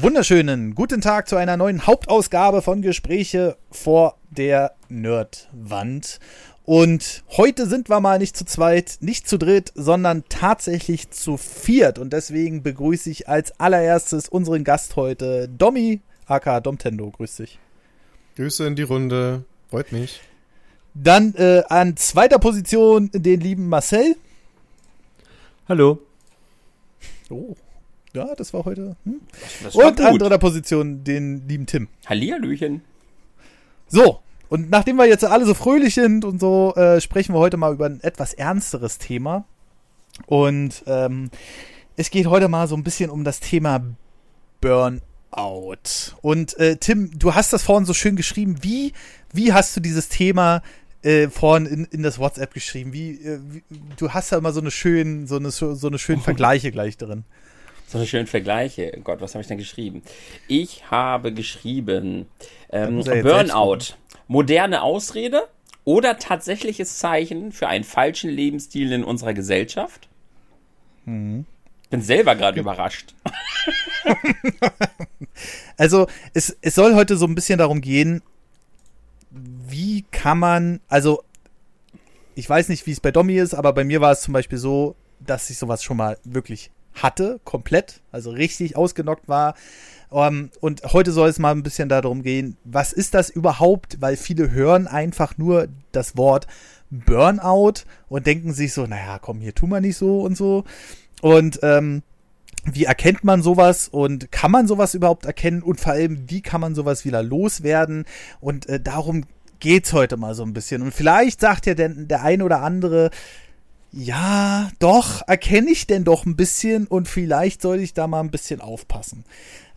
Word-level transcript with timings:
wunderschönen 0.00 0.74
guten 0.74 1.00
Tag 1.00 1.28
zu 1.28 1.36
einer 1.36 1.56
neuen 1.56 1.86
Hauptausgabe 1.86 2.62
von 2.62 2.82
Gespräche 2.82 3.56
vor 3.70 4.16
der 4.30 4.74
Nerdwand. 4.88 6.18
Und 6.64 7.22
heute 7.36 7.66
sind 7.66 7.88
wir 7.88 8.00
mal 8.00 8.18
nicht 8.18 8.36
zu 8.36 8.44
zweit, 8.44 8.98
nicht 9.00 9.28
zu 9.28 9.38
dritt, 9.38 9.72
sondern 9.74 10.24
tatsächlich 10.28 11.10
zu 11.10 11.36
viert. 11.36 11.98
Und 11.98 12.12
deswegen 12.12 12.62
begrüße 12.62 13.10
ich 13.10 13.28
als 13.28 13.58
allererstes 13.60 14.28
unseren 14.28 14.64
Gast 14.64 14.96
heute, 14.96 15.48
Domi, 15.48 16.00
aka 16.26 16.60
Domtendo. 16.60 17.10
Grüß 17.10 17.36
dich. 17.36 17.58
Grüße 18.36 18.66
in 18.66 18.76
die 18.76 18.82
Runde. 18.82 19.44
Freut 19.70 19.92
mich. 19.92 20.20
Dann 20.94 21.34
äh, 21.34 21.62
an 21.68 21.96
zweiter 21.96 22.38
Position 22.38 23.10
den 23.12 23.40
lieben 23.40 23.68
Marcel. 23.68 24.16
Hallo. 25.68 25.98
Oh, 27.30 27.54
ja, 28.14 28.34
das 28.34 28.54
war 28.54 28.64
heute. 28.64 28.96
Hm? 29.04 29.20
Das 29.62 29.74
war 29.74 29.86
Und 29.86 30.00
an 30.00 30.18
dritter 30.18 30.38
Position 30.38 31.04
den 31.04 31.48
lieben 31.48 31.66
Tim. 31.66 31.88
Hallihallöchen. 32.06 32.82
So, 33.88 34.20
und 34.48 34.70
nachdem 34.70 34.96
wir 34.96 35.06
jetzt 35.06 35.24
alle 35.24 35.44
so 35.46 35.54
fröhlich 35.54 35.94
sind 35.94 36.24
und 36.24 36.40
so, 36.40 36.74
äh, 36.76 37.00
sprechen 37.00 37.34
wir 37.34 37.38
heute 37.38 37.56
mal 37.56 37.72
über 37.72 37.86
ein 37.86 38.00
etwas 38.02 38.34
ernsteres 38.34 38.98
Thema. 38.98 39.44
Und 40.26 40.84
ähm, 40.86 41.30
es 41.96 42.10
geht 42.10 42.26
heute 42.26 42.48
mal 42.48 42.68
so 42.68 42.76
ein 42.76 42.84
bisschen 42.84 43.10
um 43.10 43.24
das 43.24 43.40
Thema 43.40 43.84
Burnout. 44.60 45.00
Und 46.22 46.56
äh, 46.58 46.76
Tim, 46.76 47.18
du 47.18 47.34
hast 47.34 47.52
das 47.52 47.62
vorhin 47.62 47.84
so 47.84 47.94
schön 47.94 48.16
geschrieben. 48.16 48.58
Wie, 48.62 48.92
wie 49.32 49.52
hast 49.52 49.76
du 49.76 49.80
dieses 49.80 50.08
Thema 50.08 50.62
äh, 51.02 51.28
vorhin 51.28 51.66
in, 51.66 51.84
in 51.86 52.02
das 52.02 52.18
WhatsApp 52.18 52.54
geschrieben? 52.54 52.92
Wie, 52.92 53.12
äh, 53.12 53.40
wie, 53.50 53.64
du 53.96 54.12
hast 54.12 54.30
ja 54.30 54.38
immer 54.38 54.52
so 54.52 54.60
eine 54.60 54.70
schönen, 54.70 55.26
so 55.26 55.36
eine, 55.36 55.50
so 55.50 55.86
eine 55.86 55.98
schönen 55.98 56.22
Vergleiche 56.22 56.70
gleich 56.70 56.96
drin. 56.96 57.24
So 57.86 57.98
eine 57.98 58.06
schöne 58.06 58.26
Vergleiche. 58.26 58.98
Gott, 59.04 59.20
was 59.20 59.34
habe 59.34 59.42
ich 59.42 59.48
denn 59.48 59.58
geschrieben? 59.58 60.02
Ich 60.48 60.90
habe 60.90 61.32
geschrieben 61.32 62.26
ähm, 62.70 63.02
Burnout. 63.04 63.94
Moderne 64.26 64.82
Ausrede 64.82 65.48
oder 65.84 66.18
tatsächliches 66.18 66.98
Zeichen 66.98 67.52
für 67.52 67.68
einen 67.68 67.84
falschen 67.84 68.30
Lebensstil 68.30 68.90
in 68.92 69.04
unserer 69.04 69.34
Gesellschaft? 69.34 70.08
Mhm. 71.04 71.44
Bin 71.90 72.00
selber 72.00 72.34
gerade 72.34 72.58
überrascht. 72.58 73.14
Also, 75.76 76.06
es, 76.34 76.56
es 76.60 76.76
soll 76.76 76.94
heute 76.94 77.16
so 77.16 77.26
ein 77.26 77.34
bisschen 77.34 77.58
darum 77.58 77.80
gehen, 77.80 78.22
wie 79.30 80.04
kann 80.12 80.38
man, 80.38 80.80
also, 80.88 81.24
ich 82.36 82.48
weiß 82.48 82.68
nicht, 82.68 82.86
wie 82.86 82.92
es 82.92 83.00
bei 83.00 83.10
Domi 83.10 83.34
ist, 83.36 83.54
aber 83.54 83.72
bei 83.72 83.82
mir 83.82 84.00
war 84.00 84.12
es 84.12 84.22
zum 84.22 84.34
Beispiel 84.34 84.58
so, 84.58 84.94
dass 85.18 85.50
ich 85.50 85.58
sowas 85.58 85.82
schon 85.82 85.96
mal 85.96 86.18
wirklich 86.22 86.70
hatte, 86.94 87.40
komplett, 87.44 88.00
also 88.12 88.30
richtig 88.30 88.76
ausgenockt 88.76 89.28
war. 89.28 89.54
Um, 90.10 90.50
und 90.60 90.82
heute 90.92 91.10
soll 91.10 91.28
es 91.28 91.40
mal 91.40 91.50
ein 91.50 91.64
bisschen 91.64 91.88
darum 91.88 92.22
gehen, 92.22 92.56
was 92.62 92.92
ist 92.92 93.14
das 93.14 93.30
überhaupt? 93.30 94.00
Weil 94.00 94.16
viele 94.16 94.52
hören 94.52 94.86
einfach 94.86 95.38
nur 95.38 95.66
das 95.90 96.16
Wort 96.16 96.46
Burnout 96.90 97.82
und 98.08 98.26
denken 98.26 98.52
sich 98.52 98.72
so, 98.72 98.86
naja, 98.86 99.18
komm, 99.18 99.40
hier 99.40 99.54
tu 99.54 99.66
mal 99.66 99.80
nicht 99.80 99.96
so 99.96 100.20
und 100.20 100.36
so. 100.36 100.64
Und 101.20 101.58
ähm, 101.62 102.02
wie 102.64 102.84
erkennt 102.84 103.24
man 103.24 103.42
sowas 103.42 103.88
und 103.88 104.30
kann 104.30 104.50
man 104.50 104.66
sowas 104.66 104.94
überhaupt 104.94 105.26
erkennen 105.26 105.62
und 105.62 105.80
vor 105.80 105.92
allem, 105.94 106.30
wie 106.30 106.40
kann 106.42 106.60
man 106.60 106.74
sowas 106.74 107.04
wieder 107.04 107.22
loswerden? 107.22 108.04
Und 108.40 108.68
äh, 108.68 108.80
darum 108.80 109.24
geht's 109.60 109.92
heute 109.92 110.16
mal 110.16 110.34
so 110.34 110.42
ein 110.42 110.52
bisschen. 110.52 110.82
Und 110.82 110.94
vielleicht 110.94 111.40
sagt 111.40 111.66
ja 111.66 111.74
denn 111.74 112.08
der 112.08 112.22
ein 112.22 112.42
oder 112.42 112.62
andere, 112.62 113.10
ja, 113.96 114.70
doch, 114.80 115.22
erkenne 115.28 115.70
ich 115.70 115.86
denn 115.86 116.02
doch 116.02 116.26
ein 116.26 116.34
bisschen 116.34 116.86
und 116.88 117.06
vielleicht 117.06 117.62
sollte 117.62 117.84
ich 117.84 117.94
da 117.94 118.08
mal 118.08 118.20
ein 118.20 118.30
bisschen 118.30 118.60
aufpassen. 118.60 119.24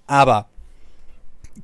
Aber 0.07 0.49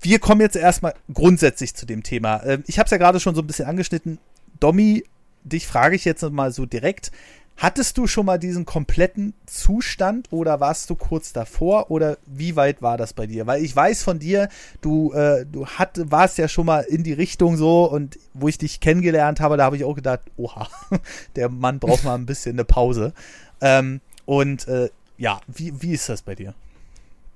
wir 0.01 0.19
kommen 0.19 0.41
jetzt 0.41 0.55
erstmal 0.55 0.93
grundsätzlich 1.11 1.73
zu 1.73 1.85
dem 1.85 2.03
Thema. 2.03 2.43
Ähm, 2.45 2.63
Ich 2.67 2.77
habe 2.77 2.85
es 2.85 2.91
ja 2.91 2.97
gerade 2.97 3.19
schon 3.19 3.33
so 3.33 3.41
ein 3.41 3.47
bisschen 3.47 3.65
angeschnitten. 3.65 4.19
Domi, 4.59 5.03
dich 5.43 5.65
frage 5.65 5.95
ich 5.95 6.05
jetzt 6.05 6.21
mal 6.21 6.51
so 6.51 6.65
direkt. 6.65 7.11
Hattest 7.57 7.97
du 7.97 8.07
schon 8.07 8.25
mal 8.25 8.39
diesen 8.39 8.65
kompletten 8.65 9.33
Zustand 9.45 10.27
oder 10.31 10.59
warst 10.59 10.89
du 10.89 10.95
kurz 10.95 11.33
davor 11.33 11.91
oder 11.91 12.17
wie 12.25 12.55
weit 12.55 12.81
war 12.81 12.97
das 12.97 13.13
bei 13.13 13.27
dir? 13.27 13.47
Weil 13.47 13.63
ich 13.63 13.75
weiß 13.75 14.03
von 14.03 14.19
dir, 14.19 14.49
du, 14.81 15.13
äh, 15.13 15.45
du 15.45 15.65
hat, 15.65 15.99
warst 16.11 16.37
ja 16.37 16.47
schon 16.47 16.65
mal 16.65 16.81
in 16.81 17.03
die 17.03 17.13
Richtung 17.13 17.55
so 17.55 17.89
und 17.89 18.17
wo 18.33 18.47
ich 18.47 18.57
dich 18.57 18.79
kennengelernt 18.79 19.39
habe, 19.39 19.55
da 19.55 19.65
habe 19.65 19.77
ich 19.77 19.83
auch 19.83 19.95
gedacht, 19.95 20.21
oha, 20.35 20.67
der 21.35 21.49
Mann 21.49 21.79
braucht 21.79 22.03
mal 22.03 22.15
ein 22.15 22.25
bisschen 22.25 22.55
eine 22.55 22.65
Pause. 22.65 23.13
Ähm, 23.61 24.01
und 24.25 24.67
äh, 24.67 24.89
ja, 25.17 25.39
wie, 25.47 25.81
wie 25.81 25.93
ist 25.93 26.09
das 26.09 26.23
bei 26.23 26.35
dir? 26.35 26.55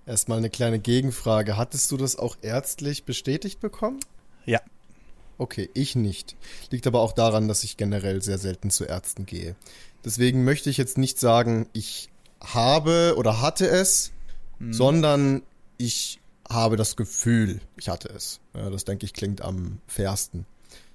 Erstmal 0.05 0.39
eine 0.39 0.49
kleine 0.49 0.79
Gegenfrage. 0.79 1.57
Hattest 1.57 1.91
du 1.91 1.97
das 1.97 2.17
auch 2.17 2.37
ärztlich 2.41 3.03
bestätigt 3.03 3.59
bekommen? 3.59 3.99
Ja. 4.45 4.61
Okay, 5.37 5.69
ich 5.73 5.95
nicht. 5.95 6.35
Liegt 6.71 6.87
aber 6.87 7.01
auch 7.01 7.13
daran, 7.13 7.47
dass 7.47 7.63
ich 7.63 7.77
generell 7.77 8.21
sehr 8.21 8.37
selten 8.37 8.69
zu 8.69 8.85
Ärzten 8.85 9.25
gehe. 9.25 9.55
Deswegen 10.03 10.43
möchte 10.43 10.69
ich 10.69 10.77
jetzt 10.77 10.97
nicht 10.97 11.19
sagen, 11.19 11.67
ich 11.73 12.09
habe 12.41 13.15
oder 13.17 13.41
hatte 13.41 13.67
es, 13.67 14.11
sondern 14.71 15.43
ich 15.77 16.19
habe 16.49 16.77
das 16.77 16.95
Gefühl, 16.95 17.59
ich 17.77 17.89
hatte 17.89 18.09
es. 18.09 18.39
Ja, 18.55 18.69
das 18.69 18.85
denke 18.85 19.05
ich 19.05 19.13
klingt 19.13 19.41
am 19.41 19.79
fairsten. 19.87 20.45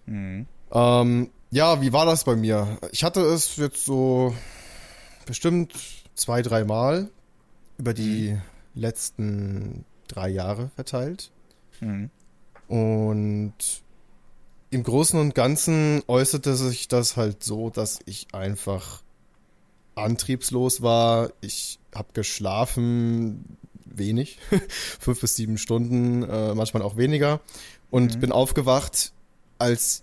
Mhm. 0.06 0.46
Ähm, 0.72 1.30
ja, 1.50 1.80
wie 1.82 1.92
war 1.92 2.06
das 2.06 2.24
bei 2.24 2.34
mir? 2.34 2.78
Ich 2.90 3.04
hatte 3.04 3.20
es 3.20 3.56
jetzt 3.56 3.84
so 3.84 4.34
bestimmt 5.26 5.74
zwei, 6.14 6.42
drei 6.42 6.64
Mal 6.64 7.10
über 7.78 7.94
die 7.94 8.38
letzten 8.74 9.84
drei 10.08 10.28
Jahre 10.28 10.70
verteilt. 10.74 11.30
Mhm. 11.80 12.10
Und 12.68 13.82
im 14.72 14.82
Großen 14.82 15.20
und 15.20 15.34
Ganzen 15.34 16.02
äußerte 16.08 16.56
sich 16.56 16.88
das 16.88 17.16
halt 17.16 17.44
so, 17.44 17.68
dass 17.70 17.98
ich 18.06 18.28
einfach 18.32 19.02
antriebslos 19.94 20.80
war. 20.80 21.30
Ich 21.42 21.78
habe 21.94 22.08
geschlafen 22.14 23.58
wenig, 23.84 24.38
fünf 24.98 25.20
bis 25.20 25.36
sieben 25.36 25.58
Stunden, 25.58 26.22
äh, 26.22 26.54
manchmal 26.54 26.82
auch 26.82 26.96
weniger. 26.96 27.40
Und 27.90 28.16
Mhm. 28.16 28.20
bin 28.20 28.32
aufgewacht, 28.32 29.12
als 29.58 30.02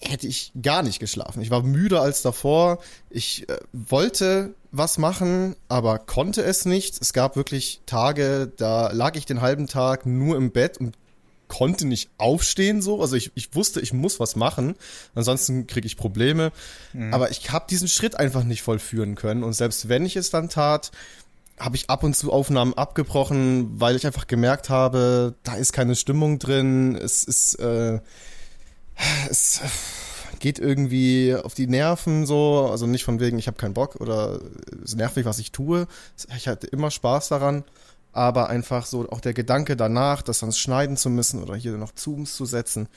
hätte 0.00 0.26
ich 0.26 0.52
gar 0.60 0.82
nicht 0.82 0.98
geschlafen. 0.98 1.40
Ich 1.40 1.50
war 1.50 1.62
müder 1.62 2.02
als 2.02 2.20
davor. 2.22 2.78
Ich 3.10 3.48
äh, 3.48 3.58
wollte 3.72 4.54
was 4.72 4.98
machen, 4.98 5.54
aber 5.68 6.00
konnte 6.00 6.42
es 6.42 6.64
nicht. 6.64 7.00
Es 7.00 7.12
gab 7.12 7.36
wirklich 7.36 7.80
Tage, 7.86 8.52
da 8.56 8.90
lag 8.90 9.14
ich 9.14 9.24
den 9.24 9.40
halben 9.40 9.68
Tag 9.68 10.04
nur 10.04 10.36
im 10.36 10.50
Bett 10.50 10.78
und 10.78 10.96
konnte 11.48 11.86
nicht 11.86 12.10
aufstehen 12.18 12.82
so. 12.82 13.00
Also 13.00 13.16
ich, 13.16 13.32
ich 13.34 13.54
wusste, 13.54 13.80
ich 13.80 13.92
muss 13.92 14.20
was 14.20 14.36
machen. 14.36 14.76
Ansonsten 15.14 15.66
kriege 15.66 15.86
ich 15.86 15.96
Probleme. 15.96 16.52
Aber 17.12 17.30
ich 17.30 17.50
habe 17.50 17.66
diesen 17.68 17.88
Schritt 17.88 18.18
einfach 18.18 18.44
nicht 18.44 18.62
vollführen 18.62 19.14
können. 19.14 19.42
Und 19.42 19.52
selbst 19.52 19.88
wenn 19.88 20.06
ich 20.06 20.16
es 20.16 20.30
dann 20.30 20.48
tat, 20.48 20.90
habe 21.58 21.76
ich 21.76 21.88
ab 21.88 22.02
und 22.02 22.16
zu 22.16 22.32
Aufnahmen 22.32 22.74
abgebrochen, 22.74 23.80
weil 23.80 23.96
ich 23.96 24.06
einfach 24.06 24.26
gemerkt 24.26 24.70
habe, 24.70 25.34
da 25.44 25.54
ist 25.54 25.72
keine 25.72 25.94
Stimmung 25.94 26.38
drin. 26.38 26.96
Es 26.96 27.24
ist, 27.24 27.54
äh, 27.60 28.00
es 29.30 29.60
geht 30.40 30.58
irgendwie 30.58 31.34
auf 31.34 31.54
die 31.54 31.66
Nerven 31.66 32.26
so. 32.26 32.68
Also 32.70 32.86
nicht 32.86 33.04
von 33.04 33.20
wegen, 33.20 33.38
ich 33.38 33.46
habe 33.46 33.56
keinen 33.56 33.74
Bock 33.74 33.96
oder 33.96 34.40
es 34.82 34.94
nervt 34.94 35.16
mich, 35.16 35.24
was 35.24 35.38
ich 35.38 35.52
tue. 35.52 35.86
Ich 36.36 36.48
hatte 36.48 36.66
immer 36.66 36.90
Spaß 36.90 37.28
daran 37.28 37.64
aber 38.14 38.48
einfach 38.48 38.86
so 38.86 39.08
auch 39.10 39.20
der 39.20 39.34
Gedanke 39.34 39.76
danach, 39.76 40.22
das 40.22 40.40
dann 40.40 40.52
schneiden 40.52 40.96
zu 40.96 41.10
müssen 41.10 41.42
oder 41.42 41.56
hier 41.56 41.72
noch 41.72 41.92
Zooms 41.92 42.36
zu 42.36 42.46
setzen, 42.46 42.88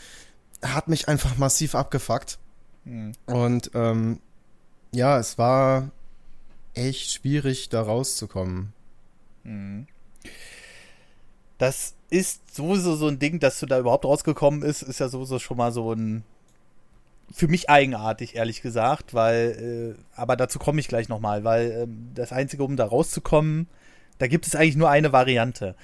hat 0.62 0.88
mich 0.88 1.08
einfach 1.08 1.38
massiv 1.38 1.76
abgefuckt. 1.76 2.38
Mhm. 2.86 3.14
Und 3.26 3.72
ähm, 3.74 4.20
ja, 4.94 5.20
es 5.20 5.38
war 5.38 5.92
echt 6.74 7.12
schwierig, 7.12 7.70
da 7.70 7.82
rauszukommen. 7.82 8.74
Mhm. 9.44 9.88
Das 11.58 11.96
ist 12.10 12.56
sowieso 12.56 12.96
so 12.96 13.08
ein 13.08 13.20
Ding, 13.20 13.40
dass 13.40 13.60
du 13.60 13.66
da 13.66 13.80
überhaupt 13.80 14.06
rausgekommen 14.06 14.62
ist, 14.62 14.84
ist 14.84 15.00
ja 15.00 15.10
sowieso 15.10 15.40
schon 15.40 15.58
mal 15.58 15.72
so 15.72 15.94
ein 15.94 16.24
für 17.32 17.48
mich 17.48 17.70
eigenartig, 17.70 18.36
ehrlich 18.36 18.62
gesagt, 18.62 19.14
weil, 19.14 19.96
äh, 19.98 20.02
aber 20.16 20.38
dazu 20.38 20.60
komme 20.60 20.80
ich 20.80 20.88
gleich 20.88 21.10
nochmal, 21.10 21.44
weil 21.44 21.72
ähm, 21.84 22.12
das 22.14 22.32
Einzige, 22.32 22.64
um 22.64 22.78
da 22.78 22.86
rauszukommen, 22.86 23.68
da 24.20 24.28
gibt 24.28 24.48
es 24.48 24.56
eigentlich 24.56 24.76
nur 24.76 24.90
eine 24.90 25.12
Variante. 25.12 25.76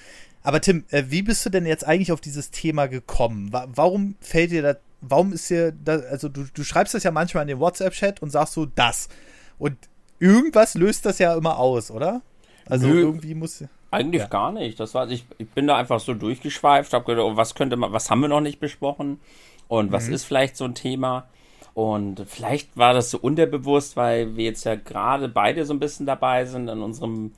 Aber 0.42 0.60
Tim, 0.60 0.84
äh, 0.90 1.04
wie 1.08 1.22
bist 1.22 1.44
du 1.46 1.50
denn 1.50 1.66
jetzt 1.66 1.86
eigentlich 1.86 2.12
auf 2.12 2.20
dieses 2.20 2.50
Thema 2.50 2.86
gekommen? 2.86 3.52
Wa 3.52 3.66
warum 3.74 4.14
fällt 4.20 4.50
dir 4.50 4.62
das, 4.62 4.76
warum 5.00 5.32
ist 5.32 5.48
dir 5.48 5.72
da, 5.72 5.94
also 6.10 6.28
du, 6.28 6.44
du 6.52 6.64
schreibst 6.64 6.94
das 6.94 7.02
ja 7.02 7.10
manchmal 7.10 7.42
in 7.42 7.48
den 7.48 7.60
WhatsApp-Chat 7.60 8.20
und 8.22 8.30
sagst 8.30 8.54
so 8.54 8.66
das. 8.66 9.08
Und 9.58 9.76
irgendwas 10.18 10.74
löst 10.74 11.06
das 11.06 11.18
ja 11.18 11.34
immer 11.34 11.58
aus, 11.58 11.90
oder? 11.90 12.20
Also 12.68 12.86
Nö. 12.88 13.00
irgendwie 13.00 13.34
muss. 13.34 13.64
Eigentlich 13.90 14.22
Ja. 14.22 14.28
gar 14.28 14.52
nicht. 14.52 14.78
Das 14.80 14.94
war, 14.94 15.08
ich, 15.08 15.24
ich 15.38 15.48
bin 15.48 15.66
da 15.66 15.76
einfach 15.76 16.00
so 16.00 16.14
durchgeschweift, 16.14 16.92
habe 16.92 17.04
gedacht, 17.04 17.24
oh, 17.24 17.36
was 17.36 17.54
könnte 17.54 17.76
man, 17.76 17.92
was 17.92 18.10
haben 18.10 18.20
wir 18.20 18.28
noch 18.28 18.40
nicht 18.40 18.60
besprochen 18.60 19.20
und 19.68 19.92
was 19.92 20.08
ist 20.08 20.24
vielleicht 20.24 20.56
so 20.56 20.64
ein 20.64 20.74
Thema. 20.74 21.26
Und 21.74 22.22
vielleicht 22.26 22.76
war 22.76 22.94
das 22.94 23.10
so 23.10 23.18
unterbewusst, 23.18 23.96
weil 23.96 24.36
wir 24.36 24.44
jetzt 24.44 24.64
ja 24.64 24.74
gerade 24.76 25.28
beide 25.28 25.64
so 25.64 25.74
ein 25.74 25.80
bisschen 25.80 26.06
dabei 26.06 26.44
sind 26.44 26.68
in 26.68 26.82
unserem 26.82 27.32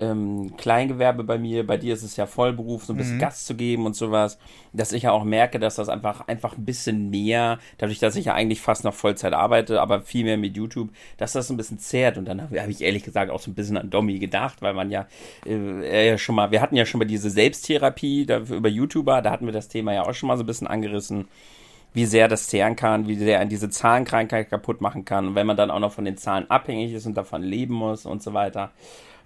ähm, 0.00 0.56
Kleingewerbe 0.56 1.24
bei 1.24 1.38
mir, 1.38 1.66
bei 1.66 1.76
dir 1.76 1.94
ist 1.94 2.02
es 2.02 2.16
ja 2.16 2.26
Vollberuf, 2.26 2.84
so 2.84 2.92
ein 2.92 2.96
bisschen 2.96 3.16
Mhm. 3.16 3.20
Gas 3.20 3.44
zu 3.44 3.54
geben 3.54 3.86
und 3.86 3.96
sowas, 3.96 4.38
dass 4.72 4.92
ich 4.92 5.04
ja 5.04 5.12
auch 5.12 5.24
merke, 5.24 5.58
dass 5.58 5.76
das 5.76 5.88
einfach, 5.88 6.28
einfach 6.28 6.56
ein 6.56 6.64
bisschen 6.64 7.10
mehr, 7.10 7.58
dadurch, 7.78 7.98
dass 7.98 8.16
ich 8.16 8.26
ja 8.26 8.34
eigentlich 8.34 8.60
fast 8.60 8.84
noch 8.84 8.94
Vollzeit 8.94 9.32
arbeite, 9.32 9.80
aber 9.80 10.02
viel 10.02 10.24
mehr 10.24 10.36
mit 10.36 10.56
YouTube, 10.56 10.90
dass 11.16 11.32
das 11.32 11.50
ein 11.50 11.56
bisschen 11.56 11.78
zehrt. 11.78 12.18
Und 12.18 12.26
dann 12.26 12.42
habe 12.42 12.60
hab 12.60 12.68
ich 12.68 12.82
ehrlich 12.82 13.04
gesagt 13.04 13.30
auch 13.30 13.40
so 13.40 13.50
ein 13.50 13.54
bisschen 13.54 13.76
an 13.78 13.90
Domi 13.90 14.18
gedacht, 14.18 14.60
weil 14.62 14.74
man 14.74 14.90
ja, 14.90 15.06
äh, 15.46 16.10
ja 16.10 16.18
schon 16.18 16.34
mal, 16.34 16.50
wir 16.50 16.60
hatten 16.60 16.76
ja 16.76 16.84
schon 16.84 16.98
mal 16.98 17.06
diese 17.06 17.30
Selbsttherapie 17.30 18.26
da, 18.26 18.38
über 18.38 18.68
YouTuber, 18.68 19.22
da 19.22 19.30
hatten 19.30 19.46
wir 19.46 19.52
das 19.52 19.68
Thema 19.68 19.94
ja 19.94 20.02
auch 20.06 20.14
schon 20.14 20.28
mal 20.28 20.36
so 20.36 20.42
ein 20.42 20.46
bisschen 20.46 20.66
angerissen 20.66 21.26
wie 21.94 22.04
sehr 22.04 22.28
das 22.28 22.48
zehren 22.48 22.76
kann, 22.76 23.08
wie 23.08 23.14
sehr 23.14 23.40
an 23.40 23.48
diese 23.48 23.70
Zahlenkrankheit 23.70 24.50
kaputt 24.50 24.82
machen 24.82 25.06
kann. 25.06 25.28
Und 25.28 25.34
wenn 25.34 25.46
man 25.46 25.56
dann 25.56 25.70
auch 25.70 25.78
noch 25.78 25.92
von 25.92 26.04
den 26.04 26.18
Zahlen 26.18 26.50
abhängig 26.50 26.92
ist 26.92 27.06
und 27.06 27.16
davon 27.16 27.42
leben 27.42 27.72
muss 27.72 28.04
und 28.04 28.22
so 28.22 28.34
weiter. 28.34 28.72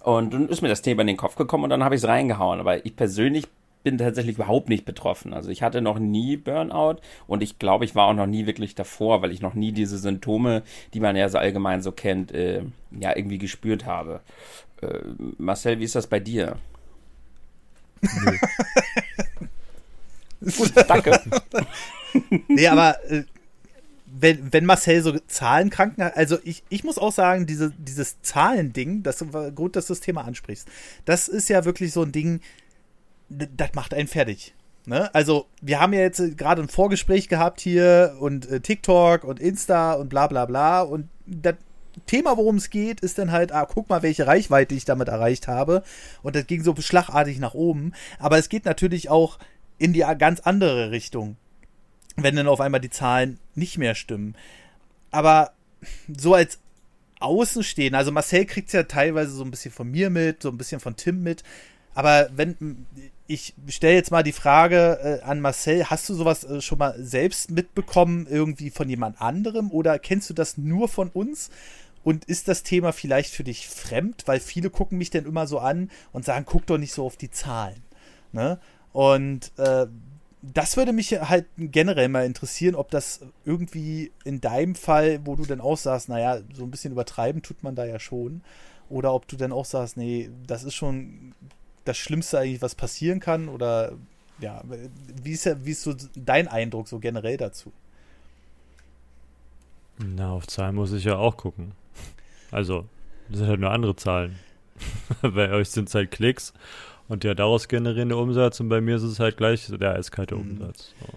Und 0.03 0.33
dann 0.33 0.49
ist 0.49 0.61
mir 0.61 0.67
das 0.67 0.81
Thema 0.81 1.01
in 1.01 1.07
den 1.07 1.17
Kopf 1.17 1.35
gekommen 1.35 1.65
und 1.65 1.69
dann 1.69 1.83
habe 1.83 1.95
ich 1.95 2.01
es 2.01 2.07
reingehauen. 2.07 2.59
Aber 2.59 2.85
ich 2.85 2.95
persönlich 2.95 3.47
bin 3.83 3.97
tatsächlich 3.97 4.35
überhaupt 4.35 4.69
nicht 4.69 4.85
betroffen. 4.85 5.33
Also 5.33 5.49
ich 5.49 5.63
hatte 5.63 5.81
noch 5.81 5.99
nie 5.99 6.37
Burnout 6.37 6.97
und 7.27 7.41
ich 7.41 7.59
glaube, 7.59 7.85
ich 7.85 7.95
war 7.95 8.07
auch 8.07 8.13
noch 8.13 8.27
nie 8.27 8.45
wirklich 8.45 8.75
davor, 8.75 9.21
weil 9.21 9.31
ich 9.31 9.41
noch 9.41 9.53
nie 9.53 9.71
diese 9.71 9.97
Symptome, 9.97 10.63
die 10.93 10.99
man 10.99 11.15
ja 11.15 11.29
so 11.29 11.37
allgemein 11.37 11.81
so 11.81 11.91
kennt, 11.91 12.31
äh, 12.31 12.63
ja 12.91 13.15
irgendwie 13.15 13.37
gespürt 13.37 13.85
habe. 13.85 14.21
Äh, 14.81 14.99
Marcel, 15.37 15.79
wie 15.79 15.85
ist 15.85 15.95
das 15.95 16.07
bei 16.07 16.19
dir? 16.19 16.57
Danke. 20.87 21.19
Nee, 22.47 22.67
aber 22.67 22.97
äh, 23.09 23.23
wenn, 24.13 24.51
wenn 24.51 24.65
Marcel 24.65 25.01
so 25.01 25.17
Zahlenkranken 25.27 26.03
hat, 26.03 26.17
also 26.17 26.37
ich, 26.43 26.63
ich 26.69 26.83
muss 26.83 26.97
auch 26.97 27.11
sagen, 27.11 27.45
diese, 27.45 27.71
dieses 27.77 28.21
Zahlending, 28.21 29.03
das 29.03 29.33
war 29.33 29.51
gut, 29.51 29.75
dass 29.75 29.87
du 29.87 29.93
das 29.93 30.01
Thema 30.01 30.25
ansprichst, 30.25 30.67
das 31.05 31.27
ist 31.27 31.49
ja 31.49 31.65
wirklich 31.65 31.93
so 31.93 32.03
ein 32.03 32.11
Ding, 32.11 32.41
das 33.29 33.73
macht 33.73 33.93
einen 33.93 34.07
fertig. 34.07 34.53
Ne? 34.85 35.13
Also, 35.13 35.45
wir 35.61 35.79
haben 35.79 35.93
ja 35.93 36.01
jetzt 36.01 36.19
äh, 36.19 36.31
gerade 36.31 36.61
ein 36.61 36.67
Vorgespräch 36.67 37.29
gehabt 37.29 37.61
hier 37.61 38.15
und 38.19 38.49
äh, 38.49 38.59
TikTok 38.59 39.23
und 39.23 39.39
Insta 39.39 39.93
und 39.93 40.09
bla 40.09 40.27
bla 40.27 40.45
bla 40.45 40.81
und 40.81 41.07
das 41.27 41.55
Thema, 42.05 42.37
worum 42.37 42.55
es 42.55 42.69
geht, 42.69 43.01
ist 43.01 43.17
dann 43.17 43.31
halt, 43.31 43.51
ah, 43.51 43.65
guck 43.65 43.89
mal, 43.89 44.01
welche 44.01 44.25
Reichweite 44.25 44.73
ich 44.73 44.85
damit 44.85 45.09
erreicht 45.09 45.47
habe. 45.47 45.83
Und 46.23 46.35
das 46.35 46.47
ging 46.47 46.63
so 46.63 46.73
schlagartig 46.77 47.37
nach 47.39 47.53
oben. 47.53 47.91
Aber 48.17 48.37
es 48.37 48.47
geht 48.47 48.63
natürlich 48.63 49.09
auch 49.09 49.37
in 49.77 49.91
die 49.91 50.05
ganz 50.17 50.39
andere 50.39 50.91
Richtung 50.91 51.35
wenn 52.17 52.35
dann 52.35 52.47
auf 52.47 52.61
einmal 52.61 52.81
die 52.81 52.89
Zahlen 52.89 53.39
nicht 53.55 53.77
mehr 53.77 53.95
stimmen. 53.95 54.35
Aber 55.11 55.53
so 56.07 56.33
als 56.33 56.59
Außenstehender, 57.19 57.97
also 57.97 58.11
Marcel 58.11 58.45
kriegt 58.45 58.67
es 58.67 58.73
ja 58.73 58.83
teilweise 58.83 59.31
so 59.31 59.43
ein 59.43 59.51
bisschen 59.51 59.71
von 59.71 59.89
mir 59.89 60.09
mit, 60.09 60.41
so 60.41 60.49
ein 60.49 60.57
bisschen 60.57 60.79
von 60.79 60.95
Tim 60.95 61.21
mit. 61.23 61.43
Aber 61.93 62.29
wenn 62.35 62.85
ich 63.27 63.53
stelle 63.67 63.95
jetzt 63.95 64.11
mal 64.11 64.23
die 64.23 64.31
Frage 64.31 65.21
äh, 65.21 65.23
an 65.23 65.41
Marcel, 65.41 65.89
hast 65.89 66.09
du 66.09 66.13
sowas 66.13 66.43
äh, 66.43 66.61
schon 66.61 66.77
mal 66.77 66.95
selbst 66.97 67.51
mitbekommen, 67.51 68.27
irgendwie 68.29 68.69
von 68.69 68.89
jemand 68.89 69.21
anderem 69.21 69.71
oder 69.71 69.99
kennst 69.99 70.29
du 70.29 70.33
das 70.33 70.57
nur 70.57 70.87
von 70.87 71.09
uns? 71.09 71.49
Und 72.03 72.25
ist 72.25 72.47
das 72.47 72.63
Thema 72.63 72.93
vielleicht 72.93 73.31
für 73.33 73.43
dich 73.43 73.67
fremd? 73.67 74.23
Weil 74.25 74.39
viele 74.39 74.69
gucken 74.69 74.97
mich 74.97 75.11
dann 75.11 75.25
immer 75.25 75.45
so 75.45 75.59
an 75.59 75.91
und 76.11 76.25
sagen, 76.25 76.45
guck 76.45 76.65
doch 76.65 76.79
nicht 76.79 76.93
so 76.93 77.05
auf 77.05 77.15
die 77.15 77.29
Zahlen. 77.29 77.83
Ne? 78.31 78.59
Und 78.91 79.51
äh, 79.57 79.85
das 80.41 80.75
würde 80.75 80.91
mich 80.91 81.11
halt 81.11 81.45
generell 81.57 82.09
mal 82.09 82.25
interessieren, 82.25 82.75
ob 82.75 82.89
das 82.89 83.21
irgendwie 83.45 84.11
in 84.23 84.41
deinem 84.41 84.75
Fall, 84.75 85.25
wo 85.25 85.35
du 85.35 85.45
dann 85.45 85.61
auch 85.61 85.77
sagst, 85.77 86.09
naja, 86.09 86.39
so 86.53 86.63
ein 86.63 86.71
bisschen 86.71 86.93
übertreiben 86.93 87.43
tut 87.43 87.61
man 87.63 87.75
da 87.75 87.85
ja 87.85 87.99
schon. 87.99 88.41
Oder 88.89 89.13
ob 89.13 89.27
du 89.27 89.37
dann 89.37 89.51
auch 89.51 89.65
sagst, 89.65 89.97
nee, 89.97 90.29
das 90.47 90.63
ist 90.63 90.73
schon 90.73 91.33
das 91.85 91.97
Schlimmste 91.97 92.39
eigentlich, 92.39 92.61
was 92.61 92.75
passieren 92.75 93.19
kann. 93.19 93.49
Oder 93.49 93.93
ja, 94.39 94.63
wie 95.21 95.31
ist, 95.31 95.45
ja, 95.45 95.63
wie 95.63 95.71
ist 95.71 95.83
so 95.83 95.93
dein 96.15 96.47
Eindruck 96.47 96.87
so 96.87 96.99
generell 96.99 97.37
dazu? 97.37 97.71
Na, 99.99 100.31
auf 100.31 100.47
Zahlen 100.47 100.75
muss 100.75 100.91
ich 100.91 101.03
ja 101.03 101.17
auch 101.17 101.37
gucken. 101.37 101.73
Also, 102.49 102.85
das 103.29 103.37
sind 103.39 103.47
halt 103.47 103.59
nur 103.59 103.71
andere 103.71 103.95
Zahlen. 103.95 104.39
bei 105.21 105.51
euch 105.51 105.69
sind 105.69 105.87
es 105.87 105.95
halt 105.95 106.09
Klicks 106.09 106.53
und 107.11 107.25
der 107.25 107.35
daraus 107.35 107.67
generierende 107.67 108.15
Umsatz 108.15 108.61
und 108.61 108.69
bei 108.69 108.79
mir 108.79 108.95
ist 108.95 109.03
es 109.03 109.19
halt 109.19 109.35
gleich 109.35 109.63
so 109.63 109.75
der 109.75 109.95
eiskalte 109.95 110.35
Mhm. 110.35 110.51
Umsatz, 110.51 110.93
so, 111.01 111.07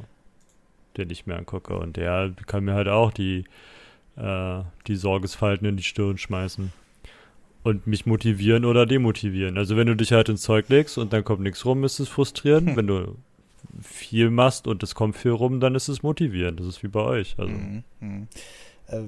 den 0.96 1.08
ich 1.10 1.24
mir 1.26 1.36
angucke. 1.36 1.76
Und 1.76 1.96
der 1.96 2.32
kann 2.46 2.64
mir 2.64 2.74
halt 2.74 2.88
auch 2.88 3.12
die, 3.12 3.44
äh, 4.16 4.62
die 4.88 4.96
Sorgesfalten 4.96 5.66
in 5.68 5.76
die 5.76 5.84
Stirn 5.84 6.18
schmeißen. 6.18 6.72
Und 7.62 7.86
mich 7.86 8.06
motivieren 8.06 8.64
oder 8.64 8.86
demotivieren. 8.86 9.56
Also 9.56 9.76
wenn 9.76 9.86
du 9.86 9.94
dich 9.94 10.12
halt 10.12 10.28
ins 10.28 10.42
Zeug 10.42 10.68
legst 10.68 10.98
und 10.98 11.12
dann 11.12 11.22
kommt 11.24 11.40
nichts 11.42 11.64
rum, 11.64 11.84
ist 11.84 12.00
es 12.00 12.08
frustrierend. 12.08 12.70
Hm. 12.70 12.76
Wenn 12.76 12.86
du 12.88 13.16
viel 13.80 14.30
machst 14.30 14.66
und 14.66 14.82
es 14.82 14.94
kommt 14.96 15.16
viel 15.16 15.30
rum, 15.30 15.60
dann 15.60 15.74
ist 15.76 15.88
es 15.88 16.02
motivierend. 16.02 16.58
Das 16.58 16.66
ist 16.66 16.82
wie 16.82 16.88
bei 16.88 17.00
euch. 17.00 17.36
Also 17.38 17.52
Mhm, 17.52 17.84
mhm. 18.00 18.28
Äh, 18.88 19.04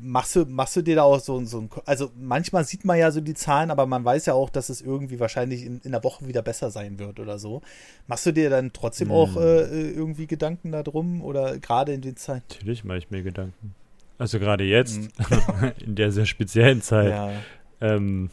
machst, 0.00 0.36
du, 0.36 0.44
machst 0.46 0.76
du 0.76 0.82
dir 0.82 0.96
da 0.96 1.02
auch 1.02 1.20
so, 1.20 1.44
so 1.44 1.58
ein. 1.60 1.70
Also 1.86 2.10
manchmal 2.18 2.64
sieht 2.64 2.84
man 2.84 2.98
ja 2.98 3.10
so 3.10 3.20
die 3.20 3.34
Zahlen, 3.34 3.70
aber 3.70 3.86
man 3.86 4.04
weiß 4.04 4.26
ja 4.26 4.34
auch, 4.34 4.50
dass 4.50 4.68
es 4.68 4.80
irgendwie 4.80 5.18
wahrscheinlich 5.20 5.64
in, 5.64 5.80
in 5.84 5.92
der 5.92 6.04
Woche 6.04 6.26
wieder 6.28 6.42
besser 6.42 6.70
sein 6.70 6.98
wird 6.98 7.18
oder 7.20 7.38
so. 7.38 7.62
Machst 8.06 8.26
du 8.26 8.32
dir 8.32 8.50
dann 8.50 8.72
trotzdem 8.72 9.08
Mhm. 9.08 9.14
auch 9.14 9.36
äh, 9.36 9.90
irgendwie 9.90 10.26
Gedanken 10.26 10.72
darum 10.72 11.22
oder 11.22 11.58
gerade 11.58 11.92
in 11.92 12.00
den 12.02 12.16
Zeiten? 12.16 12.44
Natürlich 12.50 12.84
mache 12.84 12.98
ich 12.98 13.10
mir 13.10 13.22
Gedanken. 13.22 13.74
Also 14.18 14.38
gerade 14.38 14.64
jetzt, 14.64 14.98
Mhm. 14.98 15.08
in 15.84 15.94
der 15.96 16.12
sehr 16.12 16.26
speziellen 16.26 16.82
Zeit, 16.82 17.10
Ja. 17.10 17.32
ähm, 17.80 18.30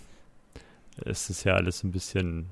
ist 1.06 1.30
es 1.30 1.44
ja 1.44 1.54
alles 1.56 1.84
ein 1.84 1.92
bisschen 1.92 2.48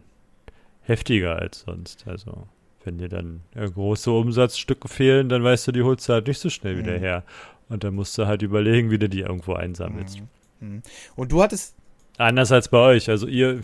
heftiger 0.81 1.35
als 1.37 1.61
sonst. 1.61 2.07
Also 2.07 2.47
wenn 2.83 2.97
dir 2.97 3.09
dann 3.09 3.41
äh, 3.55 3.69
große 3.69 4.09
Umsatzstücke 4.09 4.87
fehlen, 4.87 5.29
dann 5.29 5.43
weißt 5.43 5.67
du, 5.67 5.71
die 5.73 5.83
holst 5.83 6.07
du 6.09 6.13
halt 6.13 6.27
nicht 6.27 6.39
so 6.39 6.49
schnell 6.49 6.77
wieder 6.77 6.93
Mhm. 6.95 6.99
her. 6.99 7.23
Und 7.69 7.83
dann 7.83 7.93
musst 7.95 8.17
du 8.17 8.25
halt 8.25 8.41
überlegen, 8.41 8.89
wie 8.91 8.97
du 8.99 9.07
die 9.07 9.21
irgendwo 9.21 9.53
einsammelst. 9.53 10.19
Mhm. 10.59 10.67
Mhm. 10.67 10.81
Und 11.15 11.31
du 11.31 11.41
hattest. 11.41 11.75
Anders 12.17 12.51
als 12.51 12.67
bei 12.67 12.79
euch. 12.79 13.09
Also 13.09 13.27
ihr, 13.27 13.61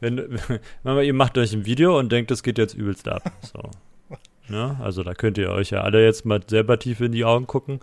wenn, 0.00 0.38
Mama, 0.82 1.00
ihr 1.00 1.14
macht 1.14 1.38
euch 1.38 1.52
ein 1.54 1.64
Video 1.64 1.98
und 1.98 2.12
denkt, 2.12 2.30
das 2.30 2.42
geht 2.42 2.58
jetzt 2.58 2.74
übelst 2.74 3.08
ab. 3.08 3.22
So. 3.42 3.70
Ne? 4.48 4.76
Also 4.82 5.02
da 5.02 5.14
könnt 5.14 5.38
ihr 5.38 5.50
euch 5.50 5.70
ja 5.70 5.80
alle 5.80 6.04
jetzt 6.04 6.26
mal 6.26 6.40
selber 6.46 6.78
tief 6.78 7.00
in 7.00 7.12
die 7.12 7.24
Augen 7.24 7.46
gucken. 7.46 7.80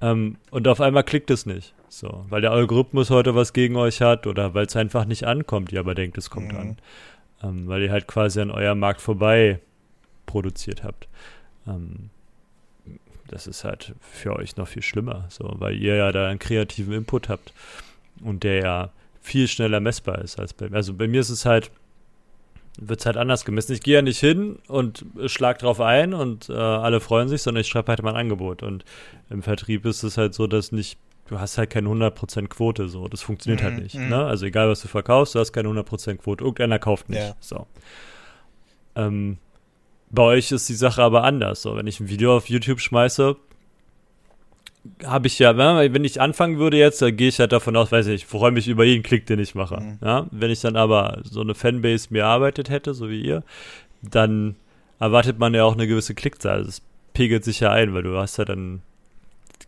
Ähm, 0.00 0.36
und 0.52 0.68
auf 0.68 0.80
einmal 0.80 1.02
klickt 1.02 1.30
es 1.32 1.46
nicht. 1.46 1.74
So, 1.88 2.24
weil 2.28 2.42
der 2.42 2.52
Algorithmus 2.52 3.10
heute 3.10 3.34
was 3.34 3.52
gegen 3.52 3.76
euch 3.76 4.02
hat 4.02 4.26
oder 4.28 4.54
weil 4.54 4.66
es 4.66 4.76
einfach 4.76 5.04
nicht 5.04 5.24
ankommt, 5.24 5.72
ihr 5.72 5.80
aber 5.80 5.94
denkt, 5.96 6.16
es 6.18 6.30
kommt 6.30 6.52
Mhm. 6.52 6.58
an. 6.58 6.76
Ähm, 7.42 7.66
weil 7.66 7.82
ihr 7.82 7.90
halt 7.90 8.06
quasi 8.06 8.40
an 8.40 8.50
eurem 8.52 8.78
Markt 8.78 9.00
vorbei 9.00 9.60
produziert 10.26 10.84
habt. 10.84 11.08
Ähm, 11.66 12.10
das 13.28 13.46
ist 13.46 13.64
halt 13.64 13.94
für 14.00 14.34
euch 14.36 14.56
noch 14.56 14.68
viel 14.68 14.82
schlimmer, 14.82 15.26
so, 15.28 15.54
weil 15.58 15.76
ihr 15.76 15.96
ja 15.96 16.12
da 16.12 16.28
einen 16.28 16.38
kreativen 16.38 16.92
Input 16.94 17.28
habt 17.28 17.52
und 18.24 18.42
der 18.44 18.62
ja 18.62 18.90
viel 19.20 19.48
schneller 19.48 19.80
messbar 19.80 20.18
ist 20.22 20.38
als 20.38 20.52
bei 20.54 20.68
mir. 20.68 20.76
Also 20.76 20.94
bei 20.94 21.08
mir 21.08 21.20
ist 21.20 21.30
es 21.30 21.44
halt, 21.44 21.70
wird 22.78 23.00
es 23.00 23.06
halt 23.06 23.16
anders 23.16 23.44
gemessen. 23.44 23.72
Ich 23.72 23.80
gehe 23.82 23.94
ja 23.96 24.02
nicht 24.02 24.20
hin 24.20 24.58
und 24.68 25.04
schlag 25.26 25.58
drauf 25.58 25.80
ein 25.80 26.14
und 26.14 26.48
äh, 26.48 26.52
alle 26.52 27.00
freuen 27.00 27.28
sich, 27.28 27.42
sondern 27.42 27.62
ich 27.62 27.68
schreibe 27.68 27.88
halt 27.88 28.02
mein 28.02 28.16
Angebot. 28.16 28.62
Und 28.62 28.84
im 29.30 29.42
Vertrieb 29.42 29.84
ist 29.86 30.02
es 30.02 30.16
halt 30.18 30.34
so, 30.34 30.46
dass 30.46 30.72
nicht, 30.72 30.98
du 31.28 31.40
hast 31.40 31.58
halt 31.58 31.70
keine 31.70 31.88
100% 31.88 32.46
Quote, 32.48 32.88
so. 32.88 33.08
Das 33.08 33.22
funktioniert 33.22 33.62
halt 33.62 33.76
Mhm, 33.76 33.82
nicht. 33.82 33.94
mhm. 33.96 34.08
Ne? 34.10 34.24
Also 34.26 34.46
egal, 34.46 34.68
was 34.68 34.82
du 34.82 34.88
verkaufst, 34.88 35.34
du 35.34 35.38
hast 35.40 35.52
keine 35.52 35.68
100% 35.70 36.16
Quote. 36.18 36.44
Irgendeiner 36.44 36.78
kauft 36.78 37.08
nicht. 37.08 37.18
Ja. 37.18 37.34
So. 37.40 37.66
Ähm, 38.94 39.38
bei 40.16 40.22
euch 40.22 40.50
ist 40.50 40.68
die 40.68 40.74
Sache 40.74 41.02
aber 41.02 41.22
anders. 41.22 41.62
So, 41.62 41.76
wenn 41.76 41.86
ich 41.86 42.00
ein 42.00 42.08
Video 42.08 42.36
auf 42.36 42.48
YouTube 42.48 42.80
schmeiße, 42.80 43.36
habe 45.04 45.26
ich 45.26 45.38
ja, 45.38 45.56
wenn 45.56 46.04
ich 46.04 46.20
anfangen 46.20 46.58
würde 46.58 46.78
jetzt, 46.78 47.02
dann 47.02 47.16
gehe 47.16 47.28
ich 47.28 47.38
halt 47.38 47.52
davon 47.52 47.76
aus, 47.76 47.92
weiß 47.92 48.06
ich, 48.08 48.14
ich 48.14 48.26
freue 48.26 48.50
mich 48.50 48.66
über 48.66 48.84
jeden 48.84 49.02
Klick, 49.02 49.26
den 49.26 49.38
ich 49.38 49.54
mache. 49.54 49.80
Mhm. 49.80 49.98
Ja? 50.02 50.26
Wenn 50.30 50.50
ich 50.50 50.60
dann 50.60 50.76
aber 50.76 51.20
so 51.22 51.40
eine 51.40 51.54
Fanbase 51.54 52.08
mir 52.10 52.22
erarbeitet 52.22 52.70
hätte, 52.70 52.94
so 52.94 53.08
wie 53.10 53.20
ihr, 53.20 53.44
dann 54.02 54.56
erwartet 54.98 55.38
man 55.38 55.54
ja 55.54 55.64
auch 55.64 55.74
eine 55.74 55.86
gewisse 55.86 56.14
Klickzahl. 56.14 56.64
Das 56.64 56.82
pegelt 57.12 57.44
sich 57.44 57.60
ja 57.60 57.70
ein, 57.70 57.94
weil 57.94 58.02
du 58.02 58.16
hast 58.16 58.38
ja 58.38 58.44
dann, 58.44 58.82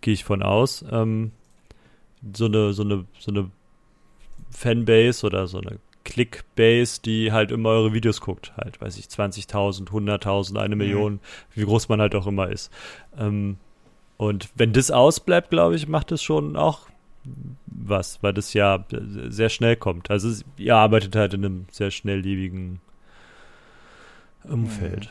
gehe 0.01 0.15
ich 0.15 0.25
von 0.25 0.43
aus, 0.43 0.85
ähm, 0.91 1.33
so 2.35 2.47
eine, 2.47 2.73
so 2.73 2.83
eine, 2.83 3.05
so 3.19 3.31
eine 3.31 3.51
Fanbase 4.51 5.27
oder 5.27 5.47
so 5.47 5.61
eine 5.61 5.79
Clickbase, 6.09 7.03
die 7.03 7.33
halt 7.33 7.53
immer 7.53 7.69
eure 7.69 7.93
Videos 7.93 8.23
guckt, 8.23 8.53
halt, 8.57 8.81
weiß 8.81 8.97
ich, 8.97 9.07
20.000, 9.07 9.89
100.000, 9.91 10.59
eine 10.59 10.75
Mhm. 10.75 10.79
Million, 10.79 11.21
wie 11.55 11.65
groß 11.65 11.91
man 11.91 12.01
halt 12.01 12.15
auch 12.15 12.27
immer 12.27 12.49
ist. 12.49 12.73
Ähm, 13.19 13.59
und 14.17 14.49
wenn 14.55 14.73
das 14.73 14.91
ausbleibt, 14.91 15.51
glaube 15.51 15.77
ich, 15.77 15.87
macht 15.87 16.11
es 16.11 16.23
schon 16.23 16.57
auch 16.57 16.89
was, 17.67 18.23
weil 18.23 18.33
das 18.33 18.55
ja 18.55 18.85
sehr 19.29 19.51
schnell 19.51 19.77
kommt. 19.77 20.11
Also 20.11 20.31
es, 20.31 20.45
ihr 20.57 20.77
arbeitet 20.77 21.15
halt 21.15 21.35
in 21.35 21.45
einem 21.45 21.67
sehr 21.71 21.91
schnelllebigen 21.91 22.81
Umfeld. 24.45 25.11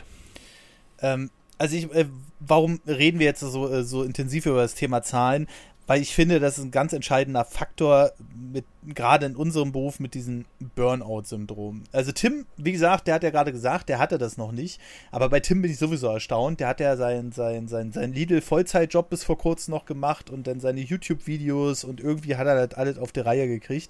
Ähm, 0.99 1.29
also 1.59 1.75
ich, 1.75 1.93
äh, 1.93 2.07
warum 2.39 2.79
reden 2.87 3.19
wir 3.19 3.27
jetzt 3.27 3.41
so, 3.41 3.71
äh, 3.71 3.83
so 3.83 4.03
intensiv 4.03 4.47
über 4.47 4.61
das 4.61 4.73
Thema 4.73 5.03
Zahlen? 5.03 5.47
Weil 5.87 6.01
ich 6.01 6.13
finde, 6.13 6.41
das 6.41 6.57
ist 6.57 6.65
ein 6.65 6.71
ganz 6.71 6.91
entscheidender 6.91 7.45
Faktor, 7.45 8.11
mit, 8.35 8.65
gerade 8.85 9.25
in 9.25 9.35
unserem 9.37 9.71
Beruf 9.71 9.99
mit 9.99 10.13
diesem 10.13 10.45
Burnout-Syndrom. 10.75 11.85
Also 11.93 12.11
Tim, 12.11 12.45
wie 12.57 12.73
gesagt, 12.73 13.07
der 13.07 13.15
hat 13.15 13.23
ja 13.23 13.29
gerade 13.29 13.53
gesagt, 13.53 13.87
der 13.87 13.97
hatte 13.97 14.17
das 14.17 14.37
noch 14.37 14.51
nicht, 14.51 14.81
aber 15.11 15.29
bei 15.29 15.39
Tim 15.39 15.61
bin 15.61 15.71
ich 15.71 15.77
sowieso 15.77 16.07
erstaunt. 16.07 16.59
Der 16.59 16.67
hat 16.67 16.81
ja 16.81 16.97
seinen 16.97 17.31
sein, 17.31 17.69
sein, 17.69 17.93
sein 17.93 18.13
Lidl-Vollzeitjob 18.13 19.09
bis 19.09 19.23
vor 19.23 19.37
kurzem 19.37 19.73
noch 19.73 19.85
gemacht 19.85 20.29
und 20.29 20.45
dann 20.45 20.59
seine 20.59 20.81
YouTube-Videos 20.81 21.85
und 21.85 22.01
irgendwie 22.01 22.35
hat 22.35 22.47
er 22.47 22.67
das 22.67 22.77
alles 22.77 22.97
auf 22.97 23.13
die 23.13 23.21
Reihe 23.21 23.47
gekriegt. 23.47 23.89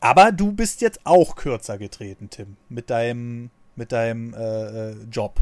Aber 0.00 0.32
du 0.32 0.52
bist 0.52 0.82
jetzt 0.82 1.00
auch 1.04 1.34
kürzer 1.34 1.78
getreten, 1.78 2.28
Tim, 2.30 2.56
mit 2.68 2.90
deinem, 2.90 3.50
mit 3.74 3.90
deinem 3.90 4.34
äh, 4.34 4.90
äh 4.90 4.96
Job. 5.10 5.40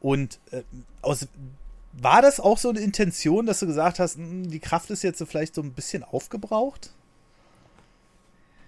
Und 0.00 0.40
äh, 0.50 0.62
aus 1.02 1.26
war 1.92 2.22
das 2.22 2.40
auch 2.40 2.58
so 2.58 2.68
eine 2.68 2.80
Intention, 2.80 3.46
dass 3.46 3.60
du 3.60 3.66
gesagt 3.66 3.98
hast, 3.98 4.16
hm, 4.16 4.48
die 4.50 4.60
Kraft 4.60 4.90
ist 4.90 5.02
jetzt 5.02 5.22
vielleicht 5.26 5.54
so 5.54 5.62
ein 5.62 5.72
bisschen 5.72 6.04
aufgebraucht? 6.04 6.90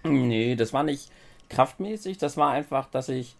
Nee, 0.03 0.55
das 0.55 0.73
war 0.73 0.83
nicht 0.83 1.11
kraftmäßig, 1.49 2.17
das 2.17 2.37
war 2.37 2.51
einfach, 2.51 2.89
dass 2.89 3.09
ich, 3.09 3.35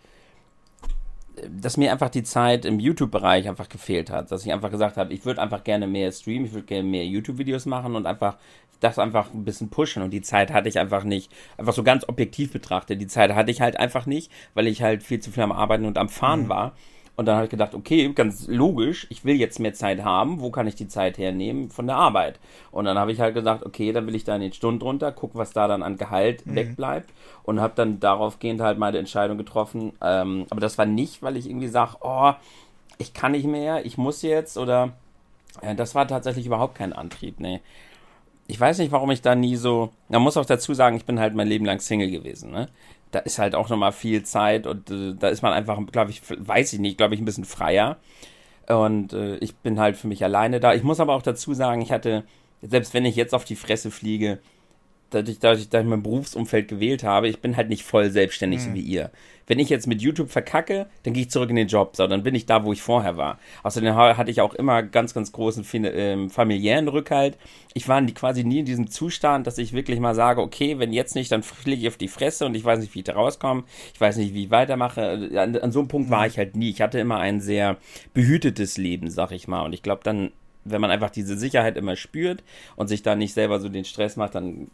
dass 1.49 1.77
mir 1.77 1.91
einfach 1.91 2.09
die 2.09 2.23
Zeit 2.23 2.65
im 2.65 2.79
YouTube-Bereich 2.79 3.47
einfach 3.47 3.69
gefehlt 3.69 4.09
hat. 4.09 4.31
Dass 4.31 4.45
ich 4.45 4.51
einfach 4.51 4.69
gesagt 4.69 4.97
habe, 4.97 5.13
ich 5.13 5.25
würde 5.25 5.41
einfach 5.41 5.63
gerne 5.63 5.87
mehr 5.87 6.11
streamen, 6.11 6.45
ich 6.45 6.53
würde 6.53 6.67
gerne 6.67 6.87
mehr 6.87 7.05
YouTube-Videos 7.05 7.65
machen 7.65 7.95
und 7.95 8.05
einfach 8.05 8.37
das 8.81 8.99
einfach 8.99 9.33
ein 9.33 9.45
bisschen 9.45 9.69
pushen. 9.69 10.03
Und 10.03 10.11
die 10.11 10.21
Zeit 10.21 10.51
hatte 10.51 10.67
ich 10.67 10.77
einfach 10.79 11.03
nicht, 11.03 11.31
einfach 11.57 11.73
so 11.73 11.83
ganz 11.83 12.07
objektiv 12.07 12.51
betrachtet. 12.51 12.99
Die 12.99 13.07
Zeit 13.07 13.33
hatte 13.33 13.51
ich 13.51 13.61
halt 13.61 13.77
einfach 13.77 14.05
nicht, 14.05 14.31
weil 14.53 14.67
ich 14.67 14.81
halt 14.81 15.03
viel 15.03 15.19
zu 15.19 15.31
viel 15.31 15.43
am 15.43 15.51
Arbeiten 15.51 15.85
und 15.85 15.97
am 15.97 16.09
Fahren 16.09 16.43
mhm. 16.43 16.49
war. 16.49 16.75
Und 17.15 17.25
dann 17.25 17.35
habe 17.35 17.45
ich 17.45 17.51
gedacht, 17.51 17.75
okay, 17.75 18.11
ganz 18.13 18.47
logisch, 18.47 19.05
ich 19.09 19.25
will 19.25 19.35
jetzt 19.35 19.59
mehr 19.59 19.73
Zeit 19.73 20.03
haben, 20.03 20.39
wo 20.39 20.49
kann 20.49 20.65
ich 20.67 20.75
die 20.75 20.87
Zeit 20.87 21.17
hernehmen? 21.17 21.69
Von 21.69 21.87
der 21.87 21.97
Arbeit. 21.97 22.39
Und 22.71 22.85
dann 22.85 22.97
habe 22.97 23.11
ich 23.11 23.19
halt 23.19 23.35
gesagt, 23.35 23.65
okay, 23.65 23.91
dann 23.91 24.07
will 24.07 24.15
ich 24.15 24.23
da 24.23 24.35
in 24.35 24.41
den 24.41 24.53
Stunden 24.53 24.81
runter, 24.81 25.11
guck, 25.11 25.35
was 25.35 25.51
da 25.51 25.67
dann 25.67 25.83
an 25.83 25.97
Gehalt 25.97 26.45
mhm. 26.45 26.55
wegbleibt 26.55 27.09
und 27.43 27.59
habe 27.59 27.73
dann 27.75 27.99
daraufgehend 27.99 28.61
halt 28.61 28.77
meine 28.77 28.97
Entscheidung 28.97 29.37
getroffen. 29.37 29.93
Ähm, 30.01 30.45
aber 30.49 30.61
das 30.61 30.77
war 30.77 30.85
nicht, 30.85 31.21
weil 31.21 31.37
ich 31.37 31.47
irgendwie 31.47 31.67
sage, 31.67 31.97
oh, 32.01 32.31
ich 32.97 33.13
kann 33.13 33.33
nicht 33.33 33.45
mehr, 33.45 33.85
ich 33.85 33.97
muss 33.97 34.21
jetzt 34.21 34.57
oder 34.57 34.93
äh, 35.61 35.75
das 35.75 35.95
war 35.95 36.07
tatsächlich 36.07 36.45
überhaupt 36.45 36.75
kein 36.75 36.93
Antrieb, 36.93 37.39
nee. 37.39 37.59
Ich 38.51 38.59
weiß 38.59 38.79
nicht, 38.79 38.91
warum 38.91 39.11
ich 39.11 39.21
da 39.21 39.33
nie 39.33 39.55
so. 39.55 39.91
Man 40.09 40.21
muss 40.21 40.37
auch 40.37 40.45
dazu 40.45 40.73
sagen, 40.73 40.97
ich 40.97 41.05
bin 41.05 41.19
halt 41.19 41.33
mein 41.35 41.47
Leben 41.47 41.65
lang 41.65 41.79
Single 41.79 42.11
gewesen. 42.11 42.51
Ne? 42.51 42.67
da 43.11 43.19
ist 43.19 43.39
halt 43.39 43.55
auch 43.55 43.69
nochmal 43.69 43.91
viel 43.91 44.23
Zeit 44.23 44.65
und 44.65 44.89
äh, 44.89 45.13
da 45.13 45.29
ist 45.29 45.41
man 45.41 45.53
einfach, 45.53 45.79
glaube 45.91 46.11
ich, 46.11 46.21
weiß 46.27 46.73
ich 46.73 46.79
nicht, 46.79 46.97
glaube 46.97 47.13
ich, 47.13 47.21
ein 47.21 47.25
bisschen 47.25 47.45
freier. 47.45 47.97
Und 48.67 49.13
äh, 49.13 49.35
ich 49.37 49.55
bin 49.55 49.79
halt 49.79 49.97
für 49.97 50.07
mich 50.07 50.23
alleine 50.23 50.59
da. 50.59 50.73
Ich 50.73 50.83
muss 50.83 50.99
aber 50.99 51.13
auch 51.13 51.21
dazu 51.21 51.53
sagen, 51.53 51.81
ich 51.81 51.91
hatte, 51.91 52.23
selbst 52.61 52.93
wenn 52.93 53.05
ich 53.05 53.15
jetzt 53.15 53.33
auf 53.33 53.43
die 53.43 53.55
Fresse 53.55 53.91
fliege, 53.91 54.39
dadurch, 55.11 55.39
dadurch, 55.39 55.69
dass 55.69 55.83
ich 55.83 55.89
mein 55.89 56.03
Berufsumfeld 56.03 56.67
gewählt 56.67 57.03
habe, 57.03 57.27
ich 57.27 57.39
bin 57.39 57.55
halt 57.55 57.69
nicht 57.69 57.83
voll 57.83 58.09
selbstständig, 58.09 58.61
mhm. 58.61 58.63
so 58.63 58.73
wie 58.73 58.81
ihr. 58.81 59.11
Wenn 59.47 59.59
ich 59.59 59.69
jetzt 59.69 59.85
mit 59.85 60.01
YouTube 60.01 60.31
verkacke, 60.31 60.87
dann 61.03 61.13
gehe 61.13 61.23
ich 61.23 61.29
zurück 61.29 61.49
in 61.49 61.57
den 61.57 61.67
Job, 61.67 61.95
so, 61.95 62.07
dann 62.07 62.23
bin 62.23 62.35
ich 62.35 62.45
da, 62.45 62.63
wo 62.63 62.71
ich 62.71 62.81
vorher 62.81 63.17
war. 63.17 63.37
Außerdem 63.63 63.93
hatte 63.95 64.31
ich 64.31 64.39
auch 64.39 64.53
immer 64.53 64.81
ganz, 64.81 65.13
ganz 65.13 65.31
großen 65.33 65.83
äh, 65.83 66.29
familiären 66.29 66.87
Rückhalt. 66.87 67.37
Ich 67.73 67.87
war 67.89 68.01
quasi 68.07 68.43
nie 68.43 68.59
in 68.59 68.65
diesem 68.65 68.89
Zustand, 68.89 69.47
dass 69.47 69.57
ich 69.57 69.73
wirklich 69.73 69.99
mal 69.99 70.15
sage, 70.15 70.41
okay, 70.41 70.79
wenn 70.79 70.93
jetzt 70.93 71.15
nicht, 71.15 71.31
dann 71.31 71.43
fliege 71.43 71.81
ich 71.81 71.87
auf 71.89 71.97
die 71.97 72.07
Fresse 72.07 72.45
und 72.45 72.55
ich 72.55 72.63
weiß 72.63 72.79
nicht, 72.79 72.95
wie 72.95 72.99
ich 72.99 73.05
da 73.05 73.13
rauskomme. 73.13 73.63
Ich 73.93 73.99
weiß 73.99 74.17
nicht, 74.17 74.33
wie 74.33 74.45
ich 74.45 74.51
weitermache. 74.51 75.29
An, 75.35 75.57
an 75.57 75.71
so 75.71 75.79
einem 75.79 75.87
Punkt 75.89 76.07
mhm. 76.07 76.13
war 76.13 76.27
ich 76.27 76.37
halt 76.37 76.55
nie. 76.55 76.69
Ich 76.69 76.81
hatte 76.81 76.99
immer 76.99 77.17
ein 77.17 77.41
sehr 77.41 77.77
behütetes 78.13 78.77
Leben, 78.77 79.09
sag 79.09 79.31
ich 79.31 79.47
mal. 79.47 79.63
Und 79.63 79.73
ich 79.73 79.83
glaube, 79.83 80.01
dann 80.03 80.31
wenn 80.63 80.81
man 80.81 80.91
einfach 80.91 81.09
diese 81.09 81.37
Sicherheit 81.37 81.77
immer 81.77 81.95
spürt 81.95 82.43
und 82.75 82.87
sich 82.87 83.01
da 83.01 83.15
nicht 83.15 83.33
selber 83.33 83.59
so 83.59 83.69
den 83.69 83.85
Stress 83.85 84.15
macht, 84.15 84.35
dann 84.35 84.69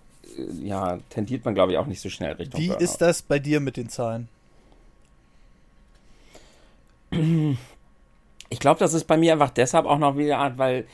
ja, 0.61 0.99
tendiert 1.09 1.45
man, 1.45 1.53
glaube 1.53 1.71
ich, 1.71 1.77
auch 1.77 1.85
nicht 1.87 2.01
so 2.01 2.09
schnell 2.09 2.33
Richtung 2.33 2.59
Wie 2.59 2.67
Burnout. 2.67 2.83
ist 2.83 2.97
das 2.97 3.21
bei 3.21 3.39
dir 3.39 3.59
mit 3.59 3.77
den 3.77 3.89
Zahlen? 3.89 4.27
Ich 8.49 8.59
glaube, 8.59 8.79
das 8.79 8.93
ist 8.93 9.05
bei 9.05 9.17
mir 9.17 9.33
einfach 9.33 9.49
deshalb 9.49 9.85
auch 9.85 9.99
noch 9.99 10.17
wieder, 10.17 10.57
weil 10.57 10.85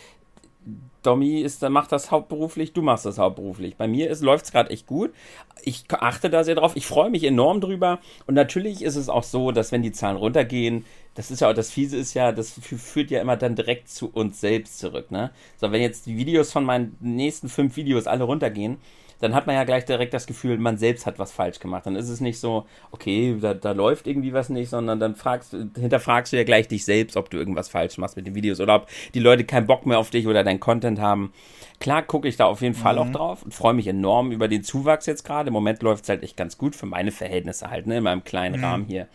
Domi 1.04 1.42
ist, 1.42 1.62
macht 1.70 1.92
das 1.92 2.12
hauptberuflich, 2.12 2.74
du 2.74 2.82
machst 2.82 3.06
das 3.06 3.18
hauptberuflich. 3.18 3.76
Bei 3.76 3.88
mir 3.88 4.16
läuft 4.22 4.46
es 4.46 4.52
gerade 4.52 4.70
echt 4.70 4.88
gut. 4.88 5.14
Ich 5.62 5.84
achte 5.90 6.30
da 6.30 6.44
sehr 6.44 6.56
drauf. 6.56 6.76
Ich 6.76 6.88
freue 6.88 7.10
mich 7.10 7.24
enorm 7.26 7.62
drüber. 7.62 8.00
Und 8.26 8.36
natürlich 8.36 8.82
ist 8.82 8.96
es 8.96 9.10
auch 9.10 9.24
so, 9.24 9.52
dass 9.52 9.72
wenn 9.72 9.82
die 9.82 9.92
Zahlen 9.92 10.18
runtergehen, 10.18 10.86
das 11.16 11.30
ist 11.30 11.42
ja 11.42 11.50
auch 11.50 11.54
das 11.54 11.70
Fiese 11.72 11.98
ist 11.98 12.14
ja, 12.14 12.32
das 12.32 12.52
führt 12.52 13.12
ja 13.12 13.22
immer 13.22 13.38
dann 13.38 13.56
direkt 13.56 13.90
zu 13.90 14.10
uns 14.12 14.40
selbst 14.40 14.80
zurück. 14.80 15.12
Ne? 15.12 15.32
So, 15.58 15.72
wenn 15.72 15.82
jetzt 15.82 16.06
die 16.06 16.18
Videos 16.18 16.52
von 16.52 16.64
meinen 16.64 16.98
nächsten 17.02 17.50
fünf 17.50 17.76
Videos 17.76 18.08
alle 18.08 18.24
runtergehen, 18.24 18.78
dann 19.24 19.34
hat 19.34 19.48
man 19.48 19.56
ja 19.56 19.64
gleich 19.64 19.86
direkt 19.86 20.14
das 20.14 20.28
Gefühl, 20.28 20.58
man 20.58 20.78
selbst 20.78 21.06
hat 21.06 21.18
was 21.18 21.32
falsch 21.32 21.60
gemacht. 21.60 21.86
Dann 21.86 21.96
ist 21.96 22.10
es 22.10 22.20
nicht 22.20 22.40
so, 22.40 22.66
okay, 22.92 23.38
da, 23.40 23.54
da 23.54 23.72
läuft 23.72 24.06
irgendwie 24.06 24.34
was 24.34 24.50
nicht, 24.50 24.70
sondern 24.70 25.00
dann 25.00 25.16
fragst, 25.16 25.52
hinterfragst 25.52 26.34
du 26.34 26.38
ja 26.38 26.44
gleich 26.44 26.68
dich 26.68 26.84
selbst, 26.84 27.16
ob 27.16 27.30
du 27.30 27.38
irgendwas 27.38 27.70
falsch 27.70 27.98
machst 27.98 28.18
mit 28.18 28.28
den 28.28 28.36
Videos 28.36 28.60
oder 28.60 28.76
ob 28.76 28.88
die 29.14 29.20
Leute 29.20 29.46
keinen 29.46 29.66
Bock 29.66 29.86
mehr 29.86 29.98
auf 29.98 30.10
dich 30.10 30.28
oder 30.28 30.44
dein 30.44 30.60
Content 30.60 31.00
haben. 31.00 31.32
Klar 31.80 32.04
gucke 32.04 32.28
ich 32.28 32.36
da 32.36 32.46
auf 32.46 32.62
jeden 32.62 32.76
Fall 32.76 32.96
mhm. 32.96 33.00
auch 33.00 33.12
drauf 33.12 33.44
und 33.44 33.54
freue 33.54 33.74
mich 33.74 33.88
enorm 33.88 34.34
über 34.34 34.50
den 34.50 34.64
Zuwachs 34.64 35.06
jetzt 35.06 35.24
gerade. 35.24 35.48
Im 35.48 35.54
Moment 35.54 35.82
läuft 35.82 36.04
es 36.04 36.10
halt 36.10 36.22
echt 36.22 36.36
ganz 36.36 36.58
gut 36.58 36.76
für 36.76 36.86
meine 36.86 37.12
Verhältnisse 37.12 37.70
halt, 37.70 37.88
ne, 37.88 37.98
in 37.98 38.04
meinem 38.04 38.26
kleinen 38.26 38.58
mhm. 38.58 38.66
Rahmen 38.66 38.86
hier. 38.86 39.08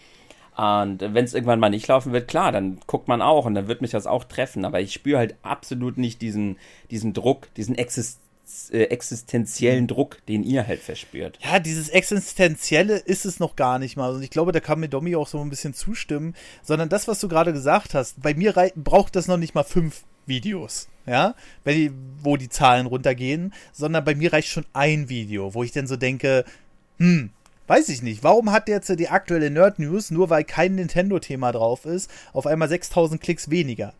Und 0.56 1.02
wenn 1.02 1.24
es 1.24 1.34
irgendwann 1.34 1.60
mal 1.60 1.68
nicht 1.68 1.86
laufen 1.86 2.12
wird, 2.12 2.26
klar, 2.26 2.50
dann 2.50 2.80
guckt 2.88 3.06
man 3.06 3.22
auch 3.22 3.44
und 3.44 3.54
dann 3.54 3.68
wird 3.68 3.80
mich 3.80 3.92
das 3.92 4.08
auch 4.08 4.24
treffen. 4.24 4.64
Aber 4.64 4.80
ich 4.80 4.92
spüre 4.92 5.18
halt 5.18 5.36
absolut 5.42 5.98
nicht 5.98 6.20
diesen, 6.20 6.56
diesen 6.90 7.12
Druck, 7.12 7.54
diesen 7.54 7.76
Exist 7.76 8.20
äh, 8.20 8.27
existenziellen 8.70 9.86
Druck, 9.86 10.24
den 10.26 10.42
ihr 10.42 10.66
halt 10.66 10.80
verspürt. 10.80 11.38
Ja, 11.42 11.58
dieses 11.58 11.88
Existenzielle 11.88 12.96
ist 12.96 13.24
es 13.24 13.40
noch 13.40 13.56
gar 13.56 13.78
nicht 13.78 13.96
mal. 13.96 14.14
Und 14.14 14.22
ich 14.22 14.30
glaube, 14.30 14.52
da 14.52 14.60
kann 14.60 14.80
mir 14.80 14.88
Domi 14.88 15.16
auch 15.16 15.28
so 15.28 15.40
ein 15.40 15.50
bisschen 15.50 15.74
zustimmen. 15.74 16.34
Sondern 16.62 16.88
das, 16.88 17.08
was 17.08 17.20
du 17.20 17.28
gerade 17.28 17.52
gesagt 17.52 17.94
hast, 17.94 18.22
bei 18.22 18.34
mir 18.34 18.54
braucht 18.76 19.16
das 19.16 19.26
noch 19.28 19.36
nicht 19.36 19.54
mal 19.54 19.64
fünf 19.64 20.04
Videos. 20.26 20.88
Ja, 21.06 21.34
wo 22.22 22.36
die 22.36 22.50
Zahlen 22.50 22.86
runtergehen, 22.86 23.54
sondern 23.72 24.04
bei 24.04 24.14
mir 24.14 24.30
reicht 24.30 24.48
schon 24.48 24.66
ein 24.74 25.08
Video, 25.08 25.54
wo 25.54 25.62
ich 25.62 25.72
dann 25.72 25.86
so 25.86 25.96
denke, 25.96 26.44
hm, 26.98 27.30
weiß 27.66 27.88
ich 27.88 28.02
nicht, 28.02 28.22
warum 28.24 28.52
hat 28.52 28.68
jetzt 28.68 28.90
die 28.98 29.08
aktuelle 29.08 29.50
Nerd 29.50 29.78
News, 29.78 30.10
nur 30.10 30.28
weil 30.28 30.44
kein 30.44 30.74
Nintendo-Thema 30.74 31.52
drauf 31.52 31.86
ist, 31.86 32.10
auf 32.34 32.46
einmal 32.46 32.68
6000 32.68 33.20
Klicks 33.22 33.48
weniger? 33.48 33.94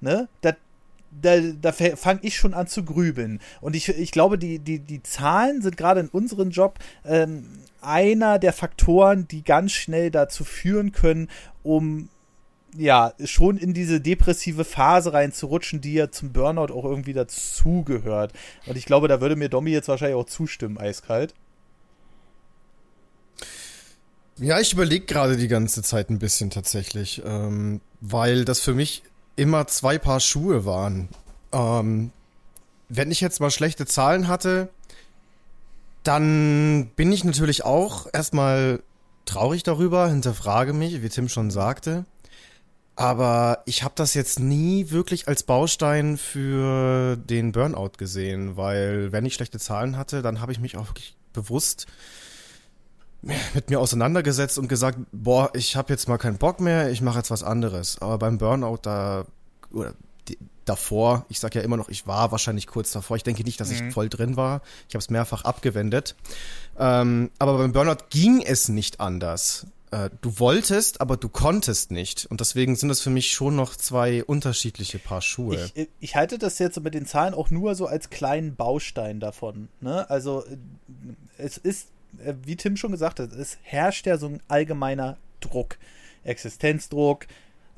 Ne? 0.00 0.28
Das, 0.42 0.54
da, 1.10 1.40
da 1.40 1.72
fange 1.72 2.20
ich 2.22 2.36
schon 2.36 2.54
an 2.54 2.66
zu 2.66 2.84
grübeln. 2.84 3.40
Und 3.60 3.74
ich, 3.74 3.88
ich 3.88 4.12
glaube, 4.12 4.38
die, 4.38 4.58
die, 4.58 4.78
die 4.78 5.02
Zahlen 5.02 5.62
sind 5.62 5.76
gerade 5.76 6.00
in 6.00 6.08
unserem 6.08 6.50
Job 6.50 6.78
ähm, 7.04 7.46
einer 7.80 8.38
der 8.38 8.52
Faktoren, 8.52 9.26
die 9.28 9.42
ganz 9.42 9.72
schnell 9.72 10.10
dazu 10.10 10.44
führen 10.44 10.92
können, 10.92 11.28
um 11.62 12.08
ja, 12.76 13.14
schon 13.24 13.56
in 13.58 13.74
diese 13.74 14.00
depressive 14.00 14.64
Phase 14.64 15.12
reinzurutschen, 15.12 15.80
die 15.80 15.94
ja 15.94 16.10
zum 16.10 16.32
Burnout 16.32 16.72
auch 16.72 16.84
irgendwie 16.84 17.12
dazugehört. 17.12 18.32
Und 18.66 18.76
ich 18.76 18.86
glaube, 18.86 19.08
da 19.08 19.20
würde 19.20 19.34
mir 19.34 19.48
Domi 19.48 19.70
jetzt 19.70 19.88
wahrscheinlich 19.88 20.16
auch 20.16 20.26
zustimmen, 20.26 20.78
eiskalt. 20.78 21.34
Ja, 24.38 24.60
ich 24.60 24.72
überlege 24.72 25.04
gerade 25.04 25.36
die 25.36 25.48
ganze 25.48 25.82
Zeit 25.82 26.10
ein 26.10 26.18
bisschen 26.18 26.50
tatsächlich, 26.50 27.20
ähm, 27.26 27.80
weil 28.00 28.44
das 28.44 28.60
für 28.60 28.72
mich 28.72 29.02
immer 29.40 29.66
zwei 29.66 29.98
Paar 29.98 30.20
Schuhe 30.20 30.66
waren. 30.66 31.08
Ähm, 31.52 32.12
wenn 32.90 33.10
ich 33.10 33.22
jetzt 33.22 33.40
mal 33.40 33.50
schlechte 33.50 33.86
Zahlen 33.86 34.28
hatte, 34.28 34.68
dann 36.02 36.90
bin 36.94 37.10
ich 37.10 37.24
natürlich 37.24 37.64
auch 37.64 38.06
erstmal 38.12 38.82
traurig 39.24 39.62
darüber, 39.62 40.08
hinterfrage 40.08 40.74
mich, 40.74 41.02
wie 41.02 41.08
Tim 41.08 41.30
schon 41.30 41.50
sagte. 41.50 42.04
Aber 42.96 43.62
ich 43.64 43.82
habe 43.82 43.94
das 43.96 44.12
jetzt 44.12 44.40
nie 44.40 44.90
wirklich 44.90 45.26
als 45.26 45.42
Baustein 45.42 46.18
für 46.18 47.16
den 47.16 47.52
Burnout 47.52 47.92
gesehen, 47.96 48.58
weil 48.58 49.10
wenn 49.10 49.24
ich 49.24 49.32
schlechte 49.32 49.58
Zahlen 49.58 49.96
hatte, 49.96 50.20
dann 50.20 50.42
habe 50.42 50.52
ich 50.52 50.60
mich 50.60 50.76
auch 50.76 50.88
wirklich 50.88 51.16
bewusst 51.32 51.86
mit 53.54 53.70
mir 53.70 53.80
auseinandergesetzt 53.80 54.58
und 54.58 54.68
gesagt, 54.68 54.98
boah, 55.12 55.50
ich 55.54 55.76
habe 55.76 55.92
jetzt 55.92 56.08
mal 56.08 56.18
keinen 56.18 56.38
Bock 56.38 56.60
mehr, 56.60 56.90
ich 56.90 57.02
mache 57.02 57.18
jetzt 57.18 57.30
was 57.30 57.42
anderes. 57.42 58.00
Aber 58.00 58.18
beim 58.18 58.38
Burnout 58.38 58.78
da 58.82 59.26
oder 59.72 59.94
die, 60.28 60.38
davor, 60.64 61.26
ich 61.28 61.40
sage 61.40 61.58
ja 61.58 61.64
immer 61.64 61.76
noch, 61.76 61.88
ich 61.88 62.06
war 62.06 62.32
wahrscheinlich 62.32 62.66
kurz 62.66 62.92
davor. 62.92 63.16
Ich 63.16 63.22
denke 63.22 63.44
nicht, 63.44 63.60
dass 63.60 63.70
mhm. 63.70 63.88
ich 63.88 63.94
voll 63.94 64.08
drin 64.08 64.36
war. 64.36 64.62
Ich 64.88 64.94
habe 64.94 65.00
es 65.00 65.10
mehrfach 65.10 65.44
abgewendet. 65.44 66.16
Ähm, 66.78 67.30
aber 67.38 67.58
beim 67.58 67.72
Burnout 67.72 68.04
ging 68.10 68.42
es 68.42 68.68
nicht 68.68 69.00
anders. 69.00 69.66
Äh, 69.90 70.10
du 70.20 70.38
wolltest, 70.38 71.00
aber 71.00 71.16
du 71.16 71.28
konntest 71.28 71.90
nicht. 71.90 72.26
Und 72.26 72.40
deswegen 72.40 72.76
sind 72.76 72.88
das 72.88 73.00
für 73.00 73.10
mich 73.10 73.32
schon 73.32 73.56
noch 73.56 73.74
zwei 73.74 74.24
unterschiedliche 74.24 74.98
Paar 74.98 75.20
Schuhe. 75.20 75.70
Ich, 75.74 75.88
ich 75.98 76.16
halte 76.16 76.38
das 76.38 76.58
jetzt 76.58 76.80
mit 76.80 76.94
den 76.94 77.06
Zahlen 77.06 77.34
auch 77.34 77.50
nur 77.50 77.74
so 77.74 77.86
als 77.86 78.08
kleinen 78.10 78.54
Baustein 78.54 79.18
davon. 79.20 79.68
Ne? 79.80 80.08
Also 80.08 80.44
äh, 80.46 80.56
es 81.38 81.58
ist 81.58 81.88
wie 82.44 82.56
Tim 82.56 82.76
schon 82.76 82.92
gesagt 82.92 83.20
hat, 83.20 83.32
es 83.32 83.58
herrscht 83.62 84.06
ja 84.06 84.18
so 84.18 84.26
ein 84.26 84.40
allgemeiner 84.48 85.16
Druck. 85.40 85.78
Existenzdruck, 86.24 87.26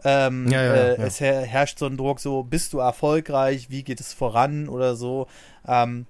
Ähm, 0.04 0.48
Ja, 0.50 0.64
ja, 0.64 0.74
äh, 0.74 0.98
ja. 0.98 1.06
Es 1.06 1.20
her 1.20 1.42
herrscht 1.42 1.78
so 1.78 1.86
ein 1.86 1.96
Druck, 1.96 2.18
so 2.18 2.42
bist 2.42 2.72
du 2.72 2.78
erfolgreich, 2.78 3.70
wie 3.70 3.84
geht 3.84 4.00
es 4.00 4.12
voran 4.12 4.68
oder 4.68 4.96
so. 4.96 5.28
Ähm, 5.66 6.06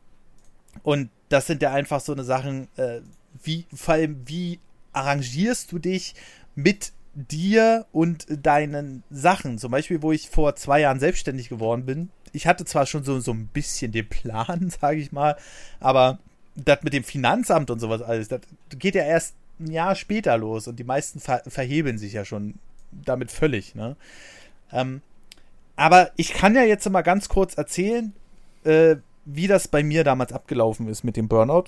und 0.83 1.11
das 1.29 1.47
sind 1.47 1.61
ja 1.63 1.73
einfach 1.73 2.01
so 2.01 2.13
eine 2.13 2.25
Sachen, 2.25 2.69
äh, 2.77 3.01
wie, 3.43 3.67
vor 3.75 3.95
allem, 3.95 4.23
wie 4.27 4.61
arrangierst 4.93 5.73
du 5.73 5.79
dich 5.79 6.15
mit 6.55 6.93
dir 7.15 7.87
und 7.93 8.27
deinen 8.29 9.03
Sachen? 9.11 9.59
Zum 9.59 9.71
Beispiel, 9.71 10.03
wo 10.03 10.13
ich 10.13 10.31
vor 10.31 10.57
zwei 10.57 10.81
Jahren 10.81 11.01
selbstständig 11.01 11.49
geworden 11.49 11.85
bin. 11.85 12.11
Ich 12.33 12.47
hatte 12.47 12.65
zwar 12.65 12.87
schon 12.87 13.05
so, 13.05 13.21
so 13.21 13.33
ein 13.33 13.49
bisschen 13.49 13.93
den 13.93 14.09
Plan, 14.09 14.71
sage 14.81 14.99
ich 14.99 15.13
mal, 15.13 15.37
aber 15.81 16.19
das 16.55 16.83
mit 16.83 16.93
dem 16.93 17.05
Finanzamt 17.05 17.71
und 17.71 17.79
sowas 17.79 18.03
alles, 18.03 18.29
das 18.29 18.41
geht 18.71 18.95
ja 18.95 19.05
erst 19.05 19.35
ein 19.61 19.71
Jahr 19.71 19.95
später 19.95 20.37
los 20.37 20.67
und 20.67 20.79
die 20.79 20.85
meisten 20.85 21.21
ver 21.21 21.43
verhebeln 21.47 21.99
sich 21.99 22.13
ja 22.13 22.25
schon 22.25 22.55
damit 22.91 23.31
völlig, 23.31 23.75
ne? 23.75 23.97
Ähm, 24.73 25.03
aber 25.77 26.11
ich 26.17 26.35
kann 26.35 26.55
ja 26.55 26.63
jetzt 26.63 26.89
mal 26.91 27.03
ganz 27.03 27.29
kurz 27.29 27.55
erzählen, 27.55 28.13
äh, 28.65 28.97
wie 29.25 29.47
das 29.47 29.69
bei 29.69 29.83
mir 29.83 30.05
damals 30.05 30.33
abgelaufen 30.33 30.89
ist 30.89 31.05
mit 31.05 31.17
dem 31.17 31.29
Burnout. 31.29 31.65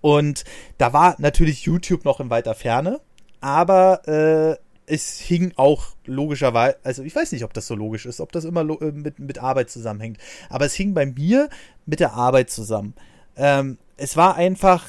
Und 0.00 0.44
da 0.78 0.92
war 0.92 1.16
natürlich 1.18 1.62
YouTube 1.64 2.04
noch 2.04 2.20
in 2.20 2.30
weiter 2.30 2.54
Ferne, 2.54 3.00
aber 3.40 4.06
äh, 4.06 4.56
es 4.86 5.18
hing 5.18 5.52
auch 5.56 5.88
logischerweise, 6.04 6.76
also 6.84 7.02
ich 7.02 7.14
weiß 7.14 7.32
nicht, 7.32 7.44
ob 7.44 7.52
das 7.54 7.66
so 7.66 7.74
logisch 7.74 8.06
ist, 8.06 8.20
ob 8.20 8.32
das 8.32 8.44
immer 8.44 8.62
äh, 8.80 8.92
mit, 8.92 9.18
mit 9.18 9.38
Arbeit 9.38 9.70
zusammenhängt, 9.70 10.18
aber 10.48 10.66
es 10.66 10.74
hing 10.74 10.94
bei 10.94 11.06
mir 11.06 11.48
mit 11.86 12.00
der 12.00 12.12
Arbeit 12.12 12.50
zusammen. 12.50 12.94
Ähm, 13.36 13.78
es 13.96 14.16
war 14.16 14.36
einfach 14.36 14.86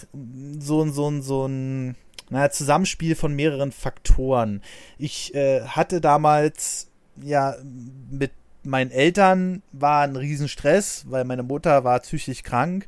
so, 0.59 0.81
ein 0.81 0.91
so, 0.91 1.09
ein 1.09 1.21
so 1.21 1.47
ein 1.47 1.95
naja, 2.29 2.49
Zusammenspiel 2.49 3.15
von 3.15 3.33
mehreren 3.33 3.71
Faktoren. 3.71 4.61
Ich 4.97 5.35
äh, 5.35 5.61
hatte 5.61 5.99
damals 5.99 6.89
ja 7.21 7.55
mit 8.09 8.31
meinen 8.63 8.91
Eltern 8.91 9.63
war 9.71 10.03
ein 10.03 10.15
Riesenstress, 10.15 11.05
weil 11.09 11.25
meine 11.25 11.43
Mutter 11.43 11.83
war 11.83 11.99
psychisch 11.99 12.43
krank 12.43 12.85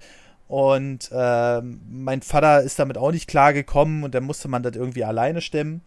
und 0.48 1.10
ähm, 1.12 1.82
mein 1.90 2.22
Vater 2.22 2.62
ist 2.62 2.78
damit 2.78 2.98
auch 2.98 3.12
nicht 3.12 3.28
klar 3.28 3.54
gekommen 3.54 4.04
und 4.04 4.14
dann 4.14 4.24
musste 4.24 4.48
man 4.48 4.62
das 4.62 4.76
irgendwie 4.76 5.04
alleine 5.04 5.42
stemmen 5.42 5.82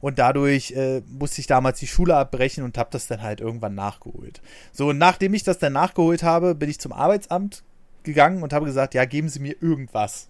und 0.00 0.18
dadurch 0.18 0.72
äh, 0.72 1.02
musste 1.06 1.40
ich 1.40 1.46
damals 1.46 1.78
die 1.80 1.86
Schule 1.86 2.16
abbrechen 2.16 2.62
und 2.62 2.76
habe 2.76 2.90
das 2.92 3.06
dann 3.06 3.22
halt 3.22 3.40
irgendwann 3.40 3.74
nachgeholt. 3.74 4.42
So, 4.72 4.88
und 4.88 4.98
nachdem 4.98 5.34
ich 5.34 5.42
das 5.42 5.58
dann 5.58 5.72
nachgeholt 5.72 6.22
habe, 6.22 6.54
bin 6.54 6.68
ich 6.68 6.78
zum 6.78 6.92
Arbeitsamt 6.92 7.62
gegangen 8.04 8.42
und 8.42 8.52
habe 8.52 8.66
gesagt, 8.66 8.94
ja, 8.94 9.04
geben 9.04 9.28
Sie 9.28 9.40
mir 9.40 9.54
irgendwas. 9.60 10.28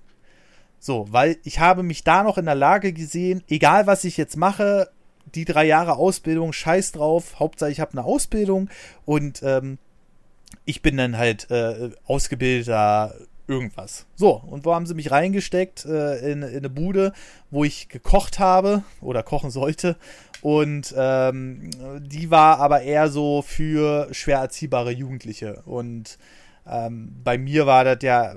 So, 0.79 1.07
weil 1.11 1.37
ich 1.45 1.61
habe 1.61 1.83
mich 1.83 2.05
da 2.05 2.23
noch 2.23 2.39
in 2.39 2.47
der 2.47 2.55
Lage 2.55 2.93
gesehen, 2.93 3.43
egal 3.49 3.87
was 3.87 4.05
ich 4.05 4.17
jetzt 4.17 4.37
mache, 4.37 4.91
die 5.35 5.45
drei 5.45 5.67
Jahre 5.67 5.97
Ausbildung, 5.97 6.53
scheiß 6.53 6.93
drauf, 6.93 7.39
Hauptsache 7.39 7.71
ich 7.71 7.81
habe 7.81 7.93
eine 7.93 8.05
Ausbildung 8.05 8.69
und 9.05 9.43
ähm, 9.43 9.79
ich 10.65 10.83
bin 10.83 10.97
dann 10.97 11.19
halt 11.19 11.51
äh, 11.51 11.91
ausgebildeter 12.07 13.15
irgendwas. 13.47 14.07
So, 14.15 14.41
und 14.47 14.65
wo 14.65 14.75
haben 14.75 14.87
sie 14.87 14.95
mich 14.95 15.11
reingesteckt? 15.11 15.85
Äh, 15.85 16.33
in, 16.33 16.43
in 16.43 16.59
eine 16.59 16.71
Bude, 16.71 17.13
wo 17.51 17.65
ich 17.65 17.89
gekocht 17.89 18.39
habe 18.39 18.85
oder 19.01 19.23
kochen 19.23 19.51
sollte. 19.51 19.97
Und 20.41 20.95
ähm, 20.97 21.71
die 22.01 22.31
war 22.31 22.59
aber 22.61 22.83
eher 22.83 23.09
so 23.09 23.43
für 23.43 24.09
schwer 24.13 24.39
erziehbare 24.39 24.93
Jugendliche. 24.93 25.63
Und 25.67 26.17
ähm, 26.67 27.21
bei 27.25 27.39
mir 27.39 27.67
war 27.67 27.85
das 27.85 27.99
ja 28.03 28.37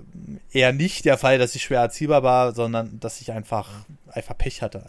eher 0.51 0.73
nicht 0.73 1.05
der 1.05 1.17
Fall, 1.17 1.37
dass 1.37 1.55
ich 1.55 1.63
schwer 1.63 1.81
erziehbar 1.81 2.23
war, 2.23 2.53
sondern 2.53 2.99
dass 2.99 3.21
ich 3.21 3.31
einfach, 3.31 3.85
einfach 4.11 4.37
Pech 4.37 4.61
hatte. 4.61 4.83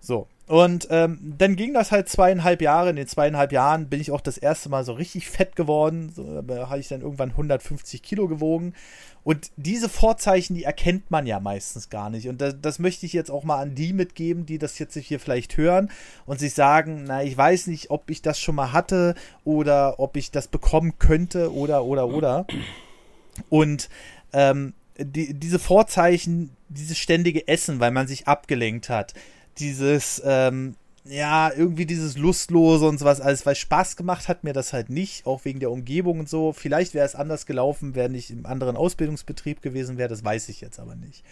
So. 0.00 0.28
Und 0.48 0.86
ähm, 0.90 1.34
dann 1.38 1.56
ging 1.56 1.74
das 1.74 1.90
halt 1.90 2.08
zweieinhalb 2.08 2.62
Jahre. 2.62 2.90
In 2.90 2.96
den 2.96 3.08
zweieinhalb 3.08 3.50
Jahren 3.50 3.88
bin 3.88 4.00
ich 4.00 4.12
auch 4.12 4.20
das 4.20 4.38
erste 4.38 4.68
Mal 4.68 4.84
so 4.84 4.92
richtig 4.92 5.28
fett 5.28 5.56
geworden. 5.56 6.12
So, 6.14 6.40
da 6.42 6.68
habe 6.68 6.78
ich 6.78 6.86
dann 6.86 7.00
irgendwann 7.00 7.30
150 7.30 8.00
Kilo 8.00 8.28
gewogen. 8.28 8.72
Und 9.24 9.50
diese 9.56 9.88
Vorzeichen, 9.88 10.54
die 10.54 10.62
erkennt 10.62 11.10
man 11.10 11.26
ja 11.26 11.40
meistens 11.40 11.90
gar 11.90 12.10
nicht. 12.10 12.28
Und 12.28 12.40
das, 12.40 12.54
das 12.62 12.78
möchte 12.78 13.06
ich 13.06 13.12
jetzt 13.12 13.28
auch 13.28 13.42
mal 13.42 13.60
an 13.60 13.74
die 13.74 13.92
mitgeben, 13.92 14.46
die 14.46 14.58
das 14.58 14.78
jetzt 14.78 14.96
hier 14.96 15.18
vielleicht 15.18 15.56
hören 15.56 15.90
und 16.26 16.38
sich 16.38 16.54
sagen, 16.54 17.02
na, 17.08 17.24
ich 17.24 17.36
weiß 17.36 17.66
nicht, 17.66 17.90
ob 17.90 18.08
ich 18.08 18.22
das 18.22 18.38
schon 18.38 18.54
mal 18.54 18.72
hatte 18.72 19.16
oder 19.42 19.98
ob 19.98 20.16
ich 20.16 20.30
das 20.30 20.46
bekommen 20.46 21.00
könnte 21.00 21.52
oder, 21.52 21.84
oder, 21.84 22.06
oder. 22.06 22.46
Und 23.48 23.88
ähm, 24.32 24.74
die, 24.96 25.34
diese 25.34 25.58
Vorzeichen, 25.58 26.50
dieses 26.68 26.96
ständige 26.96 27.48
Essen, 27.48 27.80
weil 27.80 27.90
man 27.90 28.06
sich 28.06 28.28
abgelenkt 28.28 28.88
hat, 28.88 29.12
dieses, 29.58 30.22
ähm, 30.24 30.76
ja, 31.04 31.52
irgendwie 31.52 31.86
dieses 31.86 32.16
Lustlose 32.16 32.86
und 32.86 32.98
sowas 32.98 33.20
alles, 33.20 33.46
weil 33.46 33.54
Spaß 33.54 33.96
gemacht 33.96 34.28
hat 34.28 34.44
mir 34.44 34.52
das 34.52 34.72
halt 34.72 34.90
nicht, 34.90 35.26
auch 35.26 35.44
wegen 35.44 35.60
der 35.60 35.70
Umgebung 35.70 36.20
und 36.20 36.28
so. 36.28 36.52
Vielleicht 36.52 36.94
wäre 36.94 37.06
es 37.06 37.14
anders 37.14 37.46
gelaufen, 37.46 37.94
wenn 37.94 38.14
ich 38.14 38.30
im 38.30 38.46
anderen 38.46 38.76
Ausbildungsbetrieb 38.76 39.62
gewesen 39.62 39.98
wäre, 39.98 40.08
das 40.08 40.24
weiß 40.24 40.48
ich 40.48 40.60
jetzt 40.60 40.80
aber 40.80 40.96
nicht. 40.96 41.24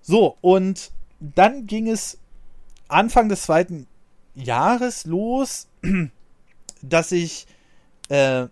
So, 0.00 0.36
und 0.40 0.92
dann 1.20 1.66
ging 1.66 1.88
es 1.88 2.18
Anfang 2.88 3.28
des 3.28 3.42
zweiten 3.42 3.86
Jahres 4.34 5.06
los, 5.06 5.68
dass 6.82 7.12
ich 7.12 7.46
äh, 8.10 8.46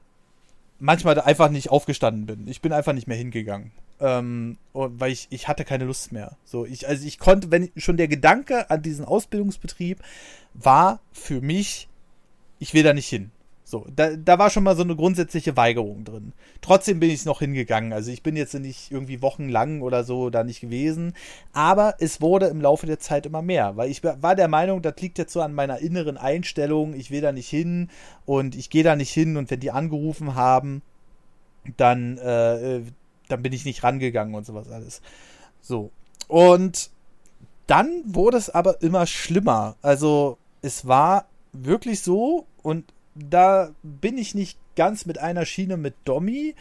manchmal 0.78 1.20
einfach 1.20 1.50
nicht 1.50 1.70
aufgestanden 1.70 2.26
bin. 2.26 2.48
Ich 2.48 2.60
bin 2.60 2.72
einfach 2.72 2.92
nicht 2.92 3.06
mehr 3.06 3.16
hingegangen. 3.16 3.72
Ähm, 4.02 4.58
weil 4.72 5.12
ich, 5.12 5.28
ich 5.30 5.46
hatte 5.46 5.64
keine 5.64 5.84
Lust 5.84 6.10
mehr. 6.10 6.36
So, 6.44 6.66
ich, 6.66 6.88
also 6.88 7.06
ich 7.06 7.20
konnte, 7.20 7.52
wenn 7.52 7.70
schon 7.76 7.96
der 7.96 8.08
Gedanke 8.08 8.68
an 8.68 8.82
diesen 8.82 9.04
Ausbildungsbetrieb 9.04 10.00
war 10.54 11.00
für 11.12 11.40
mich, 11.40 11.88
ich 12.58 12.74
will 12.74 12.82
da 12.82 12.92
nicht 12.92 13.08
hin. 13.08 13.30
So, 13.64 13.86
da, 13.94 14.16
da 14.16 14.38
war 14.38 14.50
schon 14.50 14.64
mal 14.64 14.76
so 14.76 14.82
eine 14.82 14.96
grundsätzliche 14.96 15.56
Weigerung 15.56 16.04
drin. 16.04 16.32
Trotzdem 16.60 17.00
bin 17.00 17.08
ich 17.08 17.24
noch 17.24 17.38
hingegangen. 17.38 17.94
Also 17.94 18.10
ich 18.10 18.22
bin 18.22 18.36
jetzt 18.36 18.52
nicht 18.52 18.90
irgendwie 18.90 19.22
wochenlang 19.22 19.80
oder 19.80 20.04
so 20.04 20.28
da 20.28 20.44
nicht 20.44 20.60
gewesen. 20.60 21.14
Aber 21.54 21.94
es 21.98 22.20
wurde 22.20 22.48
im 22.48 22.60
Laufe 22.60 22.86
der 22.86 22.98
Zeit 22.98 23.24
immer 23.24 23.40
mehr, 23.40 23.76
weil 23.78 23.90
ich 23.90 24.04
war 24.04 24.34
der 24.34 24.48
Meinung, 24.48 24.82
das 24.82 24.96
liegt 25.00 25.16
jetzt 25.16 25.32
so 25.32 25.40
an 25.40 25.54
meiner 25.54 25.78
inneren 25.78 26.18
Einstellung. 26.18 26.92
Ich 26.92 27.10
will 27.10 27.22
da 27.22 27.32
nicht 27.32 27.48
hin 27.48 27.88
und 28.26 28.56
ich 28.56 28.68
gehe 28.68 28.84
da 28.84 28.94
nicht 28.94 29.12
hin 29.12 29.38
und 29.38 29.50
wenn 29.50 29.60
die 29.60 29.70
angerufen 29.70 30.34
haben, 30.34 30.82
dann, 31.78 32.18
äh, 32.18 32.82
dann 33.32 33.42
bin 33.42 33.52
ich 33.52 33.64
nicht 33.64 33.82
rangegangen 33.82 34.34
und 34.34 34.46
sowas 34.46 34.68
alles. 34.70 35.02
So. 35.60 35.90
Und 36.28 36.90
dann 37.66 38.02
wurde 38.06 38.36
es 38.36 38.50
aber 38.50 38.82
immer 38.82 39.06
schlimmer. 39.06 39.76
Also 39.82 40.38
es 40.60 40.86
war 40.86 41.26
wirklich 41.52 42.00
so 42.00 42.46
und 42.62 42.92
da 43.14 43.70
bin 43.82 44.18
ich 44.18 44.34
nicht 44.34 44.58
ganz 44.76 45.06
mit 45.06 45.18
einer 45.18 45.44
Schiene 45.44 45.76
mit 45.76 45.94
Domi, 46.04 46.54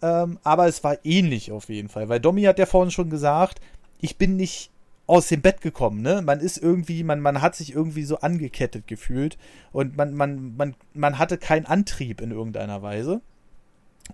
ähm, 0.00 0.38
aber 0.42 0.66
es 0.66 0.82
war 0.84 1.04
ähnlich 1.04 1.52
auf 1.52 1.68
jeden 1.68 1.88
Fall, 1.88 2.08
weil 2.08 2.20
Domi 2.20 2.42
hat 2.42 2.58
ja 2.58 2.66
vorhin 2.66 2.90
schon 2.90 3.10
gesagt, 3.10 3.60
ich 4.00 4.16
bin 4.16 4.36
nicht 4.36 4.70
aus 5.06 5.28
dem 5.28 5.40
Bett 5.40 5.60
gekommen, 5.62 6.02
ne? 6.02 6.22
Man 6.22 6.40
ist 6.40 6.58
irgendwie, 6.58 7.02
man, 7.02 7.20
man 7.20 7.40
hat 7.40 7.56
sich 7.56 7.72
irgendwie 7.72 8.04
so 8.04 8.18
angekettet 8.18 8.86
gefühlt 8.86 9.38
und 9.72 9.96
man, 9.96 10.14
man, 10.14 10.54
man, 10.56 10.74
man 10.92 11.18
hatte 11.18 11.38
keinen 11.38 11.66
Antrieb 11.66 12.20
in 12.20 12.30
irgendeiner 12.30 12.82
Weise. 12.82 13.22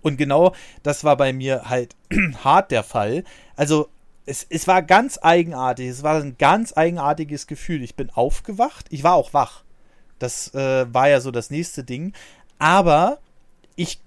Und 0.01 0.17
genau 0.17 0.53
das 0.83 1.03
war 1.03 1.17
bei 1.17 1.33
mir 1.33 1.69
halt 1.69 1.95
hart 2.43 2.71
der 2.71 2.83
Fall. 2.83 3.23
Also 3.55 3.89
es, 4.25 4.45
es 4.49 4.67
war 4.67 4.81
ganz 4.81 5.19
eigenartig, 5.21 5.87
es 5.87 6.03
war 6.03 6.21
ein 6.21 6.37
ganz 6.37 6.75
eigenartiges 6.75 7.47
Gefühl. 7.47 7.83
Ich 7.83 7.95
bin 7.95 8.09
aufgewacht, 8.09 8.87
ich 8.89 9.03
war 9.03 9.13
auch 9.13 9.33
wach. 9.33 9.63
Das 10.19 10.53
äh, 10.53 10.91
war 10.93 11.09
ja 11.09 11.21
so 11.21 11.31
das 11.31 11.49
nächste 11.49 11.83
Ding. 11.83 12.13
Aber 12.57 13.19
ich 13.75 13.99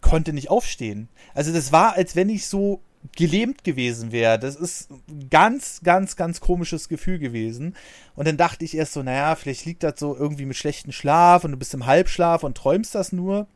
konnte 0.00 0.32
nicht 0.32 0.50
aufstehen. 0.50 1.08
Also 1.34 1.52
das 1.52 1.72
war, 1.72 1.94
als 1.94 2.16
wenn 2.16 2.28
ich 2.28 2.46
so 2.46 2.80
gelähmt 3.16 3.64
gewesen 3.64 4.12
wäre. 4.12 4.38
Das 4.38 4.56
ist 4.56 4.90
ein 4.90 5.28
ganz, 5.30 5.80
ganz, 5.82 6.16
ganz 6.16 6.40
komisches 6.40 6.88
Gefühl 6.88 7.18
gewesen. 7.18 7.76
Und 8.16 8.26
dann 8.26 8.36
dachte 8.36 8.64
ich 8.64 8.76
erst 8.76 8.94
so, 8.94 9.02
naja, 9.02 9.34
vielleicht 9.34 9.66
liegt 9.66 9.82
das 9.82 9.94
so 9.98 10.16
irgendwie 10.16 10.46
mit 10.46 10.56
schlechtem 10.56 10.92
Schlaf 10.92 11.44
und 11.44 11.52
du 11.52 11.56
bist 11.56 11.74
im 11.74 11.86
Halbschlaf 11.86 12.42
und 12.44 12.56
träumst 12.56 12.94
das 12.94 13.12
nur. 13.12 13.46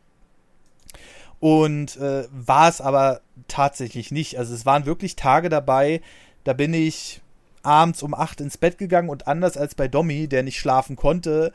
Und 1.40 1.96
äh, 1.96 2.24
war 2.32 2.68
es 2.68 2.80
aber 2.80 3.20
tatsächlich 3.46 4.10
nicht. 4.10 4.38
Also 4.38 4.54
es 4.54 4.66
waren 4.66 4.86
wirklich 4.86 5.16
Tage 5.16 5.48
dabei, 5.48 6.00
da 6.44 6.52
bin 6.52 6.74
ich 6.74 7.20
abends 7.62 8.02
um 8.02 8.14
acht 8.14 8.40
ins 8.40 8.58
Bett 8.58 8.78
gegangen 8.78 9.08
und 9.08 9.28
anders 9.28 9.56
als 9.56 9.74
bei 9.74 9.88
Domi, 9.88 10.26
der 10.26 10.42
nicht 10.42 10.58
schlafen 10.58 10.96
konnte, 10.96 11.52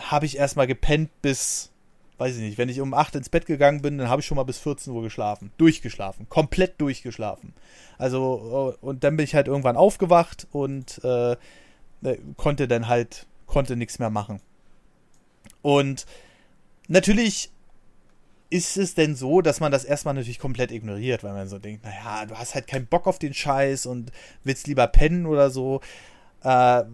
habe 0.00 0.26
ich 0.26 0.36
erstmal 0.36 0.66
gepennt 0.66 1.10
bis, 1.22 1.70
weiß 2.18 2.36
ich 2.36 2.42
nicht, 2.42 2.58
wenn 2.58 2.68
ich 2.68 2.80
um 2.80 2.94
8 2.94 3.16
ins 3.16 3.28
Bett 3.28 3.46
gegangen 3.46 3.82
bin, 3.82 3.98
dann 3.98 4.08
habe 4.08 4.20
ich 4.20 4.26
schon 4.26 4.36
mal 4.36 4.44
bis 4.44 4.58
14 4.58 4.92
Uhr 4.92 5.02
geschlafen. 5.02 5.52
Durchgeschlafen. 5.56 6.28
Komplett 6.28 6.80
durchgeschlafen. 6.80 7.54
Also, 7.98 8.76
und 8.80 9.04
dann 9.04 9.16
bin 9.16 9.24
ich 9.24 9.34
halt 9.34 9.48
irgendwann 9.48 9.76
aufgewacht 9.76 10.46
und 10.52 11.02
äh, 11.04 11.36
konnte 12.36 12.68
dann 12.68 12.88
halt, 12.88 13.26
konnte 13.46 13.76
nichts 13.76 13.98
mehr 13.98 14.10
machen. 14.10 14.40
Und 15.62 16.06
natürlich 16.88 17.50
ist 18.48 18.76
es 18.76 18.94
denn 18.94 19.16
so, 19.16 19.40
dass 19.40 19.60
man 19.60 19.72
das 19.72 19.84
erstmal 19.84 20.14
natürlich 20.14 20.38
komplett 20.38 20.70
ignoriert, 20.70 21.24
weil 21.24 21.32
man 21.32 21.48
so 21.48 21.58
denkt, 21.58 21.84
naja, 21.84 22.26
du 22.26 22.36
hast 22.36 22.54
halt 22.54 22.66
keinen 22.66 22.86
Bock 22.86 23.06
auf 23.06 23.18
den 23.18 23.34
Scheiß 23.34 23.86
und 23.86 24.12
willst 24.44 24.66
lieber 24.66 24.86
pennen 24.86 25.26
oder 25.26 25.50
so. 25.50 25.80
Äh, 26.44 26.84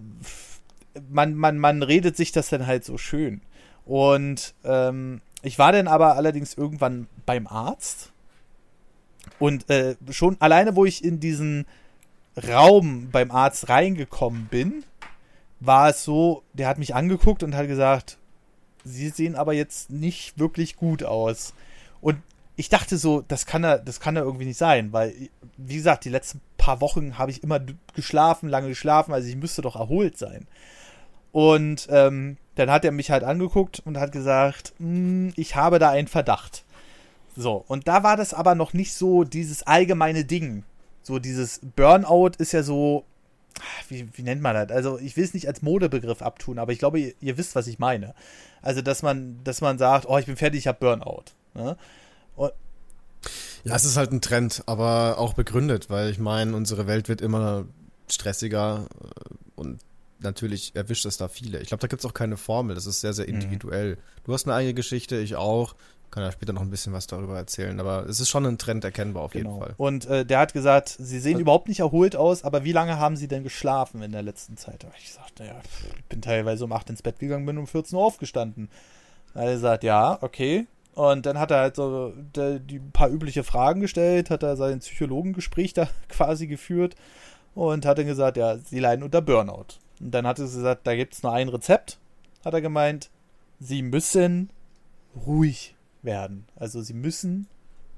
man, 1.10 1.34
man, 1.34 1.58
man 1.58 1.82
redet 1.82 2.16
sich 2.16 2.32
das 2.32 2.48
dann 2.48 2.66
halt 2.66 2.84
so 2.84 2.96
schön. 2.96 3.42
Und 3.84 4.54
ähm, 4.64 5.20
ich 5.42 5.58
war 5.58 5.72
dann 5.72 5.88
aber 5.88 6.16
allerdings 6.16 6.54
irgendwann 6.54 7.08
beim 7.26 7.46
Arzt. 7.46 8.12
Und 9.38 9.68
äh, 9.68 9.96
schon 10.10 10.40
alleine, 10.40 10.76
wo 10.76 10.84
ich 10.84 11.04
in 11.04 11.20
diesen 11.20 11.66
Raum 12.48 13.10
beim 13.10 13.30
Arzt 13.30 13.68
reingekommen 13.68 14.46
bin, 14.46 14.84
war 15.60 15.90
es 15.90 16.04
so, 16.04 16.42
der 16.54 16.68
hat 16.68 16.78
mich 16.78 16.94
angeguckt 16.94 17.42
und 17.42 17.54
hat 17.54 17.68
gesagt, 17.68 18.18
Sie 18.84 19.08
sehen 19.10 19.36
aber 19.36 19.52
jetzt 19.52 19.90
nicht 19.90 20.38
wirklich 20.38 20.76
gut 20.76 21.04
aus. 21.04 21.54
Und 22.00 22.18
ich 22.56 22.68
dachte 22.68 22.98
so, 22.98 23.22
das 23.26 23.46
kann 23.46 23.64
er, 23.64 23.78
das 23.78 24.00
kann 24.00 24.16
er 24.16 24.22
irgendwie 24.22 24.44
nicht 24.44 24.58
sein, 24.58 24.92
weil, 24.92 25.14
wie 25.56 25.76
gesagt, 25.76 26.04
die 26.04 26.10
letzten 26.10 26.40
paar 26.58 26.80
Wochen 26.80 27.18
habe 27.18 27.30
ich 27.30 27.42
immer 27.42 27.60
geschlafen, 27.94 28.48
lange 28.48 28.68
geschlafen, 28.68 29.12
also 29.12 29.28
ich 29.28 29.36
müsste 29.36 29.62
doch 29.62 29.76
erholt 29.76 30.18
sein. 30.18 30.46
Und 31.32 31.88
ähm, 31.90 32.36
dann 32.56 32.70
hat 32.70 32.84
er 32.84 32.92
mich 32.92 33.10
halt 33.10 33.24
angeguckt 33.24 33.82
und 33.84 33.98
hat 33.98 34.12
gesagt, 34.12 34.74
hm, 34.78 35.32
ich 35.36 35.56
habe 35.56 35.78
da 35.78 35.90
einen 35.90 36.08
Verdacht. 36.08 36.64
So, 37.36 37.64
und 37.66 37.88
da 37.88 38.02
war 38.02 38.16
das 38.16 38.34
aber 38.34 38.54
noch 38.54 38.74
nicht 38.74 38.92
so 38.92 39.24
dieses 39.24 39.62
allgemeine 39.62 40.24
Ding. 40.24 40.64
So 41.02 41.18
dieses 41.18 41.60
Burnout 41.74 42.32
ist 42.38 42.52
ja 42.52 42.62
so, 42.62 43.04
wie, 43.88 44.08
wie 44.14 44.22
nennt 44.22 44.42
man 44.42 44.54
das? 44.54 44.70
Also 44.70 44.98
ich 44.98 45.16
will 45.16 45.24
es 45.24 45.34
nicht 45.34 45.48
als 45.48 45.62
Modebegriff 45.62 46.22
abtun, 46.22 46.58
aber 46.58 46.72
ich 46.72 46.78
glaube, 46.78 47.00
ihr, 47.00 47.14
ihr, 47.20 47.38
wisst, 47.38 47.54
was 47.54 47.66
ich 47.66 47.78
meine. 47.78 48.14
Also, 48.60 48.82
dass 48.82 49.02
man, 49.02 49.42
dass 49.44 49.60
man 49.60 49.78
sagt, 49.78 50.06
oh, 50.06 50.18
ich 50.18 50.26
bin 50.26 50.36
fertig, 50.36 50.60
ich 50.60 50.66
habe 50.66 50.78
Burnout. 50.78 51.24
Ne? 51.54 51.76
Und 52.36 52.52
ja, 53.64 53.76
es 53.76 53.84
ist 53.84 53.96
halt 53.96 54.12
ein 54.12 54.20
Trend, 54.20 54.64
aber 54.66 55.18
auch 55.18 55.34
begründet, 55.34 55.88
weil 55.88 56.10
ich 56.10 56.18
meine, 56.18 56.56
unsere 56.56 56.86
Welt 56.86 57.08
wird 57.08 57.20
immer 57.20 57.66
stressiger 58.10 58.86
äh, 59.00 59.34
und 59.54 59.80
natürlich 60.18 60.74
erwischt 60.74 61.06
es 61.06 61.16
da 61.16 61.28
viele. 61.28 61.60
Ich 61.60 61.68
glaube, 61.68 61.80
da 61.80 61.86
gibt 61.86 62.00
es 62.00 62.06
auch 62.06 62.14
keine 62.14 62.36
Formel, 62.36 62.74
das 62.74 62.86
ist 62.86 63.00
sehr, 63.00 63.12
sehr 63.12 63.26
mhm. 63.26 63.34
individuell. 63.34 63.96
Mhm. 63.96 64.00
Du 64.24 64.32
hast 64.32 64.46
eine 64.46 64.54
eigene 64.54 64.74
Geschichte, 64.74 65.16
ich 65.18 65.36
auch. 65.36 65.74
Kann 66.12 66.22
ja 66.22 66.30
später 66.30 66.52
noch 66.52 66.60
ein 66.60 66.68
bisschen 66.68 66.92
was 66.92 67.06
darüber 67.06 67.38
erzählen, 67.38 67.80
aber 67.80 68.06
es 68.06 68.20
ist 68.20 68.28
schon 68.28 68.44
ein 68.44 68.58
Trend 68.58 68.84
erkennbar 68.84 69.22
auf 69.24 69.32
genau. 69.32 69.50
jeden 69.50 69.62
Fall. 69.62 69.74
Und 69.78 70.04
äh, 70.04 70.26
der 70.26 70.40
hat 70.40 70.52
gesagt, 70.52 70.90
sie 70.90 71.18
sehen 71.18 71.32
also, 71.32 71.40
überhaupt 71.40 71.68
nicht 71.68 71.80
erholt 71.80 72.16
aus, 72.16 72.44
aber 72.44 72.64
wie 72.64 72.72
lange 72.72 72.98
haben 72.98 73.16
sie 73.16 73.28
denn 73.28 73.42
geschlafen 73.42 74.02
in 74.02 74.12
der 74.12 74.22
letzten 74.22 74.58
Zeit? 74.58 74.86
Ich 74.98 75.14
sagte, 75.14 75.44
ja, 75.44 75.54
ich 75.96 76.04
bin 76.04 76.20
teilweise 76.20 76.66
um 76.66 76.72
8 76.72 76.90
ins 76.90 77.00
Bett 77.00 77.18
gegangen, 77.18 77.46
bin 77.46 77.56
um 77.56 77.66
14 77.66 77.96
Uhr 77.96 78.04
aufgestanden. 78.04 78.68
Da 79.32 79.40
hat 79.40 79.46
er 79.46 79.52
gesagt, 79.54 79.84
ja, 79.84 80.18
okay, 80.20 80.66
und 80.94 81.24
dann 81.24 81.38
hat 81.38 81.50
er 81.50 81.60
halt 81.60 81.76
so 81.76 82.12
die, 82.36 82.60
die 82.60 82.78
paar 82.78 83.08
übliche 83.08 83.42
Fragen 83.42 83.80
gestellt, 83.80 84.28
hat 84.28 84.42
er 84.42 84.56
sein 84.56 84.80
Psychologengespräch 84.80 85.72
da 85.72 85.88
quasi 86.08 86.46
geführt 86.46 86.94
und 87.54 87.86
hat 87.86 87.98
dann 87.98 88.06
gesagt, 88.06 88.36
ja, 88.36 88.58
sie 88.58 88.80
leiden 88.80 89.02
unter 89.02 89.22
Burnout. 89.22 89.78
Und 90.00 90.10
dann 90.10 90.26
hat 90.26 90.38
er 90.38 90.44
gesagt, 90.44 90.86
da 90.86 90.94
gibt 90.94 91.14
es 91.14 91.22
nur 91.22 91.32
ein 91.32 91.48
Rezept, 91.48 91.98
hat 92.44 92.52
er 92.52 92.60
gemeint, 92.60 93.08
sie 93.60 93.80
müssen 93.80 94.50
ruhig 95.26 95.74
werden. 96.02 96.46
Also 96.56 96.82
sie 96.82 96.94
müssen 96.94 97.46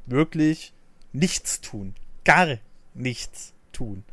wirklich 0.06 0.72
nichts 1.12 1.60
tun. 1.60 1.94
Gar 2.24 2.58
nichts 2.94 3.52
tun. 3.72 4.04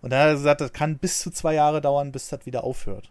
Und 0.00 0.10
dann 0.10 0.20
hat 0.20 0.28
er 0.28 0.34
gesagt, 0.34 0.60
das 0.60 0.72
kann 0.72 0.98
bis 0.98 1.20
zu 1.20 1.30
zwei 1.30 1.54
Jahre 1.54 1.80
dauern, 1.80 2.12
bis 2.12 2.28
das 2.28 2.46
wieder 2.46 2.64
aufhört. 2.64 3.10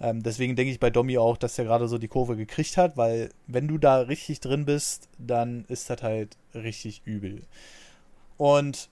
Ähm, 0.00 0.22
deswegen 0.22 0.54
denke 0.54 0.70
ich 0.70 0.78
bei 0.78 0.90
Domi 0.90 1.18
auch, 1.18 1.36
dass 1.36 1.58
er 1.58 1.64
gerade 1.64 1.88
so 1.88 1.98
die 1.98 2.08
Kurve 2.08 2.36
gekriegt 2.36 2.76
hat, 2.76 2.96
weil 2.96 3.30
wenn 3.46 3.66
du 3.66 3.78
da 3.78 3.98
richtig 3.98 4.40
drin 4.40 4.64
bist, 4.64 5.08
dann 5.18 5.64
ist 5.66 5.90
das 5.90 6.02
halt 6.02 6.36
richtig 6.54 7.02
übel. 7.04 7.42
Und 8.36 8.88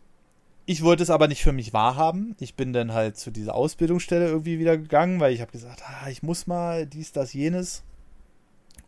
ich 0.69 0.83
wollte 0.83 1.05
es 1.05 1.11
aber 1.11 1.29
nicht 1.29 1.45
für 1.45 1.53
mich 1.53 1.73
wahrhaben. 1.73 2.35
Ich 2.41 2.57
bin 2.57 2.73
dann 2.73 2.93
halt 2.93 3.17
zu 3.17 3.31
dieser 3.31 3.55
Ausbildungsstelle 3.55 4.27
irgendwie 4.27 4.59
wieder 4.59 4.77
gegangen, 4.77 5.21
weil 5.21 5.33
ich 5.33 5.41
habe 5.41 5.53
gesagt, 5.53 5.83
ah, 5.87 6.09
ich 6.11 6.25
muss 6.25 6.49
mal 6.49 6.87
dies, 6.87 7.13
das, 7.13 7.33
jenes. 7.33 7.85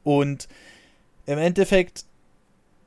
Und 0.02 0.48
im 1.28 1.38
Endeffekt 1.38 2.06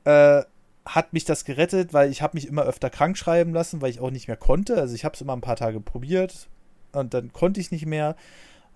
äh, 0.04 0.42
hat 0.84 1.12
mich 1.12 1.24
das 1.24 1.44
gerettet, 1.44 1.94
weil 1.94 2.10
ich 2.10 2.22
habe 2.22 2.36
mich 2.36 2.48
immer 2.48 2.62
öfter 2.62 2.90
krank 2.90 3.16
schreiben 3.16 3.54
lassen, 3.54 3.80
weil 3.80 3.90
ich 3.90 4.00
auch 4.00 4.10
nicht 4.10 4.26
mehr 4.26 4.36
konnte. 4.36 4.78
Also 4.78 4.96
ich 4.96 5.04
habe 5.04 5.14
es 5.14 5.20
immer 5.20 5.32
ein 5.32 5.40
paar 5.40 5.54
Tage 5.54 5.78
probiert 5.78 6.48
und 6.90 7.14
dann 7.14 7.32
konnte 7.32 7.60
ich 7.60 7.70
nicht 7.70 7.86
mehr. 7.86 8.16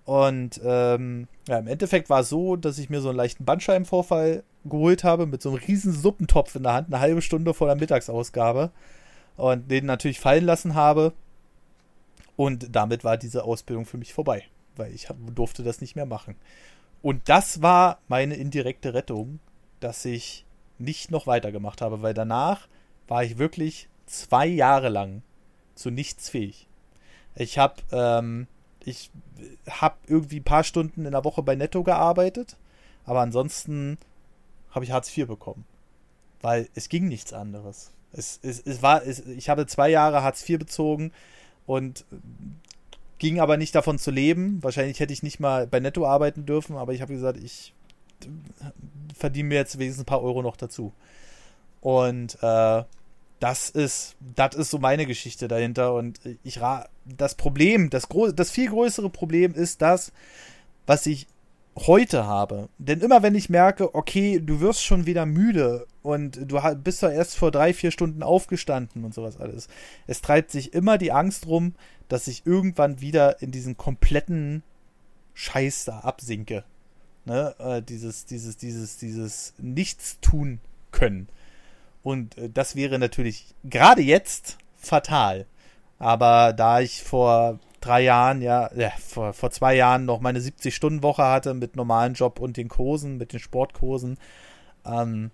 Und 0.04 0.60
ähm, 0.64 1.26
ja, 1.48 1.58
im 1.58 1.66
Endeffekt 1.66 2.08
war 2.08 2.20
es 2.20 2.28
so, 2.28 2.54
dass 2.54 2.78
ich 2.78 2.90
mir 2.90 3.00
so 3.00 3.08
einen 3.08 3.16
leichten 3.16 3.44
Bandscheibenvorfall 3.44 4.44
geholt 4.64 5.02
habe 5.02 5.26
mit 5.26 5.42
so 5.42 5.48
einem 5.48 5.58
riesen 5.58 5.92
Suppentopf 5.92 6.54
in 6.54 6.62
der 6.62 6.74
Hand, 6.74 6.86
eine 6.86 7.00
halbe 7.00 7.20
Stunde 7.22 7.52
vor 7.52 7.66
der 7.66 7.76
Mittagsausgabe. 7.76 8.70
Und 9.36 9.68
den 9.68 9.84
natürlich 9.84 10.20
fallen 10.20 10.44
lassen 10.44 10.76
habe. 10.76 11.12
Und 12.36 12.68
damit 12.74 13.02
war 13.02 13.16
diese 13.16 13.42
Ausbildung 13.42 13.84
für 13.84 13.98
mich 13.98 14.14
vorbei, 14.14 14.44
weil 14.76 14.94
ich 14.94 15.08
durfte 15.34 15.64
das 15.64 15.80
nicht 15.80 15.96
mehr 15.96 16.06
machen. 16.06 16.36
Und 17.02 17.28
das 17.28 17.62
war 17.62 17.98
meine 18.08 18.36
indirekte 18.36 18.94
Rettung, 18.94 19.40
dass 19.80 20.04
ich 20.04 20.44
nicht 20.78 21.10
noch 21.10 21.26
weitergemacht 21.26 21.80
habe, 21.80 22.02
weil 22.02 22.14
danach 22.14 22.68
war 23.08 23.24
ich 23.24 23.38
wirklich 23.38 23.88
zwei 24.06 24.46
Jahre 24.46 24.88
lang 24.88 25.22
zu 25.74 25.90
nichts 25.90 26.28
fähig. 26.28 26.68
Ich 27.34 27.58
habe 27.58 27.82
ähm, 27.92 28.46
ich 28.84 29.10
irgendwie 30.06 30.40
ein 30.40 30.44
paar 30.44 30.64
Stunden 30.64 31.04
in 31.04 31.12
der 31.12 31.24
Woche 31.24 31.42
bei 31.42 31.54
Netto 31.54 31.82
gearbeitet, 31.82 32.56
aber 33.04 33.20
ansonsten 33.20 33.98
habe 34.70 34.84
ich 34.84 34.92
Hartz 34.92 35.16
IV 35.16 35.26
bekommen. 35.26 35.64
Weil 36.40 36.68
es 36.74 36.88
ging 36.88 37.08
nichts 37.08 37.32
anderes. 37.32 37.92
Es, 38.12 38.38
es, 38.42 38.60
es 38.60 38.82
war, 38.82 39.04
es, 39.04 39.26
ich 39.26 39.48
habe 39.48 39.66
zwei 39.66 39.88
Jahre 39.88 40.22
Hartz 40.22 40.48
IV 40.48 40.58
bezogen 40.58 41.12
und 41.66 42.04
ging 43.18 43.40
aber 43.40 43.56
nicht 43.56 43.74
davon 43.74 43.98
zu 43.98 44.10
leben. 44.10 44.62
Wahrscheinlich 44.62 45.00
hätte 45.00 45.12
ich 45.12 45.22
nicht 45.22 45.40
mal 45.40 45.66
bei 45.66 45.80
Netto 45.80 46.06
arbeiten 46.06 46.46
dürfen, 46.46 46.76
aber 46.76 46.92
ich 46.92 47.02
habe 47.02 47.14
gesagt, 47.14 47.38
ich 47.38 47.74
verdiene 49.14 49.48
mir 49.48 49.54
jetzt 49.56 49.78
wenigstens 49.78 50.02
ein 50.02 50.06
paar 50.06 50.22
Euro 50.22 50.42
noch 50.42 50.56
dazu. 50.56 50.92
Und 51.80 52.42
äh, 52.42 52.84
das 53.40 53.70
ist, 53.70 54.16
das 54.34 54.54
ist 54.54 54.70
so 54.70 54.78
meine 54.78 55.06
Geschichte 55.06 55.48
dahinter. 55.48 55.94
Und 55.94 56.20
ich 56.42 56.60
das 57.04 57.34
Problem, 57.34 57.90
das, 57.90 58.08
das 58.34 58.50
viel 58.50 58.70
größere 58.70 59.10
Problem 59.10 59.54
ist 59.54 59.82
das, 59.82 60.12
was 60.86 61.06
ich 61.06 61.26
heute 61.76 62.26
habe. 62.26 62.68
Denn 62.78 63.00
immer 63.00 63.22
wenn 63.22 63.34
ich 63.34 63.50
merke, 63.50 63.94
okay, 63.94 64.40
du 64.40 64.60
wirst 64.60 64.82
schon 64.82 65.06
wieder 65.06 65.26
müde 65.26 65.86
und 66.02 66.50
du 66.50 66.60
bist 66.76 67.02
doch 67.02 67.10
erst 67.10 67.36
vor 67.36 67.50
drei, 67.50 67.74
vier 67.74 67.90
Stunden 67.90 68.22
aufgestanden 68.22 69.04
und 69.04 69.12
sowas 69.12 69.38
alles. 69.38 69.68
Es 70.06 70.22
treibt 70.22 70.50
sich 70.50 70.72
immer 70.72 70.96
die 70.96 71.12
Angst 71.12 71.46
rum, 71.46 71.74
dass 72.08 72.28
ich 72.28 72.46
irgendwann 72.46 73.00
wieder 73.00 73.42
in 73.42 73.50
diesen 73.50 73.76
kompletten 73.76 74.62
Scheiß 75.34 75.84
da 75.84 76.00
absinke. 76.00 76.64
Ne? 77.26 77.54
Äh, 77.58 77.82
dieses, 77.82 78.24
dieses, 78.24 78.56
dieses, 78.56 78.98
dieses 78.98 79.54
Nichts 79.58 80.18
tun 80.20 80.60
können. 80.92 81.28
Und 82.02 82.38
äh, 82.38 82.48
das 82.48 82.76
wäre 82.76 82.98
natürlich 82.98 83.54
gerade 83.64 84.00
jetzt 84.00 84.58
fatal. 84.76 85.44
Aber 85.98 86.52
da 86.52 86.80
ich 86.80 87.02
vor 87.02 87.58
drei 87.80 88.02
Jahren, 88.02 88.42
ja, 88.42 88.70
ja 88.74 88.90
vor, 88.98 89.32
vor 89.32 89.50
zwei 89.50 89.74
Jahren 89.74 90.04
noch 90.04 90.20
meine 90.20 90.38
70-Stunden-Woche 90.38 91.24
hatte 91.24 91.54
mit 91.54 91.76
normalen 91.76 92.14
Job 92.14 92.38
und 92.38 92.56
den 92.56 92.68
Kursen, 92.68 93.16
mit 93.16 93.32
den 93.32 93.40
Sportkursen, 93.40 94.18
ähm, 94.84 95.30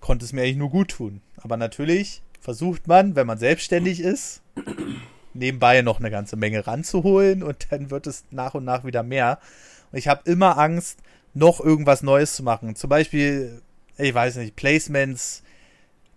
konnte 0.00 0.24
es 0.24 0.32
mir 0.32 0.42
eigentlich 0.42 0.56
nur 0.56 0.70
gut 0.70 0.90
tun. 0.90 1.20
Aber 1.36 1.56
natürlich 1.56 2.22
versucht 2.40 2.86
man, 2.88 3.14
wenn 3.16 3.26
man 3.26 3.38
selbstständig 3.38 4.00
ist, 4.00 4.42
nebenbei 5.34 5.82
noch 5.82 6.00
eine 6.00 6.10
ganze 6.10 6.36
Menge 6.36 6.66
ranzuholen 6.66 7.42
und 7.42 7.68
dann 7.70 7.90
wird 7.90 8.06
es 8.06 8.24
nach 8.30 8.54
und 8.54 8.64
nach 8.64 8.84
wieder 8.84 9.02
mehr. 9.02 9.38
Und 9.92 9.98
ich 9.98 10.08
habe 10.08 10.28
immer 10.30 10.58
Angst, 10.58 10.98
noch 11.34 11.60
irgendwas 11.60 12.02
Neues 12.02 12.34
zu 12.34 12.42
machen. 12.42 12.74
Zum 12.74 12.90
Beispiel, 12.90 13.62
ich 13.96 14.14
weiß 14.14 14.36
nicht, 14.36 14.56
Placements 14.56 15.42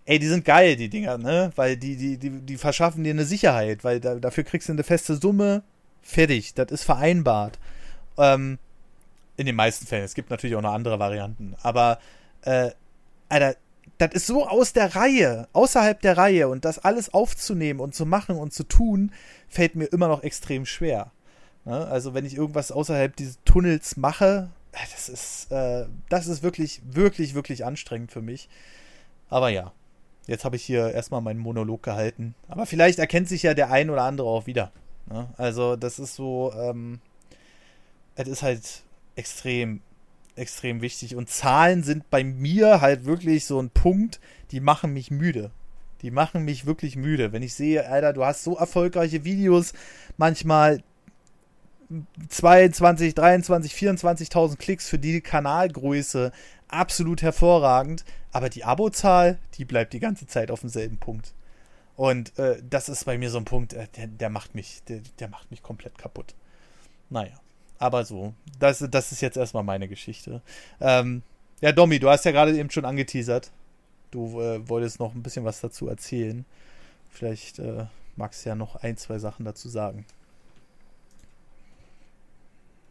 ey, 0.04 0.18
die 0.18 0.26
sind 0.26 0.44
geil, 0.44 0.76
die 0.76 0.88
Dinger, 0.88 1.18
ne? 1.18 1.52
Weil 1.56 1.76
die, 1.76 1.96
die, 1.96 2.16
die, 2.16 2.30
die 2.30 2.56
verschaffen 2.56 3.04
dir 3.04 3.10
eine 3.10 3.24
Sicherheit, 3.24 3.84
weil 3.84 4.00
da, 4.00 4.16
dafür 4.16 4.44
kriegst 4.44 4.68
du 4.68 4.72
eine 4.72 4.82
feste 4.82 5.16
Summe, 5.16 5.62
fertig, 6.02 6.54
das 6.54 6.70
ist 6.70 6.84
vereinbart. 6.84 7.58
Ähm, 8.18 8.58
in 9.36 9.46
den 9.46 9.56
meisten 9.56 9.86
Fällen. 9.86 10.04
Es 10.04 10.14
gibt 10.14 10.30
natürlich 10.30 10.56
auch 10.56 10.62
noch 10.62 10.74
andere 10.74 10.98
Varianten. 10.98 11.54
Aber, 11.62 11.98
äh, 12.42 12.70
Alter, 13.28 13.56
das 13.98 14.12
ist 14.12 14.26
so 14.26 14.46
aus 14.46 14.72
der 14.72 14.94
Reihe, 14.94 15.48
außerhalb 15.52 16.00
der 16.00 16.16
Reihe 16.16 16.48
und 16.48 16.64
das 16.64 16.78
alles 16.78 17.14
aufzunehmen 17.14 17.80
und 17.80 17.94
zu 17.94 18.04
machen 18.04 18.36
und 18.36 18.52
zu 18.52 18.64
tun, 18.64 19.12
fällt 19.48 19.74
mir 19.74 19.86
immer 19.86 20.08
noch 20.08 20.22
extrem 20.22 20.66
schwer. 20.66 21.10
Ne? 21.64 21.86
Also, 21.86 22.14
wenn 22.14 22.24
ich 22.24 22.36
irgendwas 22.36 22.72
außerhalb 22.72 23.14
dieses 23.16 23.38
Tunnels 23.44 23.96
mache, 23.96 24.50
äh, 24.72 24.86
das 24.92 25.08
ist, 25.08 25.52
äh, 25.52 25.86
das 26.08 26.26
ist 26.26 26.42
wirklich, 26.42 26.82
wirklich, 26.84 27.34
wirklich 27.34 27.64
anstrengend 27.64 28.12
für 28.12 28.22
mich. 28.22 28.48
Aber 29.28 29.48
ja, 29.48 29.72
Jetzt 30.26 30.44
habe 30.44 30.56
ich 30.56 30.64
hier 30.64 30.92
erstmal 30.92 31.20
meinen 31.20 31.40
Monolog 31.40 31.82
gehalten. 31.82 32.34
Aber 32.48 32.66
vielleicht 32.66 32.98
erkennt 32.98 33.28
sich 33.28 33.42
ja 33.42 33.54
der 33.54 33.70
ein 33.70 33.90
oder 33.90 34.02
andere 34.02 34.28
auch 34.28 34.46
wieder. 34.46 34.70
Ne? 35.10 35.28
Also, 35.36 35.76
das 35.76 35.98
ist 35.98 36.14
so, 36.14 36.52
ähm, 36.56 37.00
es 38.14 38.28
ist 38.28 38.42
halt 38.42 38.82
extrem, 39.16 39.80
extrem 40.36 40.80
wichtig. 40.80 41.16
Und 41.16 41.28
Zahlen 41.28 41.82
sind 41.82 42.08
bei 42.08 42.22
mir 42.22 42.80
halt 42.80 43.04
wirklich 43.04 43.46
so 43.46 43.60
ein 43.60 43.70
Punkt, 43.70 44.20
die 44.52 44.60
machen 44.60 44.92
mich 44.92 45.10
müde. 45.10 45.50
Die 46.02 46.10
machen 46.10 46.44
mich 46.44 46.66
wirklich 46.66 46.96
müde. 46.96 47.32
Wenn 47.32 47.42
ich 47.42 47.54
sehe, 47.54 47.88
Alter, 47.88 48.12
du 48.12 48.24
hast 48.24 48.44
so 48.44 48.56
erfolgreiche 48.56 49.24
Videos, 49.24 49.72
manchmal 50.16 50.82
22, 52.28 53.14
23, 53.14 53.72
24.000 53.72 54.56
Klicks 54.56 54.88
für 54.88 54.98
die 54.98 55.20
Kanalgröße 55.20 56.32
absolut 56.68 57.22
hervorragend, 57.22 58.04
aber 58.32 58.48
die 58.48 58.64
Abozahl, 58.64 59.38
die 59.54 59.64
bleibt 59.64 59.92
die 59.92 60.00
ganze 60.00 60.26
Zeit 60.26 60.50
auf 60.50 60.60
demselben 60.60 60.98
Punkt. 60.98 61.34
Und 61.96 62.38
äh, 62.38 62.62
das 62.68 62.88
ist 62.88 63.04
bei 63.04 63.18
mir 63.18 63.30
so 63.30 63.38
ein 63.38 63.44
Punkt, 63.44 63.74
äh, 63.74 63.86
der, 63.96 64.06
der 64.06 64.30
macht 64.30 64.54
mich, 64.54 64.82
der, 64.88 65.00
der 65.18 65.28
macht 65.28 65.50
mich 65.50 65.62
komplett 65.62 65.98
kaputt. 65.98 66.34
Naja, 67.10 67.38
aber 67.78 68.04
so, 68.04 68.32
das, 68.58 68.84
das 68.90 69.12
ist 69.12 69.20
jetzt 69.20 69.36
erstmal 69.36 69.64
meine 69.64 69.88
Geschichte. 69.88 70.40
Ähm, 70.80 71.22
ja, 71.60 71.72
Domi, 71.72 71.98
du 71.98 72.08
hast 72.08 72.24
ja 72.24 72.32
gerade 72.32 72.56
eben 72.56 72.70
schon 72.70 72.84
angeteasert. 72.84 73.50
Du 74.10 74.40
äh, 74.40 74.68
wolltest 74.68 74.98
noch 74.98 75.14
ein 75.14 75.22
bisschen 75.22 75.44
was 75.44 75.60
dazu 75.60 75.88
erzählen. 75.88 76.44
Vielleicht 77.10 77.58
äh, 77.58 77.86
magst 78.16 78.44
du 78.44 78.50
ja 78.50 78.54
noch 78.54 78.76
ein, 78.76 78.96
zwei 78.96 79.18
Sachen 79.18 79.44
dazu 79.44 79.68
sagen. 79.68 80.06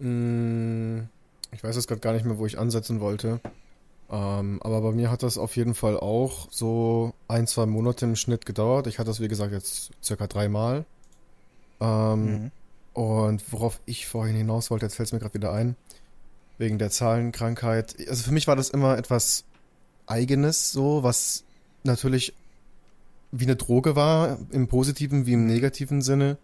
Mm, 0.01 1.07
ich 1.51 1.63
weiß 1.63 1.75
jetzt 1.75 1.87
gerade 1.87 2.01
gar 2.01 2.13
nicht 2.13 2.25
mehr, 2.25 2.37
wo 2.37 2.45
ich 2.45 2.57
ansetzen 2.57 2.99
wollte. 2.99 3.39
Ähm, 4.09 4.59
aber 4.61 4.81
bei 4.81 4.91
mir 4.91 5.09
hat 5.09 5.23
das 5.23 5.37
auf 5.37 5.55
jeden 5.55 5.73
Fall 5.73 5.97
auch 5.97 6.47
so 6.51 7.13
ein, 7.27 7.47
zwei 7.47 7.65
Monate 7.65 8.05
im 8.05 8.15
Schnitt 8.15 8.45
gedauert. 8.45 8.87
Ich 8.87 8.99
hatte 8.99 9.09
das, 9.09 9.21
wie 9.21 9.27
gesagt, 9.27 9.53
jetzt 9.53 9.91
circa 10.03 10.27
dreimal. 10.27 10.85
Ähm, 11.79 12.25
mhm. 12.25 12.51
Und 12.93 13.53
worauf 13.53 13.79
ich 13.85 14.07
vorhin 14.07 14.35
hinaus 14.35 14.69
wollte, 14.69 14.85
jetzt 14.85 14.95
fällt 14.95 15.07
es 15.07 15.13
mir 15.13 15.19
gerade 15.19 15.33
wieder 15.33 15.53
ein, 15.53 15.75
wegen 16.57 16.77
der 16.77 16.89
Zahlenkrankheit. 16.89 17.95
Also 18.09 18.23
für 18.23 18.33
mich 18.33 18.47
war 18.47 18.57
das 18.57 18.69
immer 18.69 18.97
etwas 18.97 19.45
Eigenes, 20.07 20.71
so, 20.71 21.03
was 21.03 21.45
natürlich 21.83 22.33
wie 23.31 23.45
eine 23.45 23.55
Droge 23.55 23.95
war, 23.95 24.39
im 24.51 24.67
positiven 24.67 25.25
wie 25.25 25.33
im 25.33 25.45
negativen 25.45 26.01
Sinne, 26.01 26.37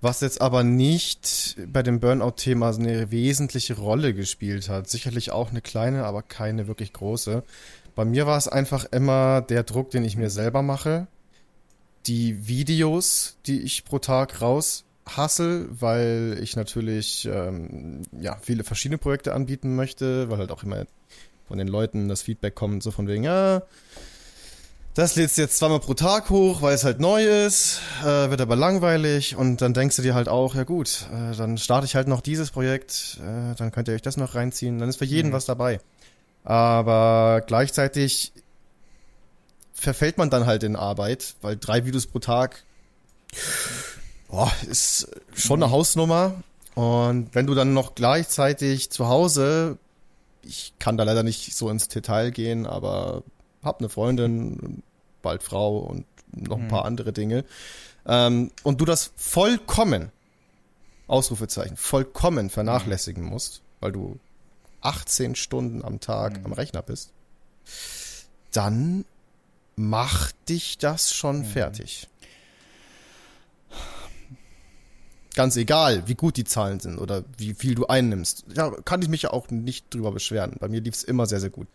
was 0.00 0.20
jetzt 0.20 0.40
aber 0.40 0.62
nicht 0.62 1.56
bei 1.66 1.82
dem 1.82 2.00
Burnout-Thema 2.00 2.74
eine 2.74 3.10
wesentliche 3.10 3.76
Rolle 3.76 4.14
gespielt 4.14 4.68
hat. 4.68 4.88
Sicherlich 4.88 5.30
auch 5.30 5.50
eine 5.50 5.60
kleine, 5.60 6.04
aber 6.04 6.22
keine 6.22 6.66
wirklich 6.66 6.92
große. 6.92 7.42
Bei 7.94 8.04
mir 8.04 8.26
war 8.26 8.38
es 8.38 8.48
einfach 8.48 8.86
immer 8.92 9.42
der 9.42 9.62
Druck, 9.62 9.90
den 9.90 10.04
ich 10.04 10.16
mir 10.16 10.30
selber 10.30 10.62
mache, 10.62 11.06
die 12.06 12.48
Videos, 12.48 13.36
die 13.46 13.60
ich 13.60 13.84
pro 13.84 13.98
Tag 13.98 14.40
raus 14.40 14.84
Hustle, 15.16 15.66
weil 15.70 16.38
ich 16.42 16.56
natürlich 16.56 17.28
ähm, 17.30 18.02
ja 18.18 18.36
viele 18.40 18.64
verschiedene 18.64 18.98
Projekte 18.98 19.34
anbieten 19.34 19.74
möchte, 19.74 20.30
weil 20.30 20.38
halt 20.38 20.52
auch 20.52 20.62
immer 20.62 20.86
von 21.48 21.58
den 21.58 21.68
Leuten 21.68 22.08
das 22.08 22.22
Feedback 22.22 22.54
kommt, 22.54 22.82
so 22.82 22.90
von 22.90 23.08
wegen, 23.08 23.24
ja, 23.24 23.62
das 24.94 25.16
lädst 25.16 25.38
du 25.38 25.42
jetzt 25.42 25.58
zweimal 25.58 25.80
pro 25.80 25.94
Tag 25.94 26.30
hoch, 26.30 26.62
weil 26.62 26.74
es 26.74 26.84
halt 26.84 27.00
neu 27.00 27.24
ist, 27.24 27.80
äh, 28.02 28.30
wird 28.30 28.40
aber 28.40 28.56
langweilig 28.56 29.36
und 29.36 29.62
dann 29.62 29.74
denkst 29.74 29.96
du 29.96 30.02
dir 30.02 30.14
halt 30.14 30.28
auch, 30.28 30.54
ja 30.54 30.64
gut, 30.64 31.06
äh, 31.12 31.36
dann 31.36 31.58
starte 31.58 31.86
ich 31.86 31.94
halt 31.94 32.08
noch 32.08 32.20
dieses 32.20 32.50
Projekt, 32.50 33.18
äh, 33.20 33.54
dann 33.56 33.72
könnt 33.72 33.88
ihr 33.88 33.94
euch 33.94 34.02
das 34.02 34.16
noch 34.16 34.34
reinziehen, 34.34 34.78
dann 34.78 34.88
ist 34.88 34.96
für 34.96 35.04
jeden 35.04 35.28
mhm. 35.28 35.32
was 35.34 35.44
dabei. 35.44 35.80
Aber 36.44 37.42
gleichzeitig 37.46 38.32
verfällt 39.74 40.18
man 40.18 40.30
dann 40.30 40.46
halt 40.46 40.62
in 40.62 40.76
Arbeit, 40.76 41.34
weil 41.40 41.56
drei 41.56 41.84
Videos 41.84 42.06
pro 42.06 42.18
Tag 42.18 42.64
boah, 44.28 44.50
ist 44.68 45.08
schon 45.34 45.62
eine 45.62 45.72
Hausnummer. 45.72 46.42
Und 46.74 47.34
wenn 47.34 47.46
du 47.46 47.54
dann 47.54 47.74
noch 47.74 47.94
gleichzeitig 47.94 48.90
zu 48.90 49.08
Hause, 49.08 49.78
ich 50.42 50.72
kann 50.78 50.96
da 50.96 51.04
leider 51.04 51.22
nicht 51.22 51.54
so 51.54 51.68
ins 51.68 51.88
Detail 51.88 52.30
gehen, 52.30 52.66
aber 52.66 53.22
hab 53.62 53.80
eine 53.80 53.88
Freundin, 53.88 54.82
bald 55.22 55.42
Frau 55.42 55.78
und 55.78 56.06
noch 56.32 56.58
ein 56.58 56.64
mhm. 56.64 56.68
paar 56.68 56.84
andere 56.84 57.12
Dinge. 57.12 57.44
Ähm, 58.06 58.50
und 58.62 58.80
du 58.80 58.84
das 58.84 59.12
vollkommen, 59.16 60.10
Ausrufezeichen, 61.06 61.76
vollkommen 61.76 62.50
vernachlässigen 62.50 63.24
mhm. 63.24 63.30
musst, 63.30 63.62
weil 63.80 63.92
du 63.92 64.18
18 64.82 65.34
Stunden 65.34 65.84
am 65.84 66.00
Tag 66.00 66.38
mhm. 66.38 66.46
am 66.46 66.52
Rechner 66.52 66.82
bist, 66.82 67.12
dann 68.52 69.04
macht 69.76 70.34
dich 70.48 70.78
das 70.78 71.12
schon 71.12 71.40
mhm. 71.40 71.44
fertig. 71.44 72.08
Ganz 75.36 75.56
egal, 75.56 76.02
wie 76.06 76.16
gut 76.16 76.36
die 76.36 76.44
Zahlen 76.44 76.80
sind 76.80 76.98
oder 76.98 77.22
wie 77.38 77.54
viel 77.54 77.76
du 77.76 77.86
einnimmst. 77.86 78.44
Da 78.52 78.70
kann 78.84 79.00
ich 79.00 79.08
mich 79.08 79.22
ja 79.22 79.30
auch 79.30 79.48
nicht 79.48 79.94
drüber 79.94 80.10
beschweren. 80.10 80.56
Bei 80.58 80.68
mir 80.68 80.80
lief 80.80 80.94
es 80.94 81.04
immer 81.04 81.26
sehr, 81.26 81.38
sehr 81.38 81.50
gut. 81.50 81.68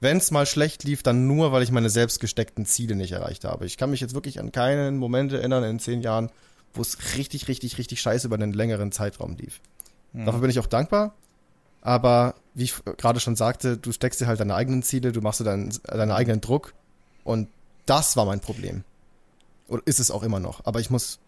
Wenn 0.00 0.16
es 0.16 0.30
mal 0.30 0.46
schlecht 0.46 0.84
lief, 0.84 1.02
dann 1.02 1.26
nur, 1.26 1.52
weil 1.52 1.62
ich 1.62 1.70
meine 1.70 1.90
selbst 1.90 2.20
gesteckten 2.20 2.64
Ziele 2.64 2.96
nicht 2.96 3.12
erreicht 3.12 3.44
habe. 3.44 3.66
Ich 3.66 3.76
kann 3.76 3.90
mich 3.90 4.00
jetzt 4.00 4.14
wirklich 4.14 4.40
an 4.40 4.50
keinen 4.50 4.96
Moment 4.96 5.32
erinnern 5.32 5.62
in 5.62 5.78
zehn 5.78 6.00
Jahren, 6.00 6.30
wo 6.72 6.80
es 6.80 7.16
richtig, 7.16 7.48
richtig, 7.48 7.76
richtig 7.76 8.00
scheiße 8.00 8.26
über 8.26 8.36
einen 8.36 8.54
längeren 8.54 8.92
Zeitraum 8.92 9.36
lief. 9.36 9.60
Mhm. 10.14 10.24
Dafür 10.24 10.40
bin 10.40 10.50
ich 10.50 10.58
auch 10.58 10.66
dankbar. 10.66 11.14
Aber 11.82 12.36
wie 12.54 12.64
ich 12.64 12.74
gerade 12.96 13.20
schon 13.20 13.36
sagte, 13.36 13.76
du 13.76 13.92
steckst 13.92 14.20
dir 14.20 14.26
halt 14.26 14.40
deine 14.40 14.54
eigenen 14.54 14.82
Ziele, 14.82 15.12
du 15.12 15.20
machst 15.20 15.40
dir 15.40 15.44
deinen, 15.44 15.70
deinen 15.84 16.12
eigenen 16.12 16.40
Druck. 16.40 16.72
Und 17.24 17.48
das 17.84 18.16
war 18.16 18.24
mein 18.24 18.40
Problem. 18.40 18.84
Oder 19.68 19.82
ist 19.84 20.00
es 20.00 20.10
auch 20.10 20.22
immer 20.22 20.40
noch. 20.40 20.64
Aber 20.64 20.80
ich 20.80 20.88
muss 20.88 21.18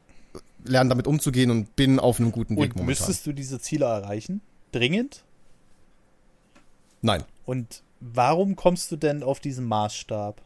lernen, 0.65 0.91
damit 0.91 1.07
umzugehen 1.07 1.51
und 1.51 1.77
bin 1.77 2.01
auf 2.01 2.19
einem 2.19 2.33
guten 2.33 2.57
Weg 2.57 2.73
und 2.73 2.77
momentan. 2.77 2.87
Müsstest 2.87 3.27
du 3.27 3.33
diese 3.33 3.61
Ziele 3.61 3.87
erreichen? 3.87 4.41
Dringend? 4.73 5.23
Nein. 7.03 7.23
Und 7.45 7.83
warum 8.01 8.57
kommst 8.57 8.91
du 8.91 8.97
denn 8.97 9.23
auf 9.23 9.41
diesen 9.41 9.67
Maßstab? 9.67 10.41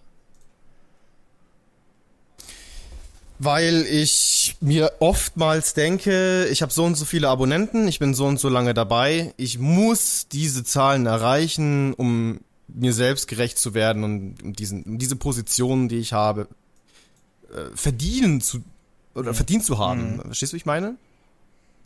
Weil 3.40 3.86
ich 3.88 4.56
mir 4.60 4.92
oftmals 4.98 5.74
denke, 5.74 6.46
ich 6.50 6.60
habe 6.60 6.72
so 6.72 6.84
und 6.84 6.96
so 6.96 7.04
viele 7.04 7.28
Abonnenten, 7.28 7.86
ich 7.86 8.00
bin 8.00 8.12
so 8.12 8.26
und 8.26 8.40
so 8.40 8.48
lange 8.48 8.74
dabei, 8.74 9.32
ich 9.36 9.60
muss 9.60 10.26
diese 10.26 10.64
Zahlen 10.64 11.06
erreichen, 11.06 11.94
um 11.94 12.40
mir 12.66 12.92
selbst 12.92 13.28
gerecht 13.28 13.58
zu 13.58 13.74
werden 13.74 14.02
und 14.02 14.42
um, 14.42 14.52
diesen, 14.54 14.82
um 14.82 14.98
diese 14.98 15.14
Position, 15.14 15.88
die 15.88 15.98
ich 15.98 16.12
habe, 16.12 16.48
äh, 17.52 17.76
verdienen 17.76 18.40
zu 18.40 18.64
oder 19.18 19.34
verdient 19.34 19.64
zu 19.64 19.78
haben. 19.78 20.16
Mhm. 20.16 20.22
Verstehst 20.22 20.52
du, 20.52 20.54
wie 20.54 20.58
ich 20.58 20.66
meine? 20.66 20.96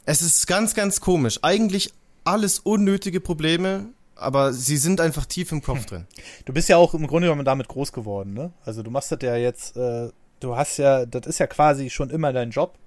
Es 0.04 0.22
ist 0.22 0.46
ganz, 0.46 0.74
ganz 0.74 1.00
komisch. 1.00 1.38
Eigentlich 1.42 1.92
alles 2.24 2.58
unnötige 2.58 3.20
Probleme, 3.20 3.86
aber 4.16 4.52
sie 4.52 4.76
sind 4.76 5.00
einfach 5.00 5.26
tief 5.26 5.52
im 5.52 5.62
Kopf 5.62 5.80
hm. 5.80 5.86
drin. 5.86 6.06
Du 6.44 6.52
bist 6.52 6.68
ja 6.68 6.76
auch 6.76 6.94
im 6.94 7.06
Grunde 7.06 7.26
genommen 7.26 7.44
damit 7.44 7.68
groß 7.68 7.92
geworden, 7.92 8.34
ne? 8.34 8.52
Also 8.64 8.82
du 8.82 8.90
machst 8.90 9.10
das 9.12 9.18
ja 9.22 9.36
jetzt, 9.36 9.76
äh, 9.76 10.10
du 10.40 10.56
hast 10.56 10.76
ja, 10.78 11.06
das 11.06 11.26
ist 11.26 11.38
ja 11.38 11.46
quasi 11.46 11.90
schon 11.90 12.10
immer 12.10 12.32
dein 12.32 12.50
Job 12.50 12.78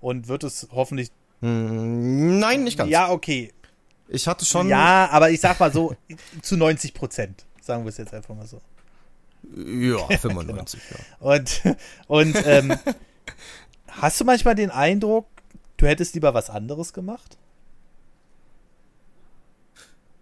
und 0.00 0.28
wird 0.28 0.44
es 0.44 0.68
hoffentlich. 0.72 1.10
Hm, 1.40 2.38
nein, 2.38 2.64
nicht 2.64 2.78
ganz. 2.78 2.90
Ja, 2.90 3.10
okay. 3.10 3.52
Ich 4.08 4.28
hatte 4.28 4.44
schon. 4.44 4.68
Ja, 4.68 5.08
aber 5.10 5.30
ich 5.30 5.40
sag 5.40 5.58
mal 5.60 5.72
so, 5.72 5.96
zu 6.42 6.56
90 6.56 6.94
Prozent. 6.94 7.44
Sagen 7.60 7.84
wir 7.84 7.88
es 7.88 7.96
jetzt 7.96 8.12
einfach 8.12 8.34
mal 8.34 8.46
so. 8.46 8.60
Ja, 9.56 10.06
95, 10.18 10.80
genau. 10.88 11.00
ja. 11.20 11.36
Und, 11.36 11.62
und 12.06 12.46
ähm, 12.46 12.74
Hast 14.00 14.20
du 14.20 14.24
manchmal 14.24 14.54
den 14.54 14.70
Eindruck, 14.70 15.26
du 15.76 15.86
hättest 15.86 16.14
lieber 16.14 16.34
was 16.34 16.50
anderes 16.50 16.92
gemacht? 16.92 17.36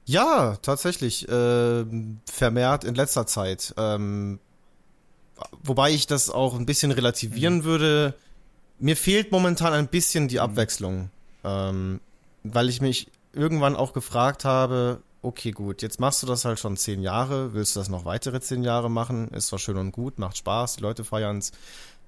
Ja, 0.05 0.57
tatsächlich. 0.63 1.29
Äh, 1.29 1.85
vermehrt 2.31 2.85
in 2.85 2.95
letzter 2.95 3.27
Zeit. 3.27 3.75
Ähm, 3.77 4.41
wobei 5.63 5.91
ich 5.91 6.07
das 6.07 6.31
auch 6.31 6.55
ein 6.55 6.67
bisschen 6.67 6.91
relativieren 6.91 7.59
mhm. 7.59 7.65
würde. 7.65 8.15
Mir 8.79 8.97
fehlt 8.97 9.33
momentan 9.33 9.73
ein 9.73 9.89
bisschen 9.89 10.29
die 10.29 10.37
mhm. 10.37 10.43
Abwechslung. 10.43 11.11
Ähm, 11.45 12.01
weil 12.45 12.69
ich 12.69 12.81
mich 12.81 13.09
irgendwann 13.33 13.77
auch 13.77 13.93
gefragt 13.93 14.45
habe, 14.45 15.01
okay, 15.23 15.53
gut, 15.53 15.83
jetzt 15.83 16.01
machst 16.01 16.23
du 16.23 16.27
das 16.27 16.45
halt 16.45 16.59
schon 16.59 16.77
zehn 16.77 17.01
Jahre, 17.01 17.55
willst 17.55 17.77
du 17.77 17.81
das 17.81 17.89
noch 17.89 18.05
weitere 18.05 18.41
zehn 18.41 18.65
Jahre 18.65 18.91
machen? 18.91 19.29
Ist 19.29 19.49
zwar 19.49 19.59
schön 19.59 19.77
und 19.77 19.93
gut, 19.93 20.19
macht 20.19 20.37
Spaß, 20.37 20.77
die 20.77 20.83
Leute 20.83 21.05
feiern 21.05 21.39
es. 21.39 21.53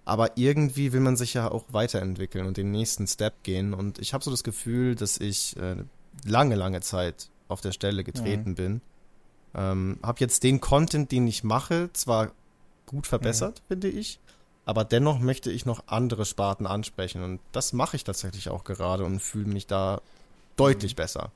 Aber 0.05 0.37
irgendwie 0.37 0.93
will 0.93 1.01
man 1.01 1.17
sich 1.17 1.35
ja 1.35 1.51
auch 1.51 1.65
weiterentwickeln 1.71 2.47
und 2.47 2.57
den 2.57 2.71
nächsten 2.71 3.07
Step 3.07 3.43
gehen. 3.43 3.73
Und 3.73 3.99
ich 3.99 4.13
habe 4.13 4.23
so 4.23 4.31
das 4.31 4.45
Gefühl, 4.45 4.95
dass 4.95 5.19
ich 5.19 5.57
äh, 5.57 5.77
lange, 6.25 6.57
lange 6.57 6.81
Zeit 6.81 7.31
auf 7.49 7.61
der 7.61 7.73
Stelle 7.73 8.05
getreten 8.05 8.51
mhm. 8.51 8.55
bin. 8.55 8.81
Ähm, 9.55 9.99
habe 10.03 10.21
jetzt 10.21 10.43
den 10.43 10.61
Content, 10.61 11.13
den 11.13 11.27
ich 11.27 11.45
mache, 11.45 11.91
zwar 11.93 12.33
gut 12.87 13.07
verbessert, 13.07 13.61
mhm. 13.61 13.69
finde 13.69 13.89
ich, 13.89 14.19
aber 14.67 14.85
dennoch 14.85 15.19
möchte 15.19 15.51
ich 15.51 15.67
noch 15.67 15.85
andere 15.87 16.25
Sparten 16.25 16.67
ansprechen. 16.67 17.23
Und 17.23 17.41
das 17.53 17.73
mache 17.73 17.97
ich 17.97 18.05
tatsächlich 18.05 18.49
auch 18.49 18.65
gerade 18.65 19.05
und 19.05 19.21
fühle 19.21 19.47
mich 19.47 19.67
da 19.67 20.01
deutlich 20.57 20.93
mhm. 20.93 20.97
besser. 20.97 21.33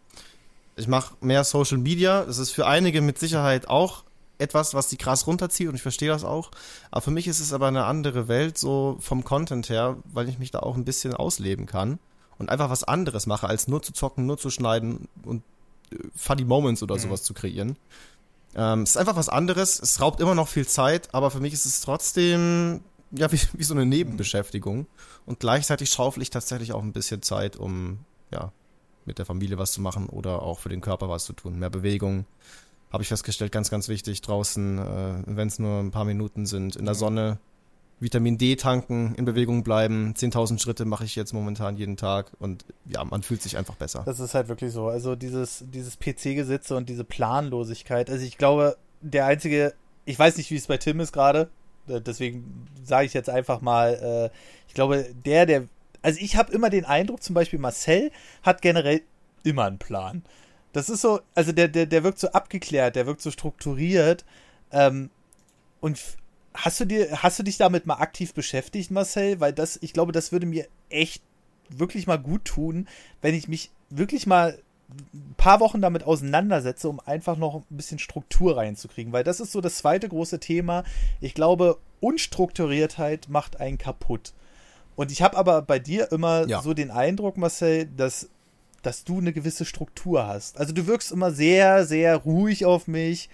Ich 0.76 0.88
mache 0.88 1.14
mehr 1.20 1.44
Social 1.44 1.78
Media. 1.78 2.24
Das 2.24 2.38
ist 2.38 2.50
für 2.50 2.66
einige 2.66 3.00
mit 3.00 3.18
Sicherheit 3.18 3.68
auch 3.68 4.04
etwas, 4.38 4.74
was 4.74 4.88
die 4.88 4.96
krass 4.96 5.26
runterzieht 5.26 5.68
und 5.68 5.74
ich 5.74 5.82
verstehe 5.82 6.08
das 6.08 6.24
auch. 6.24 6.50
Aber 6.90 7.02
für 7.02 7.10
mich 7.10 7.26
ist 7.26 7.40
es 7.40 7.52
aber 7.52 7.68
eine 7.68 7.84
andere 7.84 8.28
Welt, 8.28 8.56
so 8.58 8.96
vom 9.00 9.24
Content 9.24 9.68
her, 9.68 9.96
weil 10.04 10.28
ich 10.28 10.38
mich 10.38 10.50
da 10.50 10.60
auch 10.60 10.76
ein 10.76 10.84
bisschen 10.84 11.14
ausleben 11.14 11.66
kann 11.66 11.98
und 12.38 12.50
einfach 12.50 12.70
was 12.70 12.84
anderes 12.84 13.26
mache, 13.26 13.48
als 13.48 13.68
nur 13.68 13.82
zu 13.82 13.92
zocken, 13.92 14.26
nur 14.26 14.38
zu 14.38 14.50
schneiden 14.50 15.08
und 15.24 15.42
äh, 15.92 15.96
Funny 16.14 16.44
Moments 16.44 16.82
oder 16.82 16.96
mhm. 16.96 17.00
sowas 17.00 17.22
zu 17.22 17.34
kreieren. 17.34 17.76
Ähm, 18.54 18.82
es 18.82 18.90
ist 18.90 18.96
einfach 18.96 19.16
was 19.16 19.28
anderes, 19.28 19.80
es 19.80 20.00
raubt 20.00 20.20
immer 20.20 20.34
noch 20.34 20.48
viel 20.48 20.66
Zeit, 20.66 21.14
aber 21.14 21.30
für 21.30 21.40
mich 21.40 21.52
ist 21.52 21.66
es 21.66 21.80
trotzdem 21.80 22.80
ja 23.10 23.30
wie, 23.32 23.40
wie 23.52 23.64
so 23.64 23.74
eine 23.74 23.86
Nebenbeschäftigung. 23.86 24.86
Und 25.26 25.40
gleichzeitig 25.40 25.90
schaufel 25.90 26.22
ich 26.22 26.30
tatsächlich 26.30 26.72
auch 26.72 26.82
ein 26.82 26.92
bisschen 26.92 27.22
Zeit, 27.22 27.56
um 27.56 27.98
ja 28.30 28.52
mit 29.04 29.18
der 29.18 29.26
Familie 29.26 29.58
was 29.58 29.72
zu 29.72 29.80
machen 29.80 30.06
oder 30.06 30.42
auch 30.42 30.58
für 30.58 30.68
den 30.68 30.80
Körper 30.80 31.08
was 31.08 31.24
zu 31.24 31.32
tun. 31.32 31.58
Mehr 31.58 31.70
Bewegung, 31.70 32.26
habe 32.92 33.02
ich 33.02 33.08
festgestellt, 33.08 33.52
ganz, 33.52 33.70
ganz 33.70 33.88
wichtig 33.88 34.20
draußen, 34.22 34.78
äh, 34.78 35.22
wenn 35.26 35.48
es 35.48 35.58
nur 35.58 35.80
ein 35.80 35.90
paar 35.90 36.04
Minuten 36.04 36.46
sind, 36.46 36.76
in 36.76 36.84
der 36.84 36.94
Sonne, 36.94 37.38
Vitamin 38.00 38.38
D 38.38 38.56
tanken, 38.56 39.14
in 39.16 39.24
Bewegung 39.24 39.64
bleiben. 39.64 40.14
10.000 40.16 40.60
Schritte 40.60 40.84
mache 40.84 41.04
ich 41.04 41.16
jetzt 41.16 41.32
momentan 41.32 41.76
jeden 41.76 41.96
Tag 41.96 42.30
und 42.38 42.64
ja, 42.86 43.04
man 43.04 43.22
fühlt 43.22 43.42
sich 43.42 43.56
einfach 43.56 43.74
besser. 43.74 44.02
Das 44.06 44.20
ist 44.20 44.34
halt 44.34 44.48
wirklich 44.48 44.72
so. 44.72 44.88
Also 44.88 45.16
dieses, 45.16 45.64
dieses 45.72 45.98
PC-Gesitze 45.98 46.76
und 46.76 46.88
diese 46.88 47.04
Planlosigkeit. 47.04 48.08
Also 48.08 48.24
ich 48.24 48.38
glaube, 48.38 48.76
der 49.00 49.26
einzige, 49.26 49.74
ich 50.04 50.18
weiß 50.18 50.36
nicht, 50.36 50.50
wie 50.50 50.56
es 50.56 50.68
bei 50.68 50.76
Tim 50.76 51.00
ist 51.00 51.12
gerade, 51.12 51.50
äh, 51.88 52.00
deswegen 52.00 52.68
sage 52.84 53.06
ich 53.06 53.14
jetzt 53.14 53.30
einfach 53.30 53.60
mal, 53.60 54.30
äh, 54.32 54.36
ich 54.68 54.74
glaube, 54.74 55.06
der, 55.24 55.46
der, 55.46 55.64
also 56.02 56.20
ich 56.20 56.36
habe 56.36 56.52
immer 56.52 56.70
den 56.70 56.84
Eindruck, 56.84 57.22
zum 57.22 57.34
Beispiel 57.34 57.58
Marcel 57.58 58.12
hat 58.42 58.62
generell 58.62 59.02
immer 59.42 59.64
einen 59.64 59.78
Plan. 59.78 60.22
Das 60.72 60.88
ist 60.88 61.00
so, 61.00 61.20
also 61.34 61.52
der, 61.52 61.68
der, 61.68 61.86
der 61.86 62.04
wirkt 62.04 62.18
so 62.18 62.28
abgeklärt, 62.28 62.96
der 62.96 63.06
wirkt 63.06 63.22
so 63.22 63.30
strukturiert. 63.30 64.24
Ähm, 64.70 65.10
und 65.80 66.00
hast 66.54 66.80
du 66.80 66.84
dir, 66.84 67.22
hast 67.22 67.38
du 67.38 67.42
dich 67.42 67.56
damit 67.56 67.86
mal 67.86 67.96
aktiv 67.96 68.34
beschäftigt, 68.34 68.90
Marcel? 68.90 69.40
Weil 69.40 69.52
das, 69.52 69.78
ich 69.80 69.92
glaube, 69.92 70.12
das 70.12 70.32
würde 70.32 70.46
mir 70.46 70.66
echt 70.90 71.22
wirklich 71.68 72.06
mal 72.06 72.18
gut 72.18 72.44
tun, 72.44 72.88
wenn 73.20 73.34
ich 73.34 73.48
mich 73.48 73.70
wirklich 73.90 74.26
mal 74.26 74.58
ein 74.90 75.34
paar 75.36 75.60
Wochen 75.60 75.82
damit 75.82 76.02
auseinandersetze, 76.02 76.88
um 76.88 76.98
einfach 77.00 77.36
noch 77.36 77.56
ein 77.56 77.76
bisschen 77.76 77.98
Struktur 77.98 78.56
reinzukriegen. 78.56 79.12
Weil 79.12 79.24
das 79.24 79.40
ist 79.40 79.52
so 79.52 79.60
das 79.60 79.76
zweite 79.76 80.08
große 80.08 80.40
Thema. 80.40 80.84
Ich 81.20 81.34
glaube, 81.34 81.78
Unstrukturiertheit 82.00 83.28
macht 83.28 83.60
einen 83.60 83.78
kaputt. 83.78 84.32
Und 84.96 85.12
ich 85.12 85.22
habe 85.22 85.36
aber 85.36 85.62
bei 85.62 85.78
dir 85.78 86.10
immer 86.10 86.48
ja. 86.48 86.62
so 86.62 86.74
den 86.74 86.90
Eindruck, 86.90 87.36
Marcel, 87.36 87.86
dass 87.86 88.30
dass 88.82 89.04
du 89.04 89.18
eine 89.18 89.32
gewisse 89.32 89.64
Struktur 89.64 90.26
hast. 90.26 90.58
Also 90.58 90.72
du 90.72 90.86
wirkst 90.86 91.12
immer 91.12 91.32
sehr, 91.32 91.84
sehr 91.84 92.16
ruhig 92.16 92.64
auf 92.64 92.86
mich. 92.86 93.28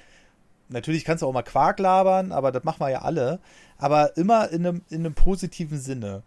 Natürlich 0.69 1.05
kannst 1.05 1.23
du 1.23 1.27
auch 1.27 1.33
mal 1.33 1.43
Quark 1.43 1.79
labern, 1.79 2.33
aber 2.33 2.51
das 2.53 2.65
machen 2.65 2.81
wir 2.81 2.91
ja 2.91 3.03
alle. 3.03 3.41
Aber 3.77 4.17
immer 4.17 4.51
in 4.51 4.67
einem, 4.67 4.83
in 4.89 5.01
einem 5.01 5.15
positiven 5.15 5.79
Sinne. 5.79 6.23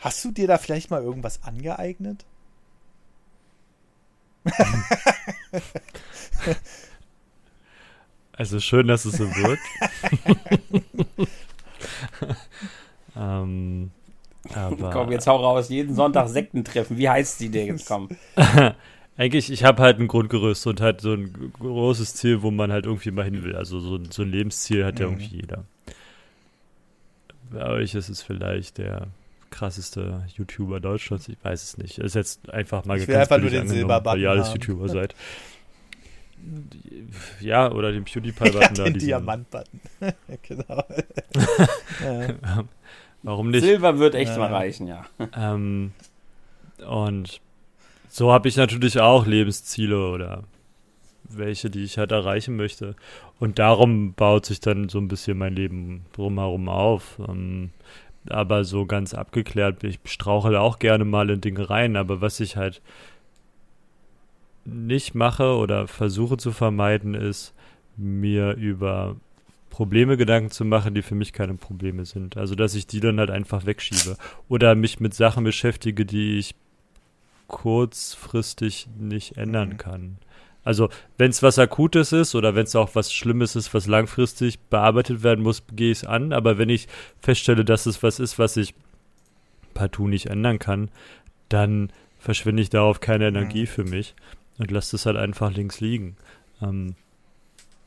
Hast 0.00 0.24
du 0.24 0.30
dir 0.30 0.46
da 0.46 0.58
vielleicht 0.58 0.90
mal 0.90 1.02
irgendwas 1.02 1.42
angeeignet? 1.42 2.24
Also 8.36 8.58
schön, 8.58 8.88
dass 8.88 9.04
es 9.04 9.16
so 9.16 9.24
wird. 9.36 9.60
ähm, 13.16 13.90
aber 14.52 14.90
komm, 14.90 15.10
jetzt 15.10 15.26
hau 15.26 15.36
raus. 15.36 15.68
Jeden 15.68 15.94
Sonntag 15.94 16.28
Sekten 16.28 16.64
treffen. 16.64 16.98
Wie 16.98 17.08
heißt 17.08 17.38
sie 17.38 17.50
denn 17.50 17.68
jetzt? 17.68 17.86
Komm. 17.86 18.08
Eigentlich, 19.16 19.50
ich 19.50 19.62
habe 19.62 19.80
halt 19.80 20.00
ein 20.00 20.08
Grundgerüst 20.08 20.66
und 20.66 20.80
halt 20.80 21.00
so 21.00 21.12
ein 21.12 21.52
großes 21.60 22.14
Ziel, 22.14 22.42
wo 22.42 22.50
man 22.50 22.72
halt 22.72 22.86
irgendwie 22.86 23.12
mal 23.12 23.24
hin 23.24 23.44
will. 23.44 23.54
Also 23.54 23.78
so, 23.78 24.00
so 24.10 24.22
ein 24.22 24.30
Lebensziel 24.30 24.84
hat 24.84 24.98
ja 24.98 25.06
mhm. 25.06 25.12
irgendwie 25.12 25.36
jeder. 25.36 25.64
Bei 27.52 27.68
euch 27.68 27.94
ist 27.94 28.08
es 28.08 28.22
vielleicht 28.22 28.78
der 28.78 29.06
krasseste 29.50 30.24
YouTuber 30.36 30.80
Deutschlands. 30.80 31.28
Ich 31.28 31.36
weiß 31.42 31.62
es 31.62 31.78
nicht. 31.78 31.98
Ist 31.98 32.16
jetzt 32.16 32.50
einfach 32.50 32.84
mal 32.84 32.98
ich 32.98 33.06
will 33.06 33.16
einfach 33.16 33.38
nur 33.38 33.50
den 33.50 33.68
Silberbutton 33.68 34.14
weil 34.14 34.20
ihr 34.20 34.30
alles. 34.30 34.52
YouTuber 34.52 34.88
seid. 34.90 35.14
Ja, 37.40 37.70
oder 37.70 37.92
den 37.92 38.04
PewDiePie-Button 38.04 38.60
ja, 38.60 38.68
da. 38.68 38.84
Den 38.84 38.98
Diamant-Button. 38.98 39.80
genau. 40.42 40.84
ja. 42.02 42.64
Warum 43.24 43.50
nicht? 43.50 43.64
Silber 43.64 43.98
wird 43.98 44.14
echt 44.14 44.36
äh, 44.36 44.38
mal 44.38 44.52
reichen, 44.52 44.86
ja. 44.86 45.04
Ähm, 45.36 45.92
und 46.86 47.40
so 48.08 48.30
habe 48.30 48.48
ich 48.48 48.56
natürlich 48.56 49.00
auch 49.00 49.26
Lebensziele 49.26 50.10
oder 50.10 50.44
welche, 51.24 51.70
die 51.70 51.84
ich 51.84 51.96
halt 51.96 52.12
erreichen 52.12 52.54
möchte. 52.54 52.94
Und 53.40 53.58
darum 53.58 54.12
baut 54.12 54.44
sich 54.44 54.60
dann 54.60 54.90
so 54.90 54.98
ein 54.98 55.08
bisschen 55.08 55.38
mein 55.38 55.56
Leben 55.56 56.04
drumherum 56.12 56.68
auf. 56.68 57.18
Ähm, 57.26 57.70
aber 58.28 58.64
so 58.64 58.84
ganz 58.84 59.14
abgeklärt, 59.14 59.84
ich 59.84 59.98
strauchle 60.04 60.60
auch 60.60 60.78
gerne 60.78 61.04
mal 61.06 61.30
in 61.30 61.40
Dinge 61.40 61.68
rein, 61.70 61.96
aber 61.96 62.20
was 62.20 62.40
ich 62.40 62.56
halt 62.56 62.82
nicht 64.66 65.14
mache 65.14 65.56
oder 65.56 65.88
versuche 65.88 66.36
zu 66.36 66.52
vermeiden, 66.52 67.14
ist, 67.14 67.54
mir 67.96 68.54
über 68.54 69.16
Probleme 69.74 70.16
Gedanken 70.16 70.52
zu 70.52 70.64
machen, 70.64 70.94
die 70.94 71.02
für 71.02 71.16
mich 71.16 71.32
keine 71.32 71.54
Probleme 71.54 72.04
sind. 72.04 72.36
Also, 72.36 72.54
dass 72.54 72.76
ich 72.76 72.86
die 72.86 73.00
dann 73.00 73.18
halt 73.18 73.32
einfach 73.32 73.66
wegschiebe. 73.66 74.16
Oder 74.48 74.76
mich 74.76 75.00
mit 75.00 75.14
Sachen 75.14 75.42
beschäftige, 75.42 76.06
die 76.06 76.38
ich 76.38 76.54
kurzfristig 77.48 78.86
nicht 78.96 79.36
ändern 79.36 79.70
mhm. 79.70 79.76
kann. 79.78 80.18
Also, 80.62 80.90
wenn 81.18 81.30
es 81.30 81.42
was 81.42 81.58
Akutes 81.58 82.12
ist 82.12 82.36
oder 82.36 82.54
wenn 82.54 82.66
es 82.66 82.76
auch 82.76 82.94
was 82.94 83.12
Schlimmes 83.12 83.56
ist, 83.56 83.74
was 83.74 83.88
langfristig 83.88 84.60
bearbeitet 84.60 85.24
werden 85.24 85.42
muss, 85.42 85.64
gehe 85.74 85.90
ich 85.90 85.98
es 85.98 86.04
an. 86.04 86.32
Aber 86.32 86.56
wenn 86.56 86.68
ich 86.68 86.86
feststelle, 87.20 87.64
dass 87.64 87.86
es 87.86 88.00
was 88.04 88.20
ist, 88.20 88.38
was 88.38 88.56
ich 88.56 88.74
partout 89.74 90.06
nicht 90.06 90.26
ändern 90.26 90.60
kann, 90.60 90.88
dann 91.48 91.90
verschwinde 92.20 92.62
ich 92.62 92.70
darauf 92.70 93.00
keine 93.00 93.26
Energie 93.26 93.62
mhm. 93.62 93.66
für 93.66 93.84
mich 93.84 94.14
und 94.58 94.70
lasse 94.70 94.92
das 94.92 95.04
halt 95.04 95.16
einfach 95.16 95.50
links 95.50 95.80
liegen. 95.80 96.16
Ähm, 96.62 96.94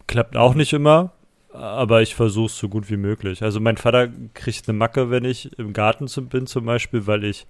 klappt 0.05 0.35
auch 0.35 0.53
nicht 0.53 0.73
immer, 0.73 1.13
aber 1.57 2.01
ich 2.01 2.15
versuche 2.15 2.47
es 2.47 2.57
so 2.57 2.69
gut 2.69 2.89
wie 2.89 2.97
möglich. 2.97 3.43
Also 3.43 3.59
mein 3.59 3.77
Vater 3.77 4.09
kriegt 4.33 4.67
eine 4.67 4.77
Macke, 4.77 5.09
wenn 5.09 5.25
ich 5.25 5.57
im 5.57 5.73
Garten 5.73 6.07
bin 6.29 6.47
zum 6.47 6.65
Beispiel, 6.65 7.07
weil 7.07 7.23
ich 7.23 7.47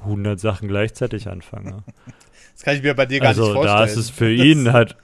100 0.00 0.38
Sachen 0.38 0.68
gleichzeitig 0.68 1.28
anfange. 1.28 1.82
Das 2.54 2.64
kann 2.64 2.74
ich 2.74 2.82
mir 2.82 2.94
bei 2.94 3.04
dir 3.04 3.20
gar 3.20 3.28
also, 3.28 3.42
nicht 3.42 3.52
vorstellen. 3.52 3.76
Also 3.76 3.94
da 3.94 4.00
ist 4.00 4.08
es 4.08 4.08
für 4.08 4.32
ihn 4.32 4.72
halt 4.72 4.96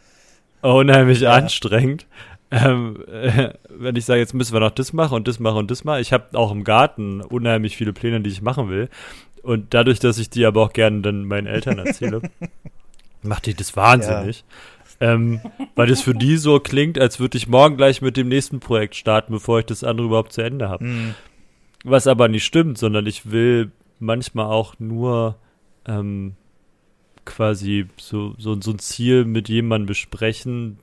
unheimlich 0.62 1.20
ja. 1.20 1.32
anstrengend. 1.32 2.06
Ähm, 2.50 3.04
äh, 3.12 3.50
wenn 3.68 3.94
ich 3.94 4.06
sage, 4.06 4.20
jetzt 4.20 4.32
müssen 4.32 4.54
wir 4.54 4.60
noch 4.60 4.70
das 4.70 4.94
machen 4.94 5.16
und 5.16 5.28
das 5.28 5.38
machen 5.38 5.58
und 5.58 5.70
das 5.70 5.84
machen. 5.84 6.00
Ich 6.00 6.14
habe 6.14 6.38
auch 6.38 6.50
im 6.50 6.64
Garten 6.64 7.20
unheimlich 7.20 7.76
viele 7.76 7.92
Pläne, 7.92 8.22
die 8.22 8.30
ich 8.30 8.40
machen 8.40 8.70
will. 8.70 8.88
Und 9.42 9.74
dadurch, 9.74 9.98
dass 9.98 10.16
ich 10.16 10.30
die 10.30 10.46
aber 10.46 10.62
auch 10.62 10.72
gerne 10.72 11.02
dann 11.02 11.26
meinen 11.26 11.46
Eltern 11.46 11.78
erzähle, 11.78 12.22
macht 13.22 13.44
die 13.44 13.52
das 13.52 13.76
wahnsinnig. 13.76 14.38
Ja 14.38 14.44
ähm, 15.02 15.40
weil 15.74 15.90
es 15.90 16.00
für 16.00 16.14
die 16.14 16.36
so 16.36 16.60
klingt, 16.60 16.96
als 16.96 17.18
würde 17.18 17.36
ich 17.36 17.48
morgen 17.48 17.76
gleich 17.76 18.02
mit 18.02 18.16
dem 18.16 18.28
nächsten 18.28 18.60
Projekt 18.60 18.94
starten, 18.94 19.32
bevor 19.32 19.58
ich 19.58 19.66
das 19.66 19.82
andere 19.82 20.06
überhaupt 20.06 20.32
zu 20.32 20.42
Ende 20.42 20.68
habe. 20.68 20.84
Mhm. 20.84 21.14
Was 21.82 22.06
aber 22.06 22.28
nicht 22.28 22.44
stimmt, 22.44 22.78
sondern 22.78 23.04
ich 23.06 23.28
will 23.32 23.72
manchmal 23.98 24.46
auch 24.46 24.78
nur 24.78 25.36
ähm, 25.86 26.34
quasi 27.24 27.86
so, 27.96 28.36
so, 28.38 28.60
so 28.60 28.70
ein 28.70 28.78
Ziel 28.78 29.24
mit 29.24 29.48
jemandem 29.48 29.86
besprechen, 29.86 30.78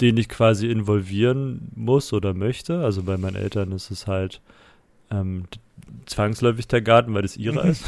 den 0.00 0.16
ich 0.16 0.28
quasi 0.28 0.66
involvieren 0.66 1.70
muss 1.76 2.12
oder 2.12 2.34
möchte. 2.34 2.80
Also 2.80 3.04
bei 3.04 3.16
meinen 3.16 3.36
Eltern 3.36 3.70
ist 3.70 3.92
es 3.92 4.08
halt 4.08 4.40
ähm, 5.12 5.44
zwangsläufig 6.06 6.66
der 6.66 6.82
Garten, 6.82 7.14
weil 7.14 7.22
das 7.22 7.36
ihrer 7.36 7.64
ist. 7.66 7.84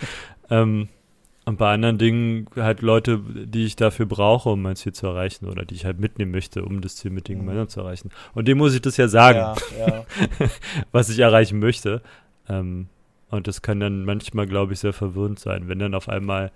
ähm, 0.50 0.90
und 1.48 1.56
bei 1.56 1.72
anderen 1.72 1.96
Dingen 1.96 2.46
halt 2.56 2.82
Leute, 2.82 3.18
die 3.18 3.64
ich 3.64 3.74
dafür 3.74 4.04
brauche, 4.04 4.50
um 4.50 4.60
mein 4.60 4.76
Ziel 4.76 4.92
zu 4.92 5.06
erreichen 5.06 5.46
oder 5.46 5.64
die 5.64 5.76
ich 5.76 5.86
halt 5.86 5.98
mitnehmen 5.98 6.30
möchte, 6.30 6.62
um 6.62 6.82
das 6.82 6.96
Ziel 6.96 7.10
mit 7.10 7.26
den 7.26 7.38
mhm. 7.38 7.40
gemeinsam 7.40 7.68
zu 7.70 7.80
erreichen. 7.80 8.10
Und 8.34 8.48
dem 8.48 8.58
muss 8.58 8.74
ich 8.74 8.82
das 8.82 8.98
ja 8.98 9.08
sagen, 9.08 9.38
ja, 9.78 9.88
ja. 9.88 10.04
was 10.92 11.08
ich 11.08 11.18
erreichen 11.20 11.58
möchte. 11.58 12.02
Ähm, 12.50 12.88
und 13.30 13.46
das 13.46 13.62
kann 13.62 13.80
dann 13.80 14.04
manchmal, 14.04 14.46
glaube 14.46 14.74
ich, 14.74 14.80
sehr 14.80 14.92
verwirrend 14.92 15.38
sein, 15.38 15.68
wenn 15.68 15.78
dann 15.78 15.94
auf 15.94 16.10
einmal 16.10 16.52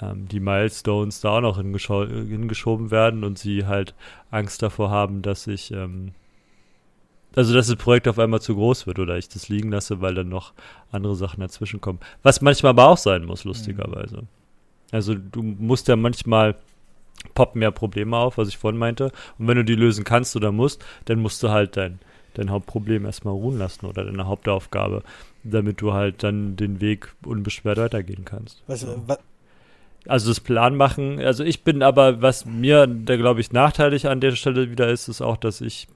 ähm, 0.00 0.28
die 0.28 0.40
Milestones 0.40 1.20
da 1.20 1.32
auch 1.32 1.40
noch 1.42 1.58
hingeschoben 1.58 2.90
werden 2.90 3.24
und 3.24 3.38
sie 3.38 3.66
halt 3.66 3.94
Angst 4.30 4.62
davor 4.62 4.88
haben, 4.88 5.20
dass 5.20 5.46
ich 5.46 5.72
ähm, 5.72 6.12
also 7.34 7.54
dass 7.54 7.66
das 7.66 7.76
Projekt 7.76 8.08
auf 8.08 8.18
einmal 8.18 8.40
zu 8.40 8.54
groß 8.54 8.86
wird 8.86 8.98
oder 8.98 9.16
ich 9.16 9.28
das 9.28 9.48
liegen 9.48 9.70
lasse, 9.70 10.00
weil 10.00 10.14
dann 10.14 10.28
noch 10.28 10.52
andere 10.90 11.16
Sachen 11.16 11.40
dazwischen 11.40 11.80
kommen. 11.80 12.00
Was 12.22 12.40
manchmal 12.40 12.70
aber 12.70 12.88
auch 12.88 12.98
sein 12.98 13.24
muss, 13.24 13.44
lustigerweise. 13.44 14.16
Mhm. 14.16 14.28
Also 14.90 15.14
du 15.14 15.42
musst 15.42 15.88
ja 15.88 15.96
manchmal 15.96 16.56
poppen 17.34 17.60
mehr 17.60 17.70
Probleme 17.70 18.16
auf, 18.16 18.38
was 18.38 18.48
ich 18.48 18.58
vorhin 18.58 18.78
meinte. 18.78 19.12
Und 19.38 19.48
wenn 19.48 19.56
du 19.56 19.64
die 19.64 19.74
lösen 19.74 20.04
kannst 20.04 20.36
oder 20.36 20.52
musst, 20.52 20.84
dann 21.06 21.20
musst 21.20 21.42
du 21.42 21.50
halt 21.50 21.76
dein, 21.76 21.98
dein 22.34 22.50
Hauptproblem 22.50 23.06
erstmal 23.06 23.34
ruhen 23.34 23.58
lassen 23.58 23.86
oder 23.86 24.04
deine 24.04 24.26
Hauptaufgabe, 24.26 25.02
damit 25.44 25.80
du 25.80 25.92
halt 25.92 26.22
dann 26.22 26.56
den 26.56 26.80
Weg 26.80 27.14
unbeschwert 27.24 27.78
weitergehen 27.78 28.24
kannst. 28.24 28.62
Was, 28.66 28.86
was, 29.06 29.18
also 30.06 30.30
das 30.30 30.40
Plan 30.40 30.76
machen, 30.76 31.20
also 31.20 31.44
ich 31.44 31.62
bin 31.62 31.82
aber, 31.82 32.20
was 32.20 32.44
mir 32.44 32.86
da 32.86 33.16
glaube 33.16 33.40
ich 33.40 33.52
nachteilig 33.52 34.08
an 34.08 34.20
der 34.20 34.32
Stelle 34.32 34.70
wieder 34.70 34.90
ist, 34.90 35.08
ist 35.08 35.22
auch, 35.22 35.36
dass 35.36 35.60
ich 35.60 35.86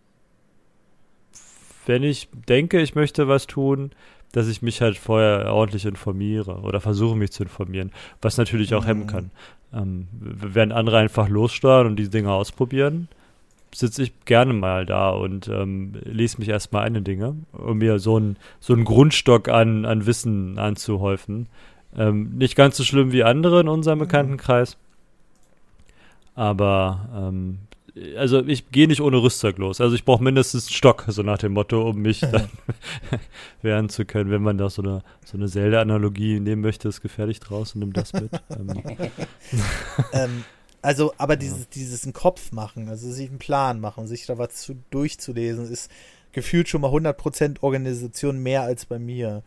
wenn 1.86 2.02
ich 2.02 2.28
denke, 2.48 2.80
ich 2.80 2.94
möchte 2.94 3.28
was 3.28 3.46
tun, 3.46 3.90
dass 4.32 4.48
ich 4.48 4.60
mich 4.60 4.80
halt 4.80 4.98
vorher 4.98 5.52
ordentlich 5.52 5.86
informiere 5.86 6.60
oder 6.60 6.80
versuche 6.80 7.16
mich 7.16 7.32
zu 7.32 7.44
informieren, 7.44 7.92
was 8.20 8.36
natürlich 8.36 8.74
auch 8.74 8.82
mhm. 8.82 8.88
hemmen 8.88 9.06
kann. 9.06 9.30
Ähm, 9.72 10.08
während 10.20 10.72
andere 10.72 10.98
einfach 10.98 11.28
lossteuern 11.28 11.86
und 11.86 11.96
die 11.96 12.10
Dinge 12.10 12.32
ausprobieren, 12.32 13.08
sitze 13.74 14.02
ich 14.02 14.12
gerne 14.24 14.52
mal 14.52 14.86
da 14.86 15.10
und 15.10 15.48
ähm, 15.48 15.92
lese 16.04 16.38
mich 16.38 16.48
erstmal 16.48 16.84
eine 16.84 17.02
Dinge, 17.02 17.36
um 17.52 17.78
mir 17.78 17.98
so 17.98 18.16
einen 18.16 18.36
so 18.60 18.76
Grundstock 18.76 19.48
an, 19.48 19.84
an 19.84 20.06
Wissen 20.06 20.58
anzuhäufen, 20.58 21.48
Ähm, 21.96 22.36
nicht 22.36 22.56
ganz 22.56 22.76
so 22.76 22.84
schlimm 22.84 23.10
wie 23.12 23.24
andere 23.24 23.60
in 23.60 23.68
unserem 23.68 23.98
Bekanntenkreis. 23.98 24.76
Aber 26.34 27.08
ähm, 27.16 27.58
also 28.16 28.44
ich 28.44 28.70
gehe 28.70 28.88
nicht 28.88 29.00
ohne 29.00 29.22
Rüstzeug 29.22 29.58
los. 29.58 29.80
Also 29.80 29.94
ich 29.94 30.04
brauche 30.04 30.22
mindestens 30.22 30.66
einen 30.66 30.74
Stock, 30.74 31.04
so 31.08 31.22
nach 31.22 31.38
dem 31.38 31.52
Motto, 31.52 31.88
um 31.88 32.02
mich 32.02 32.20
dann 32.32 32.48
wehren 33.62 33.88
zu 33.88 34.04
können. 34.04 34.30
Wenn 34.30 34.42
man 34.42 34.58
da 34.58 34.68
so 34.68 34.82
eine, 34.82 35.02
so 35.24 35.36
eine 35.36 35.48
Zelda-Analogie 35.48 36.40
nehmen 36.40 36.62
möchte, 36.62 36.88
ist 36.88 37.00
gefährlich 37.00 37.40
draußen, 37.40 37.78
nimm 37.78 37.92
das 37.92 38.12
mit. 38.12 38.30
Ähm. 38.50 38.82
ähm, 40.12 40.44
also, 40.82 41.12
aber 41.18 41.36
dieses, 41.36 41.68
dieses 41.68 42.04
einen 42.04 42.12
Kopf 42.12 42.52
machen, 42.52 42.88
also 42.88 43.10
sich 43.10 43.28
einen 43.28 43.38
Plan 43.38 43.80
machen, 43.80 44.06
sich 44.06 44.26
da 44.26 44.38
was 44.38 44.54
zu, 44.54 44.76
durchzulesen, 44.90 45.70
ist 45.70 45.90
gefühlt 46.32 46.68
schon 46.68 46.80
mal 46.80 46.90
100% 46.90 47.60
Organisation 47.60 48.38
mehr 48.38 48.62
als 48.62 48.86
bei 48.86 48.98
mir. 48.98 49.42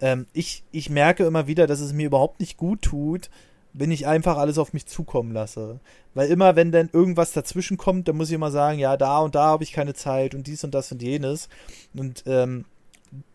Ähm, 0.00 0.26
ich, 0.32 0.62
ich 0.72 0.90
merke 0.90 1.24
immer 1.24 1.46
wieder, 1.46 1.66
dass 1.66 1.80
es 1.80 1.92
mir 1.92 2.06
überhaupt 2.06 2.40
nicht 2.40 2.56
gut 2.56 2.82
tut, 2.82 3.30
wenn 3.74 3.90
ich 3.90 4.06
einfach 4.06 4.38
alles 4.38 4.56
auf 4.56 4.72
mich 4.72 4.86
zukommen 4.86 5.32
lasse. 5.32 5.80
Weil 6.14 6.30
immer, 6.30 6.56
wenn 6.56 6.72
dann 6.72 6.88
irgendwas 6.92 7.32
dazwischen 7.32 7.76
kommt, 7.76 8.08
dann 8.08 8.16
muss 8.16 8.28
ich 8.28 8.34
immer 8.34 8.52
sagen, 8.52 8.78
ja, 8.78 8.96
da 8.96 9.18
und 9.18 9.34
da 9.34 9.46
habe 9.46 9.64
ich 9.64 9.72
keine 9.72 9.94
Zeit 9.94 10.34
und 10.34 10.46
dies 10.46 10.62
und 10.64 10.74
das 10.74 10.92
und 10.92 11.02
jenes. 11.02 11.48
Und 11.92 12.22
ähm, 12.26 12.64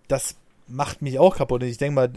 das 0.08 0.36
macht 0.68 1.02
mich 1.02 1.20
auch 1.20 1.36
kaputt. 1.36 1.62
Und 1.62 1.70
ich 1.70 1.78
denke 1.78 1.96
mal, 1.96 2.10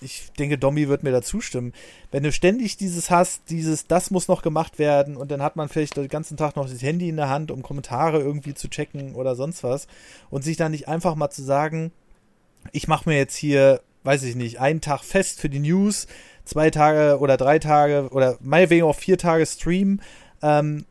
ich 0.00 0.32
denke, 0.38 0.58
Domi 0.58 0.88
wird 0.88 1.02
mir 1.02 1.12
da 1.12 1.22
zustimmen. 1.22 1.74
Wenn 2.10 2.22
du 2.22 2.32
ständig 2.32 2.78
dieses 2.78 3.10
hast, 3.10 3.42
dieses, 3.50 3.86
das 3.86 4.10
muss 4.10 4.26
noch 4.26 4.42
gemacht 4.42 4.78
werden 4.78 5.16
und 5.16 5.30
dann 5.30 5.42
hat 5.42 5.56
man 5.56 5.68
vielleicht 5.68 5.96
den 5.96 6.08
ganzen 6.08 6.36
Tag 6.36 6.56
noch 6.56 6.68
das 6.68 6.82
Handy 6.82 7.08
in 7.08 7.16
der 7.16 7.28
Hand, 7.28 7.50
um 7.50 7.62
Kommentare 7.62 8.20
irgendwie 8.20 8.54
zu 8.54 8.68
checken 8.68 9.14
oder 9.14 9.36
sonst 9.36 9.62
was 9.62 9.86
und 10.30 10.42
sich 10.42 10.56
dann 10.56 10.72
nicht 10.72 10.88
einfach 10.88 11.14
mal 11.14 11.30
zu 11.30 11.42
sagen, 11.42 11.92
ich 12.72 12.88
mache 12.88 13.08
mir 13.08 13.16
jetzt 13.16 13.36
hier, 13.36 13.80
weiß 14.04 14.22
ich 14.24 14.34
nicht, 14.34 14.60
einen 14.60 14.80
Tag 14.80 15.02
fest 15.04 15.40
für 15.40 15.48
die 15.48 15.60
News, 15.60 16.06
zwei 16.44 16.70
Tage 16.70 17.18
oder 17.18 17.36
drei 17.36 17.58
Tage 17.58 18.08
oder 18.10 18.38
meinetwegen 18.40 18.84
auch 18.84 18.96
vier 18.96 19.18
Tage 19.18 19.46
Stream 19.46 20.00
ähm, 20.42 20.84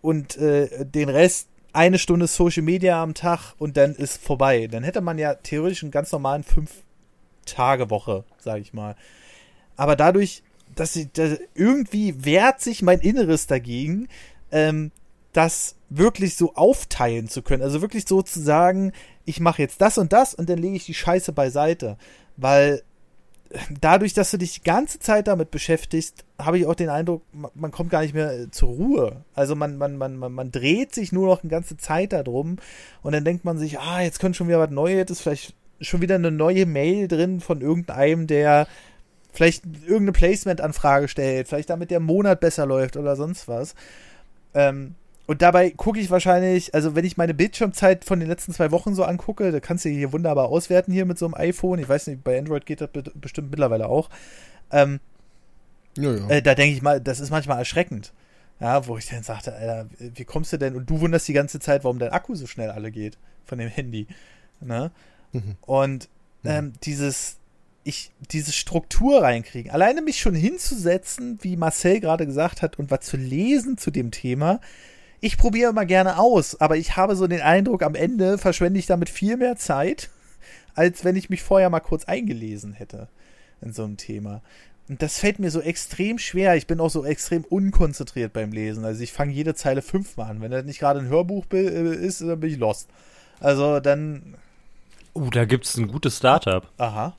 und 0.00 0.36
äh, 0.38 0.84
den 0.84 1.08
Rest 1.08 1.48
eine 1.72 1.98
Stunde 1.98 2.26
Social 2.26 2.62
Media 2.62 3.02
am 3.02 3.14
Tag 3.14 3.54
und 3.58 3.76
dann 3.76 3.94
ist 3.94 4.22
vorbei. 4.22 4.66
Dann 4.66 4.82
hätte 4.82 5.00
man 5.00 5.18
ja 5.18 5.34
theoretisch 5.34 5.82
einen 5.82 5.92
ganz 5.92 6.10
normalen 6.12 6.42
fünf 6.42 6.70
Tage 7.46 7.90
Woche, 7.90 8.24
sage 8.38 8.60
ich 8.60 8.72
mal. 8.72 8.96
Aber 9.76 9.96
dadurch, 9.96 10.42
dass 10.74 10.96
ich, 10.96 11.10
dass 11.12 11.38
irgendwie 11.54 12.24
wehrt 12.24 12.60
sich 12.60 12.82
mein 12.82 13.00
Inneres 13.00 13.46
dagegen, 13.46 14.08
ähm, 14.50 14.90
das 15.32 15.76
wirklich 15.88 16.36
so 16.36 16.54
aufteilen 16.54 17.28
zu 17.28 17.42
können. 17.42 17.62
Also 17.62 17.82
wirklich 17.82 18.06
so 18.06 18.22
zu 18.22 18.40
sagen, 18.40 18.92
ich 19.24 19.40
mache 19.40 19.62
jetzt 19.62 19.80
das 19.80 19.96
und 19.98 20.12
das 20.12 20.34
und 20.34 20.48
dann 20.48 20.58
lege 20.58 20.76
ich 20.76 20.86
die 20.86 20.94
Scheiße 20.94 21.32
beiseite. 21.32 21.96
Weil 22.36 22.82
dadurch, 23.80 24.14
dass 24.14 24.30
du 24.30 24.36
dich 24.36 24.54
die 24.54 24.64
ganze 24.64 24.98
Zeit 24.98 25.26
damit 25.26 25.50
beschäftigst, 25.50 26.24
habe 26.38 26.58
ich 26.58 26.66
auch 26.66 26.74
den 26.74 26.88
Eindruck, 26.88 27.22
man 27.32 27.70
kommt 27.70 27.90
gar 27.90 28.02
nicht 28.02 28.14
mehr 28.14 28.32
äh, 28.32 28.50
zur 28.50 28.68
Ruhe. 28.70 29.24
Also 29.34 29.56
man, 29.56 29.76
man, 29.76 29.96
man, 29.96 30.16
man, 30.16 30.32
man 30.32 30.52
dreht 30.52 30.94
sich 30.94 31.12
nur 31.12 31.26
noch 31.26 31.42
eine 31.42 31.50
ganze 31.50 31.76
Zeit 31.76 32.12
darum 32.12 32.56
und 33.02 33.12
dann 33.12 33.24
denkt 33.24 33.44
man 33.44 33.58
sich, 33.58 33.78
ah, 33.80 34.00
jetzt 34.02 34.20
könnte 34.20 34.36
schon 34.36 34.48
wieder 34.48 34.60
was 34.60 34.70
Neues, 34.70 34.96
jetzt 34.96 35.10
ist 35.10 35.20
vielleicht 35.22 35.54
schon 35.80 36.00
wieder 36.00 36.14
eine 36.14 36.30
neue 36.30 36.66
Mail 36.66 37.08
drin 37.08 37.40
von 37.40 37.60
irgendeinem, 37.60 38.26
der 38.26 38.68
vielleicht 39.32 39.64
irgendeine 39.64 40.12
Placement-Anfrage 40.12 41.08
stellt, 41.08 41.48
vielleicht 41.48 41.70
damit 41.70 41.90
der 41.90 42.00
Monat 42.00 42.40
besser 42.40 42.66
läuft 42.66 42.96
oder 42.96 43.16
sonst 43.16 43.48
was. 43.48 43.74
Ähm, 44.54 44.94
und 45.30 45.42
dabei 45.42 45.70
gucke 45.70 46.00
ich 46.00 46.10
wahrscheinlich, 46.10 46.74
also 46.74 46.96
wenn 46.96 47.04
ich 47.04 47.16
meine 47.16 47.34
Bildschirmzeit 47.34 48.04
von 48.04 48.18
den 48.18 48.28
letzten 48.28 48.52
zwei 48.52 48.72
Wochen 48.72 48.96
so 48.96 49.04
angucke, 49.04 49.52
da 49.52 49.60
kannst 49.60 49.84
du 49.84 49.88
hier 49.88 50.12
wunderbar 50.12 50.48
auswerten 50.48 50.90
hier 50.92 51.06
mit 51.06 51.20
so 51.20 51.26
einem 51.26 51.34
iPhone. 51.34 51.78
Ich 51.78 51.88
weiß 51.88 52.08
nicht, 52.08 52.24
bei 52.24 52.36
Android 52.36 52.66
geht 52.66 52.80
das 52.80 52.90
bestimmt 53.14 53.48
mittlerweile 53.52 53.88
auch. 53.88 54.10
Ähm, 54.72 54.98
ja, 55.96 56.16
ja. 56.16 56.28
Äh, 56.30 56.42
da 56.42 56.56
denke 56.56 56.74
ich 56.74 56.82
mal, 56.82 57.00
das 57.00 57.20
ist 57.20 57.30
manchmal 57.30 57.58
erschreckend. 57.58 58.12
Ja, 58.58 58.88
wo 58.88 58.98
ich 58.98 59.06
dann 59.06 59.22
sagte, 59.22 59.54
Alter, 59.54 59.88
wie 60.00 60.24
kommst 60.24 60.52
du 60.52 60.56
denn? 60.56 60.74
Und 60.74 60.90
du 60.90 61.00
wunderst 61.00 61.28
die 61.28 61.32
ganze 61.32 61.60
Zeit, 61.60 61.84
warum 61.84 62.00
dein 62.00 62.10
Akku 62.10 62.34
so 62.34 62.48
schnell 62.48 62.70
alle 62.70 62.90
geht 62.90 63.16
von 63.44 63.58
dem 63.58 63.68
Handy. 63.68 64.08
Ne? 64.60 64.90
Mhm. 65.30 65.54
Und 65.60 66.08
mhm. 66.42 66.50
ähm, 66.50 66.72
dieses, 66.82 67.36
ich, 67.84 68.10
diese 68.32 68.50
Struktur 68.50 69.22
reinkriegen, 69.22 69.70
alleine 69.70 70.02
mich 70.02 70.18
schon 70.18 70.34
hinzusetzen, 70.34 71.38
wie 71.40 71.56
Marcel 71.56 72.00
gerade 72.00 72.26
gesagt 72.26 72.62
hat, 72.62 72.80
und 72.80 72.90
was 72.90 73.02
zu 73.02 73.16
lesen 73.16 73.78
zu 73.78 73.92
dem 73.92 74.10
Thema, 74.10 74.58
ich 75.20 75.36
probiere 75.36 75.70
immer 75.70 75.86
gerne 75.86 76.18
aus, 76.18 76.60
aber 76.60 76.76
ich 76.76 76.96
habe 76.96 77.16
so 77.16 77.26
den 77.26 77.40
Eindruck, 77.40 77.82
am 77.82 77.94
Ende 77.94 78.38
verschwende 78.38 78.78
ich 78.78 78.86
damit 78.86 79.08
viel 79.08 79.36
mehr 79.36 79.56
Zeit, 79.56 80.10
als 80.74 81.04
wenn 81.04 81.16
ich 81.16 81.30
mich 81.30 81.42
vorher 81.42 81.70
mal 81.70 81.80
kurz 81.80 82.04
eingelesen 82.04 82.72
hätte 82.72 83.08
in 83.60 83.72
so 83.72 83.84
einem 83.84 83.96
Thema. 83.96 84.40
Und 84.88 85.02
das 85.02 85.18
fällt 85.18 85.38
mir 85.38 85.52
so 85.52 85.60
extrem 85.60 86.18
schwer. 86.18 86.56
Ich 86.56 86.66
bin 86.66 86.80
auch 86.80 86.90
so 86.90 87.04
extrem 87.04 87.44
unkonzentriert 87.44 88.32
beim 88.32 88.50
Lesen. 88.50 88.84
Also 88.84 89.02
ich 89.02 89.12
fange 89.12 89.32
jede 89.32 89.54
Zeile 89.54 89.82
fünfmal 89.82 90.30
an. 90.30 90.40
Wenn 90.40 90.50
das 90.50 90.64
nicht 90.64 90.80
gerade 90.80 90.98
ein 90.98 91.08
Hörbuch 91.08 91.44
äh, 91.52 91.94
ist, 91.94 92.22
dann 92.22 92.40
bin 92.40 92.50
ich 92.50 92.58
lost. 92.58 92.88
Also 93.38 93.78
dann. 93.78 94.34
Uh, 95.14 95.30
da 95.30 95.44
gibt 95.44 95.66
es 95.66 95.76
ein 95.76 95.86
gutes 95.86 96.16
Startup. 96.16 96.66
Aha. 96.78 97.14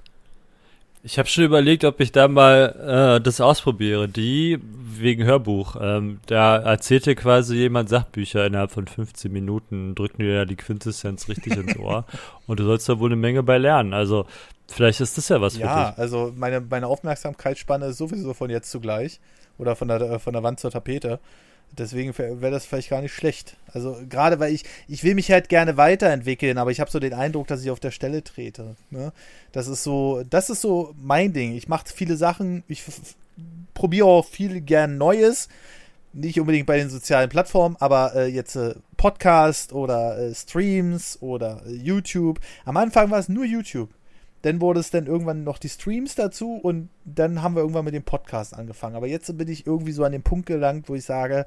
Ich 1.04 1.18
habe 1.18 1.28
schon 1.28 1.44
überlegt, 1.44 1.84
ob 1.84 2.00
ich 2.00 2.12
da 2.12 2.28
mal 2.28 3.18
äh, 3.18 3.24
das 3.24 3.42
ausprobiere. 3.42 4.08
Die 4.08 4.60
wegen 4.62 5.24
Hörbuch. 5.24 5.76
Ähm, 5.82 6.20
da 6.28 6.58
erzählte 6.58 7.16
quasi 7.16 7.56
jemand 7.56 7.90
Sachbücher 7.90 8.46
innerhalb 8.46 8.72
von 8.72 8.88
15 8.88 9.32
Minuten, 9.32 9.96
drückt 9.96 10.20
dir 10.20 10.34
ja 10.34 10.46
die 10.46 10.56
Quintessenz 10.56 11.28
richtig 11.28 11.58
ins 11.58 11.78
Ohr. 11.78 12.06
Und 12.48 12.60
du 12.60 12.64
sollst 12.64 12.88
da 12.88 13.00
wohl 13.00 13.10
eine 13.10 13.16
Menge 13.16 13.42
bei 13.44 13.58
lernen. 13.58 13.94
Also 13.94 14.26
vielleicht 14.68 15.02
ist 15.02 15.18
das 15.18 15.30
ja 15.30 15.42
was 15.42 15.58
ja, 15.58 15.60
für 15.60 15.80
dich. 15.80 15.98
Ja, 15.98 16.02
also 16.02 16.34
meine, 16.36 16.62
meine 16.62 16.88
Aufmerksamkeitsspanne 16.88 17.88
ist 17.88 17.98
sowieso 17.98 18.34
von 18.34 18.50
jetzt 18.50 18.70
zugleich. 18.70 19.20
Oder 19.58 19.76
von 19.76 19.88
der, 19.88 20.20
von 20.20 20.34
der 20.34 20.44
Wand 20.44 20.60
zur 20.60 20.72
Tapete. 20.72 21.20
Deswegen 21.78 22.18
wäre 22.18 22.52
das 22.52 22.66
vielleicht 22.66 22.90
gar 22.90 23.02
nicht 23.02 23.14
schlecht. 23.14 23.56
Also 23.74 23.98
gerade 24.10 24.40
weil 24.40 24.54
ich, 24.54 24.66
ich 24.88 25.04
will 25.04 25.16
mich 25.16 25.32
halt 25.32 25.48
gerne 25.48 25.78
weiterentwickeln, 25.78 26.58
aber 26.58 26.72
ich 26.72 26.82
habe 26.82 26.92
so 26.92 27.00
den 27.00 27.14
Eindruck, 27.14 27.48
dass 27.48 27.64
ich 27.64 27.72
auf 27.72 27.80
der 27.80 27.92
Stelle 27.92 28.24
trete. 28.24 28.76
Ne? 28.90 29.14
Das 29.54 29.68
ist 29.68 29.84
so, 29.84 30.24
das 30.30 30.50
ist 30.50 30.62
so 30.62 30.94
mein 30.98 31.32
Ding. 31.32 31.56
Ich 31.56 31.70
mache 31.70 31.86
viele 31.94 32.18
Sachen, 32.18 32.64
ich 32.68 32.84
probiere 33.74 34.08
auch 34.08 34.26
viel 34.26 34.62
gern 34.62 34.98
Neues. 34.98 35.48
Nicht 36.14 36.42
unbedingt 36.42 36.68
bei 36.68 36.78
den 36.78 36.90
sozialen 36.90 37.30
Plattformen, 37.30 37.78
aber 37.80 38.14
äh, 38.16 38.26
jetzt 38.26 38.58
äh, 38.58 38.76
Podcast 38.98 39.72
oder 39.72 40.18
äh, 40.18 40.36
Streams 40.36 41.18
oder 41.22 41.62
äh, 41.66 41.72
YouTube. 41.72 42.42
Am 42.66 42.76
Anfang 42.76 43.10
war 43.12 43.20
es 43.20 43.30
nur 43.30 43.46
YouTube. 43.46 43.90
Dann 44.44 44.60
wurde 44.60 44.80
es 44.80 44.90
dann 44.90 45.06
irgendwann 45.06 45.44
noch 45.44 45.58
die 45.58 45.70
Streams 45.70 46.16
dazu 46.16 46.56
und 46.56 46.90
dann 47.06 47.42
haben 47.42 47.56
wir 47.56 47.62
irgendwann 47.62 47.86
mit 47.86 47.94
dem 47.94 48.04
Podcast 48.04 48.56
angefangen. 48.56 48.96
Aber 48.96 49.08
jetzt 49.08 49.38
bin 49.38 49.48
ich 49.48 49.68
irgendwie 49.68 49.92
so 49.92 50.04
an 50.04 50.12
den 50.12 50.24
Punkt 50.24 50.48
gelangt, 50.48 50.90
wo 50.90 50.96
ich 50.96 51.06
sage, 51.06 51.46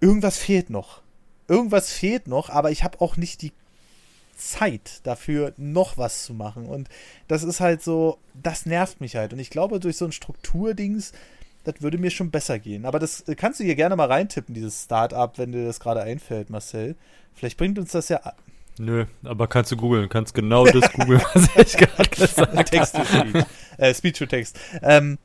irgendwas 0.00 0.36
fehlt 0.36 0.70
noch. 0.70 1.02
Irgendwas 1.48 1.92
fehlt 1.92 2.26
noch, 2.26 2.50
aber 2.50 2.70
ich 2.70 2.84
habe 2.84 3.00
auch 3.00 3.16
nicht 3.16 3.40
die 3.42 3.52
Zeit 4.36 5.00
dafür, 5.04 5.52
noch 5.56 5.96
was 5.96 6.24
zu 6.24 6.34
machen. 6.34 6.66
Und 6.66 6.88
das 7.28 7.42
ist 7.42 7.60
halt 7.60 7.82
so, 7.82 8.18
das 8.34 8.66
nervt 8.66 9.00
mich 9.00 9.16
halt. 9.16 9.32
Und 9.32 9.38
ich 9.38 9.50
glaube, 9.50 9.80
durch 9.80 9.96
so 9.96 10.04
ein 10.04 10.12
Strukturdings, 10.12 11.12
das 11.64 11.80
würde 11.80 11.98
mir 11.98 12.10
schon 12.10 12.30
besser 12.30 12.58
gehen. 12.58 12.84
Aber 12.84 12.98
das 12.98 13.24
kannst 13.36 13.60
du 13.60 13.64
hier 13.64 13.74
gerne 13.74 13.96
mal 13.96 14.08
reintippen, 14.08 14.54
dieses 14.54 14.84
Startup, 14.84 15.36
wenn 15.38 15.52
dir 15.52 15.66
das 15.66 15.80
gerade 15.80 16.02
einfällt, 16.02 16.50
Marcel. 16.50 16.96
Vielleicht 17.34 17.56
bringt 17.56 17.78
uns 17.78 17.92
das 17.92 18.08
ja 18.08 18.20
Nö, 18.78 19.06
aber 19.24 19.48
kannst 19.48 19.72
du 19.72 19.76
googeln, 19.76 20.08
kannst 20.08 20.34
genau 20.34 20.66
das 20.66 20.92
googeln, 20.92 21.22
was 21.32 21.48
ich 21.56 21.76
gerade 21.78 22.10
gesagt 22.10 22.52
habe. 22.52 22.64
Text 22.64 22.94
to 22.94 23.04
Speech. 23.04 23.44
Äh, 23.78 23.94
Speech 23.94 24.18
to 24.18 24.26
Text. 24.26 24.58
Ähm, 24.82 25.18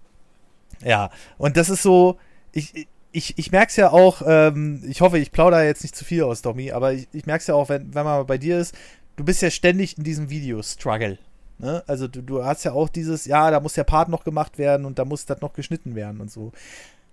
ja, 0.84 1.12
und 1.38 1.58
das 1.58 1.70
ist 1.70 1.84
so, 1.84 2.18
ich, 2.54 2.88
ich, 3.12 3.38
ich 3.38 3.52
merke 3.52 3.70
es 3.70 3.76
ja 3.76 3.92
auch, 3.92 4.22
ähm, 4.26 4.82
ich 4.88 5.02
hoffe, 5.02 5.18
ich 5.20 5.32
plaudere 5.32 5.66
jetzt 5.66 5.84
nicht 5.84 5.96
zu 5.96 6.06
viel 6.06 6.24
aus, 6.24 6.42
Domi, 6.42 6.72
aber 6.72 6.94
ich, 6.94 7.08
ich 7.12 7.26
merke 7.26 7.42
es 7.42 7.48
ja 7.48 7.56
auch, 7.56 7.70
wenn, 7.70 7.94
wenn 7.94 8.06
man 8.06 8.26
bei 8.26 8.38
dir 8.38 8.58
ist, 8.58 8.76
du 9.18 9.26
bist 9.26 9.42
ja 9.42 9.52
ständig 9.52 9.98
in 9.98 10.04
diesem 10.04 10.30
Video-Struggle. 10.30 11.18
Ne? 11.60 11.84
Also 11.88 12.08
du, 12.08 12.22
du 12.22 12.44
hast 12.44 12.64
ja 12.64 12.72
auch 12.72 12.90
dieses, 12.90 13.26
ja, 13.26 13.52
da 13.52 13.60
muss 13.60 13.74
der 13.74 13.84
Part 13.84 14.10
noch 14.10 14.24
gemacht 14.24 14.58
werden 14.58 14.86
und 14.86 14.98
da 14.98 15.06
muss 15.06 15.26
das 15.26 15.42
noch 15.42 15.54
geschnitten 15.54 15.96
werden 15.96 16.22
und 16.22 16.32
so. 16.32 16.52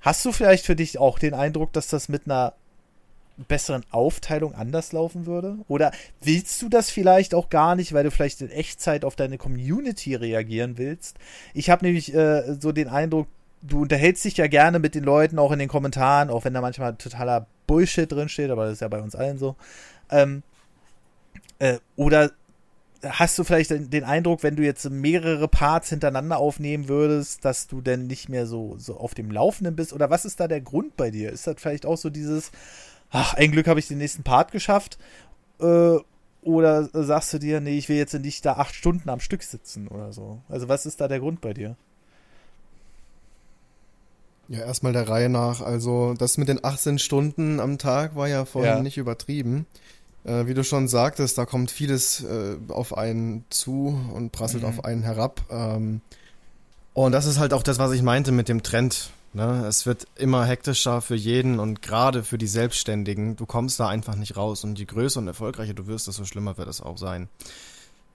Hast 0.01 0.25
du 0.25 0.33
vielleicht 0.33 0.65
für 0.65 0.77
dich 0.77 0.99
auch 0.99 1.19
den 1.19 1.35
Eindruck, 1.35 1.73
dass 1.73 1.89
das 1.89 2.09
mit 2.09 2.23
einer 2.27 2.55
besseren 3.47 3.85
Aufteilung 3.91 4.55
anders 4.55 4.93
laufen 4.93 5.27
würde? 5.27 5.59
Oder 5.69 5.93
willst 6.21 6.61
du 6.61 6.69
das 6.69 6.91
vielleicht 6.91 7.35
auch 7.35 7.51
gar 7.51 7.77
nicht, 7.77 7.93
weil 7.93 8.05
du 8.05 8.11
vielleicht 8.11 8.41
in 8.41 8.51
Echtzeit 8.51 9.05
auf 9.05 9.17
deine 9.17 9.39
Community 9.39 10.15
reagieren 10.15 10.79
willst? 10.79 11.17
Ich 11.55 11.71
habe 11.71 11.85
nämlich 11.85 12.13
äh, 12.15 12.57
so 12.61 12.73
den 12.73 12.89
Eindruck, 12.89 13.29
du 13.63 13.83
unterhältst 13.83 14.25
dich 14.25 14.37
ja 14.37 14.47
gerne 14.47 14.79
mit 14.79 14.95
den 14.95 15.05
Leuten, 15.05 15.39
auch 15.39 15.53
in 15.53 15.59
den 15.59 15.69
Kommentaren, 15.69 16.31
auch 16.31 16.45
wenn 16.45 16.55
da 16.55 16.61
manchmal 16.61 16.95
totaler 16.97 17.47
Bullshit 17.67 18.11
drinsteht, 18.11 18.51
aber 18.51 18.65
das 18.65 18.75
ist 18.75 18.81
ja 18.81 18.89
bei 18.89 19.01
uns 19.01 19.15
allen 19.15 19.39
so. 19.39 19.57
Ähm, 20.11 20.43
äh, 21.59 21.79
oder 21.97 22.31
hast 23.05 23.39
du 23.39 23.45
vielleicht 23.45 23.71
den 23.71 24.05
Eindruck, 24.05 24.43
wenn 24.43 24.57
du 24.57 24.65
jetzt 24.65 24.89
mehrere 24.91 25.47
Parts 25.49 25.91
hintereinander 25.91 26.39
aufnehmen 26.39 26.89
würdest, 26.89 27.45
dass 27.45 27.69
du 27.69 27.81
denn 27.81 28.07
nicht 28.07 28.29
mehr 28.29 28.47
so, 28.47 28.77
so 28.79 28.97
auf 28.97 29.15
dem 29.15 29.31
Laufenden 29.31 29.77
bist? 29.77 29.93
Oder 29.93 30.11
was 30.11 30.25
ist 30.25 30.41
da 30.41 30.49
der 30.49 30.61
Grund 30.61 30.97
bei 30.97 31.11
dir? 31.11 31.31
Ist 31.31 31.47
das 31.47 31.57
vielleicht 31.59 31.87
auch 31.87 31.97
so 31.97 32.11
dieses, 32.11 32.51
ach, 33.11 33.35
ein 33.35 33.51
Glück 33.53 33.67
habe 33.69 33.81
ich 33.81 33.89
den 33.89 33.99
nächsten 33.99 34.23
Part 34.23 34.53
geschafft. 34.53 34.99
Äh, 35.61 35.97
oder 36.43 36.89
sagst 37.05 37.33
du 37.33 37.39
dir, 37.39 37.61
nee, 37.61 37.77
ich 37.77 37.89
will 37.89 37.97
jetzt 37.97 38.15
nicht 38.15 38.45
da 38.47 38.55
acht 38.55 38.75
Stunden 38.75 39.09
am 39.11 39.21
Stück 39.21 39.43
sitzen 39.43 39.89
oder 39.89 40.13
so? 40.13 40.41
Also 40.49 40.69
was 40.69 40.87
ist 40.87 41.01
da 41.01 41.09
der 41.09 41.19
Grund 41.21 41.41
bei 41.41 41.53
dir? 41.53 41.77
Ja, 44.49 44.61
erstmal 44.61 44.93
der 44.95 45.09
Reihe 45.09 45.29
nach. 45.29 45.61
Also 45.61 46.15
das 46.15 46.39
mit 46.39 46.49
den 46.49 46.65
18 46.65 46.99
Stunden 46.99 47.61
am 47.61 47.77
Tag 47.77 48.17
war 48.17 48.29
ja 48.29 48.45
vorhin 48.45 48.77
Ja. 48.77 48.83
nicht 48.83 48.97
übertrieben. 48.97 49.67
Äh, 50.25 50.47
wie 50.47 50.55
du 50.55 50.65
schon 50.65 50.89
sagtest, 50.89 51.37
da 51.37 51.45
kommt 51.45 51.71
vieles 51.71 52.23
äh, 52.25 52.57
auf 52.69 52.97
einen 52.97 53.45
zu 53.51 53.99
und 54.15 54.33
prasselt 54.33 54.63
Mhm. 54.63 54.69
auf 54.69 54.85
einen 54.85 55.03
herab. 55.03 55.43
Ähm, 55.51 56.01
und 56.95 57.13
das 57.13 57.27
ist 57.27 57.39
halt 57.39 57.53
auch 57.53 57.63
das, 57.63 57.79
was 57.79 57.93
ich 57.93 58.03
meinte 58.03 58.33
mit 58.33 58.49
dem 58.49 58.63
Trend. 58.63 59.11
Ne? 59.35 59.67
Es 59.67 59.85
wird 59.87 60.07
immer 60.17 60.45
hektischer 60.45 61.01
für 61.03 61.15
jeden 61.15 61.59
und 61.61 61.83
gerade 61.83 62.25
für 62.25 62.39
die 62.39 62.47
Selbstständigen. 62.47 63.37
Du 63.37 63.47
kommst 63.47 63.79
da 63.79 63.89
einfach 63.89 64.17
nicht 64.17 64.37
raus 64.37 64.65
und 64.65 64.79
je 64.79 64.85
größer 64.87 65.21
und 65.21 65.29
erfolgreicher 65.29 65.75
du 65.75 65.87
wirst, 65.87 66.09
desto 66.09 66.25
schlimmer 66.25 66.57
wird 66.57 66.69
es 66.69 66.81
auch 66.81 66.97
sein. 66.99 67.29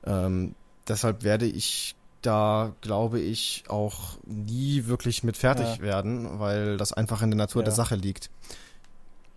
Ähm, 0.05 0.55
deshalb 0.87 1.23
werde 1.23 1.45
ich 1.45 1.95
da, 2.23 2.73
glaube 2.81 3.19
ich, 3.19 3.63
auch 3.67 4.17
nie 4.25 4.87
wirklich 4.87 5.23
mit 5.23 5.37
fertig 5.37 5.67
Ja. 5.77 5.81
werden, 5.81 6.39
weil 6.39 6.77
das 6.77 6.93
einfach 6.93 7.21
in 7.21 7.29
der 7.31 7.37
Natur 7.37 7.61
Ja. 7.61 7.65
der 7.65 7.73
Sache 7.73 7.95
liegt. 7.95 8.29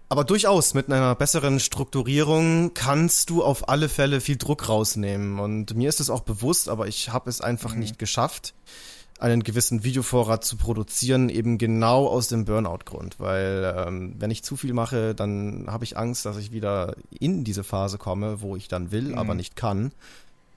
Aber 0.08 0.22
durchaus, 0.24 0.72
mit 0.72 0.90
einer 0.90 1.16
besseren 1.16 1.58
Strukturierung 1.58 2.74
kannst 2.74 3.28
du 3.28 3.42
auf 3.42 3.68
alle 3.68 3.88
Fälle 3.88 4.20
viel 4.20 4.36
Druck 4.36 4.68
rausnehmen. 4.68 5.40
Und 5.40 5.74
mir 5.74 5.88
ist 5.88 5.98
es 5.98 6.10
auch 6.10 6.20
bewusst, 6.20 6.68
aber 6.68 6.86
ich 6.86 7.10
habe 7.12 7.28
es 7.28 7.40
einfach 7.40 7.74
Mhm. 7.74 7.80
nicht 7.80 7.98
geschafft, 7.98 8.54
einen 9.18 9.42
gewissen 9.42 9.82
Videovorrat 9.84 10.44
zu 10.44 10.56
produzieren, 10.56 11.28
eben 11.30 11.56
genau 11.58 12.06
aus 12.06 12.28
dem 12.28 12.44
Burnout-Grund. 12.44 13.18
Weil 13.18 13.74
ähm, 13.76 14.14
wenn 14.18 14.30
ich 14.30 14.42
zu 14.44 14.56
viel 14.56 14.74
mache, 14.74 15.14
dann 15.14 15.66
habe 15.68 15.84
ich 15.84 15.96
Angst, 15.96 16.26
dass 16.26 16.36
ich 16.36 16.52
wieder 16.52 16.94
in 17.18 17.42
diese 17.44 17.64
Phase 17.64 17.96
komme, 17.98 18.40
wo 18.42 18.56
ich 18.56 18.68
dann 18.68 18.90
will, 18.92 19.12
Mhm. 19.12 19.18
aber 19.18 19.34
nicht 19.34 19.56
kann. 19.56 19.92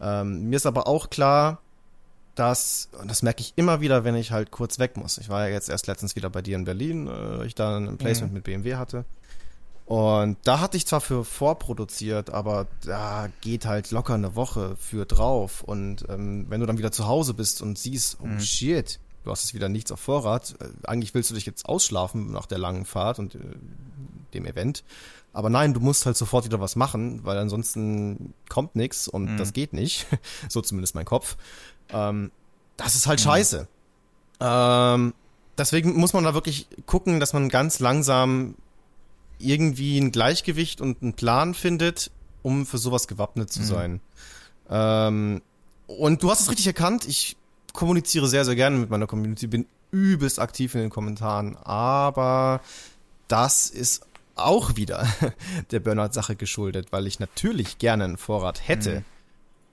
Ähm, 0.02 0.50
mir 0.50 0.58
ist 0.58 0.66
aber 0.66 0.88
auch 0.88 1.10
klar, 1.10 1.62
dass, 2.36 2.90
und 3.02 3.10
das 3.10 3.22
merke 3.22 3.42
ich 3.42 3.54
immer 3.58 3.82
wieder, 3.82 4.04
wenn 4.04 4.16
ich 4.16 4.32
halt 4.32 4.52
kurz 4.52 4.80
weg 4.80 4.96
muss. 4.98 5.18
Ich 5.18 5.30
war 5.30 5.48
ja 5.48 5.54
jetzt 5.54 5.70
erst 5.70 5.88
letztens 5.88 6.16
wieder 6.16 6.30
bei 6.30 6.42
dir 6.42 6.56
in 6.56 6.64
Berlin, 6.64 7.08
äh, 7.08 7.46
ich 7.46 7.56
da 7.56 7.78
ein 7.78 7.98
Placement 7.98 8.32
Mhm. 8.32 8.36
mit 8.36 8.44
BMW 8.46 8.76
hatte. 8.76 9.04
Und 9.90 10.38
da 10.44 10.60
hatte 10.60 10.78
ich 10.78 10.86
zwar 10.86 11.02
für 11.02 11.26
vorproduziert, 11.26 12.30
aber 12.30 12.68
da 12.86 13.28
geht 13.42 13.66
halt 13.66 13.90
locker 13.90 14.14
eine 14.14 14.36
Woche 14.36 14.76
für 14.78 15.06
drauf. 15.08 15.64
Und 15.64 16.06
ähm, 16.10 16.46
wenn 16.48 16.60
du 16.60 16.68
dann 16.68 16.78
wieder 16.78 16.92
zu 16.92 17.08
Hause 17.08 17.34
bist 17.34 17.62
und 17.64 17.78
siehst, 17.80 18.18
oh 18.22 18.28
Mhm. 18.28 18.40
shit, 18.40 19.00
du 19.24 19.32
hast 19.32 19.44
jetzt 19.46 19.56
wieder 19.56 19.68
nichts 19.68 19.92
auf 19.92 20.00
Vorrat, 20.00 20.54
äh, 20.62 20.66
eigentlich 20.88 21.16
willst 21.16 21.32
du 21.32 21.34
dich 21.34 21.48
jetzt 21.48 21.66
ausschlafen 21.66 22.32
nach 22.32 22.46
der 22.46 22.60
langen 22.60 22.86
Fahrt 22.86 23.18
und 23.18 23.34
äh, 23.34 23.40
dem 24.36 24.46
Event. 24.46 24.84
Aber 25.34 25.50
nein, 25.50 25.74
du 25.74 25.80
musst 25.80 26.06
halt 26.06 26.18
sofort 26.18 26.46
wieder 26.46 26.60
was 26.62 26.76
machen, 26.76 27.22
weil 27.26 27.40
ansonsten 27.40 28.36
kommt 28.48 28.76
nichts 28.76 29.08
und 29.08 29.26
Mhm. 29.34 29.38
das 29.38 29.54
geht 29.54 29.74
nicht. 29.74 30.06
so 30.50 30.62
zumindest 30.62 30.94
mein 30.94 31.06
Kopf. 31.06 31.36
Ähm, 31.92 32.30
das 32.78 32.96
ist 32.96 33.08
halt 33.08 33.20
Mhm. 33.22 33.24
scheiße. 33.24 33.68
Ähm, 34.40 35.14
deswegen 35.58 35.96
muss 35.98 36.14
man 36.14 36.24
da 36.26 36.36
wirklich 36.36 36.68
gucken, 36.86 37.20
dass 37.20 37.34
man 37.34 37.50
ganz 37.50 37.80
langsam 37.80 38.54
irgendwie 39.40 39.98
ein 40.00 40.12
Gleichgewicht 40.12 40.82
und 40.82 41.02
einen 41.02 41.14
Plan 41.14 41.54
findet, 41.54 42.12
um 42.44 42.66
für 42.66 42.78
sowas 42.78 43.08
gewappnet 43.08 43.52
zu 43.52 43.62
Mhm. 43.62 43.66
sein. 43.66 44.02
Ähm, 44.70 45.42
und 45.88 46.22
du 46.24 46.30
hast 46.30 46.42
es 46.42 46.50
richtig 46.50 46.68
erkannt, 46.68 47.08
ich 47.08 47.36
kommuniziere 47.74 48.28
sehr, 48.28 48.46
sehr 48.46 48.56
gerne 48.56 48.78
mit 48.78 48.90
meiner 48.90 49.08
Community, 49.08 49.48
bin 49.48 49.66
übelst 49.92 50.40
aktiv 50.40 50.76
in 50.76 50.82
den 50.82 50.90
Kommentaren, 50.90 51.56
aber 51.58 52.62
das 53.28 53.68
ist 53.70 54.06
auch 54.36 54.76
wieder 54.76 55.08
der 55.72 55.80
Burnout-Sache 55.80 56.36
geschuldet, 56.36 56.88
weil 56.92 57.08
ich 57.08 57.20
natürlich 57.20 57.78
gerne 57.80 58.04
einen 58.06 58.18
Vorrat 58.18 58.68
hätte, 58.68 59.00
Mhm. 59.00 59.06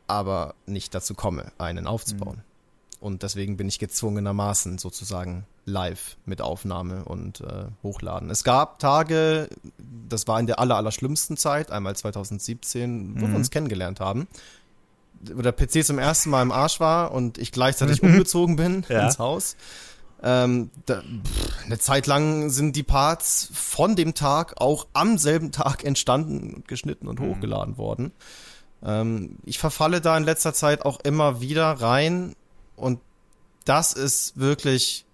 aber 0.06 0.54
nicht 0.66 0.94
dazu 0.94 1.14
komme, 1.14 1.52
einen 1.58 1.86
aufzubauen. 1.86 2.42
Und 3.00 3.22
deswegen 3.22 3.56
bin 3.56 3.68
ich 3.68 3.78
gezwungenermaßen 3.78 4.78
sozusagen 4.78 5.44
live 5.66 6.16
mit 6.24 6.40
Aufnahme 6.40 7.04
und 7.04 7.40
äh, 7.40 7.66
Hochladen. 7.82 8.30
Es 8.30 8.42
gab 8.44 8.78
Tage, 8.78 9.48
das 10.08 10.26
war 10.26 10.40
in 10.40 10.46
der 10.46 10.58
aller, 10.58 10.76
aller 10.76 10.92
schlimmsten 10.92 11.36
Zeit, 11.36 11.70
einmal 11.70 11.94
2017, 11.96 13.20
wo 13.20 13.26
Mhm. 13.26 13.30
wir 13.32 13.36
uns 13.36 13.50
kennengelernt 13.50 14.00
haben, 14.00 14.28
wo 15.34 15.42
der 15.42 15.52
PC 15.52 15.84
zum 15.84 15.98
ersten 15.98 16.30
Mal 16.30 16.42
im 16.42 16.52
Arsch 16.52 16.80
war 16.80 17.12
und 17.12 17.38
ich 17.38 17.52
gleichzeitig 17.52 18.02
umgezogen 18.02 18.56
bin 18.56 18.84
Ja. 18.88 19.04
ins 19.04 19.18
Haus. 19.18 19.56
Ähm, 20.22 20.70
da, 20.86 21.02
pff, 21.02 21.64
eine 21.66 21.78
Zeit 21.78 22.06
lang 22.06 22.48
sind 22.48 22.74
die 22.76 22.82
Parts 22.82 23.50
von 23.52 23.96
dem 23.96 24.14
Tag 24.14 24.54
auch 24.60 24.86
am 24.94 25.18
selben 25.18 25.52
Tag 25.52 25.84
entstanden, 25.84 26.54
und 26.54 26.68
geschnitten 26.68 27.06
und 27.08 27.20
Mhm. 27.20 27.24
hochgeladen 27.24 27.76
worden. 27.76 28.12
Ähm, 28.82 29.36
ich 29.44 29.58
verfalle 29.58 30.00
da 30.00 30.16
in 30.16 30.24
letzter 30.24 30.54
Zeit 30.54 30.82
auch 30.86 31.00
immer 31.00 31.40
wieder 31.42 31.70
rein 31.72 32.34
und 32.76 33.00
das 33.64 33.92
ist 33.92 34.38
wirklich 34.38 35.04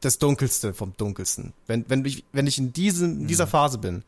das 0.00 0.18
Dunkelste 0.18 0.74
vom 0.74 0.94
Dunkelsten. 0.96 1.52
Wenn, 1.66 1.84
wenn, 1.88 2.04
ich, 2.04 2.24
wenn 2.32 2.46
ich 2.46 2.58
in, 2.58 2.72
diesem, 2.72 3.20
in 3.20 3.26
dieser 3.26 3.46
Phase 3.46 3.78
bin, 3.78 4.02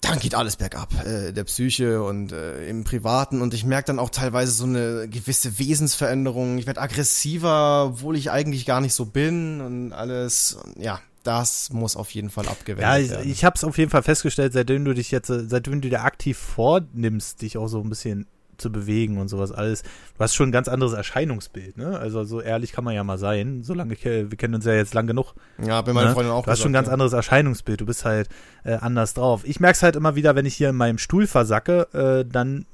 dann 0.00 0.18
geht 0.18 0.34
alles 0.34 0.56
bergab, 0.56 0.92
äh, 1.06 1.32
der 1.32 1.44
Psyche 1.44 2.02
und 2.02 2.32
äh, 2.32 2.68
im 2.68 2.82
Privaten 2.84 3.40
und 3.40 3.54
ich 3.54 3.64
merke 3.64 3.86
dann 3.86 3.98
auch 4.00 4.10
teilweise 4.10 4.50
so 4.50 4.64
eine 4.64 5.08
gewisse 5.08 5.58
Wesensveränderung. 5.60 6.58
Ich 6.58 6.66
werde 6.66 6.80
aggressiver, 6.80 7.86
obwohl 7.86 8.16
ich 8.16 8.30
eigentlich 8.30 8.66
gar 8.66 8.80
nicht 8.80 8.94
so 8.94 9.06
bin 9.06 9.60
und 9.60 9.92
alles. 9.92 10.58
Ja, 10.76 11.00
das 11.22 11.70
muss 11.70 11.96
auf 11.96 12.10
jeden 12.10 12.30
Fall 12.30 12.46
Ja, 12.46 12.50
abgewendet 12.50 13.04
ich, 13.04 13.10
werden. 13.10 13.30
ich 13.30 13.44
habe 13.44 13.54
es 13.56 13.62
auf 13.62 13.78
jeden 13.78 13.90
Fall 13.92 14.02
festgestellt, 14.02 14.52
seitdem 14.52 14.84
du 14.84 14.92
dich 14.92 15.12
jetzt, 15.12 15.30
äh, 15.30 15.44
seitdem 15.48 15.80
du 15.80 15.88
dir 15.88 16.02
aktiv 16.02 16.36
vornimmst, 16.36 17.42
dich 17.42 17.56
auch 17.56 17.68
so 17.68 17.80
ein 17.80 17.88
bisschen 17.88 18.26
zu 18.58 18.70
bewegen 18.70 19.18
und 19.18 19.28
sowas 19.28 19.52
alles. 19.52 19.82
Du 19.82 20.20
hast 20.20 20.34
schon 20.34 20.48
ein 20.48 20.52
ganz 20.52 20.68
anderes 20.68 20.92
Erscheinungsbild, 20.92 21.76
ne? 21.76 21.98
Also 21.98 22.24
so 22.24 22.40
ehrlich 22.40 22.72
kann 22.72 22.84
man 22.84 22.94
ja 22.94 23.04
mal 23.04 23.18
sein. 23.18 23.62
Solange 23.62 23.94
ich, 23.94 24.04
äh, 24.06 24.30
wir 24.30 24.38
kennen 24.38 24.54
uns 24.54 24.64
ja 24.64 24.72
jetzt 24.74 24.94
lang 24.94 25.06
genug. 25.06 25.34
ja, 25.62 25.82
bin 25.82 25.94
meine 25.94 26.08
ne? 26.08 26.14
Freundin 26.14 26.32
auch 26.32 26.44
Du 26.44 26.50
hast 26.50 26.60
schon 26.60 26.70
ein 26.70 26.74
ganz 26.74 26.86
gesagt, 26.86 26.94
anderes 26.94 27.12
Erscheinungsbild. 27.12 27.80
Du 27.80 27.86
bist 27.86 28.04
halt 28.04 28.28
äh, 28.64 28.74
anders 28.74 29.14
drauf. 29.14 29.42
Ich 29.44 29.60
merke 29.60 29.76
es 29.76 29.82
halt 29.82 29.96
immer 29.96 30.14
wieder, 30.14 30.34
wenn 30.34 30.46
ich 30.46 30.54
hier 30.54 30.70
in 30.70 30.76
meinem 30.76 30.98
Stuhl 30.98 31.26
versacke, 31.26 31.88
äh, 31.92 32.28
dann 32.30 32.66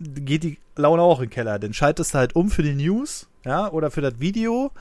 geht 0.00 0.42
die 0.42 0.58
Laune 0.76 1.02
auch 1.02 1.20
in 1.20 1.26
den 1.26 1.30
Keller. 1.30 1.58
Dann 1.58 1.72
schaltest 1.72 2.14
du 2.14 2.18
halt 2.18 2.36
um 2.36 2.50
für 2.50 2.62
die 2.62 2.74
News, 2.74 3.28
ja, 3.44 3.70
oder 3.70 3.90
für 3.90 4.00
das 4.00 4.18
Video 4.18 4.72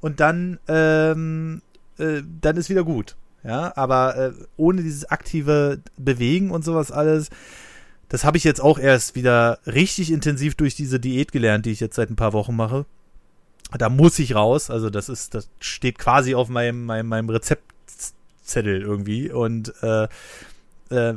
und 0.00 0.20
dann, 0.20 0.58
ähm, 0.68 1.62
äh, 1.98 2.22
dann 2.40 2.56
ist 2.56 2.70
wieder 2.70 2.84
gut. 2.84 3.16
Ja, 3.42 3.76
aber 3.76 4.16
äh, 4.16 4.32
ohne 4.56 4.82
dieses 4.82 5.04
aktive 5.04 5.80
Bewegen 5.98 6.50
und 6.50 6.64
sowas 6.64 6.90
alles, 6.90 7.28
das 8.08 8.24
habe 8.24 8.36
ich 8.36 8.44
jetzt 8.44 8.60
auch 8.60 8.78
erst 8.78 9.14
wieder 9.14 9.58
richtig 9.66 10.10
intensiv 10.10 10.54
durch 10.54 10.74
diese 10.74 11.00
Diät 11.00 11.32
gelernt, 11.32 11.66
die 11.66 11.70
ich 11.70 11.80
jetzt 11.80 11.96
seit 11.96 12.10
ein 12.10 12.16
paar 12.16 12.32
Wochen 12.32 12.56
mache. 12.56 12.86
Da 13.76 13.88
muss 13.88 14.18
ich 14.18 14.34
raus. 14.34 14.70
Also 14.70 14.90
das 14.90 15.08
ist, 15.08 15.34
das 15.34 15.48
steht 15.60 15.98
quasi 15.98 16.34
auf 16.34 16.48
meinem, 16.48 16.84
meinem, 16.84 17.08
meinem 17.08 17.30
Rezeptzettel 17.30 18.82
irgendwie. 18.82 19.30
Und 19.30 19.72
äh, 19.82 20.04
äh, 20.90 21.14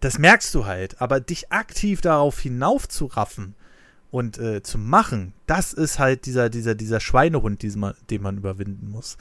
das 0.00 0.18
merkst 0.18 0.54
du 0.54 0.66
halt. 0.66 1.00
Aber 1.00 1.20
dich 1.20 1.52
aktiv 1.52 2.00
darauf 2.00 2.40
hinaufzuraffen 2.40 3.54
und 4.10 4.38
äh, 4.38 4.62
zu 4.62 4.78
machen, 4.78 5.34
das 5.46 5.72
ist 5.72 5.98
halt 5.98 6.26
dieser, 6.26 6.48
dieser, 6.48 6.74
dieser 6.74 7.00
Schweinehund, 7.00 7.62
diesen 7.62 7.80
man, 7.80 7.94
den 8.10 8.22
man 8.22 8.38
überwinden 8.38 8.90
muss. 8.90 9.18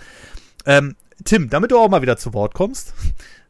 Ähm, 0.66 0.96
Tim, 1.26 1.50
damit 1.50 1.72
du 1.72 1.78
auch 1.78 1.90
mal 1.90 2.02
wieder 2.02 2.18
zu 2.18 2.34
Wort 2.34 2.54
kommst. 2.54 2.94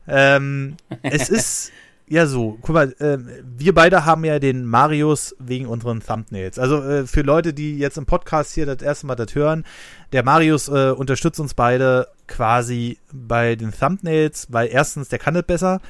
Ähm, 0.07 0.77
es 1.03 1.29
ist 1.29 1.71
ja 2.09 2.25
so, 2.25 2.57
guck 2.61 2.73
mal, 2.73 2.91
äh, 2.99 3.17
wir 3.43 3.73
beide 3.73 4.05
haben 4.05 4.23
ja 4.23 4.39
den 4.39 4.65
Marius 4.65 5.35
wegen 5.39 5.65
unseren 5.67 6.01
Thumbnails. 6.01 6.57
Also 6.57 6.81
äh, 6.81 7.07
für 7.07 7.21
Leute, 7.21 7.53
die 7.53 7.77
jetzt 7.77 7.97
im 7.97 8.05
Podcast 8.05 8.53
hier 8.53 8.65
das 8.65 8.81
erste 8.81 9.07
Mal 9.07 9.15
das 9.15 9.35
hören, 9.35 9.65
der 10.13 10.23
Marius 10.23 10.69
äh, 10.69 10.91
unterstützt 10.91 11.39
uns 11.39 11.53
beide 11.53 12.07
quasi 12.27 12.97
bei 13.11 13.55
den 13.55 13.71
Thumbnails, 13.71 14.47
weil 14.49 14.69
erstens, 14.71 15.09
der 15.09 15.19
kann 15.19 15.33
das 15.33 15.43
besser 15.43 15.81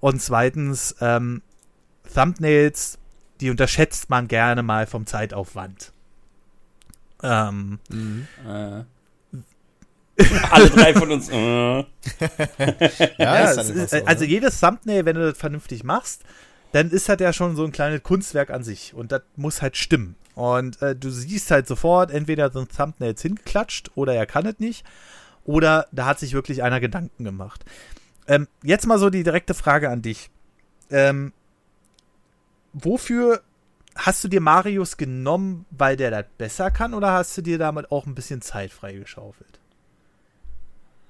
und 0.00 0.20
zweitens, 0.20 0.94
ähm, 1.00 1.42
Thumbnails, 2.14 2.98
die 3.40 3.50
unterschätzt 3.50 4.10
man 4.10 4.28
gerne 4.28 4.62
mal 4.62 4.86
vom 4.86 5.06
Zeitaufwand. 5.06 5.92
Ähm, 7.22 7.78
Mhm. 7.88 8.26
Äh. 10.16 10.24
Alle 10.50 10.70
drei 10.70 10.94
von 10.94 11.10
uns. 11.10 11.28
Äh. 11.28 11.84
Ja, 13.18 13.40
Ja, 13.44 13.50
ist 13.50 13.90
so, 13.90 14.04
also 14.04 14.24
ne? 14.24 14.30
jedes 14.30 14.60
Thumbnail, 14.60 15.04
wenn 15.04 15.16
du 15.16 15.22
das 15.22 15.38
vernünftig 15.38 15.84
machst, 15.84 16.22
dann 16.72 16.90
ist 16.90 17.08
das 17.08 17.20
ja 17.20 17.32
schon 17.32 17.56
so 17.56 17.64
ein 17.64 17.72
kleines 17.72 18.02
Kunstwerk 18.02 18.50
an 18.50 18.64
sich 18.64 18.94
und 18.94 19.12
das 19.12 19.22
muss 19.36 19.62
halt 19.62 19.76
stimmen. 19.76 20.16
Und 20.34 20.80
äh, 20.80 20.96
du 20.96 21.10
siehst 21.10 21.50
halt 21.50 21.66
sofort, 21.66 22.10
entweder 22.10 22.50
so 22.50 22.60
ein 22.60 22.68
Thumbnail 22.68 23.14
hingeklatscht 23.20 23.90
oder 23.94 24.14
er 24.14 24.26
kann 24.26 24.46
es 24.46 24.58
nicht 24.58 24.84
oder 25.44 25.86
da 25.92 26.06
hat 26.06 26.18
sich 26.18 26.32
wirklich 26.32 26.62
einer 26.62 26.80
Gedanken 26.80 27.24
gemacht. 27.24 27.64
Ähm, 28.26 28.48
jetzt 28.62 28.86
mal 28.86 28.98
so 28.98 29.10
die 29.10 29.24
direkte 29.24 29.54
Frage 29.54 29.90
an 29.90 30.02
dich. 30.02 30.30
Ähm, 30.90 31.32
wofür 32.72 33.42
hast 33.94 34.24
du 34.24 34.28
dir 34.28 34.40
Marius 34.40 34.96
genommen, 34.96 35.66
weil 35.70 35.96
der 35.96 36.10
das 36.10 36.24
besser 36.38 36.70
kann 36.70 36.94
oder 36.94 37.12
hast 37.12 37.36
du 37.36 37.42
dir 37.42 37.58
damit 37.58 37.90
auch 37.90 38.06
ein 38.06 38.14
bisschen 38.14 38.40
Zeit 38.40 38.72
freigeschaufelt? 38.72 39.58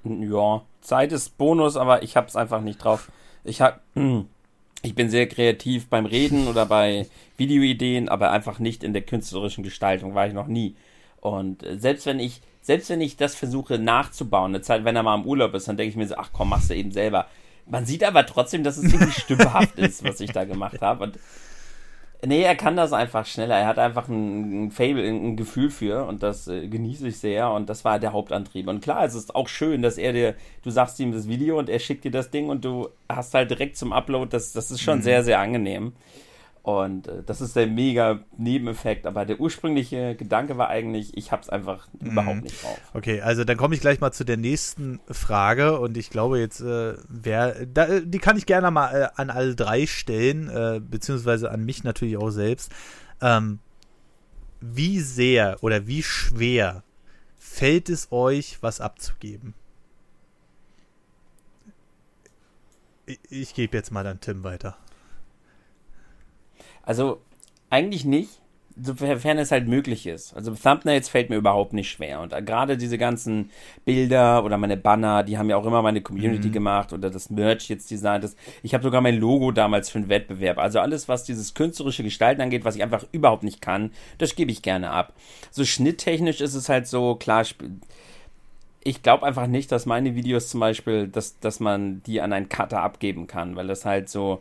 Ja, 0.04 0.62
Zeit 0.80 1.12
ist 1.12 1.38
Bonus, 1.38 1.76
aber 1.76 2.02
ich 2.02 2.16
hab's 2.16 2.36
einfach 2.36 2.60
nicht 2.60 2.82
drauf. 2.82 3.10
Ich 3.44 3.60
hab, 3.60 3.80
Ich 4.84 4.96
bin 4.96 5.08
sehr 5.08 5.28
kreativ 5.28 5.88
beim 5.88 6.06
Reden 6.06 6.48
oder 6.48 6.66
bei 6.66 7.06
Videoideen, 7.36 8.08
aber 8.08 8.32
einfach 8.32 8.58
nicht 8.58 8.82
in 8.82 8.92
der 8.92 9.02
künstlerischen 9.02 9.62
Gestaltung, 9.62 10.16
war 10.16 10.26
ich 10.26 10.34
noch 10.34 10.48
nie. 10.48 10.74
Und 11.20 11.62
äh, 11.62 11.78
selbst 11.78 12.04
wenn 12.04 12.18
ich, 12.18 12.40
selbst 12.60 12.90
wenn 12.90 13.00
ich 13.00 13.16
das 13.16 13.36
versuche 13.36 13.78
nachzubauen, 13.78 14.50
eine 14.50 14.60
Zeit, 14.60 14.84
wenn 14.84 14.96
er 14.96 15.04
mal 15.04 15.14
im 15.14 15.24
Urlaub 15.24 15.54
ist, 15.54 15.68
dann 15.68 15.76
denke 15.76 15.90
ich 15.90 15.96
mir 15.96 16.08
so, 16.08 16.16
ach 16.16 16.30
komm, 16.32 16.48
machst 16.48 16.68
du 16.68 16.74
eben 16.74 16.90
selber. 16.90 17.26
Man 17.66 17.86
sieht 17.86 18.02
aber 18.02 18.26
trotzdem, 18.26 18.64
dass 18.64 18.76
es 18.76 18.92
irgendwie 18.92 19.12
stümperhaft 19.20 19.78
ist, 19.78 20.02
was 20.02 20.18
ich 20.18 20.32
da 20.32 20.44
gemacht 20.44 20.80
habe. 20.80 21.04
Und 21.04 21.18
Nee, 22.24 22.42
er 22.42 22.54
kann 22.54 22.76
das 22.76 22.92
einfach 22.92 23.26
schneller. 23.26 23.56
Er 23.56 23.66
hat 23.66 23.80
einfach 23.80 24.08
ein, 24.08 24.66
ein 24.66 24.70
Fable, 24.70 25.04
ein 25.08 25.36
Gefühl 25.36 25.70
für 25.70 26.06
und 26.06 26.22
das 26.22 26.46
äh, 26.46 26.68
genieße 26.68 27.08
ich 27.08 27.18
sehr 27.18 27.50
und 27.50 27.68
das 27.68 27.84
war 27.84 27.98
der 27.98 28.12
Hauptantrieb. 28.12 28.68
Und 28.68 28.80
klar, 28.80 29.04
es 29.04 29.16
ist 29.16 29.34
auch 29.34 29.48
schön, 29.48 29.82
dass 29.82 29.98
er 29.98 30.12
dir, 30.12 30.34
du 30.62 30.70
sagst 30.70 31.00
ihm 31.00 31.10
das 31.10 31.26
Video 31.26 31.58
und 31.58 31.68
er 31.68 31.80
schickt 31.80 32.04
dir 32.04 32.12
das 32.12 32.30
Ding 32.30 32.48
und 32.48 32.64
du 32.64 32.88
hast 33.08 33.34
halt 33.34 33.50
direkt 33.50 33.76
zum 33.76 33.92
Upload, 33.92 34.30
das, 34.30 34.52
das 34.52 34.70
ist 34.70 34.82
schon 34.82 34.98
mhm. 34.98 35.02
sehr, 35.02 35.24
sehr 35.24 35.40
angenehm. 35.40 35.94
Und 36.62 37.08
äh, 37.08 37.22
das 37.24 37.40
ist 37.40 37.56
der 37.56 37.66
mega 37.66 38.20
Nebeneffekt. 38.36 39.06
Aber 39.06 39.24
der 39.26 39.40
ursprüngliche 39.40 40.14
Gedanke 40.14 40.56
war 40.58 40.68
eigentlich, 40.68 41.16
ich 41.16 41.32
hab's 41.32 41.48
einfach 41.48 41.88
mhm. 41.98 42.10
überhaupt 42.12 42.42
nicht 42.42 42.62
drauf. 42.62 42.80
Okay, 42.94 43.20
also 43.20 43.44
dann 43.44 43.56
komme 43.56 43.74
ich 43.74 43.80
gleich 43.80 44.00
mal 44.00 44.12
zu 44.12 44.24
der 44.24 44.36
nächsten 44.36 45.00
Frage. 45.10 45.78
Und 45.80 45.96
ich 45.96 46.10
glaube 46.10 46.38
jetzt, 46.38 46.60
äh, 46.60 46.94
wer, 47.08 47.66
da, 47.66 48.00
die 48.00 48.18
kann 48.18 48.36
ich 48.36 48.46
gerne 48.46 48.70
mal 48.70 48.94
äh, 48.94 49.08
an 49.16 49.30
alle 49.30 49.56
drei 49.56 49.86
stellen, 49.86 50.48
äh, 50.48 50.80
beziehungsweise 50.80 51.50
an 51.50 51.64
mich 51.64 51.82
natürlich 51.82 52.16
auch 52.16 52.30
selbst. 52.30 52.70
Ähm, 53.20 53.58
wie 54.60 55.00
sehr 55.00 55.62
oder 55.62 55.88
wie 55.88 56.04
schwer 56.04 56.84
fällt 57.36 57.88
es 57.88 58.12
euch, 58.12 58.58
was 58.62 58.80
abzugeben? 58.80 59.54
Ich, 63.04 63.18
ich 63.30 63.54
gebe 63.54 63.76
jetzt 63.76 63.90
mal 63.90 64.06
an 64.06 64.20
Tim 64.20 64.44
weiter. 64.44 64.76
Also 66.82 67.20
eigentlich 67.70 68.04
nicht, 68.04 68.42
sofern 68.80 69.38
es 69.38 69.50
halt 69.50 69.68
möglich 69.68 70.06
ist. 70.06 70.34
Also 70.34 70.54
Thumbnails 70.54 71.08
fällt 71.08 71.30
mir 71.30 71.36
überhaupt 71.36 71.72
nicht 71.72 71.90
schwer. 71.90 72.20
Und 72.20 72.30
gerade 72.46 72.76
diese 72.76 72.98
ganzen 72.98 73.50
Bilder 73.84 74.44
oder 74.44 74.56
meine 74.58 74.76
Banner, 74.76 75.22
die 75.22 75.38
haben 75.38 75.50
ja 75.50 75.56
auch 75.56 75.66
immer 75.66 75.82
meine 75.82 76.00
Community 76.00 76.48
mhm. 76.48 76.52
gemacht 76.52 76.92
oder 76.92 77.10
das 77.10 77.30
Merch 77.30 77.68
jetzt 77.68 77.90
designt. 77.90 78.24
Das, 78.24 78.36
ich 78.62 78.74
habe 78.74 78.84
sogar 78.84 79.00
mein 79.00 79.18
Logo 79.18 79.52
damals 79.52 79.90
für 79.90 79.98
einen 79.98 80.08
Wettbewerb. 80.08 80.58
Also 80.58 80.80
alles, 80.80 81.08
was 81.08 81.24
dieses 81.24 81.54
künstlerische 81.54 82.02
Gestalten 82.02 82.40
angeht, 82.40 82.64
was 82.64 82.76
ich 82.76 82.82
einfach 82.82 83.04
überhaupt 83.12 83.42
nicht 83.42 83.60
kann, 83.60 83.90
das 84.18 84.34
gebe 84.34 84.50
ich 84.50 84.62
gerne 84.62 84.90
ab. 84.90 85.12
So 85.50 85.64
schnitttechnisch 85.64 86.40
ist 86.40 86.54
es 86.54 86.68
halt 86.68 86.86
so, 86.86 87.14
klar, 87.16 87.44
ich 88.84 89.02
glaube 89.02 89.26
einfach 89.26 89.46
nicht, 89.46 89.70
dass 89.70 89.86
meine 89.86 90.14
Videos 90.14 90.48
zum 90.48 90.60
Beispiel, 90.60 91.08
dass, 91.08 91.38
dass 91.38 91.60
man 91.60 92.02
die 92.04 92.20
an 92.20 92.32
einen 92.32 92.48
Cutter 92.48 92.82
abgeben 92.82 93.26
kann, 93.26 93.54
weil 93.54 93.66
das 93.66 93.84
halt 93.84 94.08
so 94.08 94.40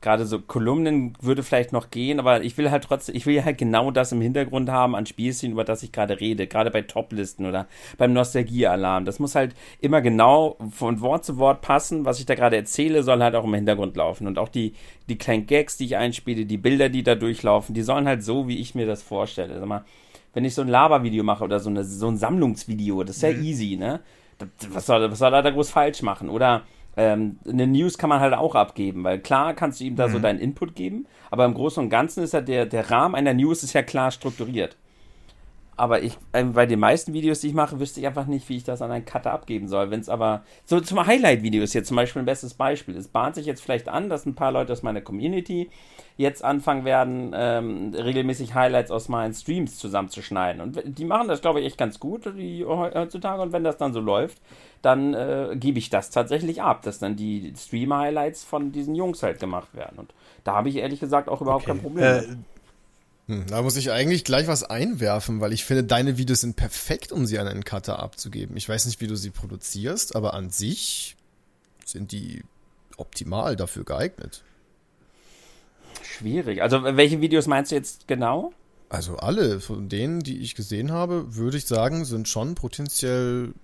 gerade 0.00 0.24
so 0.24 0.40
Kolumnen 0.40 1.12
würde 1.20 1.42
vielleicht 1.42 1.72
noch 1.72 1.90
gehen, 1.90 2.18
aber 2.18 2.42
ich 2.42 2.56
will 2.56 2.70
halt 2.70 2.84
trotzdem, 2.84 3.14
ich 3.14 3.26
will 3.26 3.44
halt 3.44 3.58
genau 3.58 3.90
das 3.90 4.12
im 4.12 4.20
Hintergrund 4.20 4.70
haben 4.70 4.94
an 4.94 5.06
Spielszenen, 5.06 5.52
über 5.52 5.64
das 5.64 5.82
ich 5.82 5.92
gerade 5.92 6.20
rede, 6.20 6.46
gerade 6.46 6.70
bei 6.70 6.82
Toplisten 6.82 7.46
oder 7.46 7.66
beim 7.98 8.12
Nostalgiealarm. 8.12 9.04
Das 9.04 9.18
muss 9.18 9.34
halt 9.34 9.54
immer 9.80 10.00
genau 10.00 10.56
von 10.70 11.00
Wort 11.00 11.24
zu 11.24 11.36
Wort 11.38 11.60
passen. 11.60 12.04
Was 12.04 12.18
ich 12.18 12.26
da 12.26 12.34
gerade 12.34 12.56
erzähle, 12.56 13.02
soll 13.02 13.22
halt 13.22 13.34
auch 13.34 13.44
im 13.44 13.54
Hintergrund 13.54 13.96
laufen. 13.96 14.26
Und 14.26 14.38
auch 14.38 14.48
die, 14.48 14.74
die 15.08 15.18
kleinen 15.18 15.46
Gags, 15.46 15.76
die 15.76 15.84
ich 15.84 15.96
einspiele, 15.96 16.46
die 16.46 16.58
Bilder, 16.58 16.88
die 16.88 17.02
da 17.02 17.14
durchlaufen, 17.14 17.74
die 17.74 17.82
sollen 17.82 18.06
halt 18.06 18.22
so, 18.22 18.48
wie 18.48 18.58
ich 18.58 18.74
mir 18.74 18.86
das 18.86 19.02
vorstelle. 19.02 19.58
Sag 19.58 19.68
mal, 19.68 19.84
wenn 20.32 20.44
ich 20.44 20.54
so 20.54 20.62
ein 20.62 20.68
Labervideo 20.68 21.24
mache 21.24 21.44
oder 21.44 21.60
so, 21.60 21.68
eine, 21.68 21.84
so 21.84 22.08
ein 22.08 22.16
Sammlungsvideo, 22.16 23.04
das 23.04 23.16
ist 23.16 23.22
ja 23.22 23.32
mhm. 23.32 23.44
easy, 23.44 23.76
ne? 23.76 24.00
Was 24.70 24.86
soll, 24.86 25.10
was 25.10 25.18
soll 25.18 25.34
er 25.34 25.42
da 25.42 25.50
groß 25.50 25.68
falsch 25.68 26.00
machen? 26.00 26.30
Oder 26.30 26.62
ähm, 26.96 27.38
eine 27.46 27.66
News 27.66 27.98
kann 27.98 28.08
man 28.10 28.20
halt 28.20 28.34
auch 28.34 28.54
abgeben, 28.54 29.04
weil 29.04 29.20
klar 29.20 29.54
kannst 29.54 29.80
du 29.80 29.84
ihm 29.84 29.96
da 29.96 30.08
mhm. 30.08 30.12
so 30.12 30.18
deinen 30.18 30.38
Input 30.38 30.74
geben, 30.74 31.06
aber 31.30 31.44
im 31.44 31.54
Großen 31.54 31.82
und 31.82 31.90
Ganzen 31.90 32.24
ist 32.24 32.34
ja 32.34 32.40
der, 32.40 32.66
der 32.66 32.90
Rahmen 32.90 33.14
einer 33.14 33.34
News 33.34 33.62
ist 33.62 33.72
ja 33.72 33.82
klar 33.82 34.10
strukturiert. 34.10 34.76
Aber 35.80 36.02
ich, 36.02 36.18
äh, 36.32 36.44
bei 36.44 36.66
den 36.66 36.78
meisten 36.78 37.14
Videos, 37.14 37.40
die 37.40 37.46
ich 37.46 37.54
mache, 37.54 37.80
wüsste 37.80 38.00
ich 38.00 38.06
einfach 38.06 38.26
nicht, 38.26 38.46
wie 38.50 38.56
ich 38.58 38.64
das 38.64 38.82
an 38.82 38.90
einen 38.90 39.06
Cutter 39.06 39.32
abgeben 39.32 39.66
soll. 39.66 39.90
Wenn 39.90 40.00
es 40.00 40.10
aber, 40.10 40.42
so 40.66 40.78
zum 40.78 41.06
Highlight-Videos 41.06 41.72
jetzt 41.72 41.88
zum 41.88 41.96
Beispiel 41.96 42.20
ein 42.20 42.26
bestes 42.26 42.52
Beispiel. 42.52 42.94
Es 42.94 43.08
bahnt 43.08 43.34
sich 43.34 43.46
jetzt 43.46 43.62
vielleicht 43.62 43.88
an, 43.88 44.10
dass 44.10 44.26
ein 44.26 44.34
paar 44.34 44.52
Leute 44.52 44.74
aus 44.74 44.82
meiner 44.82 45.00
Community 45.00 45.70
jetzt 46.18 46.44
anfangen 46.44 46.84
werden, 46.84 47.32
ähm, 47.34 47.94
regelmäßig 47.94 48.54
Highlights 48.54 48.90
aus 48.90 49.08
meinen 49.08 49.32
Streams 49.32 49.78
zusammenzuschneiden. 49.78 50.60
Und 50.60 50.82
die 50.84 51.06
machen 51.06 51.28
das, 51.28 51.40
glaube 51.40 51.60
ich, 51.60 51.66
echt 51.66 51.78
ganz 51.78 51.98
gut 51.98 52.26
die, 52.26 52.62
heutzutage. 52.66 53.40
Und 53.40 53.54
wenn 53.54 53.64
das 53.64 53.78
dann 53.78 53.94
so 53.94 54.00
läuft, 54.00 54.36
dann 54.82 55.14
äh, 55.14 55.56
gebe 55.56 55.78
ich 55.78 55.88
das 55.88 56.10
tatsächlich 56.10 56.60
ab, 56.60 56.82
dass 56.82 56.98
dann 56.98 57.16
die 57.16 57.54
Stream-Highlights 57.56 58.44
von 58.44 58.70
diesen 58.70 58.94
Jungs 58.94 59.22
halt 59.22 59.40
gemacht 59.40 59.74
werden. 59.74 59.98
Und 59.98 60.12
da 60.44 60.56
habe 60.56 60.68
ich 60.68 60.76
ehrlich 60.76 61.00
gesagt 61.00 61.30
auch 61.30 61.40
überhaupt 61.40 61.64
okay. 61.64 61.72
kein 61.72 61.80
Problem. 61.80 62.04
Äh, 62.04 62.36
da 63.48 63.62
muss 63.62 63.76
ich 63.76 63.90
eigentlich 63.90 64.24
gleich 64.24 64.46
was 64.46 64.64
einwerfen, 64.64 65.40
weil 65.40 65.52
ich 65.52 65.64
finde, 65.64 65.84
deine 65.84 66.18
Videos 66.18 66.40
sind 66.40 66.56
perfekt, 66.56 67.12
um 67.12 67.26
sie 67.26 67.38
an 67.38 67.48
einen 67.48 67.64
Cutter 67.64 67.98
abzugeben. 67.98 68.56
Ich 68.56 68.68
weiß 68.68 68.86
nicht, 68.86 69.00
wie 69.00 69.06
du 69.06 69.16
sie 69.16 69.30
produzierst, 69.30 70.16
aber 70.16 70.34
an 70.34 70.50
sich 70.50 71.16
sind 71.84 72.12
die 72.12 72.42
optimal 72.96 73.56
dafür 73.56 73.84
geeignet. 73.84 74.42
Schwierig. 76.02 76.62
Also 76.62 76.82
welche 76.82 77.20
Videos 77.20 77.46
meinst 77.46 77.70
du 77.70 77.76
jetzt 77.76 78.06
genau? 78.06 78.52
Also 78.88 79.16
alle 79.16 79.60
von 79.60 79.88
denen, 79.88 80.20
die 80.20 80.38
ich 80.38 80.54
gesehen 80.54 80.90
habe, 80.90 81.36
würde 81.36 81.56
ich 81.56 81.66
sagen, 81.66 82.04
sind 82.04 82.28
schon 82.28 82.54
potenziell 82.54 83.54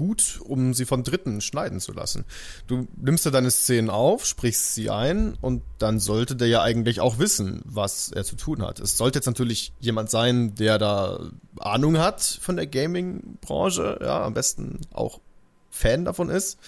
gut, 0.00 0.40
um 0.42 0.72
sie 0.72 0.86
von 0.86 1.04
Dritten 1.04 1.42
schneiden 1.42 1.78
zu 1.78 1.92
lassen. 1.92 2.24
Du 2.66 2.88
nimmst 2.96 3.26
ja 3.26 3.30
deine 3.30 3.50
Szenen 3.50 3.90
auf, 3.90 4.24
sprichst 4.24 4.74
sie 4.74 4.88
ein 4.88 5.36
und 5.42 5.62
dann 5.78 6.00
sollte 6.00 6.36
der 6.36 6.48
ja 6.48 6.62
eigentlich 6.62 7.02
auch 7.02 7.18
wissen, 7.18 7.60
was 7.66 8.10
er 8.10 8.24
zu 8.24 8.34
tun 8.34 8.62
hat. 8.62 8.80
Es 8.80 8.96
sollte 8.96 9.18
jetzt 9.18 9.26
natürlich 9.26 9.74
jemand 9.78 10.08
sein, 10.08 10.54
der 10.54 10.78
da 10.78 11.30
Ahnung 11.58 11.98
hat 11.98 12.22
von 12.22 12.56
der 12.56 12.66
Gaming-Branche, 12.66 13.98
ja, 14.00 14.24
am 14.24 14.32
besten 14.32 14.80
auch 14.90 15.20
Fan 15.68 16.06
davon 16.06 16.30
ist. 16.30 16.58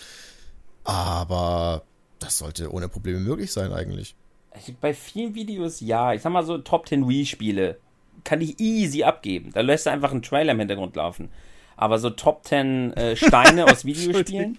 Aber 0.85 1.85
das 2.19 2.37
sollte 2.37 2.71
ohne 2.71 2.91
Probleme 2.91 3.19
möglich 3.19 3.51
sein 3.51 3.73
eigentlich. 3.73 4.15
Bei 4.83 4.93
vielen 4.93 5.35
Videos 5.35 5.81
ja. 5.81 6.13
Ich 6.13 6.21
sag 6.21 6.33
mal 6.33 6.45
so 6.45 6.59
Top 6.59 6.87
10 6.87 7.09
Wii-Spiele 7.09 7.79
kann 8.25 8.43
ich 8.43 8.61
easy 8.61 9.05
abgeben. 9.05 9.53
Da 9.55 9.63
lässt 9.63 9.87
du 9.87 9.91
einfach 9.91 10.11
einen 10.11 10.21
Trailer 10.21 10.53
im 10.53 10.59
Hintergrund 10.59 10.97
laufen 10.97 11.31
aber 11.83 11.99
so 11.99 12.11
Top 12.11 12.47
10 12.47 12.93
äh, 12.93 13.17
Steine 13.17 13.67
aus 13.67 13.85
Videospielen. 13.85 14.57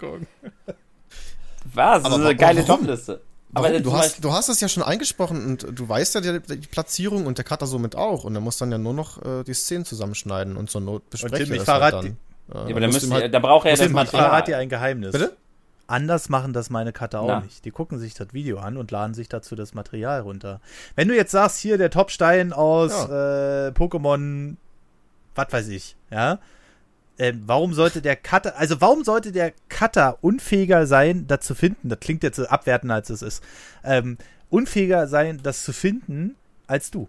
Was? 1.73 2.03
Das 2.03 2.13
ist 2.13 2.19
eine 2.19 2.35
geile 2.35 2.65
Topliste. 2.65 3.21
Aber 3.55 3.79
du 3.79 3.93
hast, 3.93 4.23
du 4.23 4.33
hast 4.33 4.49
es 4.49 4.59
ja 4.59 4.67
schon 4.67 4.83
eingesprochen 4.83 5.45
und 5.45 5.79
du 5.79 5.87
weißt 5.87 6.15
ja 6.15 6.21
die, 6.21 6.57
die 6.57 6.67
Platzierung 6.67 7.25
und 7.25 7.37
der 7.37 7.45
Cutter 7.45 7.67
somit 7.67 7.95
auch. 7.95 8.23
Und 8.23 8.35
er 8.35 8.41
muss 8.41 8.57
dann 8.57 8.71
ja 8.71 8.77
nur 8.77 8.93
noch 8.93 9.23
äh, 9.23 9.43
die 9.43 9.53
Szenen 9.53 9.85
zusammenschneiden 9.85 10.57
und 10.57 10.69
zur 10.69 10.81
Not 10.81 11.09
besprechen 11.09 11.49
wir 11.49 11.59
das 11.59 11.67
halt 11.67 11.93
dann. 11.93 12.17
Ja, 12.53 12.61
aber 12.61 12.79
da, 12.81 12.87
müsst, 12.87 13.09
halt, 13.09 13.33
da 13.33 13.39
braucht 13.39 13.67
er 13.67 13.77
das 13.77 13.89
Material. 13.89 14.03
Ich 14.03 14.09
verrate 14.09 14.51
dir 14.51 14.57
ein 14.57 14.69
Geheimnis. 14.69 15.13
Bitte? 15.13 15.37
Anders 15.87 16.29
machen 16.29 16.51
das 16.51 16.69
meine 16.69 16.91
Cutter 16.91 17.21
auch 17.21 17.27
Na. 17.27 17.39
nicht. 17.41 17.63
Die 17.63 17.71
gucken 17.71 17.99
sich 17.99 18.15
das 18.15 18.33
Video 18.33 18.57
an 18.57 18.75
und 18.75 18.91
laden 18.91 19.13
sich 19.13 19.29
dazu 19.29 19.55
das 19.55 19.73
Material 19.73 20.21
runter. 20.21 20.59
Wenn 20.95 21.07
du 21.07 21.15
jetzt 21.15 21.31
sagst, 21.31 21.59
hier 21.59 21.77
der 21.77 21.91
Topstein 21.91 22.51
aus 22.51 22.91
ja. 22.91 23.67
äh, 23.67 23.71
Pokémon, 23.71 24.55
was 25.35 25.47
weiß 25.51 25.67
ich, 25.69 25.95
ja, 26.09 26.39
ähm, 27.19 27.43
warum 27.45 27.73
sollte 27.73 28.01
der 28.01 28.15
Cutter, 28.15 28.57
also 28.57 28.81
warum 28.81 29.03
sollte 29.03 29.31
der 29.31 29.53
Cutter 29.69 30.17
unfähiger 30.21 30.87
sein, 30.87 31.27
das 31.27 31.41
zu 31.41 31.55
finden? 31.55 31.89
Das 31.89 31.99
klingt 31.99 32.23
jetzt 32.23 32.39
abwertender, 32.39 32.95
als 32.95 33.09
es 33.09 33.21
ist. 33.21 33.43
Ähm, 33.83 34.17
unfähiger 34.49 35.07
sein, 35.07 35.39
das 35.43 35.63
zu 35.63 35.73
finden, 35.73 36.35
als 36.67 36.91
du. 36.91 37.07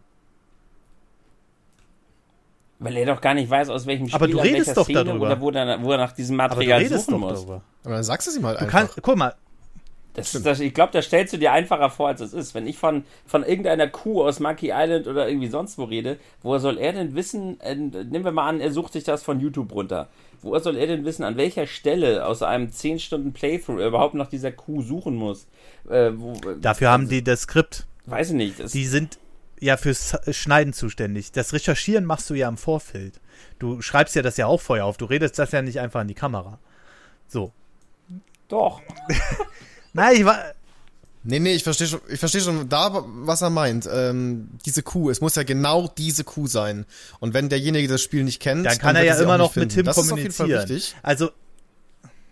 Weil 2.80 2.96
er 2.96 3.06
doch 3.06 3.20
gar 3.20 3.34
nicht 3.34 3.48
weiß, 3.48 3.70
aus 3.70 3.86
welchem 3.86 4.08
Spiel, 4.08 4.16
Aber 4.16 4.28
du 4.28 4.38
redest 4.38 4.76
doch 4.76 4.84
Szene 4.84 5.04
darüber. 5.04 5.26
oder 5.26 5.40
wo 5.40 5.50
er, 5.50 5.82
wo 5.82 5.92
er 5.92 5.98
nach 5.98 6.12
diesem 6.12 6.36
Material 6.36 6.84
suchen 6.86 7.20
muss. 7.20 7.34
Darüber. 7.34 7.62
Aber 7.84 7.94
dann 7.94 8.04
sagst 8.04 8.26
du 8.26 8.30
es 8.30 8.36
ihm 8.36 8.44
halt 8.44 8.58
du 8.58 8.64
einfach. 8.64 8.78
Kannst, 8.78 9.02
guck 9.02 9.16
mal, 9.16 9.34
das, 10.14 10.30
das, 10.30 10.60
ich 10.60 10.72
glaube, 10.72 10.92
das 10.92 11.06
stellst 11.06 11.32
du 11.32 11.38
dir 11.38 11.52
einfacher 11.52 11.90
vor, 11.90 12.08
als 12.08 12.20
es 12.20 12.32
ist. 12.32 12.54
Wenn 12.54 12.68
ich 12.68 12.78
von, 12.78 13.04
von 13.26 13.42
irgendeiner 13.42 13.88
Kuh 13.88 14.22
aus 14.22 14.38
Monkey 14.38 14.70
Island 14.72 15.08
oder 15.08 15.28
irgendwie 15.28 15.48
sonst 15.48 15.76
wo 15.76 15.84
rede, 15.84 16.18
woher 16.40 16.60
soll 16.60 16.78
er 16.78 16.92
denn 16.92 17.16
wissen, 17.16 17.60
äh, 17.60 17.74
nehmen 17.74 18.24
wir 18.24 18.30
mal 18.30 18.48
an, 18.48 18.60
er 18.60 18.70
sucht 18.70 18.92
sich 18.92 19.02
das 19.02 19.24
von 19.24 19.40
YouTube 19.40 19.72
runter. 19.72 20.08
Woher 20.40 20.60
soll 20.60 20.76
er 20.76 20.86
denn 20.86 21.04
wissen, 21.04 21.24
an 21.24 21.36
welcher 21.36 21.66
Stelle 21.66 22.26
aus 22.26 22.42
einem 22.42 22.70
10 22.70 23.00
Stunden 23.00 23.32
Playthrough 23.32 23.80
er 23.80 23.88
überhaupt 23.88 24.14
nach 24.14 24.28
dieser 24.28 24.52
Kuh 24.52 24.82
suchen 24.82 25.16
muss? 25.16 25.48
Äh, 25.88 26.12
wo, 26.14 26.34
Dafür 26.60 26.90
haben 26.90 27.08
die 27.08 27.24
das 27.24 27.42
Skript. 27.42 27.86
Weiß 28.06 28.30
ich 28.30 28.36
nicht. 28.36 28.72
die 28.72 28.86
sind 28.86 29.18
ja 29.58 29.76
fürs 29.76 30.16
Schneiden 30.30 30.72
zuständig. 30.72 31.32
Das 31.32 31.52
Recherchieren 31.52 32.04
machst 32.04 32.30
du 32.30 32.34
ja 32.34 32.48
im 32.48 32.58
Vorfeld. 32.58 33.20
Du 33.58 33.82
schreibst 33.82 34.14
ja 34.14 34.22
das 34.22 34.36
ja 34.36 34.46
auch 34.46 34.60
vorher 34.60 34.84
auf. 34.84 34.96
Du 34.96 35.06
redest 35.06 35.38
das 35.40 35.50
ja 35.50 35.62
nicht 35.62 35.80
einfach 35.80 36.02
in 36.02 36.08
die 36.08 36.14
Kamera. 36.14 36.60
So. 37.26 37.52
Doch. 38.48 38.80
Nein, 39.94 40.16
ich 40.16 40.24
war. 40.24 40.38
Nee, 41.26 41.38
nee, 41.38 41.54
ich 41.54 41.64
verstehe 41.64 41.86
schon, 41.86 42.00
ich 42.10 42.20
verstehe 42.20 42.42
schon 42.42 42.68
da, 42.68 43.02
was 43.06 43.40
er 43.40 43.48
meint. 43.48 43.88
Ähm, 43.90 44.50
diese 44.66 44.82
Kuh, 44.82 45.08
es 45.08 45.22
muss 45.22 45.36
ja 45.36 45.42
genau 45.42 45.90
diese 45.96 46.22
Kuh 46.22 46.46
sein. 46.46 46.84
Und 47.18 47.32
wenn 47.32 47.48
derjenige 47.48 47.88
das 47.88 48.02
Spiel 48.02 48.24
nicht 48.24 48.40
kennt, 48.40 48.66
dann 48.66 48.76
kann 48.76 48.94
dann 48.94 49.04
er 49.04 49.14
ja 49.14 49.22
immer 49.22 49.38
noch 49.38 49.56
mit 49.56 49.72
Tim 49.72 49.86
das 49.86 49.96
kommunizieren. 49.96 50.30
Ist 50.30 50.40
auf 50.40 50.68
jeden 50.68 50.80
Fall 50.82 50.92
Also 51.02 51.30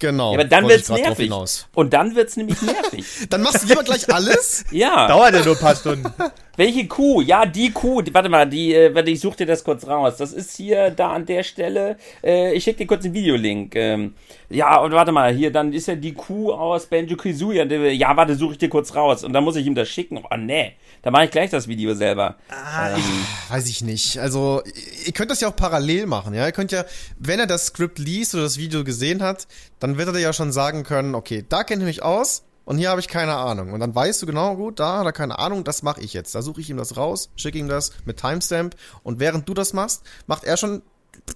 Genau. 0.02 0.32
Ja, 0.32 0.40
aber 0.40 0.48
dann 0.48 0.68
wird's 0.68 0.88
nervig. 0.88 1.32
Und 1.74 1.92
dann 1.92 2.16
wird's 2.16 2.36
nämlich 2.36 2.60
nervig. 2.60 3.06
Dann 3.30 3.40
machst 3.40 3.62
du 3.62 3.68
lieber 3.68 3.84
gleich 3.84 4.12
alles? 4.12 4.64
ja. 4.72 5.06
Dauert 5.06 5.32
ja 5.32 5.44
nur 5.44 5.54
ein 5.54 5.60
paar 5.60 5.76
Stunden. 5.76 6.12
Welche 6.56 6.86
Kuh? 6.86 7.22
Ja, 7.22 7.46
die 7.46 7.70
Kuh. 7.70 8.02
Die- 8.02 8.12
Warte 8.12 8.28
mal, 8.28 8.46
die, 8.48 8.74
äh, 8.74 8.94
warte, 8.94 9.10
ich 9.10 9.20
such 9.20 9.36
dir 9.36 9.46
das 9.46 9.64
kurz 9.64 9.86
raus. 9.86 10.18
Das 10.18 10.32
ist 10.32 10.54
hier, 10.56 10.90
da 10.90 11.12
an 11.12 11.24
der 11.24 11.42
Stelle. 11.42 11.96
Äh, 12.22 12.52
ich 12.54 12.64
schick 12.64 12.76
dir 12.76 12.86
kurz 12.86 13.04
einen 13.04 13.14
Videolink. 13.14 13.74
Ähm, 13.74 14.14
ja, 14.50 14.76
und 14.78 14.92
warte 14.92 15.12
mal, 15.12 15.32
hier, 15.32 15.50
dann 15.50 15.72
ist 15.72 15.88
ja 15.88 15.94
die 15.94 16.12
Kuh 16.12 16.52
aus 16.52 16.86
Banjo 16.86 17.16
Kazooie. 17.16 17.64
Ja, 17.94 18.14
warte, 18.16 18.34
suche 18.36 18.52
ich 18.52 18.58
dir 18.58 18.68
kurz 18.68 18.94
raus. 18.94 19.24
Und 19.24 19.32
dann 19.32 19.44
muss 19.44 19.56
ich 19.56 19.66
ihm 19.66 19.74
das 19.74 19.88
schicken. 19.88 20.18
Oh, 20.18 20.36
nee. 20.36 20.72
Da 21.00 21.10
mache 21.10 21.24
ich 21.24 21.30
gleich 21.30 21.48
das 21.50 21.68
Video 21.68 21.94
selber. 21.94 22.36
Ähm, 22.50 23.00
Weiß 23.48 23.68
ich 23.68 23.82
nicht. 23.82 24.18
Also, 24.18 24.62
ihr 25.06 25.12
könnt 25.12 25.30
das 25.30 25.40
ja 25.40 25.48
auch 25.48 25.56
parallel 25.56 26.04
machen, 26.06 26.34
ja. 26.34 26.44
Ihr 26.46 26.52
könnt 26.52 26.70
ja, 26.70 26.84
wenn 27.18 27.40
er 27.40 27.46
das 27.46 27.66
Skript 27.68 27.98
liest 27.98 28.34
oder 28.34 28.42
das 28.44 28.58
Video 28.58 28.84
gesehen 28.84 29.22
hat, 29.22 29.46
dann 29.80 29.96
wird 29.96 30.08
er 30.08 30.12
dir 30.12 30.20
ja 30.20 30.32
schon 30.34 30.52
sagen 30.52 30.84
können, 30.84 31.14
okay, 31.14 31.44
da 31.48 31.64
kennt 31.64 31.80
ihr 31.82 31.86
mich 31.86 32.02
aus 32.02 32.44
und 32.64 32.78
hier 32.78 32.90
habe 32.90 33.00
ich 33.00 33.08
keine 33.08 33.34
Ahnung. 33.34 33.72
Und 33.72 33.80
dann 33.80 33.94
weißt 33.94 34.22
du 34.22 34.26
genau, 34.26 34.56
gut, 34.56 34.78
da 34.80 34.98
hat 34.98 35.06
er 35.06 35.12
keine 35.12 35.38
Ahnung, 35.38 35.64
das 35.64 35.82
mache 35.82 36.00
ich 36.00 36.12
jetzt. 36.12 36.34
Da 36.34 36.42
suche 36.42 36.60
ich 36.60 36.70
ihm 36.70 36.76
das 36.76 36.96
raus, 36.96 37.30
schicke 37.36 37.58
ihm 37.58 37.68
das 37.68 37.92
mit 38.04 38.18
Timestamp 38.18 38.76
und 39.02 39.18
während 39.20 39.48
du 39.48 39.54
das 39.54 39.72
machst, 39.72 40.02
macht 40.26 40.44
er 40.44 40.56
schon 40.56 40.82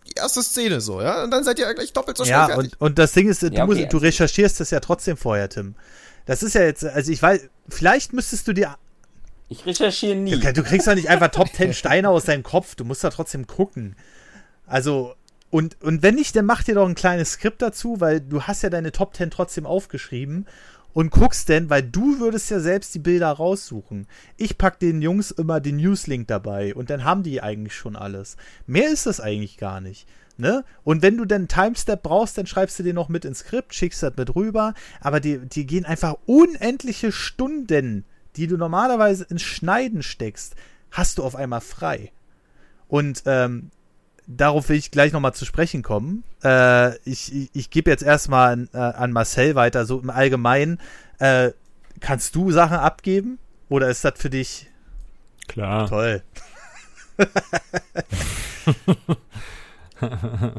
die 0.08 0.14
erste 0.16 0.42
Szene 0.42 0.80
so, 0.80 1.02
ja. 1.02 1.22
Und 1.24 1.30
dann 1.30 1.44
seid 1.44 1.58
ihr 1.58 1.72
gleich 1.74 1.92
doppelt 1.92 2.16
so 2.16 2.24
schnell 2.24 2.36
Ja, 2.38 2.46
fertig. 2.46 2.72
und, 2.78 2.80
und 2.80 2.98
das 2.98 3.12
Ding 3.12 3.28
ist, 3.28 3.42
du, 3.42 3.46
Ja, 3.48 3.64
okay, 3.64 3.66
musst, 3.66 3.80
du 3.80 3.84
also- 3.84 3.98
recherchierst 3.98 4.60
das 4.60 4.70
ja 4.70 4.80
trotzdem 4.80 5.16
vorher, 5.16 5.48
Tim. 5.48 5.74
Das 6.24 6.42
ist 6.42 6.54
ja 6.54 6.62
jetzt, 6.62 6.84
also 6.84 7.12
ich 7.12 7.22
weiß, 7.22 7.48
vielleicht 7.68 8.12
müsstest 8.12 8.48
du 8.48 8.52
dir, 8.52 8.76
ich 9.48 9.64
recherchiere 9.64 10.16
nie. 10.16 10.36
du 10.40 10.62
kriegst 10.64 10.88
doch 10.88 10.94
nicht 10.96 11.08
einfach 11.08 11.28
Top 11.28 11.48
10 11.54 11.72
Steine 11.72 12.08
aus 12.08 12.24
deinem 12.24 12.42
Kopf, 12.42 12.74
du 12.74 12.84
musst 12.84 13.04
da 13.04 13.10
trotzdem 13.10 13.46
gucken. 13.46 13.94
Also, 14.66 15.14
und, 15.50 15.80
und 15.82 16.02
wenn 16.02 16.16
nicht, 16.16 16.34
dann 16.34 16.46
mach 16.46 16.64
dir 16.64 16.74
doch 16.74 16.88
ein 16.88 16.96
kleines 16.96 17.32
Skript 17.32 17.62
dazu, 17.62 18.00
weil 18.00 18.20
du 18.20 18.42
hast 18.42 18.62
ja 18.64 18.70
deine 18.70 18.90
Top 18.90 19.14
10 19.14 19.30
trotzdem 19.30 19.64
aufgeschrieben 19.66 20.46
und 20.96 21.10
guckst 21.10 21.50
denn, 21.50 21.68
weil 21.68 21.82
du 21.82 22.20
würdest 22.20 22.50
ja 22.50 22.58
selbst 22.58 22.94
die 22.94 23.00
Bilder 23.00 23.30
raussuchen. 23.30 24.06
Ich 24.38 24.56
pack 24.56 24.78
den 24.78 25.02
Jungs 25.02 25.30
immer 25.30 25.60
den 25.60 25.76
Newslink 25.76 26.26
dabei 26.26 26.74
und 26.74 26.88
dann 26.88 27.04
haben 27.04 27.22
die 27.22 27.42
eigentlich 27.42 27.74
schon 27.74 27.96
alles. 27.96 28.38
Mehr 28.66 28.90
ist 28.90 29.04
das 29.04 29.20
eigentlich 29.20 29.58
gar 29.58 29.82
nicht. 29.82 30.08
Ne? 30.38 30.64
Und 30.84 31.02
wenn 31.02 31.18
du 31.18 31.26
dann 31.26 31.48
Timestep 31.48 32.02
brauchst, 32.02 32.38
dann 32.38 32.46
schreibst 32.46 32.78
du 32.78 32.82
den 32.82 32.94
noch 32.94 33.10
mit 33.10 33.26
ins 33.26 33.40
Skript, 33.40 33.74
schickst 33.74 34.02
das 34.02 34.16
mit 34.16 34.34
rüber, 34.34 34.72
aber 35.02 35.20
die, 35.20 35.36
die 35.46 35.66
gehen 35.66 35.84
einfach 35.84 36.14
unendliche 36.24 37.12
Stunden, 37.12 38.06
die 38.36 38.46
du 38.46 38.56
normalerweise 38.56 39.24
ins 39.24 39.42
Schneiden 39.42 40.02
steckst, 40.02 40.54
hast 40.92 41.18
du 41.18 41.24
auf 41.24 41.36
einmal 41.36 41.60
frei. 41.60 42.10
Und 42.88 43.22
ähm, 43.26 43.70
darauf 44.26 44.68
will 44.68 44.76
ich 44.76 44.90
gleich 44.90 45.12
nochmal 45.12 45.34
zu 45.34 45.44
sprechen 45.44 45.82
kommen. 45.82 46.24
Äh, 46.42 46.96
ich 47.08 47.32
ich, 47.32 47.50
ich 47.52 47.70
gebe 47.70 47.90
jetzt 47.90 48.02
erstmal 48.02 48.52
an, 48.52 48.68
äh, 48.72 48.78
an 48.78 49.12
Marcel 49.12 49.54
weiter, 49.54 49.86
so 49.86 50.00
im 50.00 50.10
Allgemeinen. 50.10 50.80
Äh, 51.18 51.52
kannst 52.00 52.34
du 52.34 52.50
Sachen 52.50 52.76
abgeben? 52.76 53.38
Oder 53.68 53.88
ist 53.88 54.04
das 54.04 54.14
für 54.16 54.30
dich 54.30 54.68
Klar. 55.48 55.88
toll? 55.88 56.22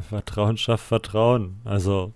Vertrauen 0.08 0.56
schafft 0.56 0.86
Vertrauen. 0.86 1.60
Also, 1.64 2.12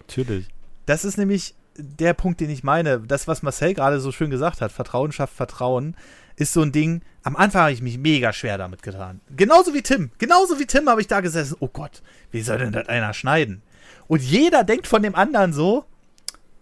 natürlich. 0.00 0.48
Das 0.86 1.04
ist 1.04 1.18
nämlich 1.18 1.54
der 1.76 2.14
Punkt, 2.14 2.40
den 2.40 2.50
ich 2.50 2.64
meine. 2.64 3.00
Das, 3.00 3.28
was 3.28 3.42
Marcel 3.42 3.74
gerade 3.74 4.00
so 4.00 4.10
schön 4.10 4.30
gesagt 4.30 4.60
hat, 4.60 4.72
Vertrauen 4.72 5.12
schafft 5.12 5.34
Vertrauen, 5.34 5.96
ist 6.38 6.52
so 6.52 6.62
ein 6.62 6.72
Ding. 6.72 7.02
Am 7.22 7.36
Anfang 7.36 7.62
habe 7.62 7.72
ich 7.72 7.82
mich 7.82 7.98
mega 7.98 8.32
schwer 8.32 8.58
damit 8.58 8.82
getan. 8.82 9.20
Genauso 9.36 9.74
wie 9.74 9.82
Tim. 9.82 10.10
Genauso 10.18 10.58
wie 10.58 10.66
Tim 10.66 10.88
habe 10.88 11.00
ich 11.00 11.08
da 11.08 11.20
gesessen. 11.20 11.56
Oh 11.60 11.68
Gott, 11.68 12.02
wie 12.30 12.42
soll 12.42 12.58
denn 12.58 12.72
das 12.72 12.88
einer 12.88 13.12
schneiden? 13.12 13.62
Und 14.06 14.22
jeder 14.22 14.64
denkt 14.64 14.86
von 14.86 15.02
dem 15.02 15.14
anderen 15.14 15.52
so, 15.52 15.84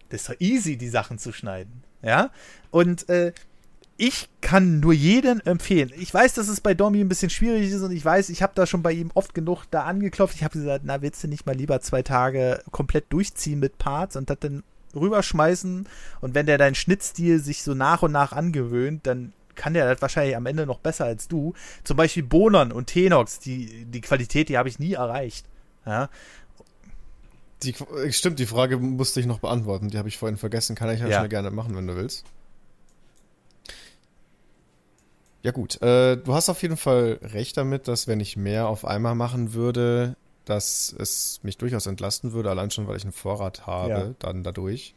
das 0.08 0.22
ist 0.22 0.28
doch 0.30 0.40
easy, 0.40 0.76
die 0.76 0.88
Sachen 0.88 1.18
zu 1.18 1.32
schneiden. 1.32 1.84
Ja? 2.02 2.30
Und 2.70 3.08
äh, 3.08 3.32
ich 3.98 4.28
kann 4.40 4.80
nur 4.80 4.92
jeden 4.92 5.44
empfehlen. 5.46 5.92
Ich 5.96 6.12
weiß, 6.12 6.34
dass 6.34 6.48
es 6.48 6.60
bei 6.60 6.74
Domi 6.74 7.00
ein 7.00 7.08
bisschen 7.08 7.30
schwierig 7.30 7.70
ist 7.70 7.82
und 7.82 7.92
ich 7.92 8.04
weiß, 8.04 8.28
ich 8.30 8.42
habe 8.42 8.52
da 8.54 8.66
schon 8.66 8.82
bei 8.82 8.92
ihm 8.92 9.10
oft 9.14 9.34
genug 9.34 9.64
da 9.70 9.84
angeklopft. 9.84 10.36
Ich 10.36 10.44
habe 10.44 10.58
gesagt, 10.58 10.84
na, 10.84 11.02
willst 11.02 11.22
du 11.22 11.28
nicht 11.28 11.46
mal 11.46 11.54
lieber 11.54 11.80
zwei 11.80 12.02
Tage 12.02 12.62
komplett 12.70 13.06
durchziehen 13.10 13.58
mit 13.58 13.78
Parts 13.78 14.16
und 14.16 14.28
das 14.28 14.38
dann 14.40 14.64
rüberschmeißen 14.94 15.86
und 16.20 16.34
wenn 16.34 16.46
der 16.46 16.58
deinen 16.58 16.74
Schnittstil 16.74 17.38
sich 17.40 17.62
so 17.62 17.74
nach 17.74 18.02
und 18.02 18.12
nach 18.12 18.32
angewöhnt, 18.32 19.06
dann 19.06 19.32
kann 19.56 19.74
der 19.74 19.90
das 19.92 20.00
wahrscheinlich 20.02 20.36
am 20.36 20.46
Ende 20.46 20.66
noch 20.66 20.78
besser 20.78 21.06
als 21.06 21.26
du. 21.28 21.54
Zum 21.84 21.96
Beispiel 21.96 22.22
Bonon 22.22 22.70
und 22.72 22.86
Tenox, 22.86 23.38
die, 23.40 23.84
die 23.86 24.00
Qualität, 24.00 24.48
die 24.48 24.56
habe 24.58 24.68
ich 24.68 24.78
nie 24.78 24.92
erreicht. 24.92 25.46
Ja, 25.84 26.08
Die, 27.62 27.70
äh, 27.74 28.12
stimmt, 28.12 28.38
die 28.38 28.46
Frage 28.46 28.76
musste 28.78 29.18
ich 29.20 29.26
noch 29.26 29.38
beantworten. 29.40 29.88
Die 29.88 29.98
habe 29.98 30.08
ich 30.08 30.18
vorhin 30.18 30.36
vergessen. 30.36 30.76
Kann 30.76 30.90
ich 30.90 31.00
ja, 31.00 31.08
Ja. 31.08 31.16
schnell 31.18 31.28
gerne 31.28 31.50
machen, 31.50 31.74
wenn 31.76 31.86
du 31.86 31.96
willst. 31.96 32.24
Ja 35.42 35.52
gut, 35.52 35.80
äh, 35.80 36.16
du 36.16 36.34
hast 36.34 36.48
auf 36.48 36.62
jeden 36.62 36.76
Fall 36.76 37.20
recht 37.22 37.56
damit, 37.56 37.86
dass 37.88 38.08
wenn 38.08 38.18
ich 38.20 38.36
mehr 38.36 38.68
auf 38.68 38.84
einmal 38.84 39.14
machen 39.14 39.52
würde, 39.54 40.16
dass 40.44 40.94
es 40.98 41.40
mich 41.44 41.56
durchaus 41.56 41.86
entlasten 41.86 42.32
würde, 42.32 42.50
allein 42.50 42.70
schon, 42.70 42.88
weil 42.88 42.96
ich 42.96 43.04
einen 43.04 43.12
Vorrat 43.12 43.66
habe, 43.66 43.90
Ja. 43.90 44.14
dann 44.18 44.42
dadurch. 44.42 44.94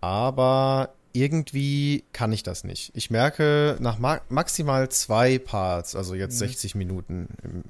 Aber 0.00 0.90
irgendwie 1.14 2.04
kann 2.12 2.32
ich 2.32 2.42
das 2.42 2.64
nicht. 2.64 2.90
Ich 2.94 3.08
merke 3.08 3.76
nach 3.80 3.98
ma 3.98 4.20
maximal 4.28 4.88
zwei 4.90 5.38
Parts, 5.38 5.94
also 5.94 6.14
jetzt 6.14 6.38
60 6.38 6.74
Minuten 6.74 7.28
im 7.42 7.62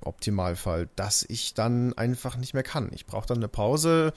Optimalfall, 0.00 0.88
dass 0.96 1.24
ich 1.28 1.52
dann 1.54 1.92
einfach 1.92 2.36
nicht 2.36 2.54
mehr 2.54 2.62
kann. 2.62 2.90
Ich 2.94 3.06
brauche 3.06 3.26
dann 3.26 3.36
eine 3.36 3.48
Pause, 3.48 4.14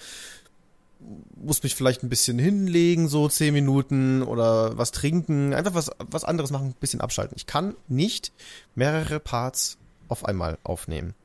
muss 1.35 1.61
mich 1.61 1.75
vielleicht 1.75 2.03
ein 2.03 2.09
bisschen 2.09 2.39
hinlegen, 2.39 3.09
so 3.09 3.27
10 3.27 3.53
Minuten 3.53 4.23
oder 4.23 4.77
was 4.77 4.91
trinken, 4.91 5.53
einfach 5.53 5.73
was, 5.73 5.91
was 5.97 6.23
anderes 6.23 6.51
machen, 6.51 6.67
ein 6.67 6.75
bisschen 6.79 7.01
abschalten. 7.01 7.35
Ich 7.35 7.47
kann 7.47 7.75
nicht 7.89 8.31
mehrere 8.75 9.19
Parts 9.19 9.77
auf 10.07 10.23
einmal 10.23 10.57
aufnehmen. 10.63 11.15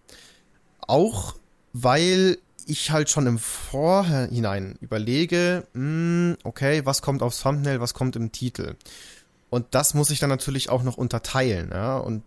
Auch 0.80 1.36
weil 1.72 2.38
ich 2.66 2.90
halt 2.90 3.10
schon 3.10 3.26
im 3.26 3.38
Vorhinein 3.38 4.76
überlege, 4.80 5.66
hm, 5.74 6.36
okay, 6.44 6.84
was 6.84 7.02
kommt 7.02 7.22
aufs 7.22 7.40
Thumbnail, 7.40 7.80
was 7.80 7.94
kommt 7.94 8.16
im 8.16 8.32
Titel. 8.32 8.76
Und 9.50 9.66
das 9.70 9.94
muss 9.94 10.10
ich 10.10 10.18
dann 10.18 10.30
natürlich 10.30 10.68
auch 10.68 10.82
noch 10.82 10.96
unterteilen, 10.96 11.70
ja. 11.72 11.96
Und 11.96 12.22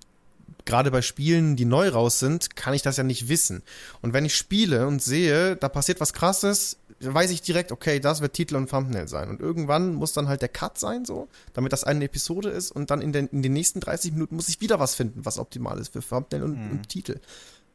gerade 0.66 0.92
bei 0.92 1.02
Spielen, 1.02 1.56
die 1.56 1.66
neu 1.66 1.90
raus 1.90 2.20
sind, 2.20 2.56
kann 2.56 2.74
ich 2.74 2.84
das 2.84 2.98
ja 2.98 3.04
nicht 3.04 3.30
wissen. 3.30 3.64
Und 4.02 4.14
wenn 4.14 4.26
ich 4.26 4.36
spiele 4.36 4.88
und 4.88 5.02
sehe, 5.02 5.56
da 5.56 5.70
passiert 5.70 6.00
was 6.00 6.14
krasses, 6.14 6.78
weiß 7.00 7.32
ich 7.32 7.42
direkt, 7.42 7.72
okay, 7.72 8.00
das 8.00 8.22
wird 8.22 8.34
Titel 8.34 8.56
und 8.56 8.70
Thumbnail 8.70 9.08
sein. 9.08 9.30
Und 9.30 9.40
irgendwann 9.40 9.94
muss 9.94 10.14
dann 10.14 10.28
halt 10.28 10.42
der 10.42 10.50
Cut 10.50 10.78
sein, 10.78 11.06
so, 11.06 11.28
damit 11.54 11.74
das 11.74 11.84
eine 11.84 12.06
Episode 12.06 12.50
ist. 12.50 12.72
Und 12.72 12.92
dann 12.92 13.02
in 13.02 13.12
den, 13.12 13.28
in 13.28 13.42
den 13.42 13.54
nächsten 13.54 13.80
30 13.80 14.14
Minuten 14.14 14.36
muss 14.36 14.50
ich 14.50 14.62
wieder 14.62 14.80
was 14.80 14.96
finden, 14.96 15.26
was 15.26 15.38
optimal 15.38 15.80
ist 15.80 15.94
für 15.94 16.02
Thumbnail 16.02 16.44
und, 16.44 16.72
und 16.72 16.90
Titel. 16.90 17.20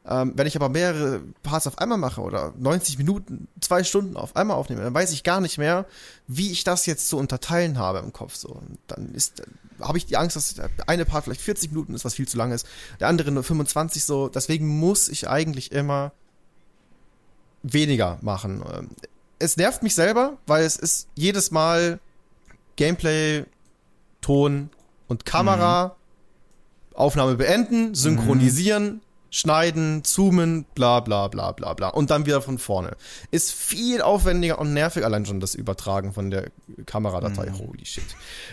Ähm, 0.05 0.33
wenn 0.35 0.47
ich 0.47 0.55
aber 0.57 0.67
mehrere 0.67 1.21
Parts 1.43 1.65
auf 1.65 1.77
einmal 1.77 1.97
mache 1.97 2.19
oder 2.21 2.53
90 2.57 2.97
Minuten, 2.97 3.47
zwei 3.61 3.85
Stunden 3.85 4.17
auf 4.17 4.35
einmal 4.35 4.57
aufnehme, 4.57 4.81
dann 4.81 4.93
weiß 4.93 5.11
ich 5.13 5.23
gar 5.23 5.39
nicht 5.39 5.57
mehr, 5.57 5.85
wie 6.27 6.51
ich 6.51 6.65
das 6.65 6.85
jetzt 6.85 7.07
zu 7.07 7.17
unterteilen 7.17 7.77
habe 7.77 7.99
im 7.99 8.11
Kopf. 8.11 8.35
So, 8.35 8.49
und 8.49 8.79
dann 8.87 9.13
ist, 9.13 9.43
habe 9.79 9.97
ich 9.97 10.05
die 10.05 10.17
Angst, 10.17 10.35
dass 10.35 10.55
der 10.55 10.69
eine 10.87 11.05
Part 11.05 11.23
vielleicht 11.23 11.39
40 11.41 11.71
Minuten 11.71 11.93
ist, 11.93 12.03
was 12.03 12.15
viel 12.15 12.27
zu 12.27 12.35
lang 12.37 12.51
ist, 12.51 12.67
der 12.99 13.07
andere 13.07 13.31
nur 13.31 13.43
25 13.43 14.03
so. 14.03 14.27
Deswegen 14.27 14.67
muss 14.67 15.07
ich 15.07 15.29
eigentlich 15.29 15.71
immer 15.71 16.11
weniger 17.61 18.17
machen. 18.21 18.61
Ähm, 18.73 18.89
Es 19.39 19.55
nervt 19.55 19.83
mich 19.83 19.95
selber, 19.95 20.37
weil 20.47 20.65
es 20.65 20.75
ist 20.75 21.07
jedes 21.15 21.51
Mal 21.51 21.99
Gameplay, 22.75 23.45
Ton 24.19 24.69
und 25.07 25.25
Kamera, 25.25 25.95
Aufnahme 26.93 27.35
beenden, 27.35 27.95
synchronisieren, 27.95 29.01
schneiden, 29.33 30.03
zoomen, 30.03 30.63
bla 30.75 30.99
bla 30.99 31.27
bla 31.27 31.51
bla 31.53 31.73
bla. 31.73 31.89
Und 31.89 32.11
dann 32.11 32.27
wieder 32.27 32.41
von 32.43 32.59
vorne. 32.59 32.95
Ist 33.31 33.51
viel 33.51 34.03
aufwendiger 34.03 34.59
und 34.59 34.73
nervig, 34.73 35.03
allein 35.03 35.25
schon 35.25 35.39
das 35.39 35.55
Übertragen 35.55 36.13
von 36.13 36.29
der 36.29 36.51
Kameradatei, 36.85 37.51
holy 37.51 37.83
shit. 37.83 38.03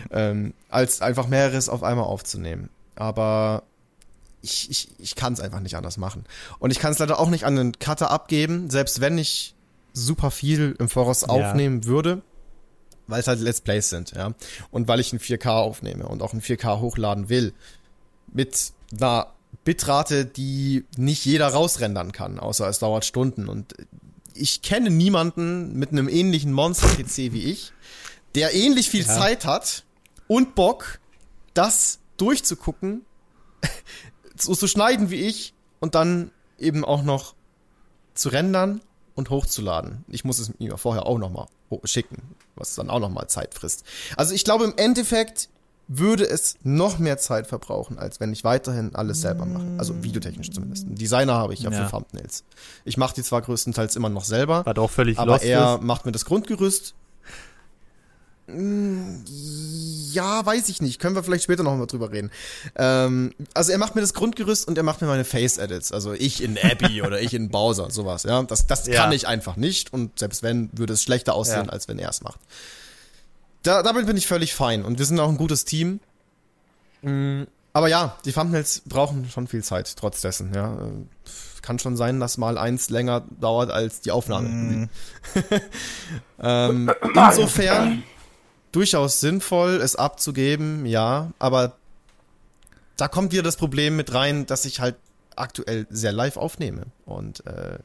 Ähm, 0.09 0.55
als 0.69 1.03
einfach 1.03 1.27
mehreres 1.27 1.69
auf 1.69 1.83
einmal 1.83 2.05
aufzunehmen. 2.05 2.69
Aber 2.95 3.61
ich, 4.41 4.71
ich, 4.71 4.89
ich 4.97 5.15
kann 5.15 5.33
es 5.33 5.39
einfach 5.39 5.59
nicht 5.59 5.75
anders 5.75 5.97
machen. 5.97 6.25
Und 6.57 6.71
ich 6.71 6.79
kann 6.79 6.91
es 6.91 6.97
leider 6.97 7.19
auch 7.19 7.29
nicht 7.29 7.45
an 7.45 7.55
den 7.55 7.77
Cutter 7.77 8.09
abgeben, 8.09 8.71
selbst 8.71 9.01
wenn 9.01 9.19
ich 9.19 9.53
super 9.93 10.31
viel 10.31 10.75
im 10.79 10.89
Voraus 10.89 11.23
aufnehmen 11.23 11.85
würde, 11.85 12.23
weil 13.05 13.19
es 13.19 13.27
halt 13.27 13.39
Let's 13.39 13.61
Plays 13.61 13.89
sind, 13.89 14.13
ja. 14.13 14.33
Und 14.71 14.87
weil 14.87 14.99
ich 14.99 15.13
ein 15.13 15.19
4K 15.19 15.47
aufnehme 15.47 16.07
und 16.07 16.23
auch 16.23 16.33
ein 16.33 16.41
4K 16.41 16.79
hochladen 16.79 17.29
will. 17.29 17.53
Mit 18.33 18.71
einer 18.99 19.27
Bitrate, 19.63 20.25
die 20.25 20.85
nicht 20.97 21.25
jeder 21.25 21.47
rausrendern 21.47 22.11
kann, 22.11 22.39
außer 22.39 22.67
es 22.67 22.79
dauert 22.79 23.05
Stunden. 23.05 23.47
Und 23.47 23.75
ich 24.33 24.61
kenne 24.61 24.89
niemanden 24.89 25.77
mit 25.77 25.91
einem 25.91 26.09
ähnlichen 26.09 26.53
Monster-PC 26.53 27.33
wie 27.33 27.43
ich, 27.43 27.73
der 28.35 28.53
ähnlich 28.53 28.89
viel 28.89 29.05
Zeit 29.05 29.45
hat 29.45 29.83
und 30.27 30.55
Bock, 30.55 30.99
das 31.53 31.99
durchzugucken, 32.17 33.05
so 34.37 34.55
zu 34.55 34.67
schneiden 34.67 35.09
wie 35.09 35.21
ich 35.21 35.53
und 35.79 35.95
dann 35.95 36.31
eben 36.57 36.85
auch 36.85 37.03
noch 37.03 37.35
zu 38.13 38.29
rendern 38.29 38.81
und 39.15 39.29
hochzuladen. 39.29 40.05
Ich 40.07 40.23
muss 40.23 40.39
es 40.39 40.57
mir 40.59 40.77
vorher 40.77 41.05
auch 41.05 41.17
nochmal 41.17 41.47
schicken, 41.83 42.35
was 42.55 42.75
dann 42.75 42.89
auch 42.89 42.99
nochmal 42.99 43.27
Zeit 43.27 43.53
frisst. 43.53 43.83
Also 44.17 44.33
ich 44.33 44.43
glaube 44.43 44.65
im 44.65 44.73
Endeffekt 44.77 45.49
würde 45.93 46.23
es 46.27 46.55
noch 46.63 46.99
mehr 46.99 47.17
Zeit 47.17 47.47
verbrauchen, 47.47 47.99
als 47.99 48.19
wenn 48.21 48.31
ich 48.31 48.43
weiterhin 48.45 48.95
alles 48.95 49.19
selber 49.21 49.45
mache. 49.45 49.65
Also 49.77 50.01
videotechnisch 50.03 50.49
zumindest. 50.51 50.85
Einen 50.85 50.95
Designer 50.95 51.33
habe 51.33 51.53
ich 51.53 51.59
ja, 51.61 51.69
Ja. 51.71 51.83
für 51.85 51.91
Thumbnails. 51.91 52.45
Ich 52.85 52.95
mache 52.97 53.13
die 53.15 53.23
zwar 53.23 53.41
größtenteils 53.41 53.95
immer 53.97 54.07
noch 54.09 54.23
selber, 54.23 54.65
Was 54.65 54.77
auch 54.77 54.89
völlig 54.89 55.19
aber 55.19 55.33
lost 55.33 55.43
er 55.43 55.75
ist. 55.75 55.81
macht 55.83 56.05
mir 56.05 56.13
das 56.13 56.23
Grundgerüst. 56.23 56.93
Mm, 58.47 59.23
Ja, 60.13 60.45
weiß 60.45 60.67
ich 60.69 60.81
nicht. 60.81 60.99
Können 60.99 61.15
wir 61.15 61.23
vielleicht 61.23 61.43
später 61.45 61.63
noch 61.63 61.75
mal 61.75 61.85
drüber 61.87 62.11
reden. 62.11 62.31
Ähm, 62.75 63.33
also 63.53 63.71
er 63.71 63.77
macht 63.77 63.95
mir 63.95 64.01
das 64.01 64.13
Grundgerüst 64.13 64.67
und 64.67 64.77
er 64.77 64.83
macht 64.83 64.99
mir 65.01 65.07
meine 65.07 65.23
Face-Edits. 65.23 65.91
Also 65.93 66.11
ich 66.13 66.43
in 66.43 66.57
Abby 66.57 67.01
oder 67.05 67.21
ich 67.21 67.33
in 67.33 67.49
Bowser, 67.49 67.89
sowas. 67.91 68.23
Ja, 68.23 68.43
das, 68.43 68.67
das 68.67 68.87
Ja. 68.87 68.95
kann 69.03 69.11
ich 69.13 69.27
einfach 69.27 69.55
nicht 69.55 69.93
und 69.93 70.19
selbst 70.19 70.43
wenn, 70.43 70.69
würde 70.73 70.93
es 70.93 71.03
schlechter 71.03 71.33
aussehen, 71.33 71.65
Ja. 71.67 71.71
als 71.71 71.87
wenn 71.87 71.97
er 71.99 72.09
es 72.09 72.21
macht. 72.21 72.39
Da, 73.63 73.83
damit 73.83 74.05
bin 74.05 74.17
ich 74.17 74.27
völlig 74.27 74.53
fein 74.55 74.83
und 74.83 74.97
wir 74.99 75.05
sind 75.05 75.19
auch 75.19 75.29
ein 75.29 75.37
gutes 75.37 75.65
Team. 75.65 75.99
Mm, 77.01 77.43
Aber 77.73 77.87
ja, 77.87 78.17
die 78.25 78.31
Thumbnails 78.31 78.81
brauchen 78.85 79.29
schon 79.29 79.47
viel 79.47 79.63
Zeit, 79.63 79.95
trotz 79.95 80.21
dessen. 80.21 80.53
Ja, 80.53 80.73
Äh, 80.75 80.89
kann 81.61 81.79
schon 81.79 81.95
sein, 81.95 82.19
dass 82.19 82.37
mal 82.37 82.57
eins 82.57 82.89
länger 82.89 83.23
dauert 83.39 83.71
als 83.71 84.01
die 84.01 84.11
Aufnahme. 84.11 84.49
Mhm. 84.49 84.89
ähm, 86.41 86.91
insofern 87.13 88.03
durchaus 88.71 89.19
sinnvoll, 89.19 89.75
es 89.75 89.95
abzugeben, 89.95 90.85
ja, 90.85 91.31
aber 91.39 91.73
da 92.97 93.07
kommt 93.07 93.31
wieder 93.31 93.43
das 93.43 93.57
Problem 93.57 93.95
mit 93.95 94.13
rein, 94.13 94.45
dass 94.45 94.65
ich 94.65 94.79
halt 94.79 94.95
aktuell 95.35 95.87
sehr 95.89 96.11
live 96.11 96.37
aufnehme 96.37 96.87
und 97.05 97.45
äh, 97.45 97.79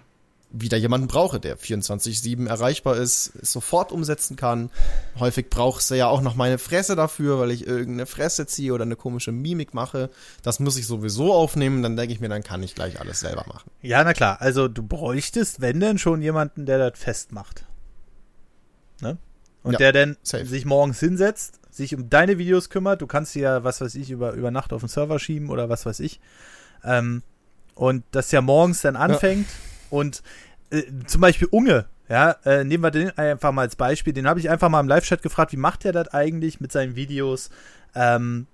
wieder 0.61 0.77
jemanden 0.77 1.07
brauche, 1.07 1.41
der 1.41 1.59
24-7 1.59 2.49
erreichbar 2.49 2.97
ist, 2.97 3.33
sofort 3.43 3.93
umsetzen 3.93 4.37
kann. 4.37 4.71
Häufig 5.19 5.51
brauchst 5.51 5.91
du 5.91 5.95
ja 5.95 6.09
auch 6.09 6.21
noch 6.21 6.35
meine 6.35 6.59
Fresse 6.59 6.97
dafür, 6.97 7.39
weil 7.39 7.51
ich 7.51 7.67
irgendeine 7.67 8.07
Fresse 8.07 8.47
ziehe 8.47 8.73
oder 8.73 8.83
eine 8.85 8.97
komische 8.97 9.33
Mimik 9.33 9.75
mache. 9.75 10.11
Das 10.43 10.61
muss 10.61 10.77
ich 10.77 10.87
sowieso 10.87 11.33
aufnehmen, 11.33 11.83
dann 11.83 11.97
denke 11.97 12.13
ich 12.13 12.21
mir, 12.21 12.29
dann 12.29 12.43
kann 12.43 12.63
ich 12.63 12.75
gleich 12.75 13.01
alles 13.01 13.21
selber 13.21 13.45
machen. 13.47 13.71
Ja, 13.83 14.03
na 14.05 14.13
klar. 14.13 14.41
Also 14.41 14.69
du 14.69 14.83
bräuchtest, 14.83 15.61
wenn 15.61 15.81
denn 15.81 15.99
schon 15.99 16.23
jemanden, 16.23 16.67
der 16.67 16.79
das 16.91 16.99
festmacht. 16.99 17.65
Ne? 19.01 19.19
Und 19.63 19.73
Ja, 19.73 19.79
der 19.79 19.93
dann 19.93 20.17
safe. 20.23 20.47
sich 20.47 20.65
morgens 20.65 21.01
hinsetzt, 21.01 21.61
sich 21.71 21.95
um 21.95 22.09
deine 22.09 22.39
Videos 22.39 22.71
kümmert. 22.71 23.03
Du 23.03 23.07
kannst 23.07 23.33
sie 23.33 23.41
ja, 23.41 23.65
was 23.65 23.81
weiß 23.81 23.95
ich, 23.97 24.11
über, 24.11 24.33
über 24.33 24.51
Nacht 24.51 24.73
auf 24.73 24.81
den 24.81 24.89
Server 24.89 25.19
schieben 25.19 25.51
oder 25.51 25.69
was 25.69 25.85
weiß 25.85 26.01
ich. 26.01 26.21
Ähm, 26.85 27.23
und 27.75 28.05
das 28.13 28.33
ja 28.33 28.41
morgens 28.41 28.81
dann 28.81 28.97
anfängt. 28.97 29.47
Und 29.91 30.23
äh, 30.71 30.83
zum 31.07 31.21
Beispiel 31.21 31.49
Unge, 31.51 31.87
ja, 32.09 32.37
äh, 32.45 32.65
nehmen 32.65 32.85
wir 32.85 32.91
den 32.91 33.11
einfach 33.19 33.53
mal 33.53 33.63
als 33.63 33.77
Beispiel. 33.77 34.13
Den 34.13 34.29
habe 34.29 34.39
ich 34.39 34.49
einfach 34.49 34.69
mal 34.69 34.81
im 34.81 34.89
Live-Chat 34.89 35.23
gefragt, 35.23 35.53
wie 35.53 35.57
macht 35.57 35.85
er 35.85 35.93
das 35.93 36.09
eigentlich 36.09 36.61
mit 36.61 36.71
seinen 36.71 36.95
Videos? 36.95 37.51
Ähm, 37.95 38.47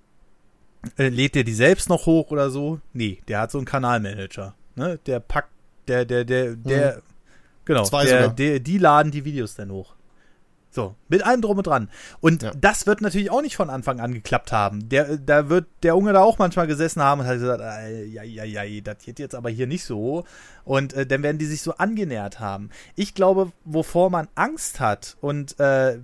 äh, 0.97 1.09
lädt 1.09 1.35
der 1.35 1.45
die 1.45 1.55
selbst 1.55 1.89
noch 1.89 2.07
hoch 2.07 2.31
oder 2.31 2.51
so? 2.51 2.81
Nee, 2.93 3.23
der 3.29 3.41
hat 3.41 3.51
so 3.51 3.59
einen 3.59 3.67
Kanalmanager. 3.67 4.55
Ne? 4.75 4.99
Der 5.07 5.21
packt, 5.21 5.51
der, 5.87 6.05
der, 6.05 6.25
der, 6.25 6.57
der, 6.57 7.03
genau, 7.65 7.85
Zwei 7.85 8.07
der, 8.07 8.29
der, 8.29 8.61
die 8.61 8.79
laden 8.79 9.13
die 9.13 9.25
Videos 9.25 9.55
dann 9.55 9.71
hoch. 9.71 9.95
So, 10.75 10.95
mit 11.09 11.23
allem 11.23 11.43
drum 11.43 11.59
und 11.59 11.67
dran. 11.67 11.91
Und 12.21 12.43
Ja. 12.43 12.53
das 12.59 12.87
wird 12.87 13.03
natürlich 13.03 13.31
auch 13.31 13.43
nicht 13.43 13.57
von 13.57 13.69
Anfang 13.69 14.01
an 14.01 14.15
geklappt 14.15 14.53
haben. 14.53 14.89
Der, 14.89 15.19
da 15.19 15.51
wird 15.51 15.67
der 15.83 15.95
Unge 15.97 16.15
da 16.15 16.23
auch 16.23 16.39
manchmal 16.39 16.67
gesessen 16.67 17.03
haben 17.03 17.21
und 17.21 17.27
hat 17.27 17.39
gesagt, 17.39 17.61
äh, 17.61 18.05
ja, 18.07 18.23
ja, 18.23 18.45
ja, 18.45 18.81
das 18.81 19.05
geht 19.05 19.19
jetzt 19.19 19.35
aber 19.35 19.51
hier 19.51 19.67
nicht 19.67 19.85
so. 19.85 20.25
Und 20.65 20.95
äh, 20.95 21.05
dann 21.05 21.23
werden 21.23 21.37
die 21.37 21.45
sich 21.45 21.61
so 21.61 21.75
angenähert 21.75 22.41
haben. 22.41 22.71
Ich 22.97 23.15
glaube, 23.15 23.53
wovor 23.67 24.09
man 24.09 24.29
Angst 24.35 24.81
hat 24.81 25.19
und 25.21 25.61
äh, 25.61 25.99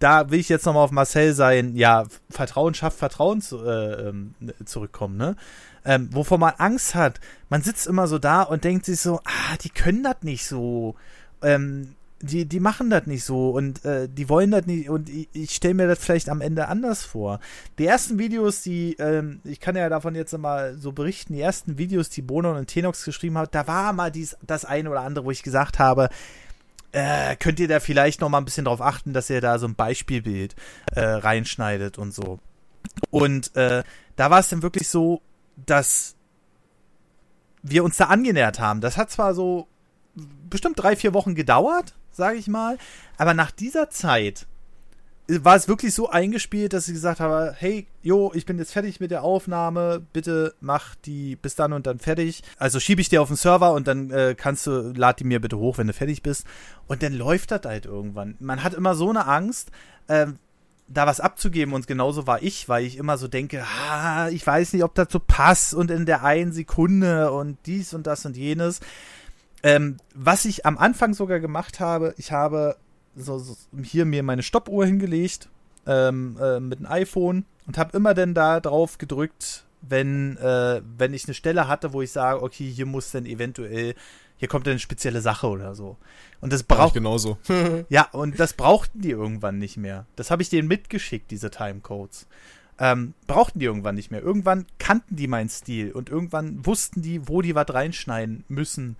da 0.00 0.30
will 0.30 0.40
ich 0.40 0.48
jetzt 0.48 0.66
nochmal 0.66 0.82
auf 0.84 0.90
Marcel 0.90 1.32
sein, 1.32 1.76
ja, 1.76 2.04
Vertrauen 2.30 2.74
schafft 2.74 2.98
Vertrauen 2.98 3.40
zu, 3.40 3.64
äh, 3.64 4.08
ähm, 4.08 4.34
zurückkommen, 4.64 5.16
ne? 5.16 5.36
Ähm, 5.84 6.10
wovor 6.12 6.36
man 6.36 6.52
Angst 6.58 6.94
hat, 6.94 7.20
man 7.48 7.62
sitzt 7.62 7.86
immer 7.86 8.06
so 8.06 8.18
da 8.18 8.42
und 8.42 8.64
denkt 8.64 8.84
sich 8.84 9.00
so, 9.00 9.20
ah, 9.24 9.56
die 9.62 9.70
können 9.70 10.02
das 10.02 10.16
nicht 10.22 10.44
so. 10.46 10.96
Ähm, 11.42 11.94
die, 12.22 12.44
die 12.46 12.60
machen 12.60 12.90
das 12.90 13.06
nicht 13.06 13.24
so 13.24 13.50
und 13.50 13.84
äh, 13.84 14.08
die 14.08 14.28
wollen 14.28 14.50
das 14.50 14.66
nicht 14.66 14.90
und 14.90 15.08
ich, 15.08 15.28
ich 15.32 15.54
stelle 15.54 15.74
mir 15.74 15.88
das 15.88 15.98
vielleicht 15.98 16.28
am 16.28 16.40
Ende 16.40 16.68
anders 16.68 17.02
vor. 17.02 17.40
Die 17.78 17.86
ersten 17.86 18.18
Videos, 18.18 18.62
die, 18.62 18.94
ähm, 18.98 19.40
ich 19.44 19.58
kann 19.58 19.74
ja 19.74 19.88
davon 19.88 20.14
jetzt 20.14 20.36
mal 20.36 20.76
so 20.76 20.92
berichten, 20.92 21.32
die 21.32 21.40
ersten 21.40 21.78
Videos, 21.78 22.10
die 22.10 22.22
Bono 22.22 22.56
und 22.56 22.66
Tenox 22.66 23.04
geschrieben 23.04 23.38
haben, 23.38 23.48
da 23.50 23.66
war 23.66 23.92
mal 23.92 24.10
dies, 24.10 24.36
das 24.46 24.64
eine 24.64 24.90
oder 24.90 25.00
andere, 25.00 25.24
wo 25.24 25.30
ich 25.30 25.42
gesagt 25.42 25.78
habe, 25.78 26.10
äh, 26.92 27.36
könnt 27.36 27.58
ihr 27.58 27.68
da 27.68 27.80
vielleicht 27.80 28.20
noch 28.20 28.28
mal 28.28 28.38
ein 28.38 28.44
bisschen 28.44 28.66
drauf 28.66 28.82
achten, 28.82 29.12
dass 29.12 29.30
ihr 29.30 29.40
da 29.40 29.58
so 29.58 29.66
ein 29.66 29.74
Beispielbild 29.74 30.54
äh, 30.94 31.00
reinschneidet 31.00 31.96
und 31.96 32.12
so. 32.12 32.38
Und 33.10 33.56
äh, 33.56 33.82
da 34.16 34.30
war 34.30 34.40
es 34.40 34.48
dann 34.50 34.62
wirklich 34.62 34.88
so, 34.88 35.22
dass 35.56 36.16
wir 37.62 37.84
uns 37.84 37.96
da 37.96 38.06
angenähert 38.06 38.58
haben. 38.58 38.80
Das 38.80 38.96
hat 38.96 39.10
zwar 39.10 39.34
so 39.34 39.68
bestimmt 40.48 40.78
drei, 40.78 40.96
vier 40.96 41.14
Wochen 41.14 41.34
gedauert, 41.34 41.94
sage 42.12 42.38
ich 42.38 42.48
mal, 42.48 42.78
aber 43.16 43.34
nach 43.34 43.50
dieser 43.50 43.90
Zeit 43.90 44.46
war 45.38 45.54
es 45.54 45.68
wirklich 45.68 45.94
so 45.94 46.08
eingespielt, 46.08 46.72
dass 46.72 46.88
ich 46.88 46.94
gesagt 46.94 47.20
habe, 47.20 47.54
hey, 47.56 47.86
jo, 48.02 48.32
ich 48.34 48.46
bin 48.46 48.58
jetzt 48.58 48.72
fertig 48.72 48.98
mit 49.00 49.10
der 49.10 49.22
Aufnahme, 49.22 50.04
bitte 50.12 50.54
mach 50.60 50.94
die 50.96 51.36
bis 51.36 51.54
dann 51.54 51.72
und 51.72 51.86
dann 51.86 51.98
fertig. 51.98 52.42
Also 52.58 52.80
schiebe 52.80 53.00
ich 53.00 53.08
dir 53.08 53.22
auf 53.22 53.28
den 53.28 53.36
Server 53.36 53.72
und 53.72 53.86
dann 53.86 54.10
äh, 54.10 54.34
kannst 54.36 54.66
du, 54.66 54.92
lad 54.94 55.20
die 55.20 55.24
mir 55.24 55.40
bitte 55.40 55.58
hoch, 55.58 55.78
wenn 55.78 55.86
du 55.86 55.92
fertig 55.92 56.22
bist. 56.22 56.46
Und 56.88 57.02
dann 57.02 57.12
läuft 57.12 57.52
das 57.52 57.62
halt 57.64 57.86
irgendwann. 57.86 58.34
Man 58.40 58.62
hat 58.64 58.74
immer 58.74 58.94
so 58.94 59.08
eine 59.08 59.26
Angst, 59.26 59.70
ähm, 60.08 60.38
da 60.88 61.06
was 61.06 61.20
abzugeben 61.20 61.72
und 61.72 61.86
genauso 61.86 62.26
war 62.26 62.42
ich, 62.42 62.68
weil 62.68 62.84
ich 62.84 62.96
immer 62.96 63.16
so 63.16 63.28
denke, 63.28 63.64
ah, 63.64 64.28
ich 64.28 64.44
weiß 64.44 64.72
nicht, 64.72 64.82
ob 64.82 64.94
das 64.96 65.06
so 65.10 65.20
passt 65.20 65.72
und 65.72 65.90
in 65.90 66.04
der 66.04 66.24
einen 66.24 66.52
Sekunde 66.52 67.30
und 67.30 67.58
dies 67.66 67.94
und 67.94 68.08
das 68.08 68.26
und 68.26 68.36
jenes. 68.36 68.80
Ähm, 69.62 69.98
was 70.14 70.44
ich 70.44 70.64
am 70.66 70.78
Anfang 70.78 71.14
sogar 71.14 71.40
gemacht 71.40 71.80
habe, 71.80 72.14
ich 72.16 72.32
habe 72.32 72.76
so, 73.14 73.38
so 73.38 73.56
hier 73.82 74.04
mir 74.04 74.22
meine 74.22 74.42
Stoppuhr 74.42 74.86
hingelegt 74.86 75.48
ähm, 75.86 76.38
äh, 76.40 76.60
mit 76.60 76.78
dem 76.78 76.86
iPhone 76.86 77.44
und 77.66 77.78
habe 77.78 77.96
immer 77.96 78.14
dann 78.14 78.34
da 78.34 78.60
drauf 78.60 78.98
gedrückt, 78.98 79.64
wenn, 79.82 80.36
äh, 80.38 80.82
wenn 80.96 81.14
ich 81.14 81.26
eine 81.26 81.34
Stelle 81.34 81.68
hatte, 81.68 81.92
wo 81.92 82.02
ich 82.02 82.12
sage, 82.12 82.42
okay, 82.42 82.70
hier 82.70 82.86
muss 82.86 83.10
dann 83.10 83.26
eventuell, 83.26 83.94
hier 84.36 84.48
kommt 84.48 84.66
dann 84.66 84.72
eine 84.72 84.80
spezielle 84.80 85.20
Sache 85.20 85.46
oder 85.48 85.74
so. 85.74 85.96
Und 86.40 86.52
das 86.52 86.62
Brauch 86.62 86.78
braucht 86.78 86.94
genauso. 86.94 87.38
ja, 87.88 88.08
und 88.12 88.40
das 88.40 88.54
brauchten 88.54 89.00
die 89.02 89.10
irgendwann 89.10 89.58
nicht 89.58 89.76
mehr. 89.76 90.06
Das 90.16 90.30
habe 90.30 90.42
ich 90.42 90.48
denen 90.48 90.68
mitgeschickt, 90.68 91.30
diese 91.30 91.50
Timecodes. 91.50 92.26
Ähm, 92.78 93.12
brauchten 93.26 93.58
die 93.58 93.66
irgendwann 93.66 93.94
nicht 93.94 94.10
mehr. 94.10 94.22
Irgendwann 94.22 94.66
kannten 94.78 95.16
die 95.16 95.28
meinen 95.28 95.50
Stil 95.50 95.92
und 95.92 96.08
irgendwann 96.08 96.64
wussten 96.64 97.02
die, 97.02 97.28
wo 97.28 97.42
die 97.42 97.54
was 97.54 97.72
reinschneiden 97.72 98.44
müssen. 98.48 98.96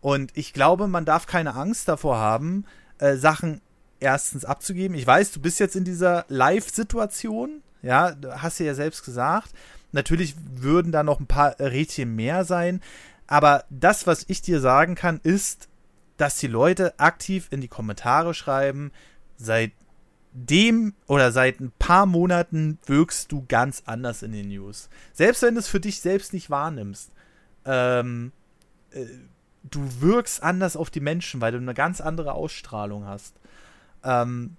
Und 0.00 0.30
ich 0.34 0.52
glaube, 0.52 0.88
man 0.88 1.04
darf 1.04 1.26
keine 1.26 1.54
Angst 1.54 1.88
davor 1.88 2.18
haben, 2.18 2.64
äh, 2.98 3.16
Sachen 3.16 3.60
erstens 4.00 4.44
abzugeben. 4.44 4.96
Ich 4.96 5.06
weiß, 5.06 5.32
du 5.32 5.40
bist 5.40 5.58
jetzt 5.58 5.76
in 5.76 5.84
dieser 5.84 6.24
Live-Situation, 6.28 7.62
ja, 7.82 8.14
hast 8.30 8.60
du 8.60 8.64
ja 8.64 8.74
selbst 8.74 9.04
gesagt. 9.04 9.52
Natürlich 9.92 10.34
würden 10.54 10.92
da 10.92 11.02
noch 11.02 11.20
ein 11.20 11.26
paar 11.26 11.58
Rädchen 11.58 12.14
mehr 12.14 12.44
sein. 12.44 12.80
Aber 13.26 13.64
das, 13.70 14.06
was 14.06 14.24
ich 14.28 14.42
dir 14.42 14.60
sagen 14.60 14.94
kann, 14.94 15.20
ist, 15.22 15.68
dass 16.16 16.38
die 16.38 16.46
Leute 16.46 16.98
aktiv 16.98 17.48
in 17.50 17.60
die 17.60 17.68
Kommentare 17.68 18.34
schreiben, 18.34 18.92
seit 19.36 19.72
dem 20.32 20.94
oder 21.06 21.32
seit 21.32 21.60
ein 21.60 21.72
paar 21.78 22.06
Monaten 22.06 22.78
wirkst 22.84 23.32
du 23.32 23.44
ganz 23.48 23.82
anders 23.86 24.22
in 24.22 24.32
den 24.32 24.48
News. 24.48 24.90
Selbst 25.12 25.42
wenn 25.42 25.54
du 25.54 25.60
es 25.60 25.68
für 25.68 25.80
dich 25.80 26.00
selbst 26.00 26.32
nicht 26.34 26.50
wahrnimmst. 26.50 27.10
Ähm, 27.64 28.32
äh, 28.90 29.06
du 29.70 30.00
wirkst 30.00 30.42
anders 30.42 30.76
auf 30.76 30.90
die 30.90 31.00
Menschen, 31.00 31.40
weil 31.40 31.52
du 31.52 31.58
eine 31.58 31.74
ganz 31.74 32.00
andere 32.00 32.32
Ausstrahlung 32.32 33.06
hast. 33.06 33.34
Ähm, 34.04 34.56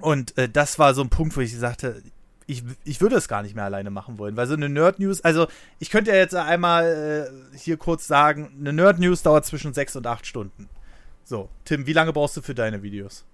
und 0.00 0.36
äh, 0.38 0.48
das 0.48 0.78
war 0.78 0.94
so 0.94 1.02
ein 1.02 1.10
Punkt, 1.10 1.36
wo 1.36 1.40
ich 1.40 1.56
sagte, 1.56 2.02
ich, 2.46 2.64
ich 2.84 3.00
würde 3.00 3.16
es 3.16 3.28
gar 3.28 3.42
nicht 3.42 3.54
mehr 3.54 3.64
alleine 3.64 3.90
machen 3.90 4.18
wollen, 4.18 4.36
weil 4.36 4.46
so 4.46 4.54
eine 4.54 4.68
Nerd-News, 4.68 5.22
also 5.22 5.46
ich 5.78 5.90
könnte 5.90 6.10
ja 6.10 6.16
jetzt 6.16 6.34
einmal 6.34 7.30
äh, 7.52 7.56
hier 7.56 7.76
kurz 7.76 8.06
sagen, 8.06 8.52
eine 8.58 8.72
Nerd-News 8.72 9.22
dauert 9.22 9.44
zwischen 9.46 9.72
sechs 9.74 9.94
und 9.96 10.06
acht 10.06 10.26
Stunden. 10.26 10.68
So, 11.24 11.48
Tim, 11.64 11.86
wie 11.86 11.92
lange 11.92 12.12
brauchst 12.12 12.36
du 12.36 12.42
für 12.42 12.54
deine 12.54 12.82
Videos? 12.82 13.24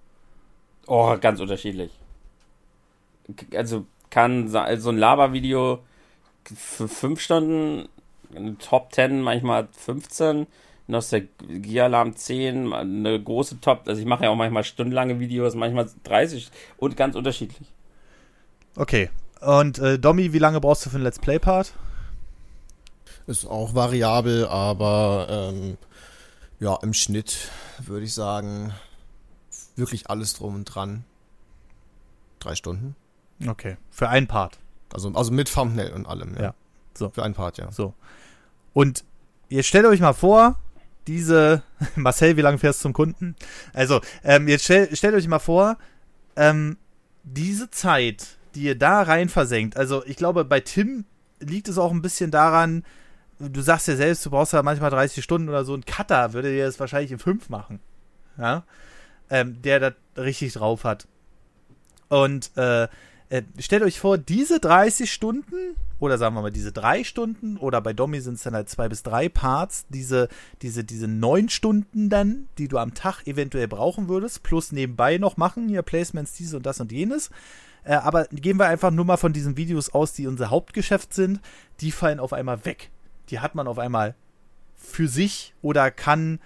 Oh, 0.87 1.17
ganz 1.19 1.39
unterschiedlich. 1.39 1.91
Also 3.55 3.85
kann 4.09 4.47
sa- 4.47 4.75
so 4.77 4.89
ein 4.89 4.97
Laber-Video 4.97 5.83
für 6.55 6.87
5 6.87 7.19
Stunden, 7.19 7.89
Top 8.59 8.93
10 8.93 9.21
manchmal 9.21 9.67
15, 9.71 10.47
Nostalgie-Alarm 10.89 12.15
10, 12.15 12.73
eine 12.73 13.21
große 13.21 13.61
Top, 13.61 13.87
also 13.87 14.01
ich 14.01 14.07
mache 14.07 14.25
ja 14.25 14.29
auch 14.29 14.35
manchmal 14.35 14.63
stundenlange 14.63 15.19
Videos, 15.19 15.55
manchmal 15.55 15.89
30 16.03 16.49
und 16.77 16.97
ganz 16.97 17.15
unterschiedlich. 17.15 17.67
Okay. 18.75 19.09
Und 19.41 19.79
äh, 19.79 19.97
Domi, 19.97 20.33
wie 20.33 20.39
lange 20.39 20.59
brauchst 20.59 20.85
du 20.85 20.89
für 20.89 20.95
einen 20.95 21.05
Let's 21.05 21.19
Play-Part? 21.19 21.73
Ist 23.27 23.45
auch 23.45 23.75
variabel, 23.75 24.47
aber 24.47 25.27
ähm, 25.29 25.77
Ja, 26.59 26.77
im 26.81 26.93
Schnitt 26.93 27.49
würde 27.79 28.05
ich 28.05 28.13
sagen, 28.13 28.73
wirklich 29.75 30.09
alles 30.09 30.33
drum 30.33 30.55
und 30.55 30.65
dran. 30.65 31.05
Drei 32.39 32.55
Stunden. 32.55 32.95
Okay. 33.47 33.77
Für 33.91 34.09
einen 34.09 34.27
Part. 34.27 34.57
Also, 34.93 35.09
also 35.13 35.31
mit 35.31 35.53
Thumbnail 35.53 35.93
und 35.93 36.05
allem. 36.05 36.35
Ja. 36.35 36.41
Ja, 36.41 36.53
so. 36.93 37.09
Für 37.09 37.23
einen 37.23 37.33
Part, 37.33 37.57
ja. 37.57 37.71
So. 37.71 37.93
Und 38.73 39.05
jetzt 39.49 39.67
stellt 39.67 39.85
euch 39.85 40.01
mal 40.01 40.13
vor, 40.13 40.57
diese, 41.09 41.63
Marcel, 41.95 42.37
wie 42.37 42.41
lange 42.41 42.59
fährst 42.59 42.79
du 42.79 42.83
zum 42.83 42.93
Kunden? 42.93 43.35
Also, 43.73 43.99
ähm, 44.23 44.47
jetzt 44.47 44.65
stell, 44.65 44.95
stellt 44.95 45.15
euch 45.15 45.27
mal 45.27 45.39
vor, 45.39 45.77
ähm, 46.35 46.77
diese 47.23 47.71
Zeit, 47.71 48.37
die 48.53 48.61
ihr 48.61 48.77
da 48.77 49.01
rein 49.01 49.27
versenkt, 49.27 49.75
also 49.75 50.05
ich 50.05 50.15
glaube, 50.15 50.45
bei 50.45 50.59
Tim 50.59 51.05
liegt 51.39 51.67
es 51.67 51.77
auch 51.77 51.91
ein 51.91 52.03
bisschen 52.03 52.29
daran, 52.29 52.83
du 53.39 53.61
sagst 53.61 53.87
ja 53.87 53.95
selbst, 53.95 54.25
du 54.25 54.29
brauchst 54.29 54.53
ja 54.53 54.61
manchmal 54.61 54.91
30 54.91 55.23
Stunden 55.23 55.49
oder 55.49 55.65
so, 55.65 55.73
ein 55.73 55.85
Cutter 55.85 56.33
würde 56.33 56.51
dir 56.51 56.65
das 56.65 56.79
wahrscheinlich 56.79 57.11
in 57.11 57.19
fünf 57.19 57.49
machen. 57.49 57.79
Ja. 58.37 58.63
Ähm, 59.31 59.61
der 59.61 59.79
das 59.79 59.93
richtig 60.17 60.53
drauf 60.53 60.83
hat. 60.83 61.07
Und 62.07 62.55
äh, 62.55 62.87
äh, 63.29 63.43
stellt 63.59 63.83
euch 63.83 63.99
vor, 63.99 64.17
diese 64.17 64.59
30 64.59 65.11
Stunden 65.11 65.75
oder 65.99 66.17
sagen 66.17 66.35
wir 66.35 66.41
mal 66.41 66.51
diese 66.51 66.71
drei 66.71 67.03
Stunden 67.03 67.57
oder 67.57 67.79
bei 67.81 67.93
Domi 67.93 68.21
sind 68.21 68.35
es 68.35 68.43
dann 68.43 68.55
halt 68.55 68.69
zwei 68.69 68.89
bis 68.89 69.03
drei 69.03 69.29
Parts, 69.29 69.85
diese, 69.89 70.29
diese, 70.61 70.83
diese 70.83 71.07
neun 71.07 71.49
Stunden 71.49 72.09
dann, 72.09 72.47
die 72.57 72.67
du 72.67 72.77
am 72.77 72.93
Tag 72.93 73.27
eventuell 73.27 73.67
brauchen 73.67 74.07
würdest, 74.07 74.41
plus 74.43 74.71
nebenbei 74.71 75.17
noch 75.17 75.37
machen, 75.37 75.67
hier 75.67 75.83
Placements, 75.83 76.33
dies 76.33 76.53
und 76.53 76.65
das 76.65 76.79
und 76.79 76.91
jenes. 76.91 77.29
Äh, 77.83 77.93
aber 77.95 78.25
gehen 78.31 78.57
wir 78.57 78.67
einfach 78.67 78.91
nur 78.91 79.05
mal 79.05 79.17
von 79.17 79.33
diesen 79.33 79.57
Videos 79.57 79.89
aus, 79.89 80.13
die 80.13 80.25
unser 80.25 80.49
Hauptgeschäft 80.49 81.13
sind, 81.13 81.39
die 81.81 81.91
fallen 81.91 82.19
auf 82.19 82.33
einmal 82.33 82.65
weg. 82.65 82.89
Die 83.29 83.39
hat 83.39 83.53
man 83.53 83.67
auf 83.67 83.77
einmal 83.77 84.15
für 84.75 85.07
sich 85.07 85.53
oder 85.61 85.91
kann 85.91 86.39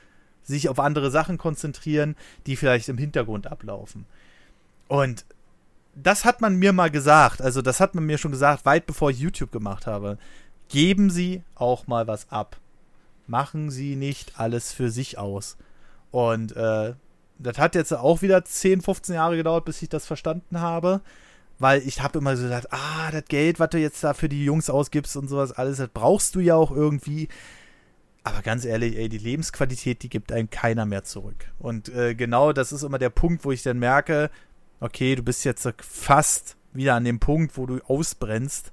sich 0.43 0.67
auf 0.67 0.79
andere 0.79 1.11
Sachen 1.11 1.37
konzentrieren, 1.37 2.17
die 2.45 2.57
vielleicht 2.57 2.89
im 2.89 2.97
Hintergrund 2.97 3.47
ablaufen. 3.47 4.05
Und 4.89 5.25
das 5.95 6.25
hat 6.25 6.41
man 6.41 6.55
mir 6.55 6.73
mal 6.73 6.89
gesagt, 6.89 7.41
also 7.41 7.61
das 7.61 7.79
hat 7.79 7.95
man 7.95 8.05
mir 8.05 8.17
schon 8.17 8.31
gesagt, 8.31 8.65
weit 8.65 8.85
bevor 8.85 9.11
ich 9.11 9.19
YouTube 9.19 9.51
gemacht 9.51 9.87
habe. 9.87 10.17
Geben 10.69 11.09
Sie 11.09 11.43
auch 11.55 11.87
mal 11.87 12.07
was 12.07 12.31
ab. 12.31 12.57
Machen 13.27 13.69
Sie 13.69 13.95
nicht 13.95 14.39
alles 14.39 14.73
für 14.73 14.89
sich 14.89 15.17
aus. 15.17 15.57
Und 16.11 16.55
äh, 16.55 16.93
das 17.39 17.57
hat 17.57 17.75
jetzt 17.75 17.93
auch 17.93 18.21
wieder 18.21 18.43
10, 18.43 18.81
15 18.81 19.15
Jahre 19.15 19.37
gedauert, 19.37 19.65
bis 19.65 19.81
ich 19.81 19.89
das 19.89 20.05
verstanden 20.05 20.59
habe. 20.59 21.01
Weil 21.59 21.81
ich 21.81 22.01
habe 22.01 22.19
immer 22.19 22.35
so 22.35 22.43
gesagt, 22.43 22.67
ah, 22.71 23.11
das 23.11 23.25
Geld, 23.25 23.59
was 23.59 23.69
du 23.69 23.77
jetzt 23.77 24.03
da 24.03 24.13
für 24.13 24.29
die 24.29 24.43
Jungs 24.43 24.69
ausgibst 24.69 25.15
und 25.15 25.27
sowas, 25.27 25.51
alles, 25.51 25.77
das 25.77 25.89
brauchst 25.93 26.35
du 26.35 26.39
ja 26.39 26.55
auch 26.55 26.71
irgendwie. 26.71 27.27
Aber 28.23 28.41
ganz 28.41 28.65
ehrlich, 28.65 28.97
ey, 28.97 29.09
die 29.09 29.17
Lebensqualität, 29.17 30.01
die 30.01 30.09
gibt 30.09 30.31
einem 30.31 30.49
keiner 30.49 30.85
mehr 30.85 31.03
zurück. 31.03 31.51
Und 31.59 31.89
äh, 31.89 32.15
genau 32.15 32.53
das 32.53 32.71
ist 32.71 32.83
immer 32.83 32.97
der 32.97 33.09
Punkt, 33.09 33.45
wo 33.45 33.51
ich 33.51 33.61
dann 33.61 33.79
merke, 33.79 34.31
okay, 34.83 35.15
du 35.15 35.23
bist 35.23 35.45
jetzt 35.45 35.67
fast 35.81 36.57
wieder 36.73 36.95
an 36.95 37.05
dem 37.05 37.19
Punkt, 37.19 37.57
wo 37.57 37.65
du 37.65 37.79
ausbrennst. 37.87 38.71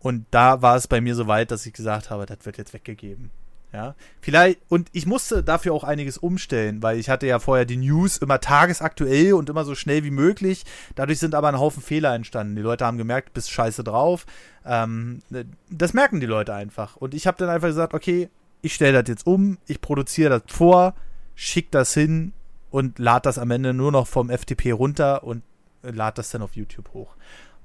Und 0.00 0.26
da 0.32 0.62
war 0.62 0.76
es 0.76 0.88
bei 0.88 1.00
mir 1.00 1.14
so 1.14 1.28
weit, 1.28 1.52
dass 1.52 1.64
ich 1.64 1.72
gesagt 1.72 2.10
habe, 2.10 2.26
das 2.26 2.38
wird 2.44 2.58
jetzt 2.58 2.74
weggegeben. 2.74 3.30
Ja, 3.72 3.94
vielleicht, 4.20 4.60
und 4.68 4.90
ich 4.92 5.06
musste 5.06 5.42
dafür 5.42 5.72
auch 5.72 5.84
einiges 5.84 6.18
umstellen, 6.18 6.82
weil 6.82 6.98
ich 6.98 7.08
hatte 7.08 7.26
ja 7.26 7.38
vorher 7.38 7.64
die 7.64 7.78
News 7.78 8.18
immer 8.18 8.38
tagesaktuell 8.38 9.32
und 9.32 9.48
immer 9.48 9.64
so 9.64 9.74
schnell 9.74 10.04
wie 10.04 10.10
möglich. 10.10 10.64
Dadurch 10.94 11.20
sind 11.20 11.34
aber 11.34 11.48
ein 11.48 11.58
Haufen 11.58 11.82
Fehler 11.82 12.14
entstanden. 12.14 12.56
Die 12.56 12.60
Leute 12.60 12.84
haben 12.84 12.98
gemerkt, 12.98 13.32
bist 13.32 13.50
scheiße 13.50 13.82
drauf. 13.82 14.26
Ähm, 14.66 15.22
das 15.70 15.94
merken 15.94 16.20
die 16.20 16.26
Leute 16.26 16.52
einfach. 16.52 16.96
Und 16.96 17.14
ich 17.14 17.26
habe 17.26 17.38
dann 17.38 17.48
einfach 17.48 17.68
gesagt, 17.68 17.94
okay, 17.94 18.28
ich 18.60 18.74
stelle 18.74 19.00
das 19.00 19.08
jetzt 19.08 19.26
um, 19.26 19.56
ich 19.66 19.80
produziere 19.80 20.40
das 20.40 20.54
vor, 20.54 20.94
schick 21.34 21.70
das 21.70 21.94
hin 21.94 22.34
und 22.72 22.98
lade 22.98 23.24
das 23.24 23.38
am 23.38 23.50
Ende 23.50 23.74
nur 23.74 23.92
noch 23.92 24.06
vom 24.06 24.30
FTP 24.30 24.72
runter 24.72 25.22
und 25.24 25.44
lade 25.82 26.16
das 26.16 26.30
dann 26.30 26.42
auf 26.42 26.56
YouTube 26.56 26.92
hoch. 26.94 27.14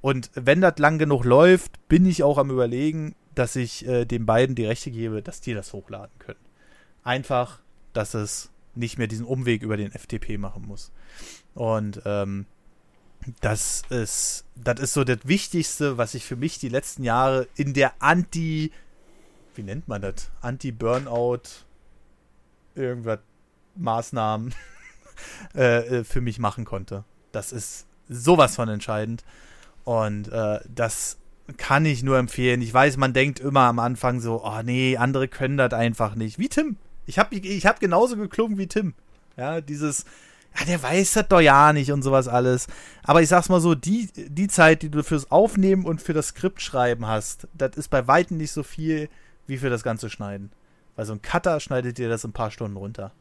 Und 0.02 0.30
wenn 0.36 0.62
das 0.62 0.78
lang 0.78 1.00
genug 1.00 1.24
läuft, 1.24 1.88
bin 1.88 2.06
ich 2.06 2.24
auch 2.24 2.38
am 2.38 2.52
überlegen, 2.52 3.16
dass 3.34 3.56
ich 3.56 3.88
äh, 3.88 4.06
den 4.06 4.26
beiden 4.26 4.56
die 4.56 4.66
Rechte 4.66 4.92
gebe, 4.92 5.24
dass 5.24 5.40
die 5.40 5.54
das 5.54 5.72
hochladen 5.72 6.12
können. 6.20 6.40
Einfach, 7.04 7.62
dass 7.94 8.14
es 8.14 8.52
nicht 8.76 8.98
mehr 8.98 9.08
diesen 9.08 9.26
Umweg 9.26 9.64
über 9.64 9.78
den 9.78 9.92
FTP 9.92 10.38
machen 10.38 10.68
muss. 10.68 10.92
Und 11.56 12.02
ähm, 12.06 12.46
das 13.40 13.84
ist, 13.90 14.44
das 14.56 14.80
ist 14.82 14.94
so 14.94 15.06
das 15.06 15.20
Wichtigste, 15.24 15.98
was 15.98 16.16
ich 16.16 16.26
für 16.26 16.36
mich 16.36 16.60
die 16.60 16.70
letzten 16.70 17.04
Jahre 17.04 17.48
in 17.56 17.74
der 17.74 17.94
Anti, 18.00 18.72
wie 19.56 19.64
nennt 19.64 19.88
man 19.88 20.02
das? 20.02 20.30
Anti-Burnout, 20.42 21.44
irgendwas, 22.76 23.20
Maßnahmen 23.76 24.54
äh, 25.54 26.04
für 26.04 26.22
mich 26.22 26.40
machen 26.40 26.66
konnte. 26.66 27.04
Das 27.32 27.52
ist 27.52 27.86
sowas 28.10 28.56
von 28.56 28.70
entscheidend. 28.70 29.24
Und 29.84 30.32
äh, 30.32 30.60
das 30.74 31.18
kann 31.56 31.86
ich 31.86 32.04
nur 32.04 32.18
empfehlen. 32.18 32.62
Ich 32.62 32.74
weiß, 32.74 32.98
man 32.98 33.14
denkt 33.14 33.40
immer 33.40 33.62
am 33.62 33.80
Anfang 33.80 34.20
so, 34.20 34.44
oh 34.44 34.62
nee, 34.64 34.98
andere 34.98 35.28
können 35.28 35.58
das 35.58 35.74
einfach 35.74 36.16
nicht. 36.16 36.40
Wie 36.40 36.50
Tim. 36.50 36.78
Ich 37.06 37.20
habe 37.20 37.36
ich 37.36 37.66
hab 37.66 37.80
genauso 37.80 38.18
geklungen 38.18 38.58
wie 38.58 38.68
Tim. 38.68 38.94
Ja, 39.38 39.62
dieses, 39.62 40.04
ja, 40.60 40.66
der 40.66 40.84
weiß 40.84 41.14
das 41.14 41.28
doch 41.30 41.40
ja 41.40 41.72
nicht 41.72 41.92
und 41.92 42.02
sowas 42.02 42.28
alles. 42.28 42.68
Aber 43.04 43.22
ich 43.22 43.30
sag's 43.30 43.50
mal 43.50 43.62
so, 43.62 43.76
die, 43.76 44.10
die 44.14 44.48
Zeit, 44.48 44.82
die 44.82 44.90
du 44.90 45.04
fürs 45.04 45.32
Aufnehmen 45.32 45.86
und 45.86 46.02
für 46.02 46.14
das 46.14 46.30
Skript 46.30 46.62
schreiben 46.62 47.08
hast, 47.08 47.48
das 47.54 47.78
ist 47.78 47.90
bei 47.90 48.08
Weitem 48.08 48.38
nicht 48.38 48.52
so 48.52 48.64
viel 48.64 49.10
wie 49.46 49.58
für 49.58 49.70
das 49.70 49.84
ganze 49.84 50.10
Schneiden. 50.10 50.52
Weil 50.96 51.06
so 51.06 51.14
ein 51.14 51.22
Cutter 51.22 51.60
schneidet 51.60 51.98
dir 51.98 52.10
das 52.10 52.24
in 52.24 52.32
ein 52.32 52.34
paar 52.34 52.52
Stunden 52.52 52.76
runter. 52.76 53.14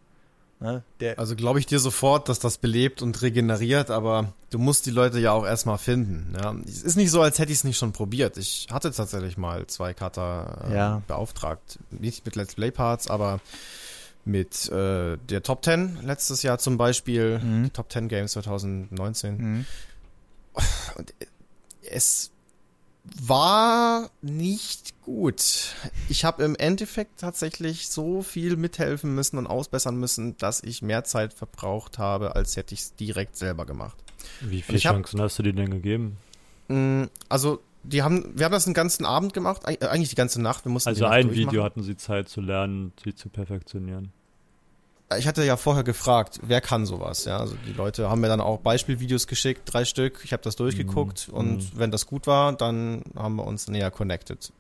Ne? 0.59 0.83
Also 1.19 1.37
glaube 1.37 1.59
ich 1.59 1.67
dir 1.67 1.79
sofort, 1.79 2.29
dass 2.31 2.39
das 2.39 2.57
belebt 2.57 3.03
und 3.03 3.21
regeneriert, 3.21 3.91
aber 3.91 4.33
du 4.51 4.59
musst 4.59 4.87
die 4.87 4.91
Leute 4.91 5.19
ja 5.21 5.33
auch 5.33 5.45
erstmal 5.45 5.77
finden. 5.77 6.35
Ja. 6.35 6.55
Es 6.67 6.83
ist 6.83 6.97
nicht 6.97 7.11
so, 7.11 7.21
als 7.21 7.39
hätte 7.39 7.53
ich 7.53 7.59
es 7.59 7.65
nicht 7.65 7.77
schon 7.77 7.93
probiert. 7.93 8.39
Ich 8.39 8.67
hatte 8.71 8.91
tatsächlich 8.91 9.37
mal 9.37 9.67
zwei 9.67 9.93
Cutter 9.93 10.67
äh, 10.71 10.75
Ja. 10.75 11.03
beauftragt. 11.07 11.79
Nicht 11.91 12.25
mit 12.25 12.37
Let's 12.37 12.55
Play 12.55 12.71
Parts, 12.71 13.09
aber 13.09 13.41
mit 14.25 14.69
äh, 14.71 15.19
der 15.29 15.43
Top 15.43 15.63
10 15.65 15.99
letztes 16.03 16.43
Jahr 16.43 16.59
zum 16.59 16.79
Beispiel, 16.79 17.39
Mhm. 17.39 17.65
die 17.65 17.71
Top 17.71 17.93
10 17.93 18.09
Games 18.09 18.33
2019. 18.33 19.37
Mhm. 19.37 19.67
Und 20.97 21.15
es 21.83 22.31
war 23.23 24.11
nicht 24.23 24.95
gut. 25.03 25.75
Ich 26.09 26.25
habe 26.25 26.43
im 26.45 26.57
Endeffekt 26.57 27.21
tatsächlich 27.21 27.89
so 27.89 28.23
viel 28.23 28.57
mithelfen 28.57 29.15
müssen 29.15 29.39
und 29.39 29.47
ausbessern 29.47 29.97
müssen, 29.97 30.37
dass 30.39 30.63
ich 30.63 30.83
mehr 30.83 31.05
Zeit 31.05 31.33
verbraucht 31.33 31.99
habe, 31.99 32.35
als 32.37 32.57
hätte 32.57 32.75
ich 32.75 32.81
es 32.81 32.95
direkt 32.97 33.37
selber 33.37 33.67
gemacht. 33.67 33.97
Wie 34.41 34.63
viele 34.63 34.79
ich 34.79 34.87
hab- 34.87 34.95
Chancen 34.97 35.21
hast 35.21 35.39
du 35.39 35.43
dir 35.43 35.53
denn 35.53 35.71
gegeben? 35.71 36.17
Mm, 36.69 37.05
Also, 37.29 37.61
die 37.85 38.03
haben, 38.03 38.33
wir 38.37 38.45
haben 38.47 38.53
das 38.53 38.65
den 38.65 38.75
ganzen 38.75 39.05
Abend 39.05 39.33
gemacht, 39.33 39.63
äh, 39.67 39.87
eigentlich 39.87 40.09
die 40.11 40.17
ganze 40.17 40.43
Nacht. 40.43 40.65
Wir 40.65 40.73
mussten 40.73 40.89
Also 40.89 41.07
ein. 41.07 41.33
Video 41.33 41.63
hatten 41.63 41.83
sie 41.85 41.97
Zeit 41.97 42.29
zu 42.29 42.41
lernen, 42.41 42.93
sie 43.05 43.15
zu 43.15 43.29
perfektionieren. 43.29 44.13
Ich 45.19 45.29
hatte 45.29 45.45
ja 45.45 45.57
vorher 45.57 45.85
gefragt, 45.85 46.41
wer 46.43 46.61
kann 46.61 46.85
sowas, 46.85 47.27
ja. 47.27 47.39
Also 47.39 47.55
die 47.67 47.73
Leute 47.73 48.11
haben 48.11 48.21
mir 48.21 48.29
dann 48.29 48.41
auch 48.41 48.59
Beispielvideos 48.59 49.29
geschickt, 49.29 49.63
drei 49.65 49.85
Stück. 49.85 50.21
Ich 50.25 50.33
habe 50.33 50.43
das 50.43 50.57
durchgeguckt 50.57 51.29
Mhm. 51.29 51.35
und 51.35 51.79
wenn 51.79 51.91
das 51.93 52.07
gut 52.07 52.27
war, 52.27 52.53
dann 52.53 53.03
haben 53.17 53.37
wir 53.37 53.45
uns 53.47 53.69
näher 53.69 53.91
connected. 53.93 54.53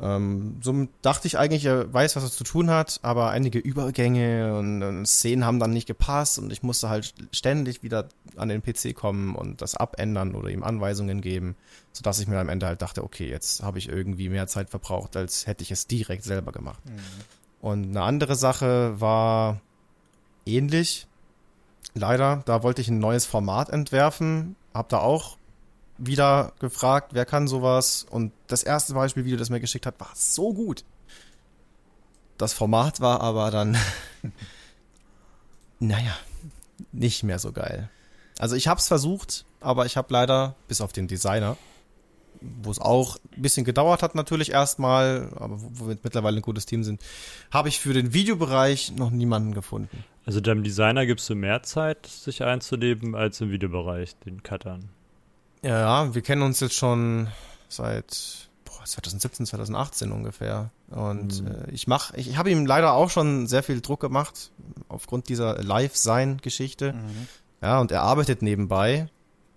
Ähm, 0.00 0.56
somit 0.60 0.90
dachte 1.02 1.28
ich 1.28 1.38
eigentlich, 1.38 1.64
er 1.64 1.92
weiß, 1.92 2.16
was 2.16 2.24
er 2.24 2.30
zu 2.32 2.42
tun 2.42 2.68
hat, 2.70 2.98
aber 3.02 3.30
einige 3.30 3.60
Übergänge 3.60 4.56
und, 4.56 4.82
und 4.82 5.06
Szenen 5.06 5.44
haben 5.44 5.60
dann 5.60 5.72
nicht 5.72 5.86
gepasst 5.86 6.38
und 6.40 6.52
ich 6.52 6.64
musste 6.64 6.88
halt 6.88 7.14
ständig 7.30 7.84
wieder 7.84 8.08
an 8.36 8.48
den 8.48 8.60
PC 8.60 8.92
kommen 8.94 9.36
und 9.36 9.62
das 9.62 9.76
abändern 9.76 10.34
oder 10.34 10.50
ihm 10.50 10.64
Anweisungen 10.64 11.20
geben, 11.20 11.54
sodass 11.92 12.18
ich 12.18 12.26
mir 12.26 12.38
am 12.40 12.48
Ende 12.48 12.66
halt 12.66 12.82
dachte, 12.82 13.04
okay, 13.04 13.28
jetzt 13.28 13.62
habe 13.62 13.78
ich 13.78 13.88
irgendwie 13.88 14.28
mehr 14.28 14.48
Zeit 14.48 14.70
verbraucht, 14.70 15.16
als 15.16 15.46
hätte 15.46 15.62
ich 15.62 15.70
es 15.70 15.86
direkt 15.86 16.24
selber 16.24 16.50
gemacht. 16.50 16.82
Und 17.64 17.96
eine 17.96 18.02
andere 18.02 18.36
Sache 18.36 19.00
war 19.00 19.62
ähnlich. 20.44 21.06
Leider, 21.94 22.42
da 22.44 22.62
wollte 22.62 22.82
ich 22.82 22.88
ein 22.88 22.98
neues 22.98 23.24
Format 23.24 23.70
entwerfen, 23.70 24.54
hab 24.74 24.90
da 24.90 24.98
auch 24.98 25.38
wieder 25.96 26.52
gefragt, 26.58 27.14
wer 27.14 27.24
kann 27.24 27.48
sowas 27.48 28.04
und 28.10 28.32
das 28.48 28.64
erste 28.64 28.92
Beispielvideo, 28.92 29.38
das 29.38 29.48
mir 29.48 29.60
geschickt 29.60 29.86
hat, 29.86 29.98
war 29.98 30.10
so 30.12 30.52
gut. 30.52 30.84
Das 32.36 32.52
Format 32.52 33.00
war 33.00 33.22
aber 33.22 33.50
dann 33.50 33.78
naja, 35.78 36.14
nicht 36.92 37.22
mehr 37.22 37.38
so 37.38 37.50
geil. 37.50 37.88
Also 38.38 38.56
ich 38.56 38.68
hab's 38.68 38.88
versucht, 38.88 39.46
aber 39.62 39.86
ich 39.86 39.96
habe 39.96 40.12
leider 40.12 40.54
bis 40.68 40.82
auf 40.82 40.92
den 40.92 41.08
Designer 41.08 41.56
wo 42.62 42.70
es 42.70 42.78
auch 42.78 43.16
ein 43.36 43.42
bisschen 43.42 43.64
gedauert 43.64 44.02
hat 44.02 44.14
natürlich 44.14 44.52
erstmal, 44.52 45.28
aber 45.36 45.60
wo 45.60 45.70
wo 45.74 45.88
wir 45.88 45.96
mittlerweile 46.02 46.36
ein 46.36 46.42
gutes 46.42 46.66
Team 46.66 46.84
sind, 46.84 47.00
habe 47.50 47.68
ich 47.68 47.80
für 47.80 47.92
den 47.94 48.12
Videobereich 48.12 48.92
noch 48.96 49.10
niemanden 49.10 49.54
gefunden. 49.54 50.04
Also 50.26 50.40
dem 50.40 50.62
Designer 50.62 51.06
gibst 51.06 51.28
du 51.28 51.34
mehr 51.34 51.62
Zeit, 51.62 52.06
sich 52.06 52.42
einzuleben, 52.42 53.14
als 53.14 53.40
im 53.40 53.50
Videobereich, 53.50 54.16
den 54.24 54.42
Cuttern. 54.42 54.88
Ja, 55.62 56.14
wir 56.14 56.22
kennen 56.22 56.42
uns 56.42 56.60
jetzt 56.60 56.74
schon 56.74 57.28
seit 57.68 58.48
boah, 58.64 58.84
2017, 58.84 59.46
2018 59.46 60.12
ungefähr. 60.12 60.70
Und 60.90 61.42
Mhm. 61.42 61.46
äh, 61.48 61.70
ich 61.72 61.86
mach, 61.86 62.12
ich 62.14 62.36
habe 62.36 62.50
ihm 62.50 62.66
leider 62.66 62.92
auch 62.94 63.10
schon 63.10 63.46
sehr 63.46 63.62
viel 63.62 63.80
Druck 63.80 64.00
gemacht 64.00 64.50
aufgrund 64.88 65.28
dieser 65.28 65.62
Live-Sein-Geschichte. 65.62 66.92
Mhm. 66.92 67.28
Ja, 67.62 67.80
und 67.80 67.90
er 67.92 68.02
arbeitet 68.02 68.42
nebenbei, 68.42 69.08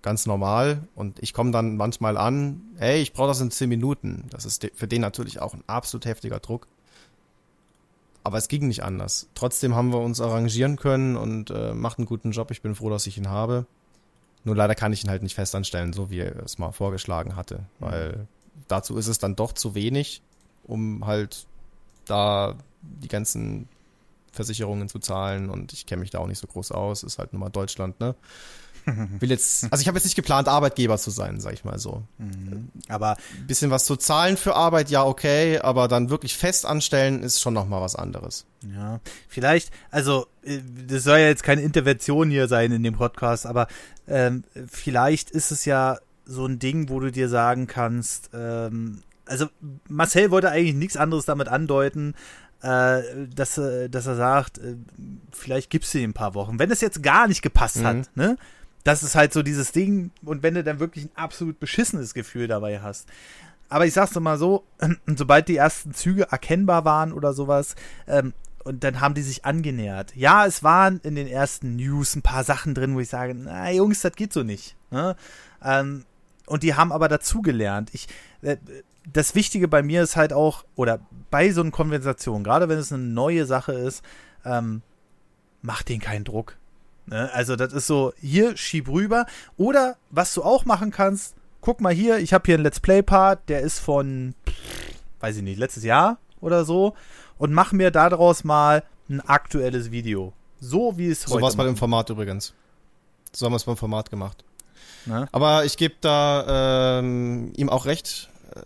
ganz 0.07 0.25
normal. 0.25 0.87
Und 0.95 1.21
ich 1.21 1.33
komme 1.33 1.51
dann 1.51 1.75
manchmal 1.75 2.15
an, 2.15 2.61
ey, 2.79 3.01
ich 3.01 3.11
brauche 3.11 3.27
das 3.27 3.41
in 3.41 3.51
10 3.51 3.67
Minuten. 3.67 4.23
Das 4.29 4.45
ist 4.45 4.65
für 4.73 4.87
den 4.87 5.01
natürlich 5.01 5.41
auch 5.41 5.53
ein 5.53 5.65
absolut 5.67 6.05
heftiger 6.05 6.39
Druck. 6.39 6.67
Aber 8.23 8.37
es 8.37 8.47
ging 8.47 8.69
nicht 8.69 8.83
anders. 8.83 9.27
Trotzdem 9.35 9.75
haben 9.75 9.91
wir 9.91 9.99
uns 9.99 10.21
arrangieren 10.21 10.77
können 10.77 11.17
und 11.17 11.49
äh, 11.49 11.73
macht 11.73 11.97
einen 11.97 12.07
guten 12.07 12.31
Job. 12.31 12.51
Ich 12.51 12.61
bin 12.61 12.73
froh, 12.73 12.89
dass 12.89 13.05
ich 13.05 13.17
ihn 13.17 13.27
habe. 13.27 13.65
Nur 14.45 14.55
leider 14.55 14.75
kann 14.75 14.93
ich 14.93 15.03
ihn 15.03 15.09
halt 15.09 15.23
nicht 15.23 15.35
festanstellen, 15.35 15.91
so 15.91 16.09
wie 16.09 16.19
er 16.19 16.37
es 16.37 16.57
mal 16.57 16.71
vorgeschlagen 16.71 17.35
hatte. 17.35 17.65
Weil 17.79 18.27
dazu 18.69 18.95
ist 18.95 19.07
es 19.07 19.19
dann 19.19 19.35
doch 19.35 19.51
zu 19.51 19.75
wenig, 19.75 20.21
um 20.63 21.05
halt 21.05 21.47
da 22.05 22.55
die 22.81 23.09
ganzen 23.09 23.67
Versicherungen 24.31 24.87
zu 24.87 24.99
zahlen 24.99 25.49
und 25.49 25.73
ich 25.73 25.85
kenne 25.85 25.99
mich 25.99 26.11
da 26.11 26.19
auch 26.19 26.27
nicht 26.27 26.39
so 26.39 26.47
groß 26.47 26.71
aus, 26.71 27.03
ist 27.03 27.19
halt 27.19 27.33
nun 27.33 27.41
mal 27.41 27.49
Deutschland, 27.49 27.99
ne? 27.99 28.15
Will 29.19 29.29
jetzt, 29.29 29.65
also 29.71 29.81
ich 29.81 29.87
habe 29.87 29.97
jetzt 29.97 30.05
nicht 30.05 30.15
geplant, 30.15 30.47
Arbeitgeber 30.47 30.97
zu 30.97 31.11
sein, 31.11 31.39
sag 31.41 31.53
ich 31.53 31.63
mal 31.65 31.77
so. 31.77 32.03
Mhm. 32.17 32.69
Aber 32.87 33.17
Ein 33.37 33.47
bisschen 33.47 33.69
was 33.69 33.85
zu 33.85 33.95
zahlen 33.97 34.37
für 34.37 34.55
Arbeit, 34.55 34.89
ja, 34.89 35.03
okay, 35.03 35.59
aber 35.59 35.87
dann 35.87 36.09
wirklich 36.09 36.37
fest 36.37 36.65
anstellen 36.65 37.21
ist 37.23 37.41
schon 37.41 37.53
nochmal 37.53 37.81
was 37.81 37.95
anderes. 37.95 38.45
Ja, 38.73 38.99
vielleicht, 39.27 39.71
also 39.91 40.27
äh, 40.43 40.59
das 40.87 41.03
soll 41.03 41.19
ja 41.19 41.27
jetzt 41.27 41.43
keine 41.43 41.61
Intervention 41.61 42.29
hier 42.29 42.47
sein 42.47 42.71
in 42.71 42.83
dem 42.83 42.95
Podcast, 42.95 43.45
aber 43.45 43.67
ähm, 44.07 44.43
vielleicht 44.67 45.29
ist 45.31 45.51
es 45.51 45.65
ja 45.65 45.97
so 46.25 46.45
ein 46.45 46.59
Ding, 46.59 46.89
wo 46.89 46.99
du 46.99 47.11
dir 47.11 47.29
sagen 47.29 47.67
kannst, 47.67 48.29
ähm, 48.33 49.03
also 49.25 49.47
Marcel 49.89 50.31
wollte 50.31 50.49
eigentlich 50.49 50.75
nichts 50.75 50.95
anderes 50.95 51.25
damit 51.25 51.49
andeuten, 51.49 52.15
äh, 52.61 53.01
dass, 53.33 53.57
äh, 53.57 53.89
dass 53.89 54.07
er 54.07 54.15
sagt, 54.15 54.57
äh, 54.57 54.75
vielleicht 55.31 55.69
gibst 55.69 55.93
du 55.93 55.99
ihm 55.99 56.11
ein 56.11 56.13
paar 56.13 56.33
Wochen. 56.33 56.57
Wenn 56.59 56.71
es 56.71 56.81
jetzt 56.81 57.03
gar 57.03 57.27
nicht 57.27 57.41
gepasst 57.41 57.77
Mhm. 57.77 57.83
hat, 57.85 58.09
ne? 58.15 58.37
Das 58.87 59.03
ist 59.03 59.15
halt 59.15 59.33
so 59.33 59.43
dieses 59.43 59.73
Ding, 59.73 60.11
und 60.23 60.43
wenn 60.43 60.53
du 60.53 60.63
dann 60.63 60.79
wirklich 60.79 61.03
ein 61.03 61.11
absolut 61.15 61.59
beschissenes 61.59 62.13
Gefühl 62.13 62.47
dabei 62.47 62.79
hast. 62.79 63.09
Aber 63.67 63.85
ich 63.85 63.93
sag's 63.93 64.13
doch 64.13 64.21
mal 64.21 64.37
so, 64.37 64.63
sobald 65.07 65.49
die 65.49 65.57
ersten 65.57 65.93
Züge 65.93 66.31
erkennbar 66.31 66.85
waren 66.85 67.11
oder 67.11 67.33
sowas, 67.33 67.75
ähm, 68.07 68.31
und 68.63 68.85
dann 68.85 69.01
haben 69.01 69.13
die 69.13 69.23
sich 69.23 69.43
angenähert. 69.43 70.15
Ja, 70.15 70.45
es 70.45 70.63
waren 70.63 71.01
in 71.03 71.15
den 71.15 71.27
ersten 71.27 71.75
News 71.75 72.15
ein 72.15 72.21
paar 72.21 72.45
Sachen 72.45 72.73
drin, 72.73 72.95
wo 72.95 73.01
ich 73.01 73.09
sage, 73.09 73.35
na 73.35 73.69
Jungs, 73.71 73.99
das 74.01 74.13
geht 74.13 74.31
so 74.31 74.43
nicht. 74.43 74.77
Ne? 74.89 75.17
Ähm, 75.61 76.05
und 76.45 76.63
die 76.63 76.75
haben 76.75 76.93
aber 76.93 77.09
dazugelernt. 77.09 77.89
Ich, 77.91 78.07
äh, 78.41 78.55
das 79.11 79.35
Wichtige 79.35 79.67
bei 79.67 79.83
mir 79.83 80.01
ist 80.01 80.15
halt 80.15 80.31
auch, 80.31 80.63
oder 80.75 81.01
bei 81.29 81.51
so 81.51 81.59
einer 81.59 81.71
Konversation, 81.71 82.41
gerade 82.45 82.69
wenn 82.69 82.77
es 82.77 82.93
eine 82.93 83.03
neue 83.03 83.45
Sache 83.45 83.73
ist, 83.73 84.01
ähm, 84.45 84.81
mach 85.61 85.83
den 85.83 85.99
keinen 85.99 86.23
Druck. 86.23 86.55
Ne? 87.07 87.31
Also 87.33 87.55
das 87.55 87.73
ist 87.73 87.87
so, 87.87 88.13
hier 88.21 88.55
schieb 88.57 88.87
rüber. 88.87 89.25
Oder 89.57 89.97
was 90.09 90.33
du 90.33 90.43
auch 90.43 90.65
machen 90.65 90.91
kannst, 90.91 91.35
guck 91.61 91.81
mal 91.81 91.93
hier, 91.93 92.19
ich 92.19 92.33
habe 92.33 92.43
hier 92.45 92.55
einen 92.55 92.63
Let's 92.63 92.79
Play-Part, 92.79 93.49
der 93.49 93.61
ist 93.61 93.79
von, 93.79 94.35
weiß 95.19 95.37
ich 95.37 95.43
nicht, 95.43 95.57
letztes 95.57 95.83
Jahr 95.83 96.19
oder 96.41 96.65
so. 96.65 96.93
Und 97.37 97.53
mach 97.53 97.71
mir 97.71 97.91
daraus 97.91 98.43
mal 98.43 98.83
ein 99.09 99.21
aktuelles 99.21 99.91
Video. 99.91 100.33
So 100.59 100.97
wie 100.97 101.09
es 101.09 101.21
So 101.21 101.35
heute 101.35 101.41
war 101.43 101.49
es 101.49 101.55
dem 101.55 101.65
machen. 101.65 101.75
Format 101.77 102.09
übrigens. 102.09 102.53
So 103.31 103.45
haben 103.45 103.53
wir 103.53 103.57
es 103.57 103.65
beim 103.65 103.77
Format 103.77 104.09
gemacht. 104.09 104.43
Ne? 105.05 105.27
Aber 105.31 105.65
ich 105.65 105.77
gebe 105.77 105.95
da 106.01 106.99
ähm, 106.99 107.53
ihm 107.55 107.69
auch 107.69 107.85
recht. 107.85 108.29
Äh, 108.55 108.61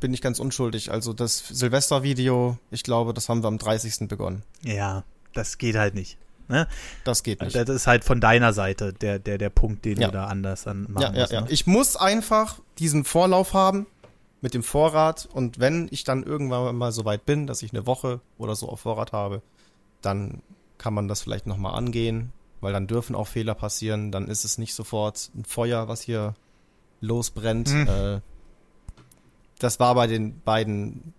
bin 0.00 0.12
ich 0.12 0.20
ganz 0.20 0.38
unschuldig. 0.38 0.90
Also 0.90 1.12
das 1.14 1.38
Silvester-Video, 1.48 2.58
ich 2.70 2.82
glaube, 2.82 3.14
das 3.14 3.28
haben 3.28 3.42
wir 3.42 3.48
am 3.48 3.58
30. 3.58 4.06
begonnen. 4.06 4.42
Ja, 4.62 5.04
das 5.32 5.56
geht 5.56 5.76
halt 5.76 5.94
nicht. 5.94 6.18
Ne? 6.48 6.68
Das 7.04 7.22
geht 7.22 7.40
nicht. 7.40 7.56
Das 7.56 7.68
ist 7.68 7.86
halt 7.86 8.04
von 8.04 8.20
deiner 8.20 8.52
Seite 8.52 8.92
der, 8.92 9.18
der, 9.18 9.38
der 9.38 9.50
Punkt, 9.50 9.84
den 9.84 10.00
Ja. 10.00 10.08
du 10.08 10.12
da 10.12 10.26
anders 10.26 10.64
dann 10.64 10.82
machen 10.90 11.14
Ja, 11.14 11.20
musst. 11.20 11.32
ja. 11.32 11.40
Ne? 11.42 11.46
Ich 11.50 11.66
muss 11.66 11.96
einfach 11.96 12.60
diesen 12.78 13.04
Vorlauf 13.04 13.54
haben 13.54 13.86
mit 14.40 14.52
dem 14.54 14.62
Vorrat 14.62 15.26
und 15.32 15.58
wenn 15.58 15.88
ich 15.90 16.04
dann 16.04 16.22
irgendwann 16.22 16.76
mal 16.76 16.92
so 16.92 17.04
weit 17.06 17.24
bin, 17.24 17.46
dass 17.46 17.62
ich 17.62 17.72
eine 17.72 17.86
Woche 17.86 18.20
oder 18.36 18.54
so 18.56 18.68
auf 18.68 18.80
Vorrat 18.80 19.12
habe, 19.12 19.40
dann 20.02 20.42
kann 20.76 20.92
man 20.92 21.08
das 21.08 21.22
vielleicht 21.22 21.46
nochmal 21.46 21.74
angehen, 21.76 22.32
weil 22.60 22.72
dann 22.74 22.86
dürfen 22.86 23.16
auch 23.16 23.26
Fehler 23.26 23.54
passieren, 23.54 24.12
dann 24.12 24.28
ist 24.28 24.44
es 24.44 24.58
nicht 24.58 24.74
sofort 24.74 25.30
ein 25.34 25.44
Feuer, 25.46 25.88
was 25.88 26.02
hier 26.02 26.34
losbrennt. 27.00 27.70
Hm. 27.70 27.88
Äh, 27.88 28.20
das 29.60 29.80
war 29.80 29.94
bei 29.94 30.06
den 30.06 30.40
beiden 30.40 31.14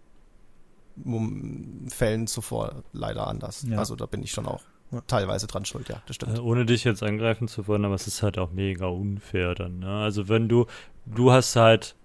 Fällen 1.89 2.28
zuvor 2.28 2.84
leider 2.93 3.28
anders. 3.28 3.65
Ja. 3.67 3.80
Also 3.80 3.95
da 3.95 4.05
bin 4.05 4.23
ich 4.23 4.32
schon 4.32 4.45
auch. 4.45 4.61
Teilweise 5.08 5.48
dran 5.48 5.66
schuld, 5.66 5.89
ja, 5.89 6.02
das 6.08 6.16
stimmt. 6.16 6.38
Äh, 6.38 6.41
Ohne 6.41 6.66
dich 6.66 6.84
jetzt 6.84 7.04
angreifen 7.04 7.48
zu 7.48 7.68
wollen, 7.68 7.86
aber 7.86 7.96
es 7.96 8.08
ist 8.08 8.24
halt 8.24 8.38
auch 8.38 8.52
mega 8.52 8.88
unfair 8.88 9.56
dann. 9.56 9.80
Ne? 9.80 9.89
Also 9.89 10.30
wenn 10.30 10.48
du, 10.48 10.66
du 11.06 11.32
hast 11.32 11.56
halt, 11.56 11.96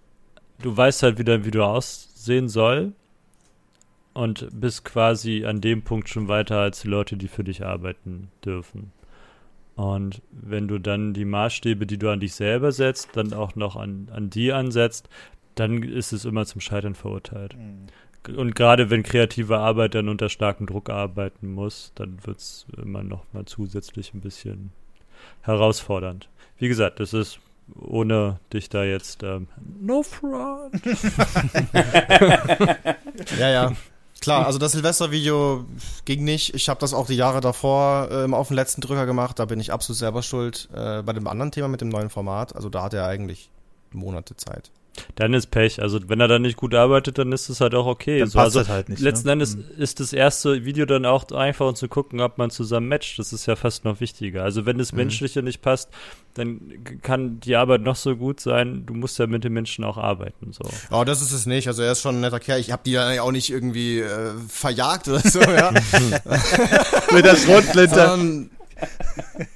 du 0.63 0.77
weißt 0.77 1.03
halt, 1.03 1.19
wie 1.19 1.25
dein 1.25 1.45
Video 1.45 1.65
aussehen 1.65 2.49
soll 2.49 2.93
und 4.15 4.49
bist 4.53 4.85
quasi 4.85 5.45
an 5.45 5.61
dem 5.61 5.83
Punkt 5.83 6.09
schon 6.09 6.29
weiter 6.29 6.59
als 6.59 6.83
die 6.83 6.89
Leute, 6.89 7.17
die 7.17 7.29
für 7.29 7.45
dich 7.45 7.65
arbeiten 7.65 8.31
dürfen. 8.45 8.93
Und 9.77 10.21
wenn 10.31 10.69
du 10.69 10.79
dann 10.79 11.15
die 11.15 11.25
Maßstäbe, 11.25 11.87
die 11.87 11.97
du 11.97 12.11
an 12.11 12.21
dich 12.21 12.35
selber 12.35 12.71
setzt, 12.73 13.17
dann 13.17 13.33
auch 13.33 13.55
noch 13.55 13.77
an, 13.77 14.09
an 14.13 14.29
die 14.29 14.53
ansetzt, 14.53 15.09
dann 15.55 15.83
ist 15.83 16.13
es 16.13 16.25
immer 16.25 16.45
zum 16.45 16.61
Scheitern 16.61 16.95
verurteilt. 16.95 17.57
Mhm. 17.57 17.87
Und 18.29 18.55
gerade 18.55 18.91
wenn 18.91 19.03
kreative 19.03 19.59
Arbeit 19.59 19.95
dann 19.95 20.09
unter 20.09 20.29
starkem 20.29 20.67
Druck 20.67 20.91
arbeiten 20.91 21.53
muss, 21.53 21.93
dann 21.95 22.19
wird 22.27 22.39
es 22.39 22.67
immer 22.77 23.03
noch 23.03 23.25
mal 23.33 23.47
zusätzlich 23.47 24.13
ein 24.15 24.21
bisschen 24.21 24.73
herausfordernd. 25.43 26.29
Wie 26.59 26.69
gesagt, 26.69 27.01
das 27.01 27.15
ist 27.15 27.41
ohne 27.81 28.39
dich 28.53 28.69
da 28.69 28.85
jetzt 28.85 29.23
ähm, 29.23 29.49
no 29.81 30.03
front. 30.03 30.75
Ja, 33.39 33.49
ja. 33.51 33.73
Klar, 34.21 34.47
also 34.47 34.59
das 34.59 34.73
Silvester-Video 34.73 35.65
ging 36.05 36.25
nicht. 36.25 36.55
Ich 36.55 36.69
habe 36.69 36.79
das 36.81 36.93
auch 36.93 37.07
die 37.07 37.15
Jahre 37.15 37.41
davor 37.41 38.09
ähm, 38.11 38.35
auf 38.35 38.49
den 38.49 38.55
letzten 38.55 38.83
Drücker 38.83 39.07
gemacht. 39.07 39.39
Da 39.39 39.47
bin 39.47 39.61
ich 39.61 39.73
absolut 39.73 39.99
selber 39.99 40.23
schuld. 40.23 40.69
Äh, 40.75 41.03
bei 41.03 41.15
dem 41.15 41.27
anderen 41.27 41.53
Thema 41.53 41.69
mit 41.69 41.81
dem 41.81 41.89
neuen 41.89 42.11
Format, 42.11 42.55
also 42.55 42.69
da 42.69 42.83
hat 42.83 42.93
er 42.93 43.07
eigentlich 43.07 43.51
Monate 43.93 44.37
Zeit. 44.37 44.71
Dann 45.15 45.35
ist 45.35 45.47
Pech. 45.53 45.81
Also 45.81 46.01
wenn 46.09 46.21
er 46.21 46.29
dann 46.29 46.43
nicht 46.43 46.57
gut 46.57 46.75
arbeitet, 46.75 47.17
dann 47.19 47.31
ist 47.33 47.49
es 47.49 47.61
halt 47.61 47.75
auch 47.75 47.87
okay. 47.87 48.19
Dann 48.19 48.29
so, 48.29 48.39
passt 48.39 48.47
also 48.57 48.59
das 48.61 48.69
halt 48.69 48.89
nicht. 48.89 49.01
letzten 49.01 49.27
ne? 49.29 49.33
Endes 49.35 49.57
Mhm. 49.57 49.65
ist 49.79 50.01
das 50.01 50.13
erste 50.13 50.65
Video 50.65 50.85
dann 50.85 51.07
auch 51.07 51.31
einfach 51.33 51.69
um 51.69 51.75
zu 51.75 51.89
gucken, 51.89 52.21
ob 52.21 52.39
man 52.39 52.51
zusammen 52.51 52.89
matcht. 52.89 53.19
Das 53.19 53.33
ist 53.33 53.47
ja 53.47 53.55
fast 53.57 53.85
noch 53.85 54.01
wichtiger. 54.01 54.43
Also 54.43 54.67
wenn 54.67 54.79
das 54.79 54.93
Mhm. 54.93 54.99
Menschliche 54.99 55.43
nicht 55.43 55.63
passt, 55.63 55.89
dann 56.35 56.61
kann 57.03 57.41
die 57.41 57.57
Arbeit 57.57 57.83
noch 57.83 57.97
so 57.97 58.17
gut 58.17 58.41
sein. 58.41 58.85
Du 58.87 58.95
musst 58.95 59.19
ja 59.19 59.27
mit 59.27 59.45
den 59.45 59.53
Menschen 59.53 59.85
auch 59.85 59.97
arbeiten. 59.97 60.53
So. 60.53 60.65
Oh, 60.91 61.05
das 61.05 61.23
ist 61.23 61.33
es 61.33 61.47
nicht. 61.47 61.69
Also 61.69 61.83
er 61.83 61.93
ist 61.93 62.01
schon 62.03 62.17
ein 62.17 62.21
netter 62.21 62.41
Kerl. 62.41 62.59
Ich 62.61 62.73
habe 62.73 62.83
die 62.85 62.93
ja 62.93 63.23
auch 63.23 63.33
nicht 63.33 63.51
irgendwie 63.51 64.01
äh, 64.01 64.33
verjagt 64.49 65.09
oder 65.09 65.21
so, 65.21 65.41
ja. 65.41 65.71
Mit 67.13 67.25
der 67.25 67.37
Schrotflinte. 67.37 67.95
sondern, 67.95 68.51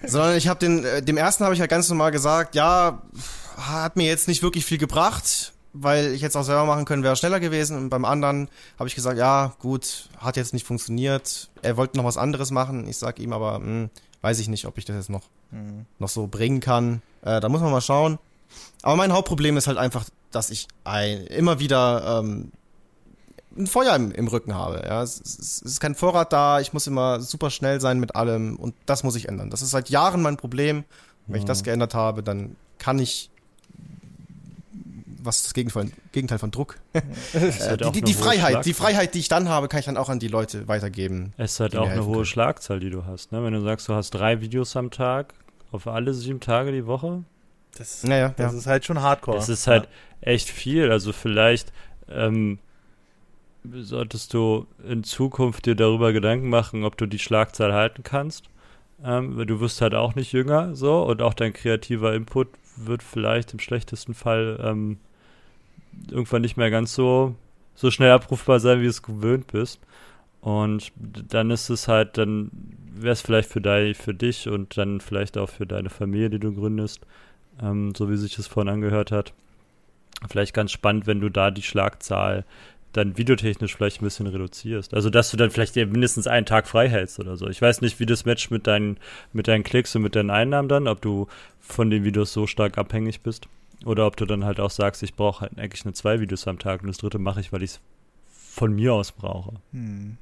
sondern 0.07 0.37
ich 0.37 0.49
habe 0.49 0.61
den, 0.61 0.85
äh, 0.85 1.03
dem 1.03 1.17
ersten 1.17 1.45
habe 1.45 1.55
ich 1.55 1.61
halt 1.61 1.71
ganz 1.71 1.89
normal 1.89 2.11
gesagt, 2.13 2.55
ja, 2.55 3.03
hat 3.57 3.97
mir 3.97 4.07
jetzt 4.07 4.29
nicht 4.29 4.43
wirklich 4.43 4.65
viel 4.65 4.79
gebracht, 4.79 5.53
weil 5.73 6.13
ich 6.13 6.21
jetzt 6.21 6.37
auch 6.37 6.43
selber 6.45 6.65
machen 6.67 6.85
können, 6.85 7.03
wäre 7.03 7.17
schneller 7.17 7.41
gewesen. 7.41 7.77
Und 7.77 7.89
beim 7.91 8.05
anderen 8.05 8.49
habe 8.79 8.89
ich 8.89 8.95
gesagt, 8.95 9.19
ja, 9.19 9.55
gut, 9.59 10.09
hat 10.19 10.37
jetzt 10.37 10.53
nicht 10.53 10.67
funktioniert. 10.67 11.51
Er 11.63 11.77
wollte 11.77 11.97
noch 11.97 12.05
was 12.05 12.17
anderes 12.17 12.51
machen. 12.51 12.87
Ich 12.89 12.97
sag 12.99 13.19
ihm 13.19 13.33
aber, 13.33 13.57
hm, 13.57 13.91
weiß 14.23 14.39
ich 14.39 14.49
nicht, 14.49 14.67
ob 14.67 14.79
ich 14.79 14.85
das 14.85 14.97
jetzt 14.97 15.11
noch, 15.11 15.23
Mhm. 15.51 15.87
noch 15.99 16.09
so 16.09 16.27
bringen 16.27 16.61
kann. 16.61 17.01
Äh, 17.23 17.41
da 17.41 17.49
muss 17.49 17.61
man 17.61 17.71
mal 17.71 17.81
schauen. 17.81 18.19
Aber 18.83 18.97
mein 18.97 19.13
Hauptproblem 19.13 19.57
ist 19.57 19.67
halt 19.69 19.79
einfach, 19.79 20.05
dass 20.33 20.51
ich 20.51 20.67
ein, 20.85 21.27
immer 21.29 21.61
wieder 21.61 22.21
ähm, 22.21 22.51
ein 23.57 23.67
Feuer 23.69 23.95
im, 23.95 24.11
im 24.11 24.27
Rücken 24.27 24.55
habe. 24.55 24.83
Ja, 24.85 25.03
es, 25.03 25.21
es, 25.21 25.39
es 25.39 25.63
ist 25.63 25.81
kein 25.81 25.95
Vorrat 25.95 26.33
da. 26.33 26.59
Ich 26.61 26.73
muss 26.73 26.87
immer 26.89 27.21
super 27.21 27.51
schnell 27.51 27.81
sein 27.81 28.01
mit 28.01 28.17
allem 28.17 28.57
und 28.57 28.75
das 28.87 29.05
muss 29.05 29.15
ich 29.15 29.29
ändern. 29.29 29.51
Das 29.51 29.63
ist 29.63 29.71
seit 29.71 29.91
Jahren 29.91 30.23
mein 30.23 30.37
Problem. 30.37 30.85
Wenn 31.27 31.39
ich 31.41 31.45
das 31.47 31.63
geändert 31.63 31.95
habe, 31.95 32.23
dann 32.23 32.57
kann 32.79 32.99
ich 32.99 33.31
was 35.25 35.37
ist 35.37 35.47
das 35.47 35.55
Gegenteil, 35.55 35.91
Gegenteil 36.13 36.39
von 36.39 36.51
Druck? 36.51 36.79
ist 37.33 37.61
Äh, 37.61 37.77
die 37.79 37.91
die, 37.93 38.03
die 38.03 38.15
Freiheit, 38.15 38.65
die. 38.67 38.75
Freiheit, 38.75 39.15
die 39.15 39.21
ich 39.21 39.29
dann 39.29 39.49
habe, 39.49 39.69
kann 39.69 39.81
ich 39.81 39.87
dann 39.87 39.97
auch 39.97 40.09
an 40.09 40.19
die 40.19 40.29
Leute 40.29 40.69
weitergeben. 40.69 41.33
Es 41.37 41.53
ist 41.55 41.61
halt 41.61 41.77
auch 41.77 41.89
eine 41.89 42.05
hohe 42.05 42.13
können. 42.13 42.25
Schlagzahl, 42.27 42.81
die 42.81 42.91
du 42.91 43.05
hast. 43.07 43.33
Ne? 43.33 43.43
Wenn 43.43 43.53
du 43.53 43.61
sagst, 43.63 43.89
du 43.89 43.95
hast 43.95 44.11
drei 44.11 44.41
Videos 44.41 44.77
am 44.77 44.91
Tag, 44.91 45.35
auf 45.73 45.87
alle 45.87 46.15
sieben 46.15 46.41
Tage 46.41 46.73
die 46.73 46.87
Woche, 46.87 47.25
Das, 47.77 48.05
Naja, 48.05 48.35
das 48.37 48.53
ja. 48.53 48.59
ist 48.59 48.67
halt 48.67 48.85
schon 48.85 49.01
hardcore. 49.01 49.37
das 49.37 49.49
ist 49.49 49.67
halt 49.67 49.89
echt 50.21 50.49
viel. 50.49 50.91
Also 50.93 51.13
vielleicht 51.13 51.73
ähm, 52.09 52.59
solltest 53.65 54.35
du 54.35 54.67
in 54.87 55.05
Zukunft 55.05 55.67
dir 55.67 55.75
darüber 55.75 56.13
Gedanken 56.13 56.49
machen, 56.49 56.85
ob 56.85 56.97
du 56.97 57.07
die 57.07 57.19
Schlagzahl 57.19 57.73
halten 57.73 58.03
kannst. 58.03 58.45
Ähm, 59.05 59.37
weil 59.37 59.47
du 59.47 59.61
wirst 59.61 59.81
halt 59.81 59.95
auch 59.95 60.15
nicht 60.15 60.33
jünger, 60.33 60.75
so, 60.77 61.03
und 61.03 61.21
auch 61.21 61.35
dein 61.35 61.53
kreativer 61.53 62.15
Input 62.15 62.49
wird 62.77 63.03
vielleicht 63.03 63.53
im 63.53 63.59
schlechtesten 63.59 64.15
Fall 64.15 64.59
ähm, 64.63 64.99
irgendwann 66.11 66.43
nicht 66.43 66.57
mehr 66.57 66.71
ganz 66.71 66.95
so, 66.95 67.35
so 67.75 67.91
schnell 67.91 68.11
abrufbar 68.11 68.61
sein, 68.61 68.81
wie 68.81 68.85
du 68.85 68.91
es 68.91 69.03
gewöhnt 69.03 69.49
bist. 69.49 69.81
Und 70.41 70.93
dann 70.97 71.51
ist 71.51 71.71
es 71.71 71.89
halt, 71.89 72.19
dann 72.19 72.51
wäre 72.95 73.13
es 73.13 73.23
vielleicht 73.23 73.49
für, 73.49 73.61
dein, 73.61 73.95
für 73.95 74.15
dich 74.15 74.49
und 74.49 74.77
dann 74.77 75.01
vielleicht 75.01 75.39
auch 75.39 75.49
für 75.49 75.67
deine 75.67 75.91
Familie, 75.91 76.31
die 76.31 76.39
du 76.39 76.53
gründest, 76.53 77.01
ähm, 77.63 77.95
so 77.97 78.11
wie 78.11 78.17
sich 78.17 78.37
das 78.37 78.47
vorhin 78.47 78.73
angehört 78.73 79.11
hat. 79.11 79.33
Vielleicht 80.29 80.55
ganz 80.55 80.71
spannend, 80.71 81.07
wenn 81.07 81.21
du 81.21 81.29
da 81.29 81.51
die 81.51 81.63
Schlagzahl 81.63 82.45
dann 82.93 83.19
videotechnisch 83.19 83.75
vielleicht 83.75 84.01
ein 84.01 84.05
bisschen 84.05 84.27
reduzierst. 84.27 84.95
Also, 84.95 85.11
dass 85.11 85.31
du 85.31 85.37
dann 85.37 85.51
vielleicht 85.51 85.75
mindestens 85.77 86.27
einen 86.27 86.47
Tag 86.47 86.69
frei 86.69 86.89
hältst 86.89 87.19
oder 87.19 87.37
so. 87.37 87.49
Ich 87.49 87.61
weiß 87.61 87.81
nicht, 87.81 87.99
wie 87.99 88.07
das 88.07 88.25
matcht 88.25 88.51
mit 88.51 88.67
deinen, 88.67 88.99
mit 89.33 89.49
deinen 89.49 89.65
Klicks 89.65 89.97
und 89.97 90.03
mit 90.03 90.15
deinen 90.15 90.31
Einnahmen 90.31 90.69
dann, 90.69 90.87
ob 90.87 91.03
du 91.03 91.27
von 91.61 91.91
den 91.91 92.05
Videos 92.05 92.33
so 92.33 92.47
stark 92.47 92.79
abhängig 92.79 93.21
bist. 93.21 93.49
Oder 93.85 94.07
ob 94.07 94.17
du 94.17 94.25
dann 94.25 94.45
halt 94.45 94.61
auch 94.61 94.71
sagst, 94.71 95.03
ich 95.03 95.15
brauche 95.15 95.43
halt 95.43 95.59
eigentlich 95.59 95.85
nur 95.85 95.95
zwei 95.95 96.21
Videos 96.21 96.47
am 96.47 96.59
Tag 96.59 96.83
und 96.83 96.89
das 96.89 96.99
dritte 96.99 97.19
mache 97.19 97.41
ich, 97.41 97.53
weil 97.53 97.63
ich 97.63 97.73
es 97.73 97.81
von 98.29 98.73
mir 98.73 98.95
aus 98.95 99.13
brauche. 99.13 99.55
Hm. 99.73 100.17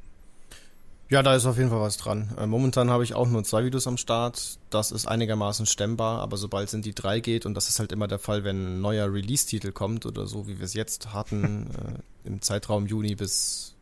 Ja, 1.12 1.22
da 1.22 1.34
ist 1.36 1.44
auf 1.44 1.58
jeden 1.58 1.68
Fall 1.68 1.80
was 1.80 1.98
dran. 1.98 2.34
Äh, 2.38 2.46
momentan 2.46 2.88
habe 2.88 3.04
ich 3.04 3.12
auch 3.12 3.28
nur 3.28 3.44
zwei 3.44 3.64
Videos 3.64 3.86
am 3.86 3.98
Start. 3.98 4.58
Das 4.70 4.90
ist 4.90 5.06
einigermaßen 5.06 5.66
stemmbar, 5.66 6.20
aber 6.20 6.38
sobald 6.38 6.68
es 6.68 6.74
in 6.74 6.80
die 6.80 6.94
drei 6.94 7.20
geht, 7.20 7.44
und 7.44 7.52
das 7.52 7.68
ist 7.68 7.78
halt 7.78 7.92
immer 7.92 8.08
der 8.08 8.18
Fall, 8.18 8.44
wenn 8.44 8.76
ein 8.76 8.80
neuer 8.80 9.12
Release-Titel 9.12 9.72
kommt 9.72 10.06
oder 10.06 10.26
so, 10.26 10.48
wie 10.48 10.58
wir 10.58 10.64
es 10.64 10.72
jetzt 10.72 11.12
hatten, 11.12 11.66
äh, 12.24 12.28
im 12.28 12.40
Zeitraum 12.40 12.86
Juni 12.86 13.14
bis 13.14 13.74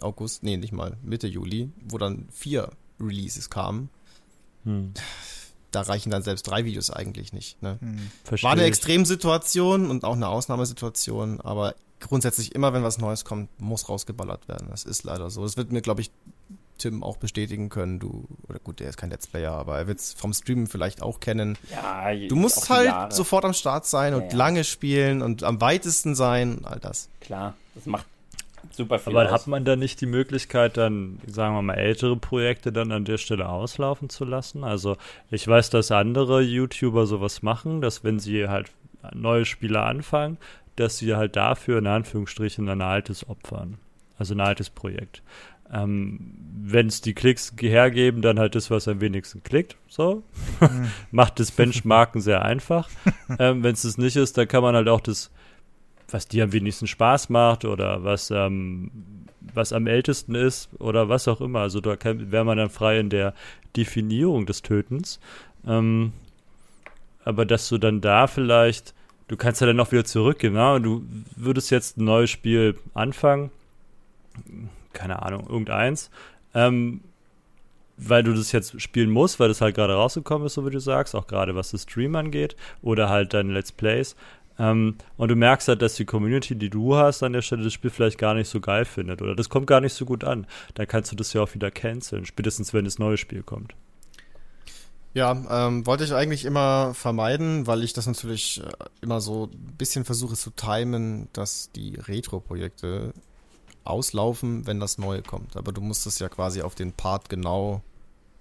August, 0.00 0.44
nee, 0.44 0.56
nicht 0.56 0.72
mal, 0.72 0.96
Mitte 1.02 1.26
Juli, 1.26 1.70
wo 1.88 1.98
dann 1.98 2.28
vier 2.30 2.70
Releases 3.00 3.50
kamen. 3.50 3.90
Hm. 4.64 4.94
Da 5.70 5.82
reichen 5.82 6.10
dann 6.10 6.22
selbst 6.22 6.42
drei 6.42 6.64
Videos 6.64 6.90
eigentlich 6.90 7.32
nicht. 7.32 7.62
Ne? 7.62 7.78
Hm. 7.80 8.42
War 8.42 8.52
eine 8.52 8.64
Extremsituation 8.64 9.90
und 9.90 10.04
auch 10.04 10.14
eine 10.14 10.28
Ausnahmesituation, 10.28 11.40
aber 11.40 11.74
grundsätzlich 12.00 12.54
immer, 12.54 12.72
wenn 12.72 12.82
was 12.82 12.98
Neues 12.98 13.24
kommt, 13.24 13.48
muss 13.60 13.88
rausgeballert 13.88 14.48
werden. 14.48 14.68
Das 14.70 14.84
ist 14.84 15.04
leider 15.04 15.30
so. 15.30 15.42
Das 15.42 15.56
wird 15.56 15.70
mir, 15.70 15.82
glaube 15.82 16.00
ich, 16.00 16.10
Tim 16.78 17.02
auch 17.02 17.18
bestätigen 17.18 17.68
können. 17.68 17.98
Du, 17.98 18.26
oder 18.48 18.58
gut, 18.58 18.80
der 18.80 18.88
ist 18.88 18.96
kein 18.96 19.10
Let's 19.10 19.26
Player, 19.26 19.52
aber 19.52 19.78
er 19.78 19.86
wird 19.86 20.00
es 20.00 20.12
vom 20.14 20.32
Streamen 20.32 20.66
vielleicht 20.66 21.02
auch 21.02 21.20
kennen. 21.20 21.56
Ja, 21.70 22.12
du 22.14 22.36
musst 22.36 22.68
halt 22.70 22.86
Jahre. 22.86 23.12
sofort 23.12 23.44
am 23.44 23.52
Start 23.52 23.86
sein 23.86 24.14
und 24.14 24.22
ja, 24.22 24.28
ja. 24.30 24.36
lange 24.36 24.64
spielen 24.64 25.22
und 25.22 25.44
am 25.44 25.60
weitesten 25.60 26.14
sein, 26.14 26.64
all 26.64 26.80
das. 26.80 27.08
Klar, 27.20 27.54
das 27.74 27.86
macht 27.86 28.06
super 28.70 28.98
viel. 28.98 29.12
Aber 29.16 29.26
aus. 29.26 29.32
hat 29.32 29.46
man 29.46 29.64
da 29.64 29.76
nicht 29.76 30.00
die 30.00 30.06
Möglichkeit, 30.06 30.76
dann, 30.76 31.18
sagen 31.26 31.54
wir 31.54 31.62
mal, 31.62 31.74
ältere 31.74 32.16
Projekte 32.16 32.72
dann 32.72 32.92
an 32.92 33.04
der 33.04 33.18
Stelle 33.18 33.48
auslaufen 33.48 34.08
zu 34.08 34.24
lassen? 34.24 34.64
Also 34.64 34.96
ich 35.30 35.46
weiß, 35.46 35.70
dass 35.70 35.90
andere 35.90 36.42
YouTuber 36.42 37.06
sowas 37.06 37.42
machen, 37.42 37.80
dass 37.80 38.04
wenn 38.04 38.18
sie 38.18 38.48
halt 38.48 38.70
neue 39.14 39.44
Spiele 39.44 39.80
anfangen, 39.82 40.38
dass 40.76 40.98
sie 40.98 41.14
halt 41.14 41.36
dafür 41.36 41.78
in 41.78 41.86
Anführungsstrichen 41.86 42.68
ein 42.68 42.82
altes 42.82 43.28
opfern. 43.28 43.78
Also 44.18 44.34
ein 44.34 44.40
altes 44.40 44.70
Projekt. 44.70 45.22
Ähm, 45.72 46.34
Wenn 46.62 46.88
es 46.88 47.00
die 47.00 47.14
Klicks 47.14 47.54
hergeben, 47.58 48.22
dann 48.22 48.38
halt 48.38 48.54
das, 48.54 48.70
was 48.70 48.88
am 48.88 49.00
wenigsten 49.00 49.42
klickt. 49.42 49.76
So. 49.88 50.22
Mhm. 50.60 50.90
Macht 51.10 51.40
das 51.40 51.52
Benchmarken 51.52 52.20
sehr 52.20 52.42
einfach. 52.42 52.88
ähm, 53.38 53.62
Wenn 53.62 53.72
es 53.72 53.82
das 53.82 53.98
nicht 53.98 54.16
ist, 54.16 54.36
dann 54.36 54.48
kann 54.48 54.62
man 54.62 54.74
halt 54.74 54.88
auch 54.88 55.00
das, 55.00 55.30
was 56.12 56.28
dir 56.28 56.44
am 56.44 56.52
wenigsten 56.52 56.86
Spaß 56.86 57.28
macht 57.28 57.64
oder 57.64 58.04
was, 58.04 58.30
ähm, 58.30 58.90
was 59.54 59.72
am 59.72 59.86
ältesten 59.86 60.34
ist 60.34 60.68
oder 60.78 61.08
was 61.08 61.28
auch 61.28 61.40
immer. 61.40 61.60
Also 61.60 61.80
da 61.80 61.96
wäre 62.02 62.44
man 62.44 62.58
dann 62.58 62.70
frei 62.70 62.98
in 62.98 63.10
der 63.10 63.34
Definierung 63.76 64.46
des 64.46 64.62
Tötens. 64.62 65.20
Ähm, 65.66 66.12
aber 67.24 67.44
dass 67.44 67.68
du 67.68 67.78
dann 67.78 68.00
da 68.00 68.26
vielleicht 68.26 68.94
du 69.30 69.36
kannst 69.36 69.60
ja 69.60 69.66
dann 69.68 69.78
auch 69.78 69.92
wieder 69.92 70.04
zurückgehen, 70.04 70.54
ne? 70.54 70.74
Und 70.74 70.82
du 70.82 71.04
würdest 71.36 71.70
jetzt 71.70 71.96
ein 71.96 72.04
neues 72.04 72.30
Spiel 72.30 72.76
anfangen, 72.94 73.50
keine 74.92 75.22
Ahnung, 75.22 75.46
irgendeins, 75.48 76.10
ähm, 76.52 77.00
weil 77.96 78.24
du 78.24 78.34
das 78.34 78.50
jetzt 78.50 78.80
spielen 78.80 79.10
musst, 79.10 79.38
weil 79.38 79.48
das 79.48 79.60
halt 79.60 79.76
gerade 79.76 79.94
rausgekommen 79.94 80.46
ist, 80.46 80.54
so 80.54 80.66
wie 80.66 80.70
du 80.70 80.80
sagst, 80.80 81.14
auch 81.14 81.28
gerade 81.28 81.54
was 81.54 81.70
das 81.70 81.82
Stream 81.82 82.16
angeht 82.16 82.56
oder 82.82 83.08
halt 83.08 83.32
deine 83.32 83.52
Let's 83.52 83.70
Plays. 83.70 84.16
Ähm, 84.60 84.96
und 85.16 85.28
du 85.28 85.36
merkst 85.36 85.68
halt, 85.68 85.80
dass 85.80 85.94
die 85.94 86.04
Community, 86.04 86.54
die 86.54 86.68
du 86.68 86.94
hast 86.94 87.22
an 87.22 87.32
der 87.32 87.40
Stelle, 87.40 87.64
das 87.64 87.72
Spiel 87.72 87.90
vielleicht 87.90 88.18
gar 88.18 88.34
nicht 88.34 88.48
so 88.48 88.60
geil 88.60 88.84
findet 88.84 89.22
oder 89.22 89.34
das 89.34 89.48
kommt 89.48 89.66
gar 89.66 89.80
nicht 89.80 89.94
so 89.94 90.04
gut 90.04 90.22
an. 90.22 90.46
Dann 90.74 90.86
kannst 90.86 91.10
du 91.10 91.16
das 91.16 91.32
ja 91.32 91.42
auch 91.42 91.54
wieder 91.54 91.70
canceln, 91.70 92.26
spätestens 92.26 92.74
wenn 92.74 92.84
das 92.84 92.98
neue 92.98 93.16
Spiel 93.16 93.42
kommt. 93.42 93.74
Ja, 95.14 95.32
ähm, 95.32 95.86
wollte 95.86 96.04
ich 96.04 96.12
eigentlich 96.12 96.44
immer 96.44 96.92
vermeiden, 96.94 97.66
weil 97.66 97.82
ich 97.82 97.94
das 97.94 98.06
natürlich 98.06 98.62
äh, 98.62 98.70
immer 99.00 99.20
so 99.20 99.46
ein 99.46 99.74
bisschen 99.78 100.04
versuche 100.04 100.36
zu 100.36 100.50
timen, 100.50 101.28
dass 101.32 101.72
die 101.72 101.96
Retro-Projekte 101.96 103.14
auslaufen, 103.82 104.66
wenn 104.66 104.78
das 104.78 104.98
Neue 104.98 105.22
kommt. 105.22 105.56
Aber 105.56 105.72
du 105.72 105.80
musst 105.80 106.06
es 106.06 106.18
ja 106.18 106.28
quasi 106.28 106.60
auf 106.60 106.74
den 106.74 106.92
Part 106.92 107.28
genau 107.30 107.82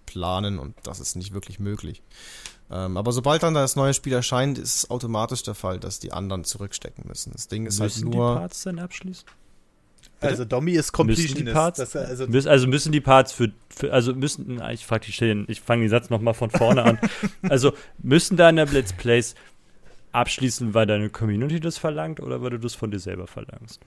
planen 0.09 0.57
und 0.57 0.75
das 0.83 0.99
ist 0.99 1.15
nicht 1.15 1.33
wirklich 1.33 1.59
möglich. 1.59 2.01
Ähm, 2.71 2.97
aber 2.97 3.11
sobald 3.11 3.43
dann 3.43 3.53
das 3.53 3.75
neue 3.75 3.93
Spiel 3.93 4.13
erscheint, 4.13 4.57
ist 4.57 4.75
es 4.75 4.89
automatisch 4.89 5.43
der 5.43 5.55
Fall, 5.55 5.79
dass 5.79 5.99
die 5.99 6.11
anderen 6.11 6.43
zurückstecken 6.43 7.05
müssen. 7.07 7.31
Das 7.31 7.47
Ding 7.47 7.65
ist 7.65 7.79
halt 7.79 7.91
müssen 7.91 8.05
halt 8.05 8.15
nur. 8.15 8.33
Die 8.33 8.39
Parts 8.39 8.63
dann 8.63 8.79
abschließen? 8.79 9.25
Also 10.21 10.45
Domi 10.45 10.73
ist 10.73 10.91
Completionist. 10.91 11.79
Das, 11.79 11.95
also, 11.95 12.25
also, 12.49 12.67
müssen 12.67 12.91
die 12.91 12.99
Parts 12.99 13.31
für, 13.31 13.51
für 13.69 13.93
also 13.93 14.13
müssen, 14.13 14.61
ich 14.71 14.85
frage 14.85 15.05
die 15.05 15.13
Stellen, 15.13 15.45
ich 15.47 15.61
fange 15.61 15.83
den 15.83 15.89
Satz 15.89 16.09
nochmal 16.09 16.33
von 16.33 16.49
vorne 16.49 16.83
an. 16.83 16.99
Also 17.41 17.73
müssen 17.99 18.35
deine 18.35 18.65
Let's 18.65 18.91
Plays 18.91 19.35
abschließen, 20.11 20.73
weil 20.73 20.85
deine 20.87 21.09
Community 21.09 21.59
das 21.59 21.77
verlangt 21.77 22.19
oder 22.19 22.41
weil 22.41 22.49
du 22.51 22.59
das 22.59 22.75
von 22.75 22.91
dir 22.91 22.99
selber 22.99 23.27
verlangst? 23.27 23.79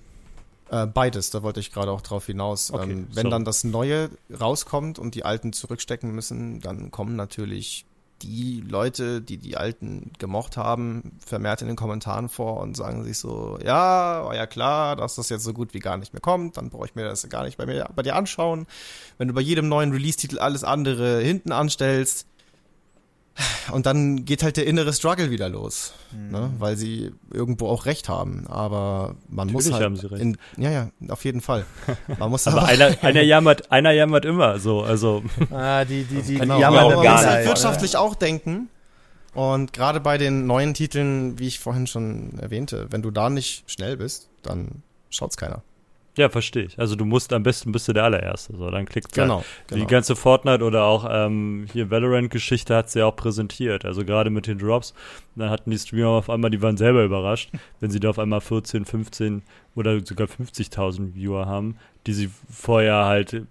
Äh, 0.73 0.87
beides, 0.87 1.29
da 1.29 1.43
wollte 1.43 1.61
ich 1.61 1.71
gerade 1.71 1.93
auch 1.93 2.01
drauf 2.01 2.27
hinaus. 2.27 2.73
Okay, 2.73 2.91
ähm, 2.91 3.07
wenn 3.09 3.15
sorry. 3.15 3.31
dann 3.31 3.45
das 3.45 3.63
Neue 3.63 4.11
rauskommt 4.41 4.99
und 4.99 5.15
die 5.15 5.25
Alten 5.25 5.53
zurückstecken 5.53 6.13
müssen, 6.13 6.61
dann 6.61 6.91
kommen 6.91 7.15
natürlich 7.15 7.85
die 8.23 8.65
Leute, 8.67 9.21
die 9.21 9.37
die 9.37 9.57
Alten 9.57 10.13
gemocht 10.19 10.57
haben, 10.57 11.19
vermehrt 11.25 11.61
in 11.61 11.67
den 11.67 11.77
Kommentaren 11.77 12.29
vor 12.29 12.61
und 12.61 12.77
sagen 12.77 13.05
sich 13.05 13.19
so, 13.19 13.59
ja, 13.63 14.25
war 14.25 14.35
ja 14.35 14.47
klar, 14.47 14.97
dass 14.97 15.17
das 15.17 15.29
jetzt 15.29 15.45
so 15.45 15.53
gut 15.53 15.75
wie 15.75 15.81
gar 15.81 15.99
nicht 15.99 16.15
mehr 16.15 16.21
kommt, 16.21 16.57
dann 16.57 16.71
brauche 16.71 16.87
ich 16.87 16.95
mir 16.95 17.05
das 17.05 17.29
gar 17.29 17.45
nicht 17.45 17.59
bei, 17.59 17.67
mir, 17.67 17.91
bei 17.95 18.03
dir 18.03 18.17
anschauen. 18.17 18.67
Wenn 19.19 19.29
du 19.29 19.35
bei 19.35 19.41
jedem 19.41 19.69
neuen 19.69 19.93
Release-Titel 19.93 20.39
alles 20.39 20.65
andere 20.65 21.21
hinten 21.21 21.53
anstellst, 21.53 22.27
und 23.73 23.87
dann 23.87 24.25
geht 24.25 24.43
halt 24.43 24.57
der 24.57 24.67
innere 24.67 24.93
Struggle 24.93 25.31
wieder 25.31 25.49
los, 25.49 25.95
mhm. 26.13 26.31
ne? 26.31 26.51
weil 26.59 26.77
sie 26.77 27.13
irgendwo 27.33 27.69
auch 27.69 27.87
recht 27.87 28.09
haben. 28.09 28.47
Aber 28.47 29.17
man 29.29 29.49
Natürlich 29.49 29.67
muss 29.67 29.75
halt. 29.75 29.85
Haben 29.85 29.97
sie 29.97 30.11
recht. 30.11 30.23
In, 30.23 30.37
ja, 30.57 30.71
ja, 30.71 30.91
auf 31.09 31.25
jeden 31.25 31.41
Fall. 31.41 31.65
Man 32.19 32.31
muss 32.31 32.47
aber 32.49 32.65
einer, 32.65 32.97
einer 33.03 33.23
jammert, 33.23 33.71
einer 33.73 33.93
jammert 33.93 34.25
immer 34.25 34.59
so. 34.59 34.83
Also. 34.83 35.23
Ah, 35.51 35.85
die, 35.85 36.05
die, 36.05 36.23
die, 36.23 36.35
genau, 36.39 36.57
die 36.57 36.61
jammern 36.61 36.89
man 36.89 36.99
muss 36.99 37.27
halt 37.27 37.47
wirtschaftlich 37.47 37.97
auch 37.97 38.15
denken. 38.15 38.69
Und 39.35 39.73
gerade 39.73 40.01
bei 40.01 40.19
den 40.19 40.47
neuen 40.47 40.75
Titeln, 40.75 41.39
wie 41.39 41.47
ich 41.47 41.59
vorhin 41.59 41.87
schon 41.87 42.39
erwähnte, 42.39 42.89
wenn 42.91 43.01
du 43.01 43.11
da 43.11 43.31
nicht 43.31 43.65
schnell 43.71 43.97
bist, 43.97 44.29
dann 44.43 44.83
schaut's 45.09 45.39
keiner. 45.39 45.63
Ja, 46.19 46.29
verstehe 46.29 46.65
ich. 46.65 46.79
Also 46.79 46.95
du 46.95 47.07
musst 47.07 47.33
am 47.33 47.43
besten 47.43 47.73
bist 47.73 47.89
du 47.89 47.95
der 47.95 48.05
allererste. 48.05 48.55
So, 48.57 48.71
dann 48.71 48.85
klickt 48.85 49.13
genau, 49.13 49.37
halt. 49.37 49.47
genau. 49.69 49.81
Die 49.81 49.87
ganze 49.87 50.15
Fortnite 50.15 50.63
oder 50.63 50.85
auch 50.85 51.07
ähm, 51.09 51.67
hier 51.73 51.91
Valorant-Geschichte 51.91 52.77
hat 52.77 52.91
sie 52.91 52.99
ja 52.99 53.07
auch 53.07 53.17
präsentiert. 53.17 53.87
Also 53.87 54.05
gerade 54.05 54.29
mit 54.29 54.47
den 54.47 54.59
Drops, 54.59 54.93
dann 55.37 55.49
hatten 55.49 55.71
die 55.71 55.79
Streamer 55.79 56.11
auf 56.11 56.29
einmal, 56.29 56.51
die 56.51 56.61
waren 56.61 56.77
selber 56.77 57.03
überrascht, 57.03 57.51
wenn 57.81 57.91
sie 57.91 57.99
da 57.99 58.11
auf 58.11 58.19
einmal 58.19 58.43
14, 58.43 58.85
15 58.85 59.43
oder 59.75 60.05
sogar 60.05 60.27
50.000 60.27 61.15
Viewer 61.15 61.47
haben, 61.47 61.79
die 62.07 62.13
sie 62.13 62.31
vorher 62.51 63.07
halt 63.07 63.47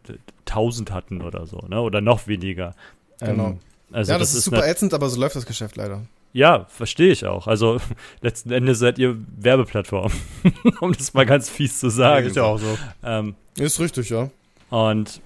1000 0.48 0.92
hatten 0.92 1.24
oder 1.24 1.48
so, 1.48 1.58
ne? 1.68 1.82
Oder 1.82 2.02
noch 2.02 2.28
weniger. 2.28 2.76
Genau. 3.20 3.48
Ähm, 3.48 3.60
also 3.92 4.12
ja, 4.12 4.20
das, 4.20 4.30
das 4.30 4.40
ist 4.40 4.46
super 4.46 4.68
ätzend, 4.68 4.94
aber 4.94 5.10
so 5.10 5.20
läuft 5.20 5.36
das 5.36 5.48
Geschäft 5.48 5.78
leider. 5.78 6.04
Ja, 6.34 6.66
verstehe 6.70 7.12
ich 7.12 7.26
auch. 7.26 7.48
Also 7.48 7.80
letzten 8.22 8.52
Endes 8.52 8.80
seid 8.80 9.00
ihr 9.00 9.18
Werbeplattform, 9.38 10.12
um 10.82 10.94
das 10.94 11.14
mal 11.14 11.26
ganz 11.26 11.50
fies 11.50 11.80
zu 11.80 11.90
sagen. 11.90 12.28
Ist 12.28 12.36
ja 12.36 12.44
auch 12.44 12.60
so. 12.60 12.78
Ähm, 13.04 13.36
ist 13.58 13.80
richtig, 13.80 14.10
ja. 14.10 14.30
Und 14.70 15.22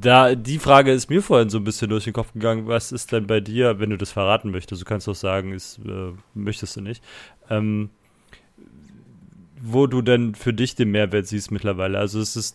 da 0.00 0.34
die 0.34 0.58
Frage 0.58 0.92
ist 0.92 1.10
mir 1.10 1.22
vorhin 1.22 1.50
so 1.50 1.58
ein 1.58 1.64
bisschen 1.64 1.90
durch 1.90 2.04
den 2.04 2.12
Kopf 2.12 2.32
gegangen, 2.32 2.66
was 2.66 2.92
ist 2.92 3.12
denn 3.12 3.26
bei 3.26 3.40
dir, 3.40 3.80
wenn 3.80 3.90
du 3.90 3.98
das 3.98 4.12
verraten 4.12 4.50
möchtest? 4.50 4.80
Du 4.80 4.86
kannst 4.86 5.08
doch 5.08 5.14
sagen, 5.14 5.52
ist, 5.52 5.78
äh, 5.84 6.12
möchtest 6.34 6.76
du 6.76 6.80
nicht. 6.80 7.02
Ähm, 7.50 7.90
wo 9.60 9.86
du 9.86 10.00
denn 10.00 10.34
für 10.34 10.54
dich 10.54 10.74
den 10.74 10.90
Mehrwert 10.90 11.26
siehst 11.26 11.50
mittlerweile. 11.50 11.98
Also 11.98 12.18
ist 12.20 12.36
es 12.36 12.54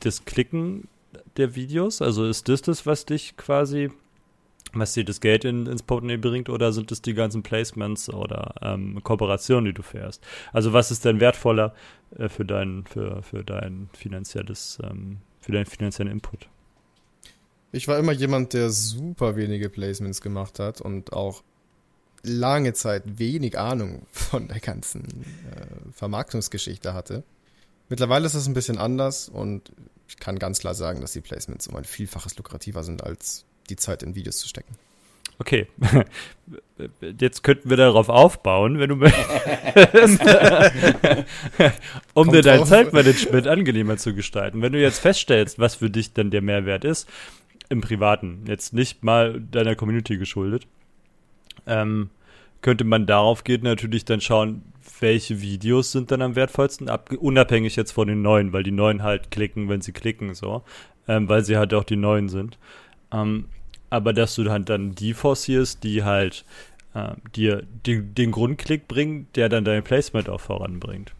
das 0.00 0.24
Klicken 0.24 0.88
der 1.36 1.54
Videos? 1.54 2.02
Also 2.02 2.26
ist 2.26 2.48
das 2.48 2.62
das, 2.62 2.84
was 2.84 3.04
dich 3.06 3.36
quasi 3.36 3.90
was 4.74 4.94
dir 4.94 5.04
das 5.04 5.20
Geld 5.20 5.44
in, 5.44 5.66
ins 5.66 5.82
Portemonnaie 5.82 6.16
bringt 6.16 6.48
oder 6.48 6.72
sind 6.72 6.92
es 6.92 7.02
die 7.02 7.14
ganzen 7.14 7.42
Placements 7.42 8.08
oder 8.08 8.54
ähm, 8.62 9.02
Kooperationen, 9.02 9.66
die 9.66 9.72
du 9.74 9.82
fährst? 9.82 10.22
Also 10.52 10.72
was 10.72 10.90
ist 10.90 11.04
denn 11.04 11.20
wertvoller 11.20 11.74
äh, 12.16 12.28
für 12.28 12.44
dein, 12.44 12.84
für, 12.86 13.22
für 13.22 13.44
dein 13.44 13.88
finanzielles, 13.92 14.78
ähm, 14.82 15.18
für 15.40 15.52
deinen 15.52 15.66
finanziellen 15.66 16.12
Input? 16.12 16.48
Ich 17.72 17.88
war 17.88 17.98
immer 17.98 18.12
jemand, 18.12 18.52
der 18.52 18.70
super 18.70 19.36
wenige 19.36 19.70
Placements 19.70 20.20
gemacht 20.20 20.58
hat 20.58 20.80
und 20.80 21.12
auch 21.12 21.42
lange 22.22 22.72
Zeit 22.74 23.18
wenig 23.18 23.58
Ahnung 23.58 24.06
von 24.12 24.48
der 24.48 24.60
ganzen 24.60 25.04
äh, 25.04 25.92
Vermarktungsgeschichte 25.92 26.94
hatte. 26.94 27.24
Mittlerweile 27.88 28.26
ist 28.26 28.34
das 28.34 28.46
ein 28.46 28.54
bisschen 28.54 28.78
anders 28.78 29.28
und 29.28 29.72
ich 30.08 30.18
kann 30.18 30.38
ganz 30.38 30.60
klar 30.60 30.74
sagen, 30.74 31.00
dass 31.00 31.12
die 31.12 31.20
Placements 31.20 31.66
um 31.66 31.76
ein 31.76 31.84
Vielfaches 31.84 32.36
lukrativer 32.36 32.84
sind, 32.84 33.02
als 33.02 33.44
die 33.68 33.76
Zeit 33.76 34.02
in 34.02 34.14
Videos 34.14 34.38
zu 34.38 34.48
stecken. 34.48 34.74
Okay, 35.38 35.66
jetzt 37.18 37.42
könnten 37.42 37.68
wir 37.68 37.76
darauf 37.76 38.08
aufbauen, 38.08 38.78
wenn 38.78 38.90
du 38.90 38.96
möchtest, 38.96 39.28
um 42.14 42.24
Kommt 42.26 42.34
dir 42.34 42.42
dein 42.42 42.58
drauf. 42.58 42.68
Zeitmanagement 42.68 43.48
angenehmer 43.48 43.96
zu 43.96 44.14
gestalten. 44.14 44.62
Wenn 44.62 44.72
du 44.72 44.80
jetzt 44.80 45.00
feststellst, 45.00 45.58
was 45.58 45.76
für 45.76 45.90
dich 45.90 46.12
dann 46.12 46.30
der 46.30 46.42
Mehrwert 46.42 46.84
ist, 46.84 47.08
im 47.68 47.80
Privaten, 47.80 48.44
jetzt 48.46 48.72
nicht 48.72 49.02
mal 49.02 49.40
deiner 49.40 49.74
Community 49.74 50.16
geschuldet, 50.18 50.66
ähm, 51.66 52.10
könnte 52.60 52.84
man 52.84 53.06
darauf 53.06 53.42
geht 53.42 53.64
natürlich 53.64 54.04
dann 54.04 54.20
schauen, 54.20 54.62
welche 55.00 55.40
Videos 55.40 55.92
sind 55.92 56.10
dann 56.12 56.22
am 56.22 56.36
wertvollsten, 56.36 56.88
ab, 56.88 57.10
unabhängig 57.18 57.74
jetzt 57.76 57.92
von 57.92 58.06
den 58.06 58.22
neuen, 58.22 58.52
weil 58.52 58.62
die 58.62 58.70
neuen 58.70 59.02
halt 59.02 59.30
klicken, 59.30 59.68
wenn 59.68 59.80
sie 59.80 59.92
klicken, 59.92 60.34
so, 60.34 60.62
ähm, 61.08 61.28
weil 61.28 61.44
sie 61.44 61.56
halt 61.56 61.74
auch 61.74 61.84
die 61.84 61.96
neuen 61.96 62.28
sind. 62.28 62.58
Ähm, 63.12 63.46
aber 63.90 64.12
dass 64.12 64.34
du 64.34 64.50
halt 64.50 64.68
dann 64.68 64.94
die 64.94 65.12
forcierst, 65.14 65.84
die 65.84 66.02
halt 66.02 66.44
äh, 66.94 67.12
dir 67.34 67.62
den, 67.86 68.14
den 68.14 68.30
Grundklick 68.30 68.88
bringen, 68.88 69.26
der 69.34 69.48
dann 69.48 69.64
dein 69.64 69.82
Placement 69.82 70.28
auch 70.28 70.40
voranbringt. 70.40 71.12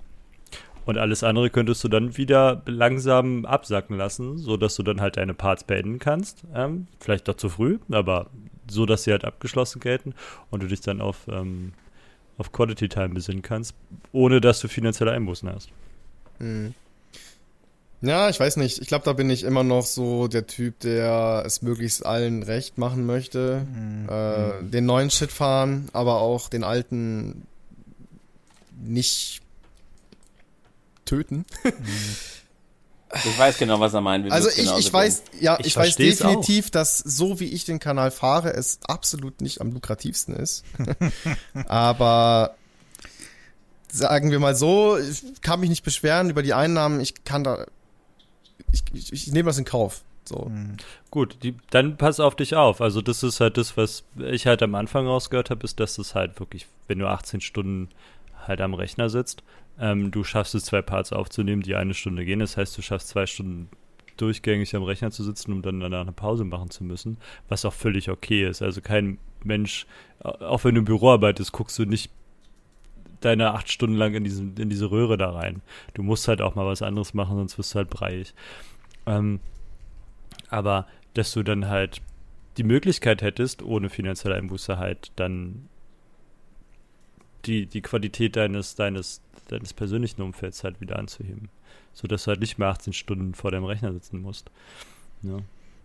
Und 0.84 0.98
alles 0.98 1.22
andere 1.22 1.50
könntest 1.50 1.84
du 1.84 1.88
dann 1.88 2.16
wieder 2.16 2.62
langsam 2.66 3.44
absacken 3.44 3.96
lassen, 3.96 4.38
so 4.38 4.56
dass 4.56 4.74
du 4.76 4.82
dann 4.82 5.00
halt 5.00 5.16
deine 5.16 5.34
Parts 5.34 5.64
beenden 5.64 5.98
kannst. 5.98 6.44
Ähm, 6.54 6.88
vielleicht 6.98 7.28
doch 7.28 7.36
zu 7.36 7.48
früh, 7.48 7.78
aber 7.90 8.30
so, 8.68 8.86
dass 8.86 9.04
sie 9.04 9.12
halt 9.12 9.24
abgeschlossen 9.24 9.80
gelten 9.80 10.14
und 10.50 10.62
du 10.62 10.66
dich 10.66 10.80
dann 10.80 11.00
auf, 11.00 11.28
ähm, 11.28 11.72
auf 12.38 12.52
Quality 12.52 12.88
Time 12.88 13.10
besinnen 13.10 13.42
kannst, 13.42 13.74
ohne 14.12 14.40
dass 14.40 14.60
du 14.60 14.68
finanzielle 14.68 15.12
Einbußen 15.12 15.48
hast. 15.48 15.70
Hm. 16.38 16.74
Ja, 18.02 18.28
ich 18.28 18.38
weiß 18.38 18.56
nicht. 18.56 18.80
Ich 18.80 18.88
glaube, 18.88 19.04
da 19.04 19.12
bin 19.12 19.30
ich 19.30 19.44
immer 19.44 19.62
noch 19.62 19.86
so 19.86 20.26
der 20.26 20.48
Typ, 20.48 20.80
der 20.80 21.44
es 21.46 21.62
möglichst 21.62 22.04
allen 22.04 22.42
recht 22.42 22.76
machen 22.76 23.06
möchte. 23.06 23.64
Äh, 24.08 24.64
den 24.68 24.86
neuen 24.86 25.10
Shit 25.10 25.30
fahren, 25.30 25.88
aber 25.92 26.20
auch 26.20 26.48
den 26.48 26.64
alten 26.64 27.46
nicht 28.84 29.40
töten. 31.04 31.44
Ich 33.14 33.38
weiß 33.38 33.58
genau, 33.58 33.78
was 33.78 33.94
er 33.94 34.00
meint. 34.00 34.24
Wir 34.24 34.32
Also 34.32 34.48
ich, 34.48 34.70
ich 34.78 34.92
weiß, 34.92 35.22
ja, 35.40 35.58
Ich 35.60 35.66
ich, 35.66 35.76
weiß 35.76 35.96
definitiv, 35.96 36.70
dass 36.70 36.98
so 36.98 37.38
wie 37.40 37.46
ich 37.46 37.64
den 37.64 37.78
Kanal 37.78 38.10
fahre, 38.10 38.52
es 38.54 38.78
absolut 38.84 39.40
nicht 39.40 39.60
am 39.60 39.72
lukrativsten 39.72 40.34
ist. 40.34 40.64
Aber 41.66 42.56
sagen 43.92 44.30
wir 44.30 44.40
mal 44.40 44.56
so, 44.56 44.96
ich 44.98 45.42
kann 45.42 45.60
mich 45.60 45.68
nicht 45.68 45.84
beschweren 45.84 46.30
über 46.30 46.42
die 46.42 46.54
Einnahmen. 46.54 47.00
Ich 47.00 47.24
kann 47.24 47.44
da, 47.44 47.66
ich, 48.70 48.82
ich, 48.92 49.12
ich 49.12 49.32
nehme 49.32 49.48
das 49.48 49.58
in 49.58 49.64
Kauf. 49.64 50.04
So. 50.24 50.50
Gut, 51.10 51.38
die, 51.42 51.56
dann 51.70 51.96
pass 51.96 52.20
auf 52.20 52.36
dich 52.36 52.54
auf. 52.54 52.80
Also 52.80 53.02
das 53.02 53.22
ist 53.22 53.40
halt 53.40 53.56
das, 53.56 53.76
was 53.76 54.04
ich 54.16 54.46
halt 54.46 54.62
am 54.62 54.74
Anfang 54.74 55.06
rausgehört 55.06 55.50
habe, 55.50 55.64
ist, 55.64 55.80
dass 55.80 55.98
es 55.98 56.14
halt 56.14 56.38
wirklich, 56.38 56.66
wenn 56.86 56.98
du 56.98 57.08
18 57.08 57.40
Stunden 57.40 57.88
halt 58.46 58.60
am 58.60 58.74
Rechner 58.74 59.08
sitzt, 59.08 59.42
ähm, 59.80 60.10
du 60.10 60.24
schaffst 60.24 60.54
es, 60.54 60.64
zwei 60.64 60.82
Parts 60.82 61.12
aufzunehmen, 61.12 61.62
die 61.62 61.74
eine 61.74 61.94
Stunde 61.94 62.24
gehen. 62.24 62.40
Das 62.40 62.56
heißt, 62.56 62.76
du 62.76 62.82
schaffst 62.82 63.08
zwei 63.08 63.26
Stunden 63.26 63.68
durchgängig 64.16 64.76
am 64.76 64.82
Rechner 64.82 65.10
zu 65.10 65.24
sitzen, 65.24 65.52
um 65.52 65.62
dann 65.62 65.80
danach 65.80 66.02
eine 66.02 66.12
Pause 66.12 66.44
machen 66.44 66.70
zu 66.70 66.84
müssen, 66.84 67.16
was 67.48 67.64
auch 67.64 67.72
völlig 67.72 68.10
okay 68.10 68.46
ist. 68.46 68.62
Also 68.62 68.80
kein 68.80 69.18
Mensch, 69.42 69.86
auch 70.20 70.64
wenn 70.64 70.74
du 70.74 70.80
im 70.80 70.84
Büro 70.84 71.10
arbeitest, 71.10 71.52
guckst 71.52 71.78
du 71.78 71.84
nicht 71.84 72.10
deine 73.24 73.52
acht 73.52 73.70
Stunden 73.70 73.96
lang 73.96 74.14
in, 74.14 74.24
diesen, 74.24 74.56
in 74.56 74.68
diese 74.68 74.90
Röhre 74.90 75.16
da 75.16 75.30
rein. 75.30 75.62
Du 75.94 76.02
musst 76.02 76.28
halt 76.28 76.40
auch 76.40 76.54
mal 76.54 76.66
was 76.66 76.82
anderes 76.82 77.14
machen, 77.14 77.36
sonst 77.36 77.58
wirst 77.58 77.74
du 77.74 77.76
halt 77.78 77.90
breiig. 77.90 78.34
Ähm, 79.06 79.40
aber 80.48 80.86
dass 81.14 81.32
du 81.32 81.42
dann 81.42 81.68
halt 81.68 82.00
die 82.56 82.64
Möglichkeit 82.64 83.22
hättest, 83.22 83.62
ohne 83.62 83.88
finanzielle 83.88 84.36
Einbuße 84.36 84.78
halt 84.78 85.12
dann 85.16 85.68
die, 87.46 87.66
die 87.66 87.80
Qualität 87.80 88.36
deines, 88.36 88.74
deines, 88.74 89.20
deines 89.48 89.72
persönlichen 89.72 90.22
Umfelds 90.22 90.64
halt 90.64 90.80
wieder 90.80 90.98
anzuheben. 90.98 91.48
Sodass 91.94 92.24
du 92.24 92.28
halt 92.28 92.40
nicht 92.40 92.58
mehr 92.58 92.68
18 92.68 92.92
Stunden 92.92 93.34
vor 93.34 93.50
deinem 93.50 93.64
Rechner 93.64 93.92
sitzen 93.92 94.20
musst. 94.20 94.50
Ja. 95.22 95.38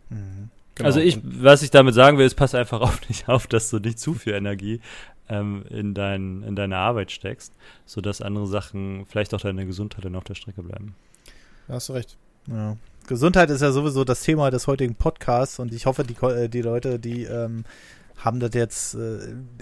Mhm. 0.09 0.49
Genau. 0.75 0.87
Also 0.87 0.99
ich, 0.99 1.19
was 1.23 1.63
ich 1.63 1.71
damit 1.71 1.95
sagen 1.95 2.17
will, 2.17 2.25
ist, 2.25 2.35
pass 2.35 2.53
einfach 2.53 2.81
auf 2.81 2.99
dich 2.99 3.27
auf, 3.27 3.47
dass 3.47 3.69
du 3.69 3.79
nicht 3.79 3.99
zu 3.99 4.13
viel 4.13 4.33
Energie 4.33 4.79
ähm, 5.29 5.63
in, 5.69 5.93
dein, 5.93 6.43
in 6.43 6.55
deine 6.55 6.77
Arbeit 6.77 7.11
steckst, 7.11 7.53
sodass 7.85 8.21
andere 8.21 8.47
Sachen, 8.47 9.05
vielleicht 9.07 9.33
auch 9.33 9.41
deine 9.41 9.65
Gesundheit 9.65 10.05
dann 10.05 10.15
auf 10.15 10.23
der 10.23 10.35
Strecke 10.35 10.63
bleiben. 10.63 10.95
Da 11.67 11.75
hast 11.75 11.89
du 11.89 11.93
recht. 11.93 12.17
Ja. 12.47 12.77
Gesundheit 13.07 13.49
ist 13.49 13.61
ja 13.61 13.71
sowieso 13.71 14.03
das 14.03 14.21
Thema 14.21 14.51
des 14.51 14.67
heutigen 14.67 14.95
Podcasts 14.95 15.59
und 15.59 15.73
ich 15.73 15.85
hoffe, 15.85 16.03
die, 16.03 16.15
äh, 16.25 16.47
die 16.49 16.61
Leute, 16.61 16.99
die 16.99 17.23
ähm, 17.23 17.65
haben 18.17 18.39
das 18.39 18.53
jetzt 18.53 18.95
äh, 18.95 19.19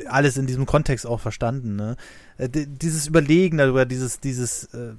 alles 0.07 0.37
in 0.37 0.47
diesem 0.47 0.65
Kontext 0.65 1.05
auch 1.05 1.19
verstanden. 1.19 1.75
Ne? 1.75 1.95
Äh, 2.37 2.49
di- 2.49 2.67
dieses 2.67 3.07
Überlegen 3.07 3.57
darüber, 3.57 3.85
dieses, 3.85 4.19
dieses, 4.19 4.65
äh, 4.73 4.93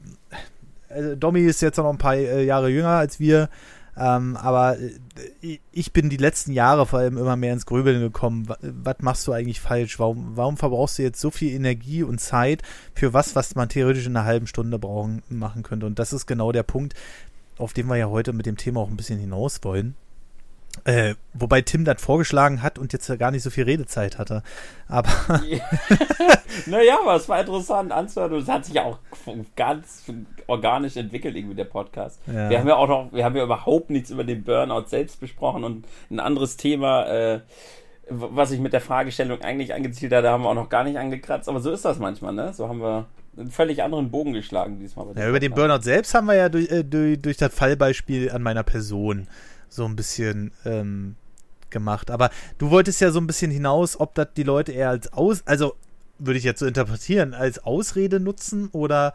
also 0.89 1.17
Domi 1.17 1.41
ist 1.41 1.63
jetzt 1.63 1.77
noch 1.77 1.91
ein 1.91 1.99
paar 1.99 2.17
äh, 2.17 2.45
Jahre 2.45 2.69
jünger 2.69 2.91
als 2.91 3.19
wir, 3.19 3.49
ähm, 3.99 4.37
aber 4.37 4.79
äh, 4.79 5.59
ich 5.73 5.93
bin 5.93 6.11
die 6.11 6.17
letzten 6.17 6.53
Jahre 6.53 6.87
vor 6.87 6.99
allem 6.99 7.17
immer 7.17 7.37
mehr 7.37 7.53
ins 7.53 7.67
Grübeln 7.67 8.01
gekommen. 8.01 8.49
Wa- 8.49 8.59
Was 8.61 8.97
machst 9.01 9.27
du 9.27 9.33
eigentlich 9.33 9.61
falsch? 9.61 9.99
Warum, 9.99 10.37
warum 10.37 10.57
verbrauchst 10.57 10.99
du 10.99 11.03
jetzt 11.03 11.21
so 11.21 11.31
viel 11.31 11.53
Energie 11.55 12.03
und 12.03 12.21
Zeit 12.21 12.63
für 12.95 13.13
was, 13.13 13.35
was 13.35 13.55
man 13.55 13.69
theoretisch 13.69 14.07
in 14.07 14.17
einer 14.17 14.27
halben 14.27 14.47
Stunde 14.47 14.79
brauchen, 14.79 15.23
machen 15.29 15.63
könnte? 15.63 15.87
Und 15.87 15.99
das 15.99 16.13
ist 16.13 16.27
genau 16.27 16.53
der 16.53 16.63
Punkt, 16.63 16.95
auf 17.59 17.73
den 17.73 17.87
wir 17.87 17.97
ja 17.97 18.09
heute 18.09 18.33
mit 18.33 18.47
dem 18.47 18.57
Thema 18.57 18.81
auch 18.81 18.89
ein 18.91 18.97
bisschen 18.97 19.19
hinaus 19.19 19.61
wollen. 19.63 19.95
Äh, 20.85 21.15
wobei 21.35 21.63
Tim 21.63 21.85
das 21.85 22.01
vorgeschlagen 22.01 22.63
hat 22.63 22.79
und 22.79 22.93
jetzt 22.93 23.09
ja 23.09 23.17
gar 23.17 23.31
nicht 23.31 23.43
so 23.43 23.51
viel 23.51 23.65
Redezeit 23.65 24.19
hatte. 24.19 24.43
Aber 24.89 25.09
Naja, 26.67 26.99
aber 27.03 27.17
es 27.17 27.29
war 27.29 27.41
interessant 27.41 27.93
anzuhören 27.93 28.35
und 28.35 28.43
es 28.43 28.49
hat 28.49 28.65
sich 28.65 28.75
ja 28.75 28.85
auch 28.85 28.99
ganz 29.57 30.05
organisch 30.47 30.97
entwickelt, 30.97 31.37
irgendwie 31.37 31.55
der 31.55 31.65
Podcast. 31.65 32.21
Ja. 32.27 32.51
Wir 32.51 32.59
haben 32.59 32.69
ja 32.69 32.77
auch 32.77 32.89
noch, 32.89 33.13
wir 33.13 33.25
haben 33.25 33.37
ja 33.37 33.45
überhaupt 33.45 33.91
nichts 33.91 34.11
über 34.11 34.25
den 34.25 34.45
Burnout 34.45 34.87
selbst 34.87 35.21
besprochen 35.21 35.65
und 35.65 35.87
ein 36.11 36.21
anderes 36.21 36.57
Thema, 36.57 37.07
äh, 37.07 37.41
was 38.09 38.53
ich 38.53 38.61
mit 38.61 38.73
der 38.73 38.81
Fragestellung 38.81 39.43
eigentlich 39.43 39.75
angezielt 39.75 40.13
hatte, 40.13 40.31
haben 40.31 40.45
wir 40.45 40.49
auch 40.49 40.55
noch 40.55 40.69
gar 40.69 40.85
nicht 40.85 40.99
angekratzt. 40.99 41.49
Aber 41.49 41.61
so 41.61 41.73
ist 41.73 41.85
das 41.85 41.99
manchmal, 41.99 42.33
ne? 42.33 42.53
So 42.53 42.69
haben 42.69 42.81
wir 42.81 43.07
einen 43.37 43.51
völlig 43.51 43.83
anderen 43.83 44.11
Bogen 44.11 44.33
geschlagen 44.33 44.79
diesmal. 44.79 45.07
ja, 45.17 45.29
über 45.29 45.41
den. 45.41 45.53
Burnout 45.53 45.83
selbst 45.83 46.15
haben 46.15 46.27
wir 46.27 46.35
ja 46.35 46.49
durch, 46.49 46.71
äh, 46.71 46.85
durch, 46.85 47.21
durch 47.21 47.37
das 47.37 47.53
Fallbeispiel 47.53 48.31
an 48.31 48.43
meiner 48.43 48.63
Person 48.63 49.27
so 49.77 49.85
ein 49.85 49.97
bisschen 49.97 50.53
ähm, 50.65 51.17
gemacht. 51.71 52.11
Aber 52.11 52.31
du 52.59 52.71
wolltest 52.71 53.01
ja 53.01 53.11
so 53.11 53.21
ein 53.21 53.27
bisschen 53.27 53.51
hinaus, 53.51 53.99
ob 54.01 54.15
das 54.15 54.29
die 54.37 54.43
Leute 54.43 54.73
eher 54.73 54.91
als 54.91 55.13
Aus, 55.13 55.43
also 55.47 55.75
würde 56.19 56.39
ich 56.39 56.45
jetzt 56.45 56.61
so 56.61 56.67
interpretieren, 56.67 57.35
als 57.35 57.59
Ausrede 57.65 58.21
nutzen 58.21 58.69
oder 58.73 59.13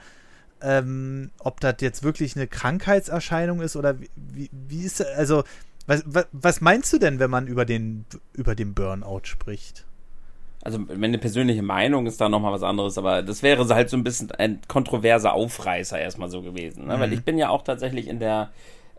ähm, 0.61 1.31
ob 1.39 1.59
das 1.59 1.75
jetzt 1.79 2.03
wirklich 2.03 2.35
eine 2.35 2.47
Krankheitserscheinung 2.47 3.61
ist 3.61 3.75
oder 3.75 3.99
wie, 3.99 4.09
wie, 4.15 4.49
wie 4.51 4.83
ist 4.83 5.03
also 5.03 5.43
was, 5.87 6.03
was, 6.05 6.27
was 6.31 6.61
meinst 6.61 6.93
du 6.93 6.99
denn, 6.99 7.19
wenn 7.19 7.31
man 7.31 7.47
über 7.47 7.65
den 7.65 8.05
über 8.33 8.53
den 8.53 8.73
Burnout 8.73 9.21
spricht? 9.23 9.85
Also, 10.63 10.79
wenn 10.87 11.03
eine 11.03 11.17
persönliche 11.17 11.63
Meinung 11.63 12.05
ist 12.05 12.21
da 12.21 12.29
nochmal 12.29 12.53
was 12.53 12.61
anderes, 12.61 12.99
aber 12.99 13.23
das 13.23 13.41
wäre 13.41 13.67
halt 13.73 13.89
so 13.89 13.97
ein 13.97 14.03
bisschen 14.03 14.31
ein 14.31 14.59
kontroverser 14.67 15.33
Aufreißer 15.33 15.99
erstmal 15.99 16.29
so 16.29 16.43
gewesen. 16.43 16.85
Ne? 16.85 16.95
Mhm. 16.95 16.99
Weil 17.01 17.13
ich 17.13 17.23
bin 17.23 17.39
ja 17.39 17.49
auch 17.49 17.63
tatsächlich 17.63 18.07
in 18.07 18.19
der 18.19 18.51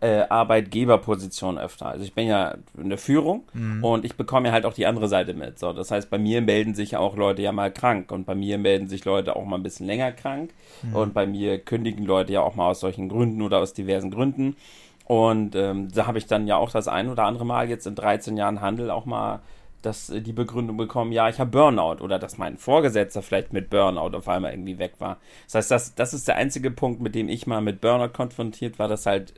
äh, 0.02 0.24
Arbeitgeberposition 0.28 1.58
öfter. 1.58 1.86
Also 1.86 2.04
ich 2.04 2.12
bin 2.12 2.26
ja 2.26 2.56
in 2.76 2.88
der 2.88 2.98
Führung 2.98 3.44
Mhm. 3.54 3.84
und 3.84 4.04
ich 4.04 4.16
bekomme 4.16 4.48
ja 4.48 4.52
halt 4.52 4.66
auch 4.66 4.74
die 4.74 4.86
andere 4.86 5.06
Seite 5.08 5.32
mit. 5.32 5.58
So, 5.58 5.72
das 5.72 5.90
heißt, 5.90 6.10
bei 6.10 6.18
mir 6.18 6.42
melden 6.42 6.74
sich 6.74 6.92
ja 6.92 6.98
auch 6.98 7.16
Leute 7.16 7.40
ja 7.42 7.52
mal 7.52 7.72
krank 7.72 8.10
und 8.10 8.26
bei 8.26 8.34
mir 8.34 8.58
melden 8.58 8.88
sich 8.88 9.04
Leute 9.04 9.36
auch 9.36 9.44
mal 9.44 9.56
ein 9.56 9.62
bisschen 9.62 9.86
länger 9.86 10.10
krank 10.12 10.50
und 10.92 11.14
bei 11.14 11.26
mir 11.26 11.58
kündigen 11.58 12.04
Leute 12.04 12.32
ja 12.32 12.40
auch 12.42 12.56
mal 12.56 12.70
aus 12.70 12.80
solchen 12.80 13.08
Gründen 13.08 13.42
oder 13.42 13.58
aus 13.60 13.72
diversen 13.74 14.10
Gründen. 14.10 14.56
Und 15.04 15.54
ähm, 15.54 15.88
da 15.92 16.06
habe 16.06 16.18
ich 16.18 16.26
dann 16.26 16.46
ja 16.46 16.56
auch 16.56 16.70
das 16.70 16.88
ein 16.88 17.08
oder 17.08 17.24
andere 17.24 17.46
Mal 17.46 17.68
jetzt 17.68 17.86
in 17.86 17.94
13 17.94 18.36
Jahren 18.36 18.60
Handel 18.60 18.90
auch 18.90 19.04
mal 19.06 19.40
dass 19.82 20.12
die 20.14 20.32
Begründung 20.32 20.76
bekommen, 20.76 21.10
ja, 21.10 21.28
ich 21.28 21.40
habe 21.40 21.50
Burnout 21.50 22.04
oder 22.04 22.20
dass 22.20 22.38
mein 22.38 22.56
Vorgesetzter 22.56 23.20
vielleicht 23.20 23.52
mit 23.52 23.68
Burnout 23.68 24.16
auf 24.16 24.28
einmal 24.28 24.52
irgendwie 24.52 24.78
weg 24.78 24.92
war. 25.00 25.16
Das 25.46 25.56
heißt, 25.56 25.70
das, 25.72 25.94
das 25.96 26.14
ist 26.14 26.28
der 26.28 26.36
einzige 26.36 26.70
Punkt, 26.70 27.00
mit 27.00 27.16
dem 27.16 27.28
ich 27.28 27.48
mal 27.48 27.60
mit 27.60 27.80
Burnout 27.80 28.10
konfrontiert 28.12 28.78
war, 28.78 28.86
dass 28.86 29.06
halt, 29.06 29.34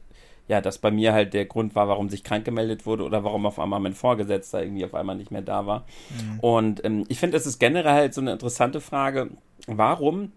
ja, 0.48 0.60
dass 0.60 0.78
bei 0.78 0.90
mir 0.90 1.12
halt 1.12 1.32
der 1.32 1.46
Grund 1.46 1.74
war, 1.74 1.88
warum 1.88 2.08
sich 2.10 2.22
krank 2.22 2.44
gemeldet 2.44 2.84
wurde 2.86 3.04
oder 3.04 3.24
warum 3.24 3.46
auf 3.46 3.58
einmal 3.58 3.80
mein 3.80 3.94
Vorgesetzter 3.94 4.62
irgendwie 4.62 4.84
auf 4.84 4.94
einmal 4.94 5.16
nicht 5.16 5.30
mehr 5.30 5.42
da 5.42 5.66
war. 5.66 5.86
Und 6.40 6.84
ähm, 6.84 7.04
ich 7.08 7.18
finde, 7.18 7.36
es 7.36 7.46
ist 7.46 7.58
generell 7.58 7.92
halt 7.92 8.14
so 8.14 8.20
eine 8.20 8.32
interessante 8.32 8.80
Frage, 8.80 9.30
warum 9.66 10.32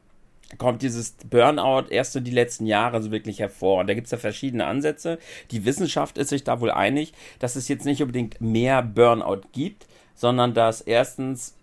kommt 0.57 0.81
dieses 0.81 1.17
Burnout 1.29 1.89
erst 1.89 2.13
so 2.13 2.21
die 2.21 2.31
letzten 2.31 2.65
Jahre 2.65 3.03
so 3.03 3.11
wirklich 3.11 3.39
hervor. 3.39 3.81
Und 3.81 3.87
da 3.87 3.93
gibt 3.93 4.05
es 4.05 4.11
ja 4.11 4.17
verschiedene 4.17 4.65
Ansätze. 4.65 5.19
Die 5.51 5.65
Wissenschaft 5.65 6.17
ist 6.17 6.29
sich 6.29 6.45
da 6.45 6.61
wohl 6.61 6.71
einig, 6.71 7.13
dass 7.39 7.57
es 7.57 7.67
jetzt 7.67 7.85
nicht 7.85 8.01
unbedingt 8.01 8.39
mehr 8.39 8.81
Burnout 8.81 9.41
gibt, 9.51 9.87
sondern 10.15 10.53
dass 10.53 10.81
erstens 10.81 11.55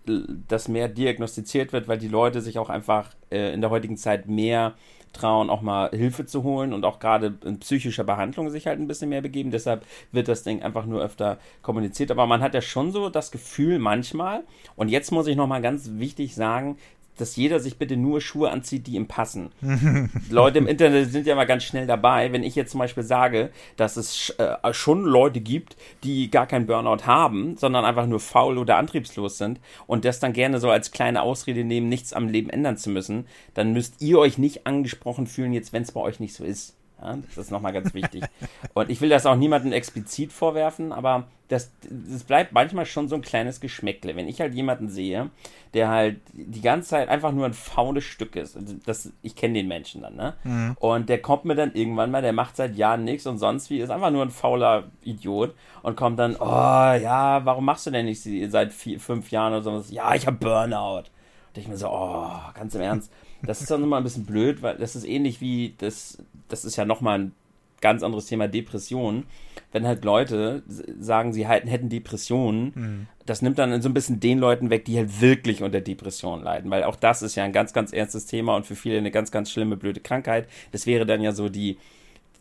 das 0.49 0.69
mehr 0.69 0.89
diagnostiziert 0.89 1.73
wird, 1.73 1.89
weil 1.89 1.99
die 1.99 2.09
Leute 2.09 2.41
sich 2.43 2.59
auch 2.59 2.69
einfach 2.69 3.11
äh, 3.31 3.55
in 3.55 3.63
der 3.63 3.71
heutigen 3.71 3.97
Zeit 3.97 4.29
mehr 4.29 4.75
trauen, 5.15 5.51
auch 5.51 5.63
mal 5.63 5.91
Hilfe 5.91 6.27
zu 6.27 6.43
holen 6.43 6.73
und 6.73 6.85
auch 6.85 6.99
gerade 6.99 7.35
in 7.45 7.61
psychischer 7.61 8.05
Behandlung 8.05 8.51
sich 8.51 8.67
halt 8.67 8.79
ein 8.79 8.87
bisschen 8.87 9.09
mehr 9.09 9.23
begeben. 9.23 9.51
Deshalb 9.51 9.87
wird 10.13 10.29
das 10.29 10.43
Ding 10.43 10.63
einfach 10.63 10.85
nur 10.87 11.03
öfter 11.03 11.39
kommuniziert. 11.63 12.11
Aber 12.11 12.27
man 12.27 12.43
hat 12.43 12.55
ja 12.55 12.61
schon 12.61 12.93
so 12.93 13.09
das 13.09 13.31
Gefühl 13.31 13.79
manchmal, 13.79 14.45
und 14.77 14.89
jetzt 14.89 15.11
muss 15.11 15.27
ich 15.27 15.37
nochmal 15.37 15.63
ganz 15.63 15.93
wichtig 15.95 16.35
sagen, 16.35 16.77
dass 17.17 17.37
jeder 17.37 17.61
sich 17.61 17.79
bitte 17.79 17.97
nur 17.97 18.21
Schuhe 18.21 18.51
anzieht, 18.51 18.87
die 18.87 18.95
ihm 18.95 19.07
passen. 19.07 19.51
Leute 20.31 20.59
im 20.59 20.67
Internet 20.67 21.11
sind 21.13 21.27
ja 21.27 21.35
mal 21.35 21.47
ganz 21.47 21.65
schnell 21.65 21.87
dabei. 21.87 22.33
Wenn 22.33 22.43
ich 22.43 22.55
jetzt 22.55 22.73
zum 22.73 22.81
Beispiel 22.81 23.03
sage, 23.03 23.51
dass 23.77 23.97
es 23.97 24.31
äh, 24.39 24.73
schon 24.73 25.05
Leute 25.05 25.41
gibt, 25.41 25.77
die 26.03 26.31
gar 26.31 26.47
keinen 26.47 26.67
Burnout 26.67 27.07
haben, 27.07 27.57
sondern 27.57 27.85
einfach 27.85 28.07
nur 28.07 28.21
faul 28.21 28.59
oder 28.59 28.77
antriebslos 28.77 29.39
sind 29.39 29.61
und 29.87 30.05
das 30.05 30.21
dann 30.21 30.33
gerne 30.33 30.59
so 30.59 30.71
als 30.71 30.91
kleine 30.91 31.23
Ausrede 31.23 31.65
nehmen, 31.65 31.89
nichts 31.89 32.13
am 32.13 32.29
Leben 32.29 32.51
ändern 32.51 32.77
zu 32.77 32.91
müssen, 32.91 33.27
dann 33.55 33.73
müsst 33.73 34.03
ihr 34.03 34.19
euch 34.19 34.39
nicht 34.39 34.67
angesprochen 34.67 35.27
fühlen, 35.27 35.53
jetzt 35.53 35.73
wenn 35.73 35.83
es 35.83 35.93
bei 35.93 36.01
euch 36.01 36.21
nicht 36.21 36.35
so 36.35 36.45
ist. 36.45 36.77
Ja, 37.05 37.19
das 37.27 37.37
ist 37.37 37.51
nochmal 37.51 37.75
ganz 37.75 37.93
wichtig. 37.93 38.25
Und 38.73 38.89
ich 38.89 39.03
will 39.03 39.11
das 39.11 39.27
auch 39.27 39.37
niemandem 39.37 39.73
explizit 39.73 40.33
vorwerfen, 40.33 40.91
aber 40.91 41.25
das, 41.49 41.71
das 41.83 42.25
bleibt 42.25 42.53
manchmal 42.53 42.87
schon 42.87 43.09
so 43.09 43.15
ein 43.15 43.21
kleines 43.21 43.61
Geschmäckle. 43.61 44.17
Wenn 44.17 44.27
ich 44.27 44.41
halt 44.41 44.55
jemanden 44.55 44.89
sehe, 44.89 45.29
der 45.75 45.91
halt 45.91 46.21
die 46.33 46.63
ganze 46.63 46.89
Zeit 46.89 47.11
einfach 47.11 47.33
nur 47.33 47.45
ein 47.45 47.53
faules 47.53 48.05
Stück 48.05 48.37
ist, 48.37 48.57
das, 48.87 49.13
ich 49.21 49.37
kenne 49.37 49.53
den 49.53 49.69
Menschen 49.69 50.01
dann, 50.01 50.17
ne? 50.17 50.35
Mhm. 50.45 50.77
Und 50.81 51.11
der 51.11 51.21
kommt 51.21 51.45
mir 51.45 51.55
dann 51.55 51.75
irgendwann 51.75 52.11
mal, 52.11 52.23
der 52.23 52.33
macht 52.33 52.57
seit 52.57 52.75
Jahren 52.75 53.05
nichts 53.05 53.27
und 53.27 53.37
sonst 53.37 53.69
wie, 53.69 53.81
ist 53.81 53.91
einfach 53.91 54.11
nur 54.11 54.23
ein 54.23 54.31
fauler 54.31 54.85
Idiot 55.03 55.55
und 55.83 55.97
kommt 55.97 56.19
dann, 56.19 56.37
oh 56.37 56.45
ja, 56.47 57.45
warum 57.45 57.67
machst 57.67 57.87
du 57.87 57.91
denn 57.91 58.07
nicht 58.07 58.23
seit 58.51 58.73
vier, 58.73 58.99
fünf 58.99 59.31
Jahren 59.31 59.53
oder 59.53 59.63
sowas? 59.63 59.91
Ja, 59.91 60.15
ich 60.15 60.27
habe 60.27 60.39
Burnout. 60.39 61.05
Und 61.49 61.59
ich 61.59 61.69
mir 61.69 61.77
so, 61.77 61.91
oh, 61.91 62.31
ganz 62.55 62.75
im 62.75 62.81
Ernst. 62.81 63.13
Das 63.47 63.61
ist 63.61 63.71
dann 63.71 63.83
immer 63.83 63.97
ein 63.97 64.05
bisschen 64.05 64.27
blöd, 64.27 64.63
weil 64.63 64.77
das 64.77 64.97
ist 64.97 65.05
ähnlich 65.05 65.41
wie 65.41 65.75
das, 65.79 66.19
das 66.49 66.65
ist 66.65 66.77
ja 66.77 66.85
nochmal 66.85 67.19
ein 67.19 67.33
ganz 67.81 68.03
anderes 68.03 68.27
Thema 68.27 68.49
Depression. 68.49 69.25
Wenn 69.71 69.87
halt 69.87 70.05
Leute 70.05 70.63
sagen, 70.99 71.33
sie 71.33 71.47
halt, 71.47 71.67
hätten 71.67 71.89
Depressionen, 71.89 72.73
mhm. 72.75 73.07
das 73.27 73.43
nimmt 73.43 73.59
dann 73.59 73.83
so 73.83 73.89
ein 73.89 73.95
bisschen 73.95 74.21
den 74.21 74.39
Leuten 74.39 74.71
weg, 74.71 74.85
die 74.85 74.97
halt 74.97 75.21
wirklich 75.21 75.63
unter 75.63 75.81
Depressionen 75.81 76.45
leiden, 76.45 76.71
weil 76.71 76.85
auch 76.85 76.97
das 76.97 77.23
ist 77.23 77.35
ja 77.35 77.45
ein 77.45 77.53
ganz, 77.53 77.73
ganz 77.73 77.93
ernstes 77.93 78.27
Thema 78.27 78.57
und 78.57 78.65
für 78.65 78.77
viele 78.77 78.99
eine 78.99 79.11
ganz, 79.11 79.31
ganz 79.31 79.51
schlimme, 79.51 79.77
blöde 79.77 80.01
Krankheit. 80.01 80.49
Das 80.73 80.87
wäre 80.87 81.05
dann 81.05 81.21
ja 81.21 81.33
so 81.33 81.49
die, 81.49 81.77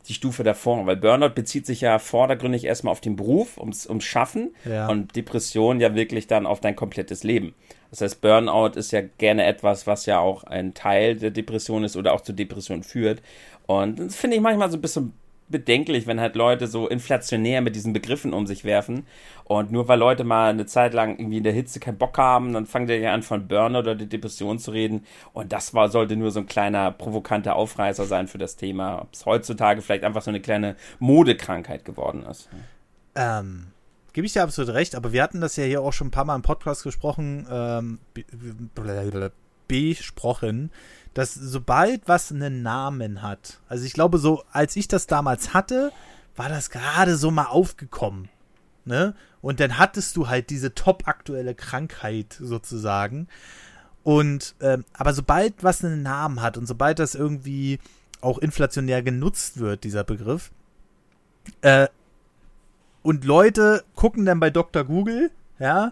die 0.08 0.14
Stufe 0.14 0.44
davor, 0.44 0.86
weil 0.86 0.98
Burnout 0.98 1.30
bezieht 1.30 1.66
sich 1.66 1.82
ja 1.82 2.00
vordergründig 2.00 2.66
erstmal 2.66 2.92
auf 2.92 3.02
den 3.02 3.16
Beruf, 3.16 3.58
ums, 3.58 3.88
ums 3.88 4.04
Schaffen 4.04 4.54
ja. 4.66 4.88
und 4.88 5.16
Depression 5.16 5.80
ja 5.80 5.96
wirklich 5.96 6.28
dann 6.28 6.46
auf 6.46 6.60
dein 6.60 6.76
komplettes 6.76 7.24
Leben. 7.24 7.56
Das 7.90 8.02
heißt, 8.02 8.22
Burnout 8.22 8.78
ist 8.78 8.92
ja 8.92 9.02
gerne 9.02 9.46
etwas, 9.46 9.88
was 9.88 10.06
ja 10.06 10.20
auch 10.20 10.44
ein 10.44 10.74
Teil 10.74 11.16
der 11.16 11.32
Depression 11.32 11.84
ist 11.84 11.96
oder 11.96 12.14
auch 12.14 12.22
zu 12.22 12.34
Depression 12.34 12.84
führt. 12.84 13.22
Und 13.66 14.00
das 14.00 14.16
finde 14.16 14.36
ich 14.36 14.42
manchmal 14.42 14.70
so 14.72 14.78
ein 14.78 14.82
bisschen 14.82 15.14
bedenklich, 15.54 16.08
wenn 16.08 16.20
halt 16.20 16.36
Leute 16.36 16.68
so 16.68 16.90
inflationär 16.90 17.62
mit 17.62 17.78
diesen 17.78 17.94
Begriffen 17.94 18.34
um 18.34 18.46
sich 18.46 18.66
werfen. 18.66 19.06
Und 19.46 19.72
nur 19.72 19.88
weil 19.88 20.00
Leute 20.00 20.26
mal 20.26 20.50
eine 20.50 20.66
Zeit 20.66 20.94
lang 20.94 21.18
irgendwie 21.18 21.38
in 21.38 21.44
der 21.44 21.54
Hitze 21.54 21.80
keinen 21.80 21.98
Bock 21.98 22.18
haben, 22.18 22.52
dann 22.52 22.66
fangen 22.66 22.88
die 22.88 22.96
ja 22.96 23.14
an 23.14 23.24
von 23.24 23.48
Burnout 23.48 23.80
oder 23.80 23.96
der 23.96 24.08
Depression 24.08 24.60
zu 24.60 24.72
reden. 24.72 25.06
Und 25.32 25.54
das 25.54 25.74
war, 25.74 25.88
sollte 25.88 26.18
nur 26.18 26.32
so 26.32 26.42
ein 26.42 26.48
kleiner 26.48 26.92
provokanter 26.92 27.56
Aufreißer 27.56 28.06
sein 28.06 28.28
für 28.28 28.38
das 28.38 28.58
Thema. 28.58 29.02
Ob 29.02 29.14
es 29.14 29.26
heutzutage 29.26 29.82
vielleicht 29.82 30.04
einfach 30.04 30.22
so 30.22 30.32
eine 30.32 30.42
kleine 30.42 30.76
Modekrankheit 31.00 31.86
geworden 31.86 32.24
ist. 32.24 32.50
Ähm, 33.16 33.68
gebe 34.12 34.26
ich 34.26 34.34
dir 34.34 34.44
absolut 34.44 34.74
recht, 34.74 34.96
aber 34.96 35.14
wir 35.14 35.24
hatten 35.24 35.40
das 35.40 35.56
ja 35.56 35.64
hier 35.64 35.82
auch 35.82 35.94
schon 35.94 36.08
ein 36.08 36.12
paar 36.12 36.26
Mal 36.26 36.36
im 36.36 36.42
Podcast 36.42 36.84
gesprochen, 36.84 37.48
ähm, 37.50 38.00
besprochen, 39.68 40.72
dass 41.14 41.34
sobald 41.34 42.08
was 42.08 42.32
einen 42.32 42.62
Namen 42.64 43.22
hat, 43.22 43.60
also 43.68 43.86
ich 43.86 43.94
glaube 43.94 44.18
so, 44.18 44.44
als 44.52 44.76
ich 44.76 44.88
das 44.88 45.08
damals 45.08 45.54
hatte, 45.54 45.92
war 46.36 46.50
das 46.50 46.70
gerade 46.70 47.16
so 47.16 47.32
mal 47.32 47.46
aufgekommen, 47.46 48.30
ne? 48.86 49.16
Und 49.42 49.60
dann 49.60 49.78
hattest 49.78 50.16
du 50.16 50.30
halt 50.30 50.50
diese 50.50 50.74
top 50.74 51.08
aktuelle 51.08 51.54
Krankheit 51.54 52.38
sozusagen. 52.40 53.28
Und 54.04 54.56
ähm, 54.62 54.86
aber 54.94 55.14
sobald 55.14 55.64
was 55.64 55.84
einen 55.84 56.02
Namen 56.02 56.42
hat 56.42 56.58
und 56.58 56.66
sobald 56.66 57.00
das 57.00 57.14
irgendwie 57.14 57.80
auch 58.22 58.38
inflationär 58.38 59.04
genutzt 59.04 59.60
wird, 59.60 59.84
dieser 59.84 60.04
Begriff, 60.04 60.52
äh, 61.62 61.88
und 63.02 63.26
Leute 63.26 63.84
gucken 63.96 64.26
dann 64.26 64.40
bei 64.40 64.50
Dr. 64.50 64.86
Google, 64.86 65.30
ja, 65.60 65.92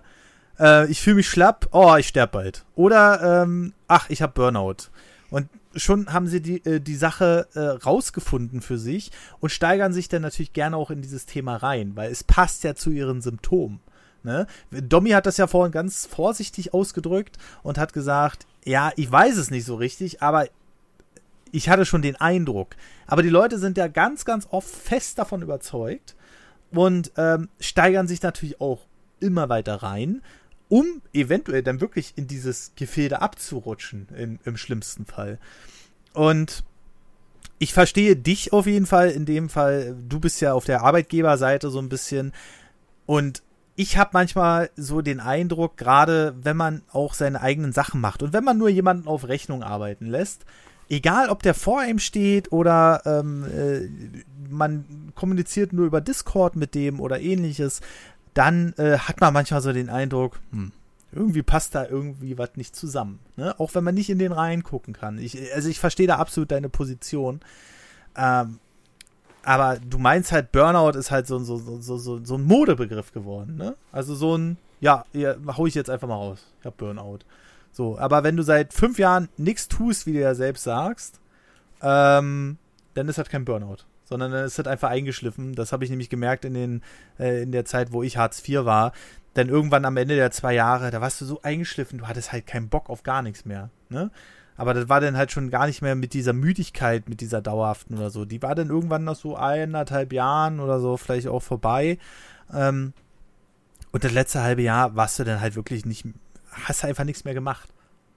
äh, 0.59 0.89
ich 0.89 1.01
fühle 1.01 1.17
mich 1.17 1.29
schlapp, 1.29 1.67
oh, 1.71 1.95
ich 1.97 2.07
sterbe 2.07 2.31
bald. 2.31 2.65
Oder, 2.75 3.43
ähm, 3.43 3.73
ach, 3.87 4.09
ich 4.09 4.21
habe 4.21 4.33
Burnout. 4.33 4.89
Und 5.31 5.47
schon 5.75 6.13
haben 6.13 6.27
sie 6.27 6.41
die, 6.41 6.63
äh, 6.65 6.79
die 6.79 6.95
Sache 6.95 7.47
äh, 7.55 7.59
rausgefunden 7.59 8.61
für 8.61 8.77
sich 8.77 9.11
und 9.39 9.49
steigern 9.49 9.93
sich 9.93 10.09
dann 10.09 10.21
natürlich 10.21 10.53
gerne 10.53 10.77
auch 10.77 10.91
in 10.91 11.01
dieses 11.01 11.25
Thema 11.25 11.55
rein, 11.55 11.95
weil 11.95 12.11
es 12.11 12.23
passt 12.23 12.63
ja 12.63 12.75
zu 12.75 12.91
ihren 12.91 13.21
Symptomen. 13.21 13.79
Ne? 14.23 14.45
Domi 14.69 15.11
hat 15.11 15.25
das 15.25 15.37
ja 15.37 15.47
vorhin 15.47 15.71
ganz 15.71 16.05
vorsichtig 16.05 16.73
ausgedrückt 16.73 17.37
und 17.63 17.79
hat 17.79 17.93
gesagt, 17.93 18.45
ja, 18.65 18.91
ich 18.97 19.11
weiß 19.11 19.37
es 19.37 19.49
nicht 19.49 19.65
so 19.65 19.75
richtig, 19.75 20.21
aber 20.21 20.47
ich 21.51 21.69
hatte 21.69 21.85
schon 21.85 22.01
den 22.01 22.17
Eindruck. 22.17 22.75
Aber 23.07 23.23
die 23.23 23.29
Leute 23.29 23.57
sind 23.57 23.77
ja 23.77 23.87
ganz, 23.87 24.25
ganz 24.25 24.47
oft 24.51 24.69
fest 24.69 25.17
davon 25.17 25.41
überzeugt 25.41 26.15
und 26.71 27.11
ähm, 27.17 27.49
steigern 27.59 28.07
sich 28.07 28.21
natürlich 28.21 28.61
auch 28.61 28.81
immer 29.19 29.49
weiter 29.49 29.75
rein, 29.75 30.21
um 30.71 31.01
eventuell 31.11 31.63
dann 31.63 31.81
wirklich 31.81 32.13
in 32.15 32.27
dieses 32.27 32.71
Gefilde 32.77 33.21
abzurutschen, 33.21 34.07
im, 34.17 34.39
im 34.45 34.55
schlimmsten 34.55 35.05
Fall. 35.05 35.37
Und 36.13 36.63
ich 37.59 37.73
verstehe 37.73 38.15
dich 38.15 38.53
auf 38.53 38.67
jeden 38.67 38.85
Fall 38.85 39.09
in 39.09 39.25
dem 39.25 39.49
Fall. 39.49 39.97
Du 40.07 40.21
bist 40.21 40.39
ja 40.39 40.53
auf 40.53 40.63
der 40.63 40.81
Arbeitgeberseite 40.83 41.69
so 41.69 41.79
ein 41.79 41.89
bisschen. 41.89 42.31
Und 43.05 43.43
ich 43.75 43.97
habe 43.97 44.11
manchmal 44.13 44.69
so 44.77 45.01
den 45.01 45.19
Eindruck, 45.19 45.75
gerade 45.75 46.35
wenn 46.41 46.55
man 46.55 46.83
auch 46.93 47.15
seine 47.15 47.41
eigenen 47.41 47.73
Sachen 47.73 47.99
macht 47.99 48.23
und 48.23 48.31
wenn 48.31 48.45
man 48.45 48.57
nur 48.57 48.69
jemanden 48.69 49.09
auf 49.09 49.27
Rechnung 49.27 49.63
arbeiten 49.63 50.05
lässt, 50.05 50.45
egal 50.87 51.27
ob 51.27 51.43
der 51.43 51.53
vor 51.53 51.83
ihm 51.83 51.99
steht 51.99 52.53
oder 52.53 53.01
ähm, 53.05 53.43
äh, 53.43 53.89
man 54.49 55.11
kommuniziert 55.15 55.73
nur 55.73 55.85
über 55.85 55.99
Discord 55.99 56.55
mit 56.55 56.75
dem 56.75 57.01
oder 57.01 57.19
ähnliches, 57.19 57.81
dann 58.33 58.73
äh, 58.77 58.97
hat 58.97 59.19
man 59.21 59.33
manchmal 59.33 59.61
so 59.61 59.73
den 59.73 59.89
Eindruck, 59.89 60.39
hm, 60.51 60.71
irgendwie 61.11 61.43
passt 61.43 61.75
da 61.75 61.85
irgendwie 61.85 62.37
was 62.37 62.55
nicht 62.55 62.75
zusammen. 62.75 63.19
Ne? 63.35 63.59
Auch 63.59 63.75
wenn 63.75 63.83
man 63.83 63.95
nicht 63.95 64.09
in 64.09 64.19
den 64.19 64.31
Reihen 64.31 64.63
gucken 64.63 64.93
kann. 64.93 65.17
Ich, 65.17 65.37
also 65.53 65.67
ich 65.69 65.79
verstehe 65.79 66.07
da 66.07 66.17
absolut 66.17 66.51
deine 66.51 66.69
Position. 66.69 67.41
Ähm, 68.15 68.59
aber 69.43 69.79
du 69.79 69.97
meinst 69.97 70.31
halt, 70.31 70.51
Burnout 70.51 70.97
ist 70.97 71.11
halt 71.11 71.27
so, 71.27 71.39
so, 71.39 71.57
so, 71.57 71.97
so, 71.97 72.23
so 72.23 72.35
ein 72.35 72.43
Modebegriff 72.43 73.11
geworden, 73.11 73.55
ne? 73.57 73.75
Also 73.91 74.15
so 74.15 74.37
ein, 74.37 74.57
ja, 74.79 75.05
ja, 75.13 75.35
hau 75.57 75.65
ich 75.65 75.75
jetzt 75.75 75.89
einfach 75.89 76.07
mal 76.07 76.15
raus. 76.15 76.45
Ich 76.59 76.65
hab 76.65 76.77
Burnout. 76.77 77.19
So, 77.71 77.97
aber 77.97 78.23
wenn 78.23 78.37
du 78.37 78.43
seit 78.43 78.73
fünf 78.73 78.99
Jahren 78.99 79.29
nichts 79.37 79.67
tust, 79.67 80.05
wie 80.05 80.13
du 80.13 80.19
ja 80.19 80.35
selbst 80.35 80.63
sagst, 80.63 81.19
ähm, 81.81 82.57
dann 82.93 83.07
ist 83.07 83.17
halt 83.17 83.29
kein 83.29 83.45
Burnout. 83.45 83.77
Sondern 84.11 84.31
dann 84.31 84.45
ist 84.45 84.57
halt 84.57 84.67
einfach 84.67 84.89
eingeschliffen. 84.89 85.55
Das 85.55 85.71
habe 85.71 85.83
ich 85.83 85.89
nämlich 85.89 86.09
gemerkt 86.09 86.45
in, 86.45 86.53
den, 86.53 86.83
äh, 87.17 87.41
in 87.41 87.51
der 87.51 87.65
Zeit, 87.65 87.91
wo 87.91 88.03
ich 88.03 88.17
Hartz 88.17 88.47
IV 88.47 88.65
war. 88.65 88.91
Denn 89.35 89.47
irgendwann 89.47 89.85
am 89.85 89.95
Ende 89.95 90.15
der 90.15 90.31
zwei 90.31 90.53
Jahre, 90.53 90.91
da 90.91 90.99
warst 90.99 91.21
du 91.21 91.25
so 91.25 91.41
eingeschliffen, 91.41 91.99
du 91.99 92.07
hattest 92.07 92.33
halt 92.33 92.45
keinen 92.45 92.67
Bock 92.67 92.89
auf 92.89 93.03
gar 93.03 93.21
nichts 93.21 93.45
mehr. 93.45 93.69
Ne? 93.89 94.11
Aber 94.57 94.73
das 94.73 94.89
war 94.89 94.99
dann 94.99 95.15
halt 95.15 95.31
schon 95.31 95.49
gar 95.49 95.65
nicht 95.65 95.81
mehr 95.81 95.95
mit 95.95 96.13
dieser 96.13 96.33
Müdigkeit, 96.33 97.07
mit 97.07 97.21
dieser 97.21 97.41
dauerhaften 97.41 97.97
oder 97.97 98.09
so. 98.09 98.25
Die 98.25 98.41
war 98.41 98.53
dann 98.53 98.69
irgendwann 98.69 99.05
nach 99.05 99.15
so 99.15 99.37
eineinhalb 99.37 100.11
Jahren 100.11 100.59
oder 100.59 100.81
so 100.81 100.97
vielleicht 100.97 101.27
auch 101.27 101.41
vorbei. 101.41 101.97
Ähm, 102.53 102.91
und 103.93 104.03
das 104.03 104.11
letzte 104.11 104.43
halbe 104.43 104.61
Jahr 104.61 104.95
warst 104.95 105.17
du 105.17 105.23
dann 105.23 105.39
halt 105.39 105.55
wirklich 105.55 105.85
nicht 105.85 106.05
hast 106.51 106.83
einfach 106.83 107.03
nichts 107.03 107.23
mehr 107.23 107.33
gemacht. 107.33 107.69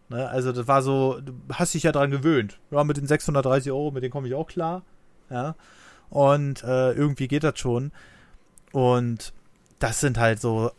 Ne? 0.09 0.29
Also 0.29 0.53
das 0.53 0.69
war 0.69 0.83
so, 0.83 1.21
du 1.21 1.33
hast 1.53 1.75
dich 1.75 1.85
ja 1.85 1.93
dran 1.93 2.11
gewöhnt. 2.11 2.59
Ja, 2.71 2.85
mit 2.85 2.97
den 2.97 3.07
630 3.07 3.73
Euro, 3.73 3.91
mit 3.91 4.03
denen 4.03 4.12
komme 4.12 4.29
ich 4.29 4.35
auch 4.35 4.47
klar. 4.47 4.83
Ja. 5.31 5.55
Und 6.15 6.65
äh, 6.65 6.93
irgendwie 6.93 7.28
geht 7.28 7.45
das 7.45 7.59
schon. 7.59 7.93
Und 8.73 9.35
das 9.78 10.01
sind 10.01 10.16
halt 10.16 10.41
so 10.41 10.70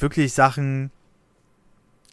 wirklich 0.00 0.32
Sachen, 0.32 0.90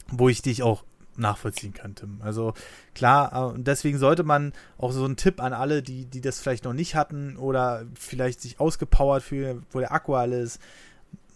wo 0.10 0.30
ich 0.30 0.44
dich 0.44 0.62
auch 0.62 0.84
nachvollziehen 1.18 1.74
kann, 1.74 1.96
Tim. 1.96 2.22
Also 2.22 2.54
klar, 2.94 3.56
äh, 3.56 3.60
deswegen 3.60 3.98
sollte 3.98 4.24
man 4.24 4.54
auch 4.78 4.92
so 4.92 5.04
einen 5.04 5.16
Tipp 5.16 5.42
an 5.42 5.54
alle, 5.54 5.82
die, 5.82 6.06
die 6.06 6.22
das 6.22 6.40
vielleicht 6.40 6.66
noch 6.66 6.74
nicht 6.74 6.94
hatten 6.94 7.36
oder 7.38 7.86
vielleicht 7.96 8.42
sich 8.42 8.60
ausgepowert 8.60 9.24
fühlen, 9.24 9.66
wo 9.72 9.80
der 9.80 9.92
Akku 9.92 10.14
alles 10.14 10.56
ist. 10.56 10.62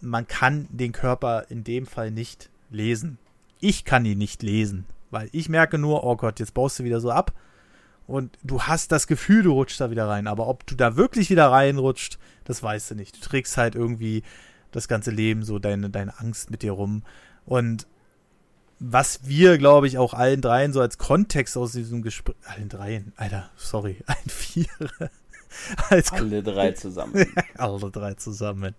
Man 0.00 0.28
kann 0.28 0.68
den 0.70 0.92
Körper 0.92 1.46
in 1.48 1.64
dem 1.64 1.86
Fall 1.86 2.12
nicht 2.12 2.50
lesen 2.70 3.18
ich 3.60 3.84
kann 3.84 4.04
ihn 4.04 4.18
nicht 4.18 4.42
lesen, 4.42 4.86
Weil 5.10 5.28
ich 5.32 5.48
merke 5.48 5.78
nur, 5.78 6.04
oh 6.04 6.16
Gott, 6.16 6.40
jetzt 6.40 6.54
baust 6.54 6.78
du 6.78 6.84
wieder 6.84 7.00
so 7.00 7.10
ab. 7.10 7.32
Und 8.06 8.38
du 8.42 8.62
hast 8.62 8.92
das 8.92 9.06
Gefühl, 9.06 9.42
du 9.42 9.52
rutschst 9.52 9.80
da 9.80 9.90
wieder 9.90 10.08
rein. 10.08 10.26
Aber 10.26 10.46
ob 10.46 10.66
du 10.66 10.74
da 10.74 10.96
wirklich 10.96 11.30
wieder 11.30 11.50
reinrutscht, 11.50 12.18
das 12.44 12.62
weißt 12.62 12.92
du 12.92 12.94
nicht. 12.94 13.16
Du 13.16 13.20
trägst 13.20 13.56
halt 13.56 13.74
irgendwie 13.74 14.22
das 14.70 14.88
ganze 14.88 15.10
Leben 15.10 15.42
so 15.42 15.58
deine, 15.58 15.90
deine 15.90 16.18
Angst 16.20 16.50
mit 16.50 16.62
dir 16.62 16.72
rum. 16.72 17.02
Und 17.44 17.86
was 18.78 19.20
wir, 19.26 19.58
glaube 19.58 19.86
ich, 19.86 19.98
auch 19.98 20.14
allen 20.14 20.40
dreien 20.40 20.72
so 20.72 20.80
als 20.80 20.98
Kontext 20.98 21.56
aus 21.56 21.72
diesem 21.72 22.02
Gespräch. 22.02 22.36
Allen 22.44 22.68
dreien, 22.68 23.12
Alter, 23.16 23.50
sorry, 23.56 24.02
allen 24.06 24.28
vier. 24.28 24.66
als 25.88 26.12
Alle 26.12 26.42
drei 26.42 26.72
zusammen. 26.72 27.26
Alle 27.56 27.90
drei 27.90 28.14
zusammen. 28.14 28.74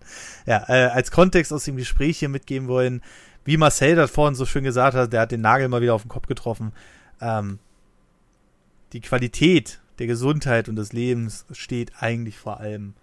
Ja, 0.46 0.66
äh, 0.68 0.90
als 0.90 1.12
Kontext 1.12 1.52
aus 1.52 1.64
dem 1.64 1.78
Gespräch 1.78 2.20
hier 2.20 2.30
mitgeben 2.30 2.68
wollen, 2.68 3.02
wie 3.46 3.58
Marcel 3.58 3.96
das 3.96 4.12
vorhin 4.12 4.36
so 4.36 4.46
schön 4.46 4.64
gesagt 4.64 4.96
hat, 4.96 5.12
der 5.14 5.22
hat 5.22 5.32
den 5.32 5.42
Nagel 5.42 5.68
mal 5.70 5.82
wieder 5.82 5.96
auf 5.96 6.04
den 6.04 6.10
Kopf 6.10 6.28
getroffen. 6.28 6.74
Ähm, 7.22 7.60
die 8.94 9.02
Qualität 9.02 9.82
der 10.00 10.08
Gesundheit 10.08 10.70
und 10.70 10.76
des 10.76 10.94
Lebens 10.94 11.46
steht 11.52 11.92
eigentlich 12.00 12.38
vor 12.38 12.60
allem. 12.60 12.94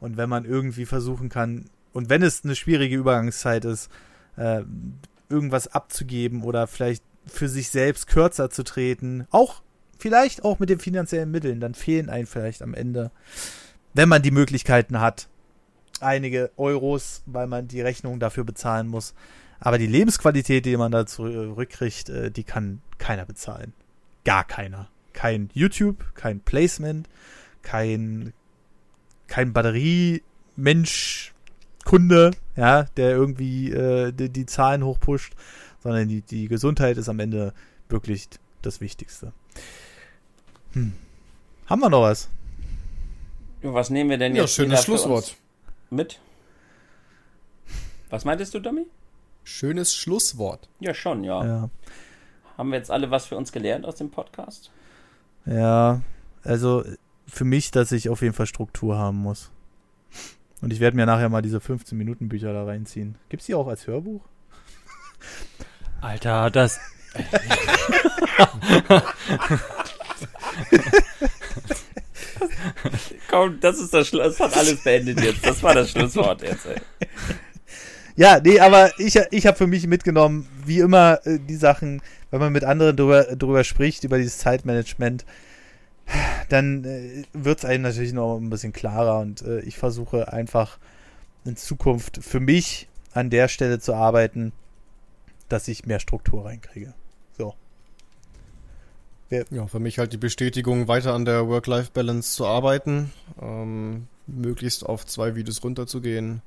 Und 0.00 0.16
wenn 0.16 0.28
man 0.28 0.44
irgendwie 0.44 0.86
versuchen 0.86 1.28
kann, 1.28 1.66
und 1.92 2.08
wenn 2.08 2.22
es 2.22 2.44
eine 2.44 2.54
schwierige 2.54 2.96
Übergangszeit 2.96 3.64
ist, 3.64 3.90
äh, 4.36 4.62
irgendwas 5.28 5.68
abzugeben 5.68 6.42
oder 6.42 6.66
vielleicht 6.66 7.02
für 7.26 7.48
sich 7.48 7.70
selbst 7.70 8.06
kürzer 8.06 8.50
zu 8.50 8.62
treten, 8.62 9.26
auch 9.30 9.62
vielleicht 9.98 10.44
auch 10.44 10.58
mit 10.58 10.70
den 10.70 10.78
finanziellen 10.78 11.30
Mitteln, 11.30 11.60
dann 11.60 11.74
fehlen 11.74 12.08
einem 12.08 12.26
vielleicht 12.26 12.62
am 12.62 12.74
Ende, 12.74 13.10
wenn 13.94 14.08
man 14.08 14.22
die 14.22 14.30
Möglichkeiten 14.30 15.00
hat, 15.00 15.28
einige 16.00 16.50
Euros, 16.56 17.22
weil 17.26 17.46
man 17.46 17.68
die 17.68 17.80
Rechnung 17.80 18.20
dafür 18.20 18.44
bezahlen 18.44 18.86
muss. 18.86 19.14
Aber 19.60 19.78
die 19.78 19.86
Lebensqualität, 19.86 20.64
die 20.64 20.76
man 20.76 20.92
da 20.92 21.04
zurückkriegt, 21.04 22.08
äh, 22.08 22.30
die 22.30 22.44
kann 22.44 22.80
keiner 22.98 23.26
bezahlen. 23.26 23.72
Gar 24.24 24.44
keiner. 24.44 24.88
Kein 25.18 25.50
YouTube, 25.52 26.14
kein 26.14 26.38
Placement, 26.38 27.08
kein, 27.62 28.32
kein 29.26 29.52
Batteriemensch, 29.52 31.34
Kunde, 31.84 32.30
ja, 32.54 32.84
der 32.84 33.10
irgendwie 33.10 33.72
äh, 33.72 34.12
die, 34.12 34.28
die, 34.28 34.46
Zahlen 34.46 34.84
hochpusht, 34.84 35.32
sondern 35.82 36.06
die, 36.06 36.22
die 36.22 36.46
Gesundheit 36.46 36.98
ist 36.98 37.08
am 37.08 37.18
Ende 37.18 37.52
wirklich 37.88 38.28
das 38.62 38.80
Wichtigste. 38.80 39.32
Hm. 40.74 40.92
Haben 41.66 41.80
wir 41.80 41.90
noch 41.90 42.02
was? 42.02 42.28
Was 43.62 43.90
nehmen 43.90 44.10
wir 44.10 44.18
denn 44.18 44.36
ja, 44.36 44.42
jetzt? 44.42 44.54
Schönes 44.54 44.84
Schlusswort. 44.84 45.34
Mit? 45.90 46.20
Was 48.08 48.24
meintest 48.24 48.54
du, 48.54 48.60
Dummy? 48.60 48.86
Schönes 49.42 49.96
Schlusswort. 49.96 50.68
Ja, 50.78 50.94
schon, 50.94 51.24
ja. 51.24 51.44
ja. 51.44 51.70
Haben 52.56 52.70
wir 52.70 52.78
jetzt 52.78 52.92
alle 52.92 53.10
was 53.10 53.26
für 53.26 53.36
uns 53.36 53.50
gelernt 53.50 53.84
aus 53.84 53.96
dem 53.96 54.12
Podcast? 54.12 54.70
Ja, 55.48 56.02
also 56.44 56.84
für 57.26 57.44
mich, 57.44 57.70
dass 57.70 57.92
ich 57.92 58.08
auf 58.08 58.22
jeden 58.22 58.34
Fall 58.34 58.46
Struktur 58.46 58.98
haben 58.98 59.18
muss. 59.18 59.50
Und 60.60 60.72
ich 60.72 60.80
werde 60.80 60.96
mir 60.96 61.06
nachher 61.06 61.28
mal 61.28 61.42
diese 61.42 61.58
15-Minuten-Bücher 61.58 62.52
da 62.52 62.64
reinziehen. 62.64 63.14
Gibt 63.28 63.42
es 63.42 63.46
die 63.46 63.54
auch 63.54 63.68
als 63.68 63.86
Hörbuch? 63.86 64.22
Alter, 66.00 66.50
das. 66.50 66.80
Komm, 73.30 73.60
das 73.60 73.78
ist 73.78 73.94
das 73.94 74.08
Schluss. 74.08 74.36
Das 74.36 74.40
hat 74.40 74.56
alles 74.56 74.82
beendet 74.82 75.20
jetzt. 75.20 75.46
Das 75.46 75.62
war 75.62 75.74
das 75.74 75.90
Schlusswort 75.90 76.42
jetzt, 76.42 76.66
ey. 76.66 76.80
Ja, 78.18 78.40
nee, 78.42 78.58
aber 78.58 78.90
ich, 78.98 79.16
ich 79.30 79.46
habe 79.46 79.56
für 79.56 79.68
mich 79.68 79.86
mitgenommen, 79.86 80.48
wie 80.66 80.80
immer, 80.80 81.24
äh, 81.24 81.38
die 81.38 81.54
Sachen, 81.54 82.02
wenn 82.32 82.40
man 82.40 82.52
mit 82.52 82.64
anderen 82.64 82.96
drüber, 82.96 83.22
drüber 83.36 83.62
spricht, 83.62 84.02
über 84.02 84.18
dieses 84.18 84.38
Zeitmanagement, 84.38 85.24
dann 86.48 86.84
äh, 86.84 87.22
wird 87.32 87.60
es 87.60 87.64
einem 87.64 87.84
natürlich 87.84 88.12
noch 88.12 88.36
ein 88.36 88.50
bisschen 88.50 88.72
klarer 88.72 89.20
und 89.20 89.42
äh, 89.42 89.60
ich 89.60 89.78
versuche 89.78 90.32
einfach 90.32 90.78
in 91.44 91.56
Zukunft 91.56 92.18
für 92.20 92.40
mich 92.40 92.88
an 93.12 93.30
der 93.30 93.46
Stelle 93.46 93.78
zu 93.78 93.94
arbeiten, 93.94 94.50
dass 95.48 95.68
ich 95.68 95.86
mehr 95.86 96.00
Struktur 96.00 96.44
reinkriege. 96.44 96.94
So. 97.36 97.54
Ja, 99.30 99.68
für 99.68 99.78
mich 99.78 100.00
halt 100.00 100.12
die 100.12 100.16
Bestätigung, 100.16 100.88
weiter 100.88 101.14
an 101.14 101.24
der 101.24 101.46
Work-Life-Balance 101.46 102.34
zu 102.34 102.46
arbeiten, 102.46 103.12
ähm, 103.40 104.08
möglichst 104.26 104.84
auf 104.84 105.06
zwei 105.06 105.36
Videos 105.36 105.62
runterzugehen, 105.62 106.42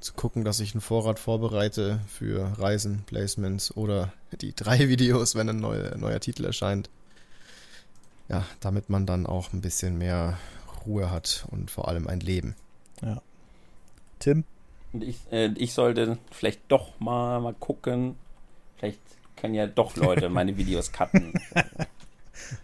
zu 0.00 0.14
gucken, 0.14 0.44
dass 0.44 0.60
ich 0.60 0.74
einen 0.74 0.80
Vorrat 0.80 1.18
vorbereite 1.18 2.00
für 2.08 2.58
Reisen, 2.58 3.02
Placements 3.06 3.76
oder 3.76 4.12
die 4.40 4.54
drei 4.54 4.78
Videos, 4.88 5.34
wenn 5.34 5.48
ein 5.48 5.60
neuer, 5.60 5.96
neuer 5.96 6.20
Titel 6.20 6.44
erscheint 6.44 6.90
ja, 8.30 8.44
damit 8.60 8.88
man 8.88 9.06
dann 9.06 9.26
auch 9.26 9.52
ein 9.52 9.60
bisschen 9.60 9.98
mehr 9.98 10.38
Ruhe 10.86 11.10
hat 11.10 11.44
und 11.50 11.70
vor 11.70 11.88
allem 11.88 12.06
ein 12.06 12.20
Leben. 12.20 12.54
Ja. 13.02 13.20
Tim? 14.20 14.44
Und 14.92 15.02
ich, 15.02 15.16
äh, 15.32 15.50
ich 15.56 15.72
sollte 15.72 16.16
vielleicht 16.30 16.60
doch 16.68 16.98
mal, 17.00 17.40
mal 17.40 17.54
gucken. 17.54 18.14
Vielleicht 18.78 19.00
können 19.36 19.54
ja 19.54 19.66
doch 19.66 19.96
Leute 19.96 20.28
meine 20.30 20.56
Videos 20.56 20.92
cutten. 20.92 21.34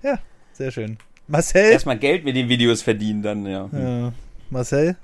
ja, 0.02 0.18
sehr 0.52 0.70
schön. 0.70 0.98
Marcel? 1.26 1.72
Erstmal 1.72 1.98
Geld 1.98 2.24
mit 2.24 2.36
den 2.36 2.48
Videos 2.48 2.82
verdienen, 2.82 3.22
dann, 3.22 3.44
ja. 3.44 3.68
ja. 3.72 4.12
Marcel? 4.50 4.96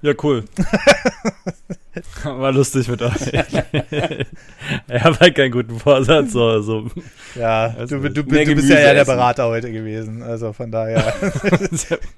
Ja, 0.00 0.12
cool. 0.22 0.44
War 2.22 2.52
lustig 2.52 2.88
mit 2.88 3.02
euch. 3.02 3.12
ich 3.32 5.02
habe 5.02 5.18
halt 5.18 5.34
keinen 5.34 5.50
guten 5.50 5.78
Vorsatz. 5.78 6.32
So, 6.32 6.44
also, 6.44 6.88
ja, 7.34 7.70
du, 7.70 7.98
du, 7.98 8.10
du, 8.10 8.22
du 8.22 8.54
bist 8.54 8.68
ja, 8.68 8.78
ja 8.78 8.94
der 8.94 9.04
Berater 9.04 9.48
heute 9.48 9.72
gewesen. 9.72 10.22
Also 10.22 10.52
von 10.52 10.70
daher. 10.70 10.98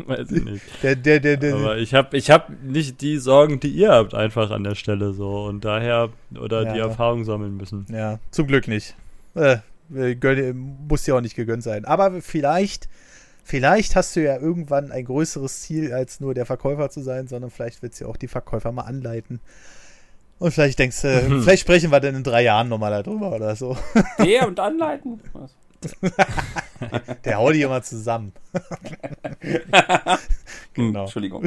Weiß 0.07 0.31
ich 0.31 0.45
nicht. 0.45 0.63
Der, 0.83 0.97
der, 0.97 1.21
der, 1.21 1.37
der, 1.39 1.55
Aber 1.55 1.79
ich 1.79 1.95
habe 1.95 2.17
ich 2.17 2.31
hab 2.31 2.51
nicht 2.63 3.01
die 3.01 3.17
Sorgen, 3.17 3.61
die 3.61 3.71
ihr 3.71 3.93
habt, 3.93 4.15
einfach 4.15 4.51
an 4.51 4.65
der 4.65 4.75
Stelle 4.75 5.15
so. 5.15 5.45
Und 5.45 5.65
daher, 5.65 6.11
oder 6.39 6.65
ja. 6.65 6.73
die 6.75 6.79
Erfahrung 6.81 7.25
sammeln 7.25 7.57
müssen. 7.57 7.87
Ja, 7.91 8.19
zum 8.31 8.47
Glück 8.47 8.69
nicht. 8.69 8.95
Äh, 9.35 9.59
muss 10.87 11.07
ja 11.07 11.15
auch 11.15 11.21
nicht 11.21 11.37
gegönnt 11.37 11.63
sein. 11.63 11.87
Aber 11.87 12.21
vielleicht 12.21 12.89
Vielleicht 13.51 13.97
hast 13.97 14.15
du 14.15 14.23
ja 14.23 14.37
irgendwann 14.37 14.93
ein 14.93 15.05
größeres 15.05 15.63
Ziel, 15.63 15.93
als 15.93 16.21
nur 16.21 16.35
der 16.35 16.47
Verkäufer 16.47 16.89
zu 16.89 17.01
sein, 17.01 17.27
sondern 17.27 17.51
vielleicht 17.51 17.83
willst 17.83 18.01
du 18.01 18.05
ja 18.05 18.11
auch 18.11 18.17
die 18.17 18.29
Verkäufer 18.29 18.71
mal 18.71 18.83
anleiten. 18.85 19.41
Und 20.39 20.53
vielleicht 20.53 20.79
denkst 20.79 21.03
du, 21.03 21.09
mhm. 21.09 21.43
vielleicht 21.43 21.63
sprechen 21.63 21.91
wir 21.91 21.99
dann 21.99 22.15
in 22.15 22.23
drei 22.23 22.45
Jahren 22.45 22.69
nochmal 22.69 23.03
darüber 23.03 23.33
oder 23.33 23.57
so. 23.57 23.77
Ja, 24.25 24.47
und 24.47 24.61
anleiten. 24.61 25.21
der 27.25 27.39
haut 27.39 27.55
die 27.55 27.63
immer 27.63 27.83
zusammen. 27.83 28.33
genau. 30.73 31.03
Entschuldigung. 31.03 31.45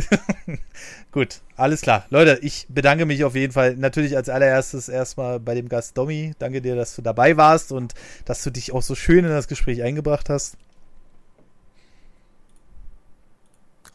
Gut, 1.13 1.39
alles 1.55 1.79
klar. 1.79 2.05
Leute, 2.09 2.37
ich 2.41 2.65
bedanke 2.67 3.05
mich 3.05 3.23
auf 3.23 3.35
jeden 3.35 3.53
Fall 3.53 3.77
natürlich 3.77 4.17
als 4.17 4.27
allererstes 4.27 4.89
erstmal 4.89 5.39
bei 5.39 5.55
dem 5.55 5.69
Gast 5.69 5.97
Domi. 5.97 6.33
Danke 6.37 6.61
dir, 6.61 6.75
dass 6.75 6.97
du 6.97 7.01
dabei 7.01 7.37
warst 7.37 7.71
und 7.71 7.93
dass 8.25 8.43
du 8.43 8.49
dich 8.49 8.73
auch 8.73 8.81
so 8.81 8.93
schön 8.93 9.23
in 9.23 9.31
das 9.31 9.47
Gespräch 9.47 9.83
eingebracht 9.83 10.29
hast. 10.29 10.57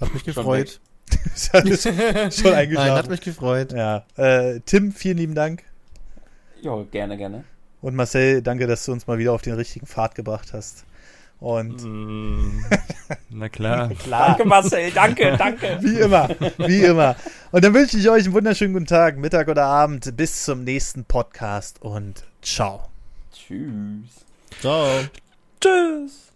Hat 0.01 0.15
mich 0.15 0.25
gefreut. 0.25 0.81
schon 1.37 1.61
eingeschlafen. 1.62 2.75
Nein, 2.75 2.93
hat 2.93 3.09
mich 3.09 3.20
gefreut. 3.20 3.73
Ja. 3.73 4.05
Äh, 4.16 4.61
Tim, 4.61 4.93
vielen 4.93 5.19
lieben 5.19 5.35
Dank. 5.35 5.65
Ja, 6.61 6.83
gerne, 6.91 7.16
gerne. 7.16 7.45
Und 7.81 7.95
Marcel, 7.95 8.43
danke, 8.43 8.66
dass 8.66 8.85
du 8.85 8.93
uns 8.93 9.07
mal 9.07 9.19
wieder 9.19 9.33
auf 9.33 9.43
den 9.43 9.55
richtigen 9.55 9.87
Pfad 9.87 10.15
gebracht 10.15 10.53
hast. 10.53 10.85
Und. 11.41 11.85
Mm, 11.85 12.65
na 13.31 13.49
klar. 13.49 13.89
klar. 14.03 14.29
Danke, 14.29 14.45
Marcel, 14.45 14.91
danke, 14.91 15.37
danke. 15.37 15.79
Wie 15.81 16.01
immer, 16.01 16.29
wie 16.59 16.83
immer. 16.83 17.15
Und 17.53 17.65
dann 17.65 17.73
wünsche 17.75 17.97
ich 17.97 18.11
euch 18.11 18.25
einen 18.25 18.35
wunderschönen 18.35 18.73
guten 18.73 18.87
Tag, 18.87 19.16
Mittag 19.19 19.49
oder 19.49 19.65
Abend. 19.65 20.16
Bis 20.16 20.45
zum 20.45 20.65
nächsten 20.65 21.05
Podcast 21.05 21.81
und 21.81 22.25
ciao. 22.43 22.89
Tschüss. 23.33 24.27
Ciao. 24.61 24.87
Tschüss. 25.61 26.27